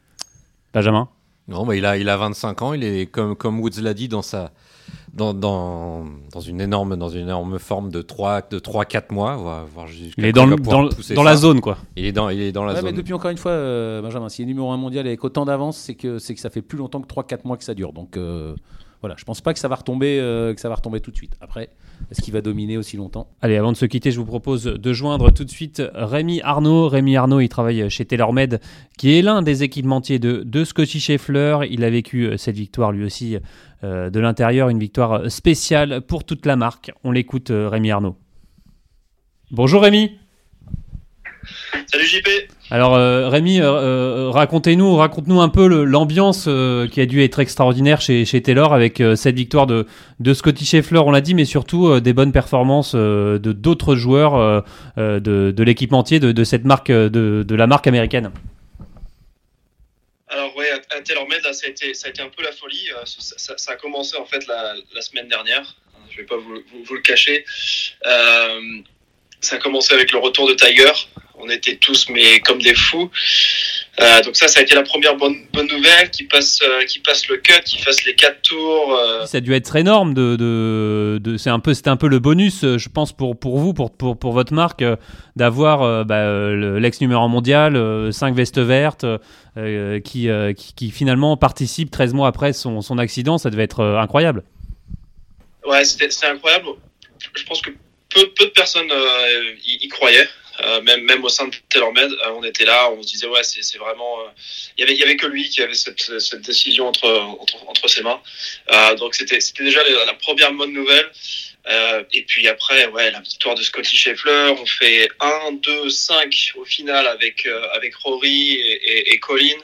Benjamin? 0.73 1.09
Non, 1.47 1.63
mais 1.63 1.77
il 1.77 1.85
a, 1.85 1.95
il 1.95 2.09
a 2.09 2.17
25 2.17 2.61
ans, 2.63 2.73
il 2.73 2.83
est 2.83 3.05
comme, 3.05 3.35
comme 3.35 3.59
Woods 3.59 3.79
l'a 3.79 3.93
dit 3.93 4.07
dans 4.07 4.23
sa, 4.23 4.51
dans, 5.13 5.33
dans, 5.33 6.05
dans 6.31 6.39
une 6.39 6.61
énorme, 6.61 6.95
dans 6.95 7.09
une 7.09 7.21
énorme 7.21 7.59
forme 7.59 7.89
de 7.91 8.01
3, 8.01 8.41
de 8.49 8.59
3, 8.59 8.85
4 8.85 9.11
mois, 9.11 9.35
voire, 9.35 9.65
voire 9.65 9.87
Il 10.17 10.25
est 10.25 10.31
dans, 10.31 10.45
le- 10.45 10.55
dans, 10.55 10.89
dans 11.15 11.23
la 11.23 11.35
zone, 11.35 11.61
quoi. 11.61 11.77
Il 11.95 12.05
est 12.05 12.11
dans, 12.11 12.29
il 12.29 12.41
est 12.41 12.51
dans 12.51 12.63
la 12.65 12.73
Ouais, 12.73 12.81
mais 12.81 12.89
zone. 12.89 12.97
depuis 12.97 13.13
encore 13.13 13.31
une 13.31 13.37
fois, 13.37 13.51
euh, 13.51 14.01
Benjamin, 14.01 14.29
s'il 14.29 14.43
est 14.43 14.47
numéro 14.47 14.71
1 14.71 14.77
mondial 14.77 15.05
avec 15.07 15.23
autant 15.23 15.45
d'avance, 15.45 15.77
c'est 15.77 15.95
que, 15.95 16.19
c'est 16.19 16.35
que 16.35 16.39
ça 16.41 16.49
fait 16.49 16.61
plus 16.61 16.77
longtemps 16.77 17.01
que 17.01 17.07
3-4 17.07 17.39
mois 17.45 17.57
que 17.57 17.63
ça 17.63 17.73
dure. 17.73 17.93
Donc 17.93 18.17
euh, 18.17 18.55
voilà, 19.01 19.15
je 19.17 19.23
pense 19.23 19.39
pas 19.39 19.53
que 19.53 19.59
ça 19.59 19.69
va 19.69 19.75
retomber, 19.75 20.19
euh, 20.19 20.53
que 20.53 20.59
ça 20.59 20.67
va 20.67 20.75
retomber 20.75 20.99
tout 20.99 21.11
de 21.11 21.15
suite. 21.15 21.37
Après, 21.39 21.69
est-ce 22.11 22.21
qu'il 22.21 22.33
va 22.33 22.41
dominer 22.41 22.77
aussi 22.77 22.97
longtemps? 22.97 23.27
Allez, 23.41 23.55
avant 23.55 23.71
de 23.71 23.77
se 23.77 23.85
quitter, 23.85 24.11
je 24.11 24.19
vous 24.19 24.25
propose 24.25 24.63
de 24.63 24.93
joindre 24.93 25.31
tout 25.31 25.45
de 25.45 25.49
suite 25.49 25.81
Rémi 25.93 26.41
Arnaud. 26.41 26.89
Rémi 26.89 27.15
Arnaud, 27.15 27.39
il 27.39 27.47
travaille 27.47 27.89
chez 27.89 28.03
TaylorMade, 28.03 28.59
qui 28.97 29.17
est 29.17 29.21
l'un 29.21 29.41
des 29.41 29.63
équipementiers 29.63 30.19
de, 30.19 30.43
de 30.43 30.63
Scotty 30.65 30.99
Scheffler. 30.99 31.59
Il 31.69 31.85
a 31.85 31.89
vécu 31.89 32.25
euh, 32.25 32.37
cette 32.37 32.57
victoire 32.57 32.91
lui 32.91 33.05
aussi 33.05 33.37
euh, 33.85 34.09
de 34.09 34.19
l'intérieur, 34.19 34.67
une 34.67 34.79
victoire 34.79 35.31
spéciale 35.31 36.01
pour 36.01 36.25
toute 36.25 36.45
la 36.45 36.57
marque. 36.57 36.91
On 37.05 37.11
l'écoute, 37.11 37.51
Rémi 37.51 37.91
Arnaud. 37.91 38.17
Bonjour 39.51 39.81
Rémi. 39.81 40.18
Salut 41.91 42.05
JP. 42.05 42.27
Alors 42.71 42.95
euh, 42.95 43.29
Rémi, 43.29 43.59
euh, 43.61 43.65
euh, 43.65 44.29
racontez-nous, 44.29 44.95
raconte-nous 44.95 45.41
un 45.41 45.49
peu 45.49 45.67
l'ambiance 45.83 46.45
euh, 46.47 46.87
qui 46.87 47.01
a 47.01 47.05
dû 47.05 47.23
être 47.23 47.39
extraordinaire 47.39 47.99
chez, 48.01 48.25
chez 48.25 48.41
Taylor 48.41 48.73
avec 48.73 49.01
cette 49.15 49.35
victoire 49.35 49.65
de, 49.67 49.87
de 50.19 50.33
Scotty 50.33 50.65
Scheffler, 50.65 50.99
on 50.99 51.11
l'a 51.11 51.21
dit, 51.21 51.33
mais 51.33 51.45
surtout 51.45 51.99
des 51.99 52.13
bonnes 52.13 52.31
performances 52.31 52.93
de 52.95 53.37
d'autres 53.39 53.95
joueurs 53.95 54.63
de, 54.97 55.19
de 55.19 55.63
l'équipementier 55.63 56.19
de, 56.19 56.31
de 56.31 56.43
cette 56.43 56.65
marque, 56.65 56.91
de, 56.91 57.43
de 57.47 57.55
la 57.55 57.65
marque 57.67 57.87
américaine. 57.87 58.31
Alors 60.27 60.55
ouais, 60.57 60.69
à, 60.69 60.97
à 60.97 61.01
TaylorMade, 61.01 61.41
là, 61.43 61.53
ça 61.53 61.65
a, 61.65 61.69
été, 61.69 61.93
ça 61.95 62.07
a 62.07 62.09
été 62.11 62.21
un 62.21 62.29
peu 62.29 62.43
la 62.43 62.51
folie. 62.51 62.87
Ça, 63.05 63.35
ça- 63.37 63.57
ça 63.57 63.71
a 63.71 63.75
commencé 63.77 64.15
en 64.17 64.25
fait 64.25 64.45
la, 64.47 64.75
la 64.93 65.01
semaine 65.01 65.27
dernière. 65.27 65.75
Je 66.11 66.17
vais 66.17 66.23
pas 66.23 66.37
vous, 66.37 66.53
vous- 66.71 66.83
vous 66.83 66.93
le 66.95 67.01
cacher. 67.01 67.45
Euh, 68.05 68.59
ça 69.41 69.55
a 69.55 69.59
commencé 69.59 69.93
avec 69.93 70.11
le 70.11 70.19
retour 70.19 70.47
de 70.47 70.53
Tiger. 70.53 70.91
On 71.41 71.49
était 71.49 71.77
tous 71.77 72.09
mais 72.09 72.41
comme 72.41 72.61
des 72.61 72.73
fous. 72.75 73.09
Euh, 74.01 74.21
donc 74.23 74.35
ça, 74.35 74.49
ça 74.49 74.59
a 74.59 74.63
été 74.63 74.75
la 74.75 74.83
première 74.83 75.15
bonne, 75.15 75.35
bonne 75.53 75.67
nouvelle. 75.67 76.09
Qui 76.11 76.25
passe, 76.25 76.59
euh, 76.61 76.83
qui 76.85 76.99
passe 76.99 77.29
le 77.29 77.37
cut, 77.37 77.61
qui 77.63 77.77
fasse 77.77 78.03
les 78.03 78.13
quatre 78.13 78.41
tours. 78.41 78.93
euh, 78.93 79.25
Ça 79.25 79.37
a 79.37 79.39
dû 79.41 79.53
être 79.53 79.73
énorme. 79.77 80.13
De, 80.13 80.35
de, 80.35 81.17
de- 81.23 81.37
c'est 81.37 81.49
un 81.49 81.59
peu, 81.61 81.73
c'était 81.73 81.89
un 81.89 81.95
peu 81.95 82.09
le 82.09 82.19
bonus, 82.19 82.59
je 82.77 82.89
pense, 82.89 83.13
pour, 83.13 83.39
pour 83.39 83.57
vous, 83.57 83.73
pour, 83.73 83.89
pour, 83.91 84.19
pour 84.19 84.33
votre 84.33 84.53
marque, 84.53 84.83
d'avoir 85.37 86.03
bah, 86.03 86.25
le- 86.25 86.77
l'ex 86.77 86.99
numéro 86.99 87.21
1 87.23 87.29
mondial, 87.29 88.11
5 88.11 88.35
vestes 88.35 88.59
vertes, 88.59 89.05
qui, 90.03 90.27
qui, 90.57 90.73
qui 90.75 90.91
finalement 90.91 91.37
participe 91.37 91.89
13 91.89 92.13
mois 92.13 92.27
après 92.27 92.51
son, 92.51 92.81
son 92.81 92.97
accident. 92.97 93.37
Ça 93.37 93.49
devait 93.49 93.63
être 93.63 93.81
incroyable. 93.83 94.43
Ouais, 95.65 95.85
c'était 95.85 96.09
incroyable. 96.25 96.65
Je 97.35 97.43
pense 97.45 97.61
que 97.61 97.69
peu, 98.09 98.29
peu 98.31 98.45
de 98.45 98.51
personnes 98.51 98.91
euh, 98.91 99.55
y, 99.65 99.85
y 99.85 99.87
croyaient. 99.87 100.27
Euh, 100.61 100.81
même, 100.81 101.03
même 101.03 101.23
au 101.23 101.29
sein 101.29 101.47
de 101.47 101.55
TaylorMade, 101.69 102.11
euh, 102.11 102.31
on 102.35 102.43
était 102.43 102.65
là, 102.65 102.91
on 102.91 103.01
se 103.01 103.07
disait 103.07 103.27
ouais, 103.27 103.43
c'est 103.43 103.77
vraiment. 103.77 104.19
euh, 104.19 104.29
Il 104.77 104.81
y 104.81 104.83
avait, 104.83 104.95
y 104.95 105.03
avait 105.03 105.15
que 105.15 105.25
lui 105.27 105.47
qui 105.47 105.61
avait 105.61 105.73
cette, 105.73 106.19
cette 106.19 106.41
décision 106.41 106.87
entre, 106.87 107.09
entre, 107.09 107.65
entre 107.67 107.87
ses 107.87 108.01
mains. 108.01 108.21
Euh, 108.71 108.95
donc 108.95 109.15
c'était 109.15 109.39
c'était 109.39 109.63
déjà 109.63 109.81
la, 110.05 110.13
première 110.15 110.51
bonne 110.51 110.73
nouvelle. 110.73 111.09
Euh, 111.67 112.03
et 112.13 112.23
puis 112.23 112.47
après, 112.47 112.87
ouais, 112.87 113.11
la 113.11 113.19
victoire 113.21 113.55
de 113.55 113.61
Scotty 113.61 113.95
Scheffler, 113.95 114.53
on 114.59 114.65
fait 114.65 115.07
1, 115.19 115.51
2, 115.53 115.89
5 115.89 116.53
au 116.55 116.65
final 116.65 117.05
avec, 117.07 117.45
euh, 117.45 117.67
avec 117.73 117.95
Rory 117.95 118.53
et, 118.53 118.91
et, 118.91 119.13
et 119.13 119.19
Colin. 119.19 119.57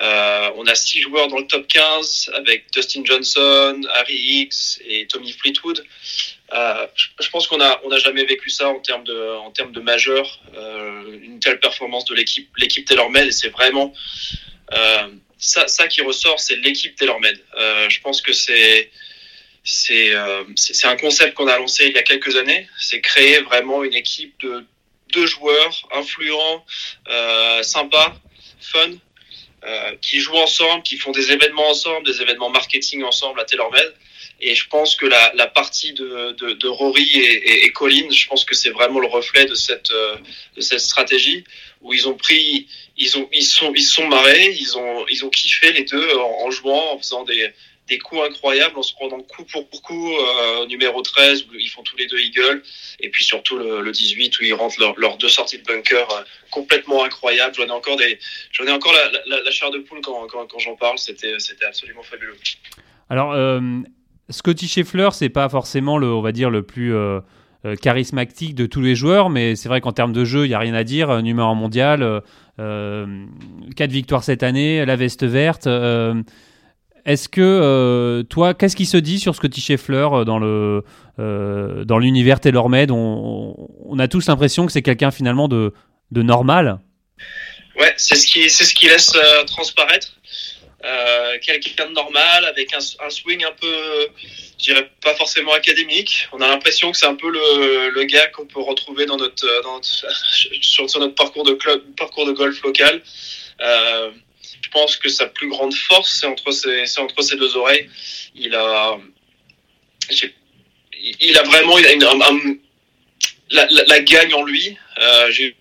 Euh, 0.00 0.50
on 0.56 0.66
a 0.66 0.74
six 0.74 1.00
joueurs 1.02 1.28
dans 1.28 1.38
le 1.38 1.46
top 1.46 1.66
15 1.68 2.30
avec 2.34 2.70
Dustin 2.72 3.02
Johnson, 3.04 3.80
Harry 3.94 4.16
Higgs 4.16 4.80
et 4.86 5.06
Tommy 5.06 5.32
Fleetwood. 5.32 5.84
Euh, 6.54 6.86
je, 7.18 7.30
pense 7.30 7.46
qu'on 7.46 7.60
a 7.62 7.80
on 7.84 7.88
n'a 7.88 7.98
jamais 7.98 8.24
vécu 8.24 8.50
ça 8.50 8.68
en 8.68 8.78
termes 8.80 9.04
de 9.04 9.36
en 9.36 9.50
termes 9.50 9.72
de 9.72 9.80
majeur, 9.80 10.38
euh, 10.54 11.18
une 11.22 11.40
telle 11.40 11.58
performance 11.60 12.04
de 12.04 12.14
l'équipe 12.14 12.50
l'équipe 12.58 12.86
et 12.90 13.30
c'est 13.30 13.48
vraiment 13.48 13.94
euh, 14.74 15.08
ça 15.38 15.88
qui 15.88 16.02
ressort, 16.02 16.38
c'est 16.40 16.56
l'équipe 16.56 16.94
TaylorMade. 16.94 17.38
Je 17.88 18.00
pense 18.00 18.20
que 18.20 18.34
c'est 18.34 18.90
c'est 19.64 20.12
c'est 20.56 20.88
un 20.88 20.96
concept 20.96 21.34
qu'on 21.34 21.48
a 21.48 21.56
lancé 21.58 21.86
il 21.86 21.94
y 21.94 21.98
a 21.98 22.02
quelques 22.02 22.36
années. 22.36 22.68
C'est 22.78 23.00
créer 23.00 23.40
vraiment 23.40 23.82
une 23.82 23.94
équipe 23.94 24.38
de 24.42 24.66
deux 25.14 25.26
joueurs 25.26 25.88
influents, 25.92 26.66
sympas, 27.62 28.14
fun, 28.60 28.92
qui 30.02 30.20
jouent 30.20 30.36
ensemble, 30.36 30.82
qui 30.82 30.98
font 30.98 31.12
des 31.12 31.32
événements 31.32 31.70
ensemble, 31.70 32.04
des 32.06 32.20
événements 32.20 32.50
marketing 32.50 33.04
ensemble 33.04 33.40
à 33.40 33.44
TaylorMade. 33.44 33.94
Et 34.40 34.54
je 34.54 34.68
pense 34.68 34.96
que 34.96 35.06
la, 35.06 35.32
la 35.34 35.46
partie 35.46 35.92
de, 35.92 36.32
de, 36.32 36.52
de 36.54 36.68
Rory 36.68 37.08
et, 37.16 37.64
et, 37.64 37.72
Colin, 37.72 38.10
je 38.10 38.26
pense 38.26 38.44
que 38.44 38.54
c'est 38.54 38.70
vraiment 38.70 38.98
le 38.98 39.06
reflet 39.06 39.44
de 39.44 39.54
cette, 39.54 39.90
euh, 39.92 40.16
de 40.56 40.60
cette 40.60 40.80
stratégie 40.80 41.44
où 41.80 41.92
ils 41.94 42.08
ont 42.08 42.14
pris, 42.14 42.66
ils 42.96 43.16
ont, 43.18 43.28
ils 43.32 43.44
sont, 43.44 43.72
ils 43.74 43.82
sont 43.82 44.06
marrés, 44.08 44.50
ils 44.58 44.76
ont, 44.76 45.06
ils 45.08 45.24
ont 45.24 45.30
kiffé 45.30 45.72
les 45.72 45.84
deux 45.84 46.16
en, 46.16 46.50
jouant, 46.50 46.94
en 46.94 46.98
faisant 46.98 47.24
des, 47.24 47.52
des 47.88 47.98
coups 47.98 48.22
incroyables, 48.22 48.78
en 48.78 48.82
se 48.82 48.94
prenant 48.94 49.20
coup 49.20 49.44
pour 49.44 49.68
coup 49.70 50.12
euh, 50.16 50.66
numéro 50.66 51.02
13 51.02 51.44
où 51.44 51.54
ils 51.54 51.68
font 51.68 51.82
tous 51.82 51.96
les 51.96 52.06
deux 52.06 52.18
eagle, 52.18 52.62
et 53.00 53.10
puis 53.10 53.24
surtout 53.24 53.58
le, 53.58 53.80
le 53.80 53.92
18 53.92 54.38
où 54.38 54.44
ils 54.44 54.54
rentrent 54.54 54.80
leurs 54.80 54.98
leurs 54.98 55.16
deux 55.18 55.28
sorties 55.28 55.58
de 55.58 55.64
bunker 55.64 56.10
euh, 56.10 56.22
complètement 56.50 57.04
incroyables. 57.04 57.54
J'en 57.56 57.66
ai 57.66 57.70
encore 57.70 57.96
des, 57.96 58.18
j'en 58.52 58.64
ai 58.66 58.70
encore 58.70 58.92
la, 58.92 59.10
la, 59.26 59.42
la 59.42 59.50
chair 59.50 59.70
de 59.70 59.78
poule 59.78 60.00
quand, 60.02 60.26
quand, 60.28 60.46
quand 60.46 60.58
j'en 60.58 60.76
parle. 60.76 60.98
C'était, 60.98 61.38
c'était 61.38 61.64
absolument 61.64 62.02
fabuleux. 62.02 62.36
Alors, 63.10 63.32
euh, 63.32 63.60
Scotty 64.30 64.68
Scheffler, 64.68 65.08
c'est 65.12 65.28
pas 65.28 65.48
forcément 65.48 65.98
le, 65.98 66.06
on 66.12 66.22
va 66.22 66.32
dire, 66.32 66.50
le 66.50 66.62
plus 66.62 66.94
euh, 66.94 67.20
euh, 67.64 67.76
charismatique 67.76 68.54
de 68.54 68.66
tous 68.66 68.80
les 68.80 68.94
joueurs, 68.94 69.30
mais 69.30 69.56
c'est 69.56 69.68
vrai 69.68 69.80
qu'en 69.80 69.92
termes 69.92 70.12
de 70.12 70.24
jeu, 70.24 70.46
il 70.46 70.50
y 70.50 70.54
a 70.54 70.58
rien 70.58 70.74
à 70.74 70.84
dire. 70.84 71.10
Euh, 71.10 71.20
Numéro 71.20 71.54
mondial, 71.54 72.02
euh, 72.02 72.20
euh, 72.58 73.24
quatre 73.76 73.92
victoires 73.92 74.24
cette 74.24 74.42
année, 74.42 74.84
la 74.84 74.96
veste 74.96 75.24
verte. 75.24 75.66
est-ce 77.04 77.28
que 77.28 78.22
toi, 78.28 78.54
qu'est-ce 78.54 78.76
qui 78.76 78.86
se 78.86 78.96
dit 78.96 79.18
sur 79.18 79.34
Scotty 79.34 79.60
Scheffler 79.60 80.08
dans 80.26 80.40
dans 81.18 81.98
l'univers 81.98 82.40
TaylorMade? 82.40 82.90
On, 82.90 83.54
on 83.84 83.98
a 83.98 84.08
tous 84.08 84.28
l'impression 84.28 84.66
que 84.66 84.72
c'est 84.72 84.82
quelqu'un 84.82 85.10
finalement 85.10 85.48
de, 85.48 85.72
de 86.10 86.22
normal. 86.22 86.78
Ouais, 87.78 87.92
c'est 87.96 88.16
ce 88.16 88.26
qui, 88.26 88.50
c'est 88.50 88.64
ce 88.64 88.74
qui 88.74 88.86
laisse 88.86 89.12
transparaître. 89.46 90.18
Euh, 90.84 91.38
quelqu'un 91.40 91.86
de 91.86 91.92
normal 91.92 92.44
avec 92.44 92.74
un, 92.74 92.80
swing 93.10 93.44
un 93.44 93.52
peu, 93.52 94.08
je 94.58 94.64
dirais 94.64 94.90
pas 95.00 95.14
forcément 95.14 95.52
académique. 95.52 96.28
On 96.32 96.40
a 96.40 96.48
l'impression 96.48 96.90
que 96.90 96.98
c'est 96.98 97.06
un 97.06 97.14
peu 97.14 97.30
le, 97.30 97.90
le 97.90 98.04
gars 98.04 98.26
qu'on 98.28 98.46
peut 98.46 98.60
retrouver 98.60 99.06
dans 99.06 99.16
notre, 99.16 99.46
euh, 99.46 99.62
dans 99.62 99.74
notre 99.74 99.86
sur, 100.60 100.86
notre 100.98 101.14
parcours 101.14 101.44
de 101.44 101.52
club, 101.52 101.82
parcours 101.96 102.26
de 102.26 102.32
golf 102.32 102.60
local. 102.62 103.00
Euh, 103.60 104.10
je 104.60 104.70
pense 104.70 104.96
que 104.96 105.08
sa 105.08 105.26
plus 105.26 105.48
grande 105.48 105.74
force, 105.74 106.18
c'est 106.20 106.26
entre 106.26 106.50
ses, 106.50 106.86
c'est 106.86 107.00
entre 107.00 107.22
ses 107.22 107.36
deux 107.36 107.56
oreilles. 107.56 107.88
Il 108.34 108.54
a, 108.54 108.98
il 111.20 111.38
a 111.38 111.42
vraiment, 111.44 111.78
il 111.78 111.86
a 111.86 111.92
une, 111.92 112.02
un, 112.02 112.20
un, 112.20 112.56
la, 113.52 114.00
gagne 114.00 114.34
en 114.34 114.42
lui. 114.42 114.76
Euh, 114.98 115.30
j'ai, 115.30 115.54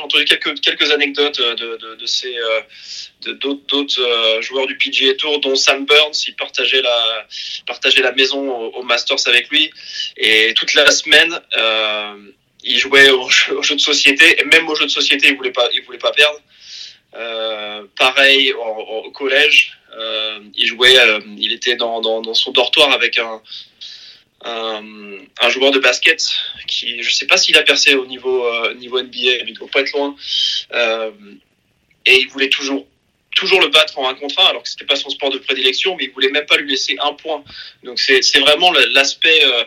entendu 0.00 0.24
quelques, 0.24 0.90
anecdotes 0.90 1.40
de, 1.40 2.06
ces 2.06 2.34
de, 3.22 3.32
d'autres, 3.32 4.00
euh, 4.00 4.40
joueurs 4.42 4.66
du 4.66 4.76
PGA 4.76 5.14
Tour, 5.14 5.40
dont 5.40 5.56
Sam 5.56 5.84
Burns. 5.84 6.24
Il 6.26 6.36
partageait 6.36 6.82
la, 6.82 7.26
partageait 7.66 8.02
la 8.02 8.12
maison 8.12 8.48
au, 8.48 8.82
Masters 8.82 9.26
avec 9.26 9.48
lui. 9.48 9.70
Et 10.16 10.54
toute 10.54 10.74
la 10.74 10.90
semaine, 10.90 11.40
euh, 11.56 12.14
il 12.64 12.78
jouait 12.78 13.10
au 13.10 13.28
jeu, 13.28 13.56
au 13.56 13.62
jeu, 13.62 13.74
de 13.74 13.80
société. 13.80 14.40
Et 14.40 14.44
même 14.44 14.68
au 14.68 14.74
jeu 14.74 14.84
de 14.84 14.90
société, 14.90 15.28
il 15.28 15.36
voulait 15.36 15.52
pas, 15.52 15.68
il 15.72 15.82
voulait 15.82 15.98
pas 15.98 16.12
perdre. 16.12 16.40
Euh, 17.14 17.84
pareil 17.98 18.52
au, 18.52 19.10
collège, 19.12 19.78
euh, 19.98 20.40
il 20.54 20.66
jouait, 20.66 20.96
il 21.38 21.52
était 21.52 21.76
dans, 21.76 22.00
dans 22.00 22.34
son 22.34 22.52
dortoir 22.52 22.92
avec 22.92 23.18
un, 23.18 23.40
un, 24.44 24.84
un, 25.40 25.48
joueur 25.48 25.72
de 25.72 25.78
basket 25.78 26.22
qui, 26.66 27.02
je 27.02 27.12
sais 27.12 27.26
pas 27.26 27.36
s'il 27.36 27.56
a 27.56 27.62
percé 27.62 27.94
au 27.94 28.06
niveau, 28.06 28.46
euh, 28.46 28.74
niveau 28.74 29.00
NBA, 29.02 29.44
mais 29.44 29.48
il 29.48 29.54
doit 29.54 29.68
pas 29.68 29.80
être 29.80 29.92
loin. 29.92 30.14
Euh, 30.72 31.10
et 32.06 32.20
il 32.20 32.28
voulait 32.28 32.48
toujours, 32.48 32.86
toujours 33.34 33.60
le 33.60 33.68
battre 33.68 33.98
en 33.98 34.08
un 34.08 34.14
contre 34.14 34.40
un, 34.40 34.46
alors 34.46 34.62
que 34.62 34.68
c'était 34.68 34.84
pas 34.84 34.96
son 34.96 35.10
sport 35.10 35.30
de 35.30 35.38
prédilection, 35.38 35.96
mais 35.96 36.04
il 36.04 36.10
voulait 36.10 36.30
même 36.30 36.46
pas 36.46 36.56
lui 36.56 36.70
laisser 36.70 36.96
un 37.00 37.12
point. 37.12 37.44
Donc 37.82 37.98
c'est, 37.98 38.38
vraiment 38.40 38.72
l'aspect, 38.72 39.44
euh, 39.44 39.64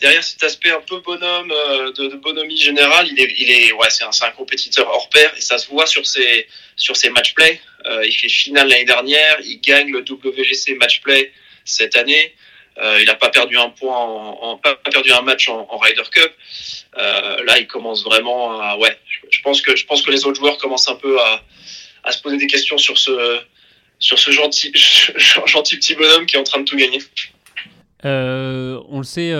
derrière 0.00 0.24
cet 0.24 0.42
aspect 0.42 0.70
un 0.70 0.80
peu 0.80 1.00
bonhomme, 1.00 1.52
euh, 1.52 1.92
de, 1.92 2.08
de 2.08 2.16
bonhomie 2.16 2.56
générale, 2.56 3.08
il 3.10 3.20
est, 3.20 3.34
il 3.38 3.50
est, 3.50 3.72
ouais, 3.72 3.90
c'est 3.90 4.04
un, 4.04 4.10
un 4.22 4.30
compétiteur 4.32 4.88
hors 4.88 5.08
pair 5.08 5.32
et 5.36 5.40
ça 5.40 5.58
se 5.58 5.68
voit 5.68 5.86
sur 5.86 6.06
ses, 6.06 6.46
sur 6.76 6.96
ses 6.96 7.10
match 7.10 7.34
play. 7.34 7.60
Euh, 7.86 8.06
il 8.06 8.12
fait 8.12 8.28
finale 8.28 8.68
l'année 8.68 8.84
dernière, 8.84 9.38
il 9.44 9.60
gagne 9.60 9.90
le 9.90 10.00
WGC 10.00 10.74
match 10.74 11.00
play 11.00 11.32
cette 11.64 11.96
année. 11.96 12.34
Euh, 12.78 12.98
il 13.00 13.06
n'a 13.06 13.14
pas 13.14 13.28
perdu 13.28 13.58
un 13.58 13.68
point, 13.68 14.58
pas 14.62 14.76
perdu 14.90 15.12
un 15.12 15.22
match 15.22 15.48
en, 15.48 15.66
en 15.68 15.78
Ryder 15.78 16.02
Cup. 16.10 16.32
Euh, 16.98 17.44
là, 17.44 17.58
il 17.58 17.66
commence 17.66 18.02
vraiment 18.04 18.60
à, 18.60 18.76
ouais, 18.78 18.96
je, 19.30 19.40
pense 19.42 19.60
que, 19.60 19.76
je 19.76 19.84
pense 19.84 20.02
que 20.02 20.10
les 20.10 20.24
autres 20.24 20.38
joueurs 20.38 20.56
commencent 20.56 20.88
un 20.88 20.94
peu 20.94 21.18
à, 21.20 21.42
se 22.10 22.20
poser 22.22 22.38
des 22.38 22.46
questions 22.46 22.78
sur 22.78 22.96
ce, 22.98 23.40
sur 23.98 24.18
ce 24.18 24.30
gentil, 24.30 24.72
gentil 25.46 25.76
petit 25.76 25.94
bonhomme 25.94 26.26
qui 26.26 26.36
est 26.36 26.38
en 26.38 26.44
train 26.44 26.60
de 26.60 26.64
tout 26.64 26.76
gagner. 26.76 26.98
Euh, 28.04 28.80
on 28.88 28.98
le 28.98 29.04
sait, 29.04 29.32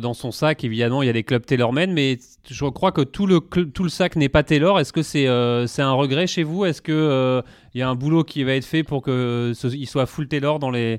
dans 0.00 0.14
son 0.14 0.30
sac, 0.30 0.62
évidemment, 0.64 1.02
il 1.02 1.06
y 1.06 1.10
a 1.10 1.12
des 1.12 1.24
clubs 1.24 1.44
TaylorMade, 1.44 1.90
mais 1.90 2.18
je 2.48 2.64
crois 2.66 2.92
que 2.92 3.02
tout 3.02 3.26
le, 3.26 3.40
tout 3.40 3.82
le 3.82 3.90
sac 3.90 4.14
n'est 4.16 4.28
pas 4.30 4.42
Taylor. 4.44 4.78
Est-ce 4.80 4.92
que 4.92 5.02
c'est 5.02 5.26
c'est 5.66 5.82
un 5.82 5.92
regret 5.92 6.26
chez 6.28 6.44
vous? 6.44 6.64
Est-ce 6.64 6.80
qu'il 6.80 6.94
il 7.74 7.80
y 7.80 7.82
a 7.82 7.88
un 7.88 7.94
boulot 7.96 8.22
qui 8.24 8.44
va 8.44 8.54
être 8.54 8.64
fait 8.64 8.84
pour 8.84 9.02
que 9.02 9.52
ce- 9.54 9.66
il 9.66 9.86
soit 9.86 10.06
full 10.06 10.28
Taylor 10.28 10.58
dans, 10.58 10.70
les, 10.70 10.98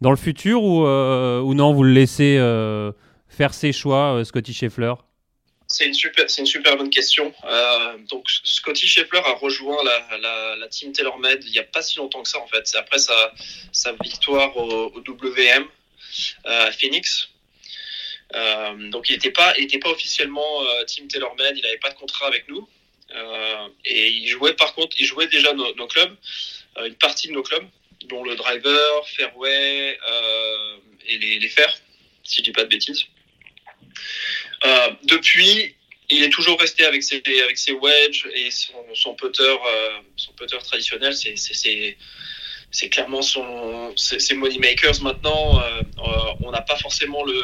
dans 0.00 0.10
le 0.10 0.16
futur 0.16 0.62
ou, 0.62 0.86
euh, 0.86 1.40
ou 1.40 1.54
non, 1.54 1.72
vous 1.72 1.82
le 1.82 1.92
laissez 1.92 2.36
euh, 2.38 2.92
faire 3.28 3.54
ses 3.54 3.72
choix, 3.72 4.14
euh, 4.14 4.24
Scotty 4.24 4.54
Scheffler? 4.54 4.94
C'est 5.66 5.86
une 5.86 5.94
super, 5.94 6.30
c'est 6.30 6.40
une 6.40 6.46
super 6.46 6.78
bonne 6.78 6.88
question. 6.88 7.30
Donc 8.08 8.30
Scotty 8.42 8.86
Scheffler 8.86 9.20
a 9.22 9.34
rejoint 9.34 9.84
la, 9.84 10.56
la, 10.56 10.68
team 10.68 10.92
TaylorMade 10.92 11.44
il 11.44 11.52
n'y 11.52 11.58
a 11.58 11.64
pas 11.64 11.82
si 11.82 11.98
longtemps 11.98 12.22
que 12.22 12.28
ça 12.28 12.38
en 12.38 12.46
fait. 12.46 12.66
C'est 12.66 12.78
après 12.78 12.96
sa, 12.96 13.34
sa 13.70 13.92
victoire 14.02 14.56
au, 14.56 14.90
WM 15.06 15.66
à 16.44 16.72
Phoenix. 16.72 17.28
Donc 18.90 19.10
il 19.10 19.12
n'était 19.12 19.30
pas, 19.30 19.58
était 19.58 19.78
pas 19.78 19.90
officiellement 19.90 20.48
team 20.86 21.06
TaylorMade. 21.06 21.58
Il 21.58 21.62
n'avait 21.62 21.76
pas 21.76 21.90
de 21.90 21.96
contrat 21.96 22.28
avec 22.28 22.48
nous. 22.48 22.66
Et 23.84 24.08
il 24.08 24.26
jouait 24.26 24.54
par 24.54 24.74
contre, 24.74 24.96
il 24.98 25.04
jouait 25.04 25.26
déjà 25.26 25.52
nos, 25.52 25.74
nos 25.74 25.86
clubs, 25.86 26.16
une 26.82 26.94
partie 26.94 27.28
de 27.28 27.34
nos 27.34 27.42
clubs, 27.42 27.68
dont 28.06 28.24
le 28.24 28.36
driver, 28.36 29.06
fairway 29.08 29.98
euh, 30.08 30.76
et 31.06 31.18
les, 31.18 31.38
les 31.38 31.48
fers, 31.48 31.80
si 32.22 32.36
je 32.36 32.42
dis 32.42 32.52
pas 32.52 32.64
de 32.64 32.68
bêtises. 32.68 33.04
Euh, 34.64 34.90
depuis, 35.04 35.74
il 36.10 36.22
est 36.22 36.30
toujours 36.30 36.58
resté 36.58 36.84
avec 36.84 37.02
ses, 37.02 37.22
avec 37.42 37.58
ses 37.58 37.72
wedges 37.72 38.26
et 38.32 38.50
son, 38.50 38.84
son 38.94 39.14
putter, 39.14 39.42
euh, 39.42 39.98
son 40.16 40.32
putter 40.32 40.58
traditionnel. 40.58 41.12
C'est, 42.70 42.88
clairement 42.90 43.22
son, 43.22 43.94
c'est 43.96 44.34
money 44.34 44.58
makers 44.58 45.02
maintenant. 45.02 45.62
On 46.40 46.50
n'a 46.50 46.60
pas 46.60 46.76
forcément 46.76 47.24
le, 47.24 47.42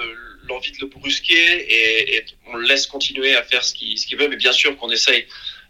l'envie 0.49 0.73
de 0.73 0.79
le 0.81 0.87
brusquer 0.87 2.15
et, 2.15 2.25
on 2.47 2.57
le 2.57 2.67
laisse 2.67 2.87
continuer 2.87 3.35
à 3.35 3.43
faire 3.43 3.65
ce 3.65 3.75
qu'il, 3.75 3.95
qu'il 3.95 4.19
veut. 4.19 4.29
Mais 4.29 4.37
bien 4.37 4.53
sûr 4.53 4.77
qu'on 4.77 4.91
essaye 4.91 5.27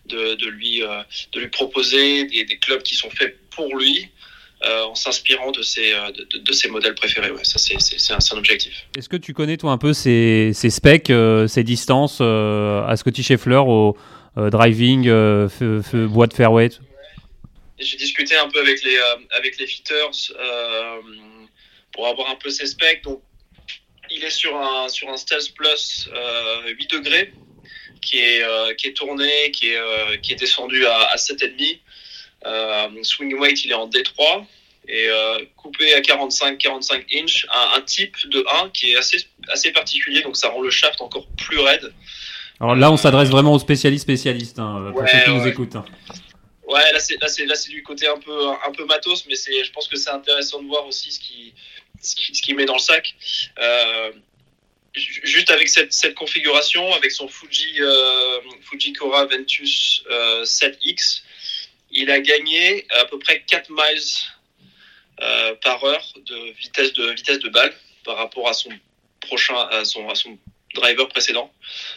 de, 0.06 0.34
de 0.34 0.46
lui, 0.48 0.80
de 0.80 1.40
lui 1.40 1.48
proposer 1.48 2.24
des 2.24 2.58
clubs 2.58 2.82
qui 2.82 2.94
sont 2.96 3.10
faits 3.10 3.38
pour 3.50 3.76
lui. 3.76 4.10
Euh, 4.66 4.84
en 4.84 4.94
s'inspirant 4.94 5.50
de 5.50 5.62
ses, 5.62 5.92
euh, 5.92 6.10
de, 6.12 6.24
de- 6.24 6.38
de 6.38 6.52
ses 6.52 6.68
modèles 6.68 6.94
préférés. 6.94 7.30
Ouais, 7.30 7.44
ça, 7.44 7.58
c'est, 7.58 7.78
c'est, 7.80 7.98
c'est 7.98 8.12
un, 8.14 8.20
c'est 8.20 8.34
un 8.34 8.38
objectif. 8.38 8.86
Est-ce 8.96 9.08
que 9.08 9.16
tu 9.16 9.34
connais, 9.34 9.56
toi, 9.56 9.72
un 9.72 9.78
peu 9.78 9.92
ses, 9.92 10.52
ses 10.54 10.70
specs, 10.70 11.10
euh, 11.10 11.46
ses 11.48 11.64
distances 11.64 12.18
euh, 12.20 12.84
à 12.86 12.96
Scotty 12.96 13.22
Scheffler 13.22 13.56
au 13.64 13.96
euh, 14.38 14.50
driving, 14.50 15.04
feu- 15.04 16.06
bois 16.08 16.26
de 16.26 16.34
fairway? 16.34 16.70
J'ai 17.78 17.96
discuté 17.96 18.36
un 18.36 18.48
peu 18.48 18.60
avec 18.60 18.82
les, 18.84 18.96
avec 19.36 19.58
les 19.58 19.66
fitters 19.66 20.10
pour 21.92 22.06
avoir 22.08 22.30
un 22.30 22.36
peu 22.36 22.50
ses 22.50 22.66
specs. 22.66 23.02
Donc, 23.04 23.20
il 24.10 24.22
est 24.22 24.30
sur 24.30 24.56
un, 24.56 24.88
sur 24.88 25.08
un 25.08 25.16
Stealth 25.16 25.52
Plus 25.54 26.08
euh, 26.14 26.68
8 26.78 26.90
degrés 26.90 27.32
qui 28.02 28.18
est, 28.18 28.42
qui 28.76 28.88
est 28.88 28.92
tourné, 28.92 29.50
qui 29.52 29.68
est, 29.70 30.20
qui 30.22 30.32
est 30.32 30.36
descendu 30.36 30.84
à, 30.86 30.94
à 31.12 31.16
7,5. 31.16 31.80
Euh, 32.46 32.88
swing 33.02 33.34
weight, 33.38 33.64
il 33.64 33.70
est 33.70 33.74
en 33.74 33.88
D3 33.88 34.44
et 34.86 35.08
euh, 35.08 35.38
coupé 35.56 35.94
à 35.94 36.00
45-45 36.00 37.04
inch, 37.22 37.46
un, 37.50 37.78
un 37.78 37.80
type 37.80 38.16
de 38.28 38.44
1 38.64 38.68
qui 38.70 38.92
est 38.92 38.96
assez, 38.96 39.18
assez 39.48 39.72
particulier, 39.72 40.20
donc 40.22 40.36
ça 40.36 40.48
rend 40.50 40.60
le 40.60 40.70
shaft 40.70 41.00
encore 41.00 41.26
plus 41.38 41.58
raide. 41.58 41.92
Alors 42.60 42.74
là, 42.76 42.90
on 42.92 42.96
s'adresse 42.96 43.30
vraiment 43.30 43.52
aux 43.54 43.58
spécialistes 43.58 44.02
spécialistes, 44.04 44.58
hein, 44.58 44.90
pour 44.92 45.00
Ouais, 45.02 45.08
ceux 45.10 45.24
qui 45.24 45.30
nous 45.30 45.46
écoutent. 45.46 45.76
hein. 45.76 45.84
Ouais, 46.66 46.92
là 46.92 46.98
c'est 46.98 47.20
là 47.20 47.28
c'est 47.28 47.44
là 47.46 47.54
c'est 47.56 47.70
du 47.70 47.82
côté 47.82 48.06
un 48.08 48.18
peu 48.18 48.48
un 48.66 48.72
peu 48.72 48.84
matos, 48.86 49.26
mais 49.28 49.34
c'est 49.34 49.64
je 49.64 49.70
pense 49.72 49.86
que 49.86 49.96
c'est 49.96 50.10
intéressant 50.10 50.62
de 50.62 50.66
voir 50.66 50.86
aussi 50.86 51.12
ce 51.12 51.20
qui 51.20 51.52
ce 52.00 52.14
qui, 52.16 52.34
ce 52.34 52.40
qui 52.42 52.54
met 52.54 52.64
dans 52.64 52.72
le 52.74 52.78
sac. 52.78 53.14
Euh, 53.58 54.12
ju- 54.94 55.20
juste 55.24 55.50
avec 55.50 55.68
cette, 55.68 55.92
cette 55.92 56.14
configuration, 56.14 56.90
avec 56.94 57.10
son 57.10 57.28
Fuji 57.28 57.74
euh, 57.80 58.38
Fuji 58.62 58.92
Cora 58.94 59.26
Ventus 59.26 60.02
euh, 60.10 60.44
7X, 60.44 61.22
il 61.94 62.10
a 62.10 62.20
gagné 62.20 62.86
à 62.90 63.04
peu 63.06 63.18
près 63.18 63.42
4 63.42 63.70
miles 63.70 64.02
euh, 65.20 65.54
par 65.62 65.82
heure 65.84 66.12
de 66.26 66.52
vitesse 66.52 66.92
de 66.92 67.10
vitesse 67.10 67.38
de 67.38 67.48
balle 67.48 67.72
par 68.04 68.16
rapport 68.16 68.48
à 68.48 68.52
son 68.52 68.70
prochain 69.20 69.56
à 69.56 69.84
son 69.84 70.08
à 70.08 70.14
son 70.14 70.36
driver 70.74 71.08
précédent. 71.08 71.52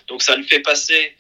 Donc 0.08 0.22
ça 0.22 0.36
le 0.36 0.44
fait 0.44 0.60
passer 0.60 1.16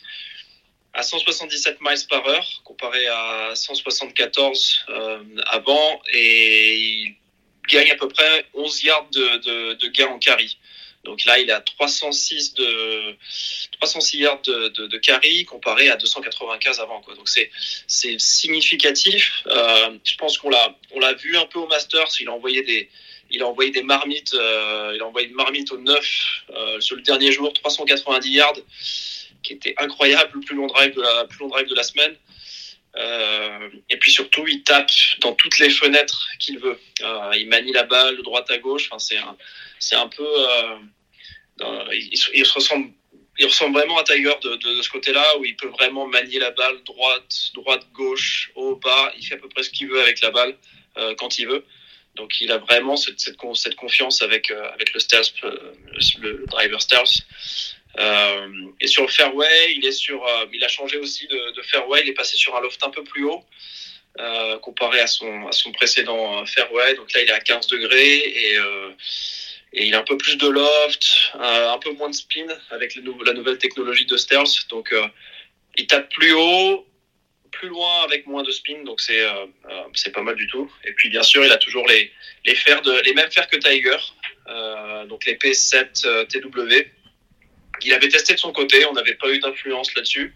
à 0.94 1.04
177 1.04 1.80
miles 1.82 1.98
par 2.10 2.26
heure 2.28 2.62
comparé 2.64 3.08
à 3.08 3.52
174 3.56 4.86
euh, 4.90 5.24
avant 5.48 6.02
et 6.14 6.78
il 6.78 7.16
gagne 7.68 7.92
à 7.92 7.96
peu 7.96 8.08
près 8.08 8.46
11 8.54 8.84
yards 8.84 9.10
de, 9.12 9.38
de, 9.38 9.74
de 9.74 9.88
gain 9.88 10.08
en 10.08 10.20
carry. 10.20 10.58
Donc 11.08 11.24
là, 11.26 11.40
il 11.40 11.50
à 11.52 11.62
306 11.62 12.54
de 12.56 13.16
306 13.80 14.18
yards 14.18 14.42
de, 14.42 14.68
de, 14.68 14.98
carry 14.98 15.46
comparé 15.46 15.90
à 15.90 15.96
295 15.96 16.80
avant. 16.80 17.02
Quoi. 17.02 17.16
Donc 17.16 17.30
c'est 17.30 17.50
c'est 17.88 18.20
significatif. 18.20 19.44
Euh, 19.48 19.98
je 20.04 20.16
pense 20.18 20.38
qu'on 20.38 20.50
l'a 20.50 20.76
on 20.92 21.00
l'a 21.00 21.14
vu 21.14 21.38
un 21.38 21.46
peu 21.46 21.60
au 21.60 21.68
Masters. 21.68 22.10
Il 22.20 22.28
a 22.28 22.34
envoyé 22.34 22.62
des 22.64 22.90
il 23.30 23.42
a 23.42 23.48
envoyé 23.48 23.72
des 23.72 23.84
marmites. 23.84 24.34
euh, 24.34 24.94
il 24.96 25.02
a 25.02 25.06
envoyé 25.06 25.28
une 25.28 25.36
marmite 25.36 25.72
au 25.72 25.78
9 25.78 26.44
euh, 26.50 26.80
sur 26.82 26.96
le 26.96 27.02
dernier 27.02 27.32
jour, 27.32 27.54
390 27.54 28.30
yards 28.30 28.60
qui 29.44 29.54
était 29.54 29.76
incroyable, 29.78 30.32
le 30.36 30.42
plus 30.42 30.56
long 30.56 30.68
drive 30.68 30.94
de 30.94 31.02
la, 31.02 31.26
plus 31.26 31.40
long 31.40 31.48
drive 31.48 31.68
de 31.68 31.76
la 31.76 31.84
semaine. 31.84 32.16
Et 33.90 33.98
puis 33.98 34.12
surtout, 34.12 34.46
il 34.48 34.64
tape 34.64 34.90
dans 35.22 35.34
toutes 35.34 35.60
les 35.60 35.70
fenêtres 35.70 36.28
qu'il 36.40 36.58
veut. 36.58 36.80
Il 37.36 37.48
manie 37.48 37.72
la 37.72 37.84
balle 37.84 38.18
de 38.18 38.24
droite 38.24 38.50
à 38.50 38.58
gauche. 38.58 38.88
Enfin, 38.90 39.00
c'est 39.00 39.18
un, 39.18 39.38
c'est 39.80 39.96
un 39.96 40.08
peu. 40.08 40.28
Il, 41.62 42.20
il 42.34 42.46
se 42.46 42.54
ressemble, 42.54 42.92
vraiment 43.74 43.98
à 44.00 44.04
Tiger 44.04 44.34
de, 44.42 44.82
ce 44.82 44.90
côté-là, 44.90 45.38
où 45.38 45.46
il 45.46 45.56
peut 45.56 45.68
vraiment 45.68 46.08
manier 46.08 46.40
la 46.40 46.52
balle 46.52 46.84
droite, 46.84 47.52
droite, 47.54 47.86
gauche, 47.94 48.52
haut, 48.56 48.76
bas. 48.76 49.14
Il 49.18 49.26
fait 49.26 49.36
à 49.36 49.38
peu 49.38 49.50
près 49.50 49.64
ce 49.64 49.70
qu'il 49.70 49.88
veut 49.88 50.02
avec 50.02 50.22
la 50.22 50.32
balle 50.32 50.58
euh, 50.98 51.16
quand 51.16 51.38
il 51.40 51.48
veut. 51.48 51.66
Donc, 52.16 52.42
il 52.42 52.52
a 52.52 52.58
vraiment 52.58 52.98
cette, 52.98 53.20
cette, 53.20 53.38
con- 53.38 53.54
cette 53.54 53.76
confiance 53.76 54.22
avec, 54.24 54.50
euh, 54.50 54.72
avec 54.74 54.94
le 54.94 55.00
stealth, 55.00 55.34
euh, 55.44 55.74
le, 56.20 56.46
driver 56.48 56.82
stealth. 56.82 57.22
Euh, 58.00 58.48
et 58.82 58.88
sur 58.88 59.04
le 59.04 59.08
fairway, 59.08 59.74
il 59.76 59.86
est 59.86 59.92
sur, 59.92 60.26
euh, 60.26 60.46
il 60.54 60.64
a 60.64 60.68
changé 60.68 60.98
aussi 60.98 61.28
de, 61.28 61.62
fairway. 61.64 62.02
Il 62.04 62.10
est 62.10 62.14
passé 62.14 62.36
sur 62.38 62.56
un 62.56 62.62
loft 62.62 62.84
un 62.84 62.90
peu 62.90 63.04
plus 63.04 63.26
haut 63.26 63.44
euh, 64.20 64.58
comparé 64.60 65.00
à 65.00 65.08
son 65.08 65.48
à 65.48 65.52
son 65.52 65.72
précédent 65.72 66.42
euh, 66.42 66.46
fairway. 66.46 66.96
Donc 66.96 67.14
là, 67.14 67.22
il 67.22 67.30
est 67.30 67.34
à 67.34 67.40
15 67.40 67.68
degrés 67.68 68.18
et 68.18 68.58
euh, 68.58 68.92
et 69.74 69.86
il 69.86 69.96
a 69.96 70.00
un 70.00 70.04
peu 70.04 70.18
plus 70.18 70.38
de 70.38 70.48
loft, 70.48 71.34
euh, 71.36 71.72
un 71.72 71.78
peu 71.80 71.92
moins 71.92 72.10
de 72.10 72.16
spin 72.16 72.48
avec 72.72 72.96
la 72.96 73.34
nouvelle 73.34 73.58
technologie 73.58 74.06
de 74.06 74.18
stealth. 74.18 74.68
Donc 74.70 74.94
euh, 74.94 75.08
il 75.76 75.88
tape 75.88 76.10
plus 76.10 76.34
haut, 76.34 76.88
plus 77.52 77.68
loin 77.68 78.04
avec 78.04 78.28
moins 78.28 78.44
de 78.44 78.52
spin. 78.52 78.84
Donc 78.86 79.02
c'est 79.02 79.22
euh, 79.22 79.46
c'est 79.94 80.12
pas 80.12 80.22
mal 80.22 80.36
du 80.36 80.48
tout. 80.48 80.72
Et 80.86 80.94
puis 80.94 81.10
bien 81.10 81.24
sûr, 81.24 81.44
il 81.44 81.52
a 81.52 81.58
toujours 81.58 81.88
les 81.88 82.12
les 82.46 83.14
mêmes 83.14 83.32
fers 83.32 83.48
que 83.48 83.58
Tiger. 83.58 83.98
Donc 85.10 85.26
les 85.26 85.36
P7 85.36 86.06
euh, 86.06 86.26
TW. 86.26 86.88
Il 87.84 87.94
avait 87.94 88.10
testé 88.10 88.34
de 88.34 88.40
son 88.40 88.52
côté, 88.52 88.86
on 88.86 88.94
n'avait 88.94 89.14
pas 89.14 89.30
eu 89.30 89.40
d'influence 89.40 89.94
là-dessus. 89.94 90.34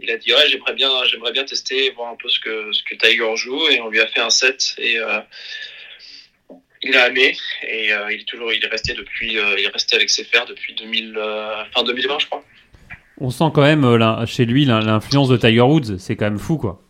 Il 0.00 0.10
a 0.10 0.16
dit 0.16 0.32
ouais, 0.34 0.48
j'aimerais 0.48 0.72
bien, 0.72 1.04
j'aimerais 1.04 1.30
bien 1.30 1.44
tester, 1.44 1.90
voir 1.90 2.10
un 2.10 2.16
peu 2.16 2.28
ce 2.28 2.40
que 2.40 2.72
ce 2.72 2.82
que 2.82 2.96
Tiger 2.96 3.36
joue, 3.36 3.68
et 3.68 3.80
on 3.80 3.88
lui 3.88 4.00
a 4.00 4.08
fait 4.08 4.20
un 4.20 4.30
set 4.30 4.74
et 4.78 4.98
il 6.82 6.96
a 6.96 7.08
aimé 7.08 7.36
et 7.62 7.92
euh, 7.92 8.12
il 8.12 8.20
est 8.20 8.24
toujours, 8.24 8.52
il 8.52 8.64
est 8.64 8.68
resté 8.68 8.94
depuis, 8.94 9.38
euh, 9.38 9.56
il 9.58 9.64
est 9.64 9.68
resté 9.68 9.96
avec 9.96 10.10
ses 10.10 10.24
fers 10.24 10.46
depuis 10.46 10.74
2000, 10.74 11.14
euh, 11.16 11.64
fin 11.74 11.82
2020, 11.84 12.18
je 12.20 12.26
crois. 12.26 12.44
On 13.18 13.30
sent 13.30 13.44
quand 13.54 13.62
même 13.62 13.96
l'in- 13.96 14.24
chez 14.26 14.44
lui 14.44 14.64
l'in- 14.64 14.80
l'influence 14.80 15.28
de 15.28 15.36
Tiger 15.36 15.60
Woods. 15.60 15.98
C'est 15.98 16.16
quand 16.16 16.24
même 16.24 16.38
fou, 16.38 16.58
quoi. 16.58 16.82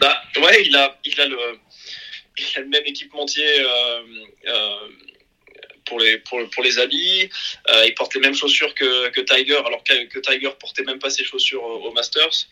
Bah, 0.00 0.22
ouais, 0.40 0.64
il 0.64 0.74
a, 0.76 0.96
il 1.04 1.20
a 1.20 1.26
le, 1.26 1.36
il 2.38 2.58
a 2.58 2.60
le 2.60 2.68
même 2.68 2.84
équipementier 2.86 3.44
pour 5.84 5.98
les, 5.98 6.18
pour, 6.18 6.38
pour 6.50 6.62
les 6.62 6.78
habits. 6.78 7.28
Euh, 7.68 7.82
il 7.86 7.94
porte 7.94 8.14
les 8.14 8.20
mêmes 8.20 8.34
chaussures 8.34 8.74
que, 8.74 9.08
que 9.10 9.20
Tiger, 9.20 9.56
alors 9.66 9.82
que, 9.84 10.04
que 10.06 10.18
Tiger 10.20 10.50
portait 10.58 10.84
même 10.84 10.98
pas 11.00 11.10
ses 11.10 11.24
chaussures 11.24 11.62
au, 11.62 11.88
au 11.88 11.92
Masters. 11.92 12.46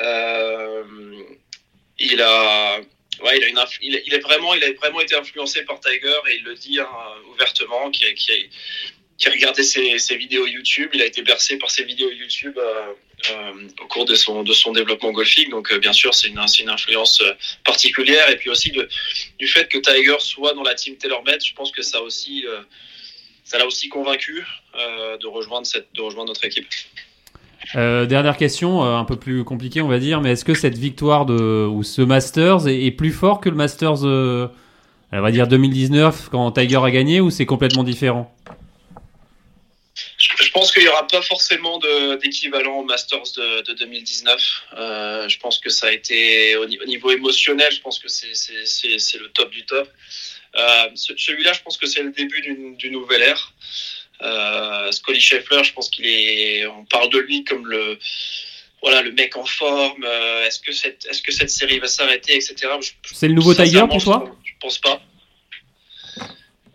Euh, 0.00 0.82
il 1.98 2.20
a, 2.22 2.78
ouais, 3.22 3.38
il 3.38 3.58
a 3.58 4.16
est 4.16 4.18
vraiment, 4.20 4.54
il 4.54 4.64
a 4.64 4.72
vraiment 4.72 5.00
été 5.00 5.14
influencé 5.14 5.64
par 5.64 5.80
Tiger 5.80 6.16
et 6.30 6.36
il 6.36 6.44
le 6.44 6.54
dit 6.54 6.80
hein, 6.80 6.88
ouvertement, 7.32 7.90
qui, 7.90 8.04
qui 9.18 9.28
regardait 9.28 9.62
ses, 9.62 10.16
vidéos 10.16 10.46
YouTube. 10.46 10.90
Il 10.92 11.02
a 11.02 11.06
été 11.06 11.22
bercé 11.22 11.56
par 11.56 11.70
ses 11.70 11.84
vidéos 11.84 12.10
YouTube 12.10 12.58
euh, 12.58 12.92
euh, 13.30 13.68
au 13.82 13.86
cours 13.86 14.04
de 14.04 14.14
son, 14.14 14.72
développement 14.72 15.12
golfique. 15.12 15.50
Donc, 15.50 15.72
euh, 15.72 15.78
bien 15.78 15.92
sûr, 15.92 16.14
c'est 16.14 16.28
une, 16.28 16.38
influence 16.38 17.22
particulière. 17.64 18.28
Et 18.30 18.36
puis 18.36 18.50
aussi 18.50 18.72
du 19.38 19.46
fait 19.46 19.68
que 19.68 19.78
Tiger 19.78 20.16
soit 20.18 20.54
dans 20.54 20.62
la 20.62 20.74
team 20.74 20.96
TaylorMade, 20.96 21.44
je 21.44 21.54
pense 21.54 21.70
que 21.70 21.82
ça 21.82 22.02
aussi, 22.02 22.44
ça 23.44 23.58
l'a 23.58 23.66
aussi 23.66 23.88
convaincu 23.88 24.44
de 24.74 25.26
rejoindre 25.26 26.24
notre 26.26 26.44
équipe. 26.44 26.66
Euh, 27.76 28.06
dernière 28.06 28.36
question, 28.36 28.84
euh, 28.84 28.96
un 28.96 29.04
peu 29.04 29.16
plus 29.16 29.44
compliquée, 29.44 29.80
on 29.80 29.88
va 29.88 29.98
dire, 29.98 30.20
mais 30.20 30.32
est-ce 30.32 30.44
que 30.44 30.54
cette 30.54 30.76
victoire 30.78 31.26
de 31.26 31.66
ou 31.66 31.82
ce 31.82 32.02
Masters 32.02 32.68
est, 32.68 32.90
plus 32.90 33.12
fort 33.12 33.40
que 33.40 33.48
le 33.48 33.56
Masters, 33.56 34.04
euh, 34.04 34.48
on 35.12 35.20
va 35.20 35.30
dire 35.30 35.46
2019 35.46 36.28
quand 36.30 36.52
Tiger 36.52 36.80
a 36.82 36.90
gagné, 36.90 37.20
ou 37.20 37.30
c'est 37.30 37.46
complètement 37.46 37.82
différent? 37.82 38.34
Je, 40.18 40.50
pense 40.50 40.72
qu'il 40.72 40.82
n'y 40.82 40.88
aura 40.88 41.06
pas 41.06 41.22
forcément 41.22 41.78
d'équivalent 42.20 42.78
au 42.78 42.84
Masters 42.84 43.32
de, 43.36 43.62
de 43.62 43.72
2019. 43.74 44.62
Euh, 44.76 45.28
je 45.28 45.38
pense 45.38 45.58
que 45.58 45.70
ça 45.70 45.88
a 45.88 45.92
été 45.92 46.56
au, 46.56 46.64
au 46.64 46.86
niveau 46.86 47.10
émotionnel, 47.10 47.72
je 47.72 47.80
pense 47.80 47.98
que 47.98 48.08
c'est 48.08 49.18
le 49.18 49.28
top 49.28 49.50
du 49.50 49.64
top. 49.64 49.88
Celui-là, 50.94 51.52
je 51.52 51.62
pense 51.62 51.76
que 51.76 51.86
c'est 51.86 52.02
le 52.02 52.12
début 52.12 52.40
d'une 52.40 52.92
nouvelle 52.92 53.22
ère. 53.22 53.52
Euh, 54.22 54.92
Scully 54.92 55.20
Scheffler, 55.20 55.64
je 55.64 55.72
pense 55.72 55.90
qu'il 55.90 56.06
est. 56.06 56.66
On 56.66 56.84
parle 56.84 57.10
de 57.10 57.18
lui 57.18 57.44
comme 57.44 57.66
le 57.66 57.98
voilà 58.82 59.02
le 59.02 59.12
mec 59.12 59.36
en 59.36 59.44
forme. 59.44 60.04
Euh, 60.04 60.46
est-ce 60.46 60.60
que 60.60 60.72
cette 60.72 61.06
est-ce 61.06 61.22
que 61.22 61.32
cette 61.32 61.50
série 61.50 61.78
va 61.78 61.88
s'arrêter, 61.88 62.34
etc. 62.34 62.72
C'est 63.12 63.28
le 63.28 63.34
nouveau 63.34 63.54
Tiger 63.54 63.84
pour 63.88 64.02
toi? 64.02 64.36
je, 64.44 64.50
je 64.50 64.54
pense 64.60 64.78
pas. 64.78 65.00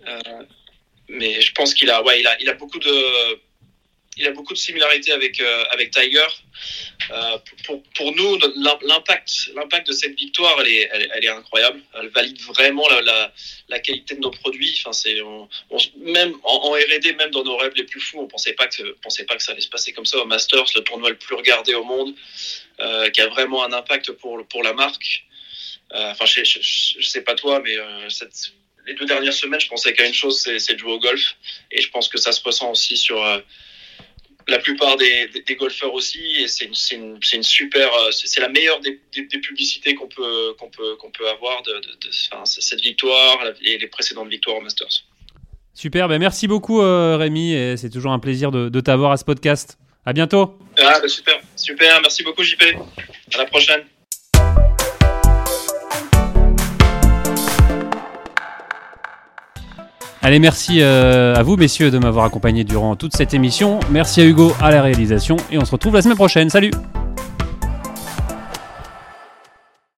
Euh, 0.07 0.43
mais 1.07 1.41
je 1.41 1.53
pense 1.53 1.73
qu'il 1.73 1.89
a 1.89 2.03
ouais 2.03 2.19
il 2.19 2.27
a 2.27 2.39
il 2.41 2.49
a 2.49 2.53
beaucoup 2.53 2.79
de 2.79 3.39
il 4.20 4.28
a 4.28 4.32
beaucoup 4.32 4.53
de 4.53 4.57
similarités 4.57 5.13
avec 5.13 5.39
euh, 5.39 5.63
avec 5.72 5.91
Tiger. 5.91 6.28
Euh, 7.11 7.38
pour, 7.65 7.82
pour 7.95 8.13
nous, 8.13 8.38
l'impact 8.82 9.51
l'impact 9.55 9.88
de 9.88 9.93
cette 9.93 10.15
victoire, 10.15 10.59
elle 10.59 10.67
est, 10.67 10.89
elle, 10.91 11.24
est 11.24 11.30
incroyable. 11.30 11.80
Elle 11.95 12.09
valide 12.09 12.39
vraiment 12.41 12.88
la, 12.89 13.32
la, 13.70 13.80
qualité 13.80 14.15
de 14.15 14.20
nos 14.20 14.30
produits. 14.30 14.76
Enfin, 14.78 14.91
c'est 14.91 15.17
même 15.97 16.34
en, 16.43 16.72
R&D, 16.72 17.13
même 17.13 17.32
dans 17.32 17.43
nos 17.43 17.55
rêves 17.55 17.72
les 17.76 17.86
plus 17.86 18.01
fous, 18.01 18.20
on 18.20 18.28
pensait 18.28 18.53
pas 18.53 18.67
que 18.67 18.84
pensait 19.01 19.24
pas 19.24 19.38
que 19.38 19.43
ça 19.43 19.53
allait 19.53 19.61
se 19.61 19.70
passer 19.70 19.93
comme 19.93 20.05
ça 20.05 20.17
au 20.17 20.26
Masters, 20.26 20.65
le 20.76 20.82
tournoi 20.82 21.09
le 21.09 21.17
plus 21.17 21.36
regardé 21.36 21.74
au 21.74 21.86
monde, 21.86 22.13
euh, 22.82 23.09
qui 23.09 23.22
a 23.22 23.28
vraiment 23.28 23.63
un 23.63 23.72
impact 23.72 24.11
pour 24.11 24.45
pour 24.47 24.63
la 24.63 24.74
marque. 24.74 25.26
Enfin, 25.91 26.26
je, 26.26 26.43
je, 26.43 27.07
sais 27.07 27.24
pas 27.24 27.34
toi, 27.34 27.61
mais 27.61 27.76
les 28.86 28.93
deux 28.93 29.05
dernières 29.05 29.34
semaines, 29.34 29.59
je 29.59 29.67
pensais 29.67 29.91
qu'à 29.93 30.05
une 30.05 30.13
chose, 30.13 30.39
c'est 30.39 30.74
de 30.74 30.78
jouer 30.78 30.91
au 30.91 30.99
golf, 30.99 31.36
et 31.72 31.82
je 31.82 31.89
pense 31.89 32.07
que 32.09 32.20
ça 32.20 32.32
se 32.32 32.43
ressent 32.43 32.70
aussi 32.70 32.95
sur 32.95 33.24
la 34.50 34.60
plupart 34.60 34.97
des, 34.97 35.28
des, 35.28 35.41
des, 35.41 35.56
golfeurs 35.56 35.93
aussi, 35.93 36.22
et 36.39 36.47
c'est 36.47 36.66
une, 36.66 36.74
une, 36.91 37.20
une, 37.34 37.43
super, 37.43 37.89
c'est 38.12 38.41
la 38.41 38.50
meilleure 38.50 38.80
des, 38.82 39.00
publicités 39.39 39.95
qu'on 39.95 40.08
peut, 40.08 40.54
qu'on 40.58 40.70
peut, 40.70 40.95
qu'on 40.97 41.12
peut 41.12 41.30
avoir 41.30 41.62
de, 41.64 41.74
de, 41.74 41.80
de 41.80 42.10
enfin, 42.32 42.45
cette 42.45 42.82
victoire 42.82 43.38
et 43.62 43.78
les 43.78 43.88
précédentes 43.88 44.30
victoires 44.30 44.58
au 44.58 44.62
Masters. 44.62 45.06
Super, 45.74 46.10
ben 46.10 46.20
merci 46.20 46.47
beaucoup 46.47 46.82
euh, 46.82 47.16
Rémi, 47.18 47.54
et 47.54 47.78
c'est 47.78 47.89
toujours 47.89 48.12
un 48.12 48.20
plaisir 48.20 48.52
de, 48.52 48.70
de 48.70 48.80
t'avoir 48.82 49.12
à 49.12 49.18
ce 49.18 49.24
podcast. 49.24 49.78
À 50.06 50.14
bientôt. 50.14 50.58
Ah, 50.80 51.00
bah 51.02 51.08
super, 51.08 51.39
super, 51.56 52.02
merci 52.02 52.24
beaucoup 52.24 52.43
JP. 52.43 52.62
À 53.34 53.38
la 53.38 53.45
prochaine. 53.45 53.84
Allez, 60.22 60.39
merci 60.39 60.82
euh, 60.82 61.34
à 61.36 61.43
vous, 61.43 61.55
messieurs, 61.55 61.91
de 61.91 61.97
m'avoir 61.97 62.26
accompagné 62.26 62.65
durant 62.65 62.95
toute 62.95 63.15
cette 63.15 63.34
émission. 63.34 63.80
Merci 63.89 64.22
à 64.22 64.26
Hugo 64.26 64.53
à 64.61 64.70
la 64.70 64.82
réalisation. 64.82 65.38
Et 65.51 65.57
on 65.57 65.63
se 65.63 65.72
retrouve 65.72 65.93
la 65.93 66.01
semaine 66.01 66.17
prochaine. 66.17 66.49
Salut 66.49 66.72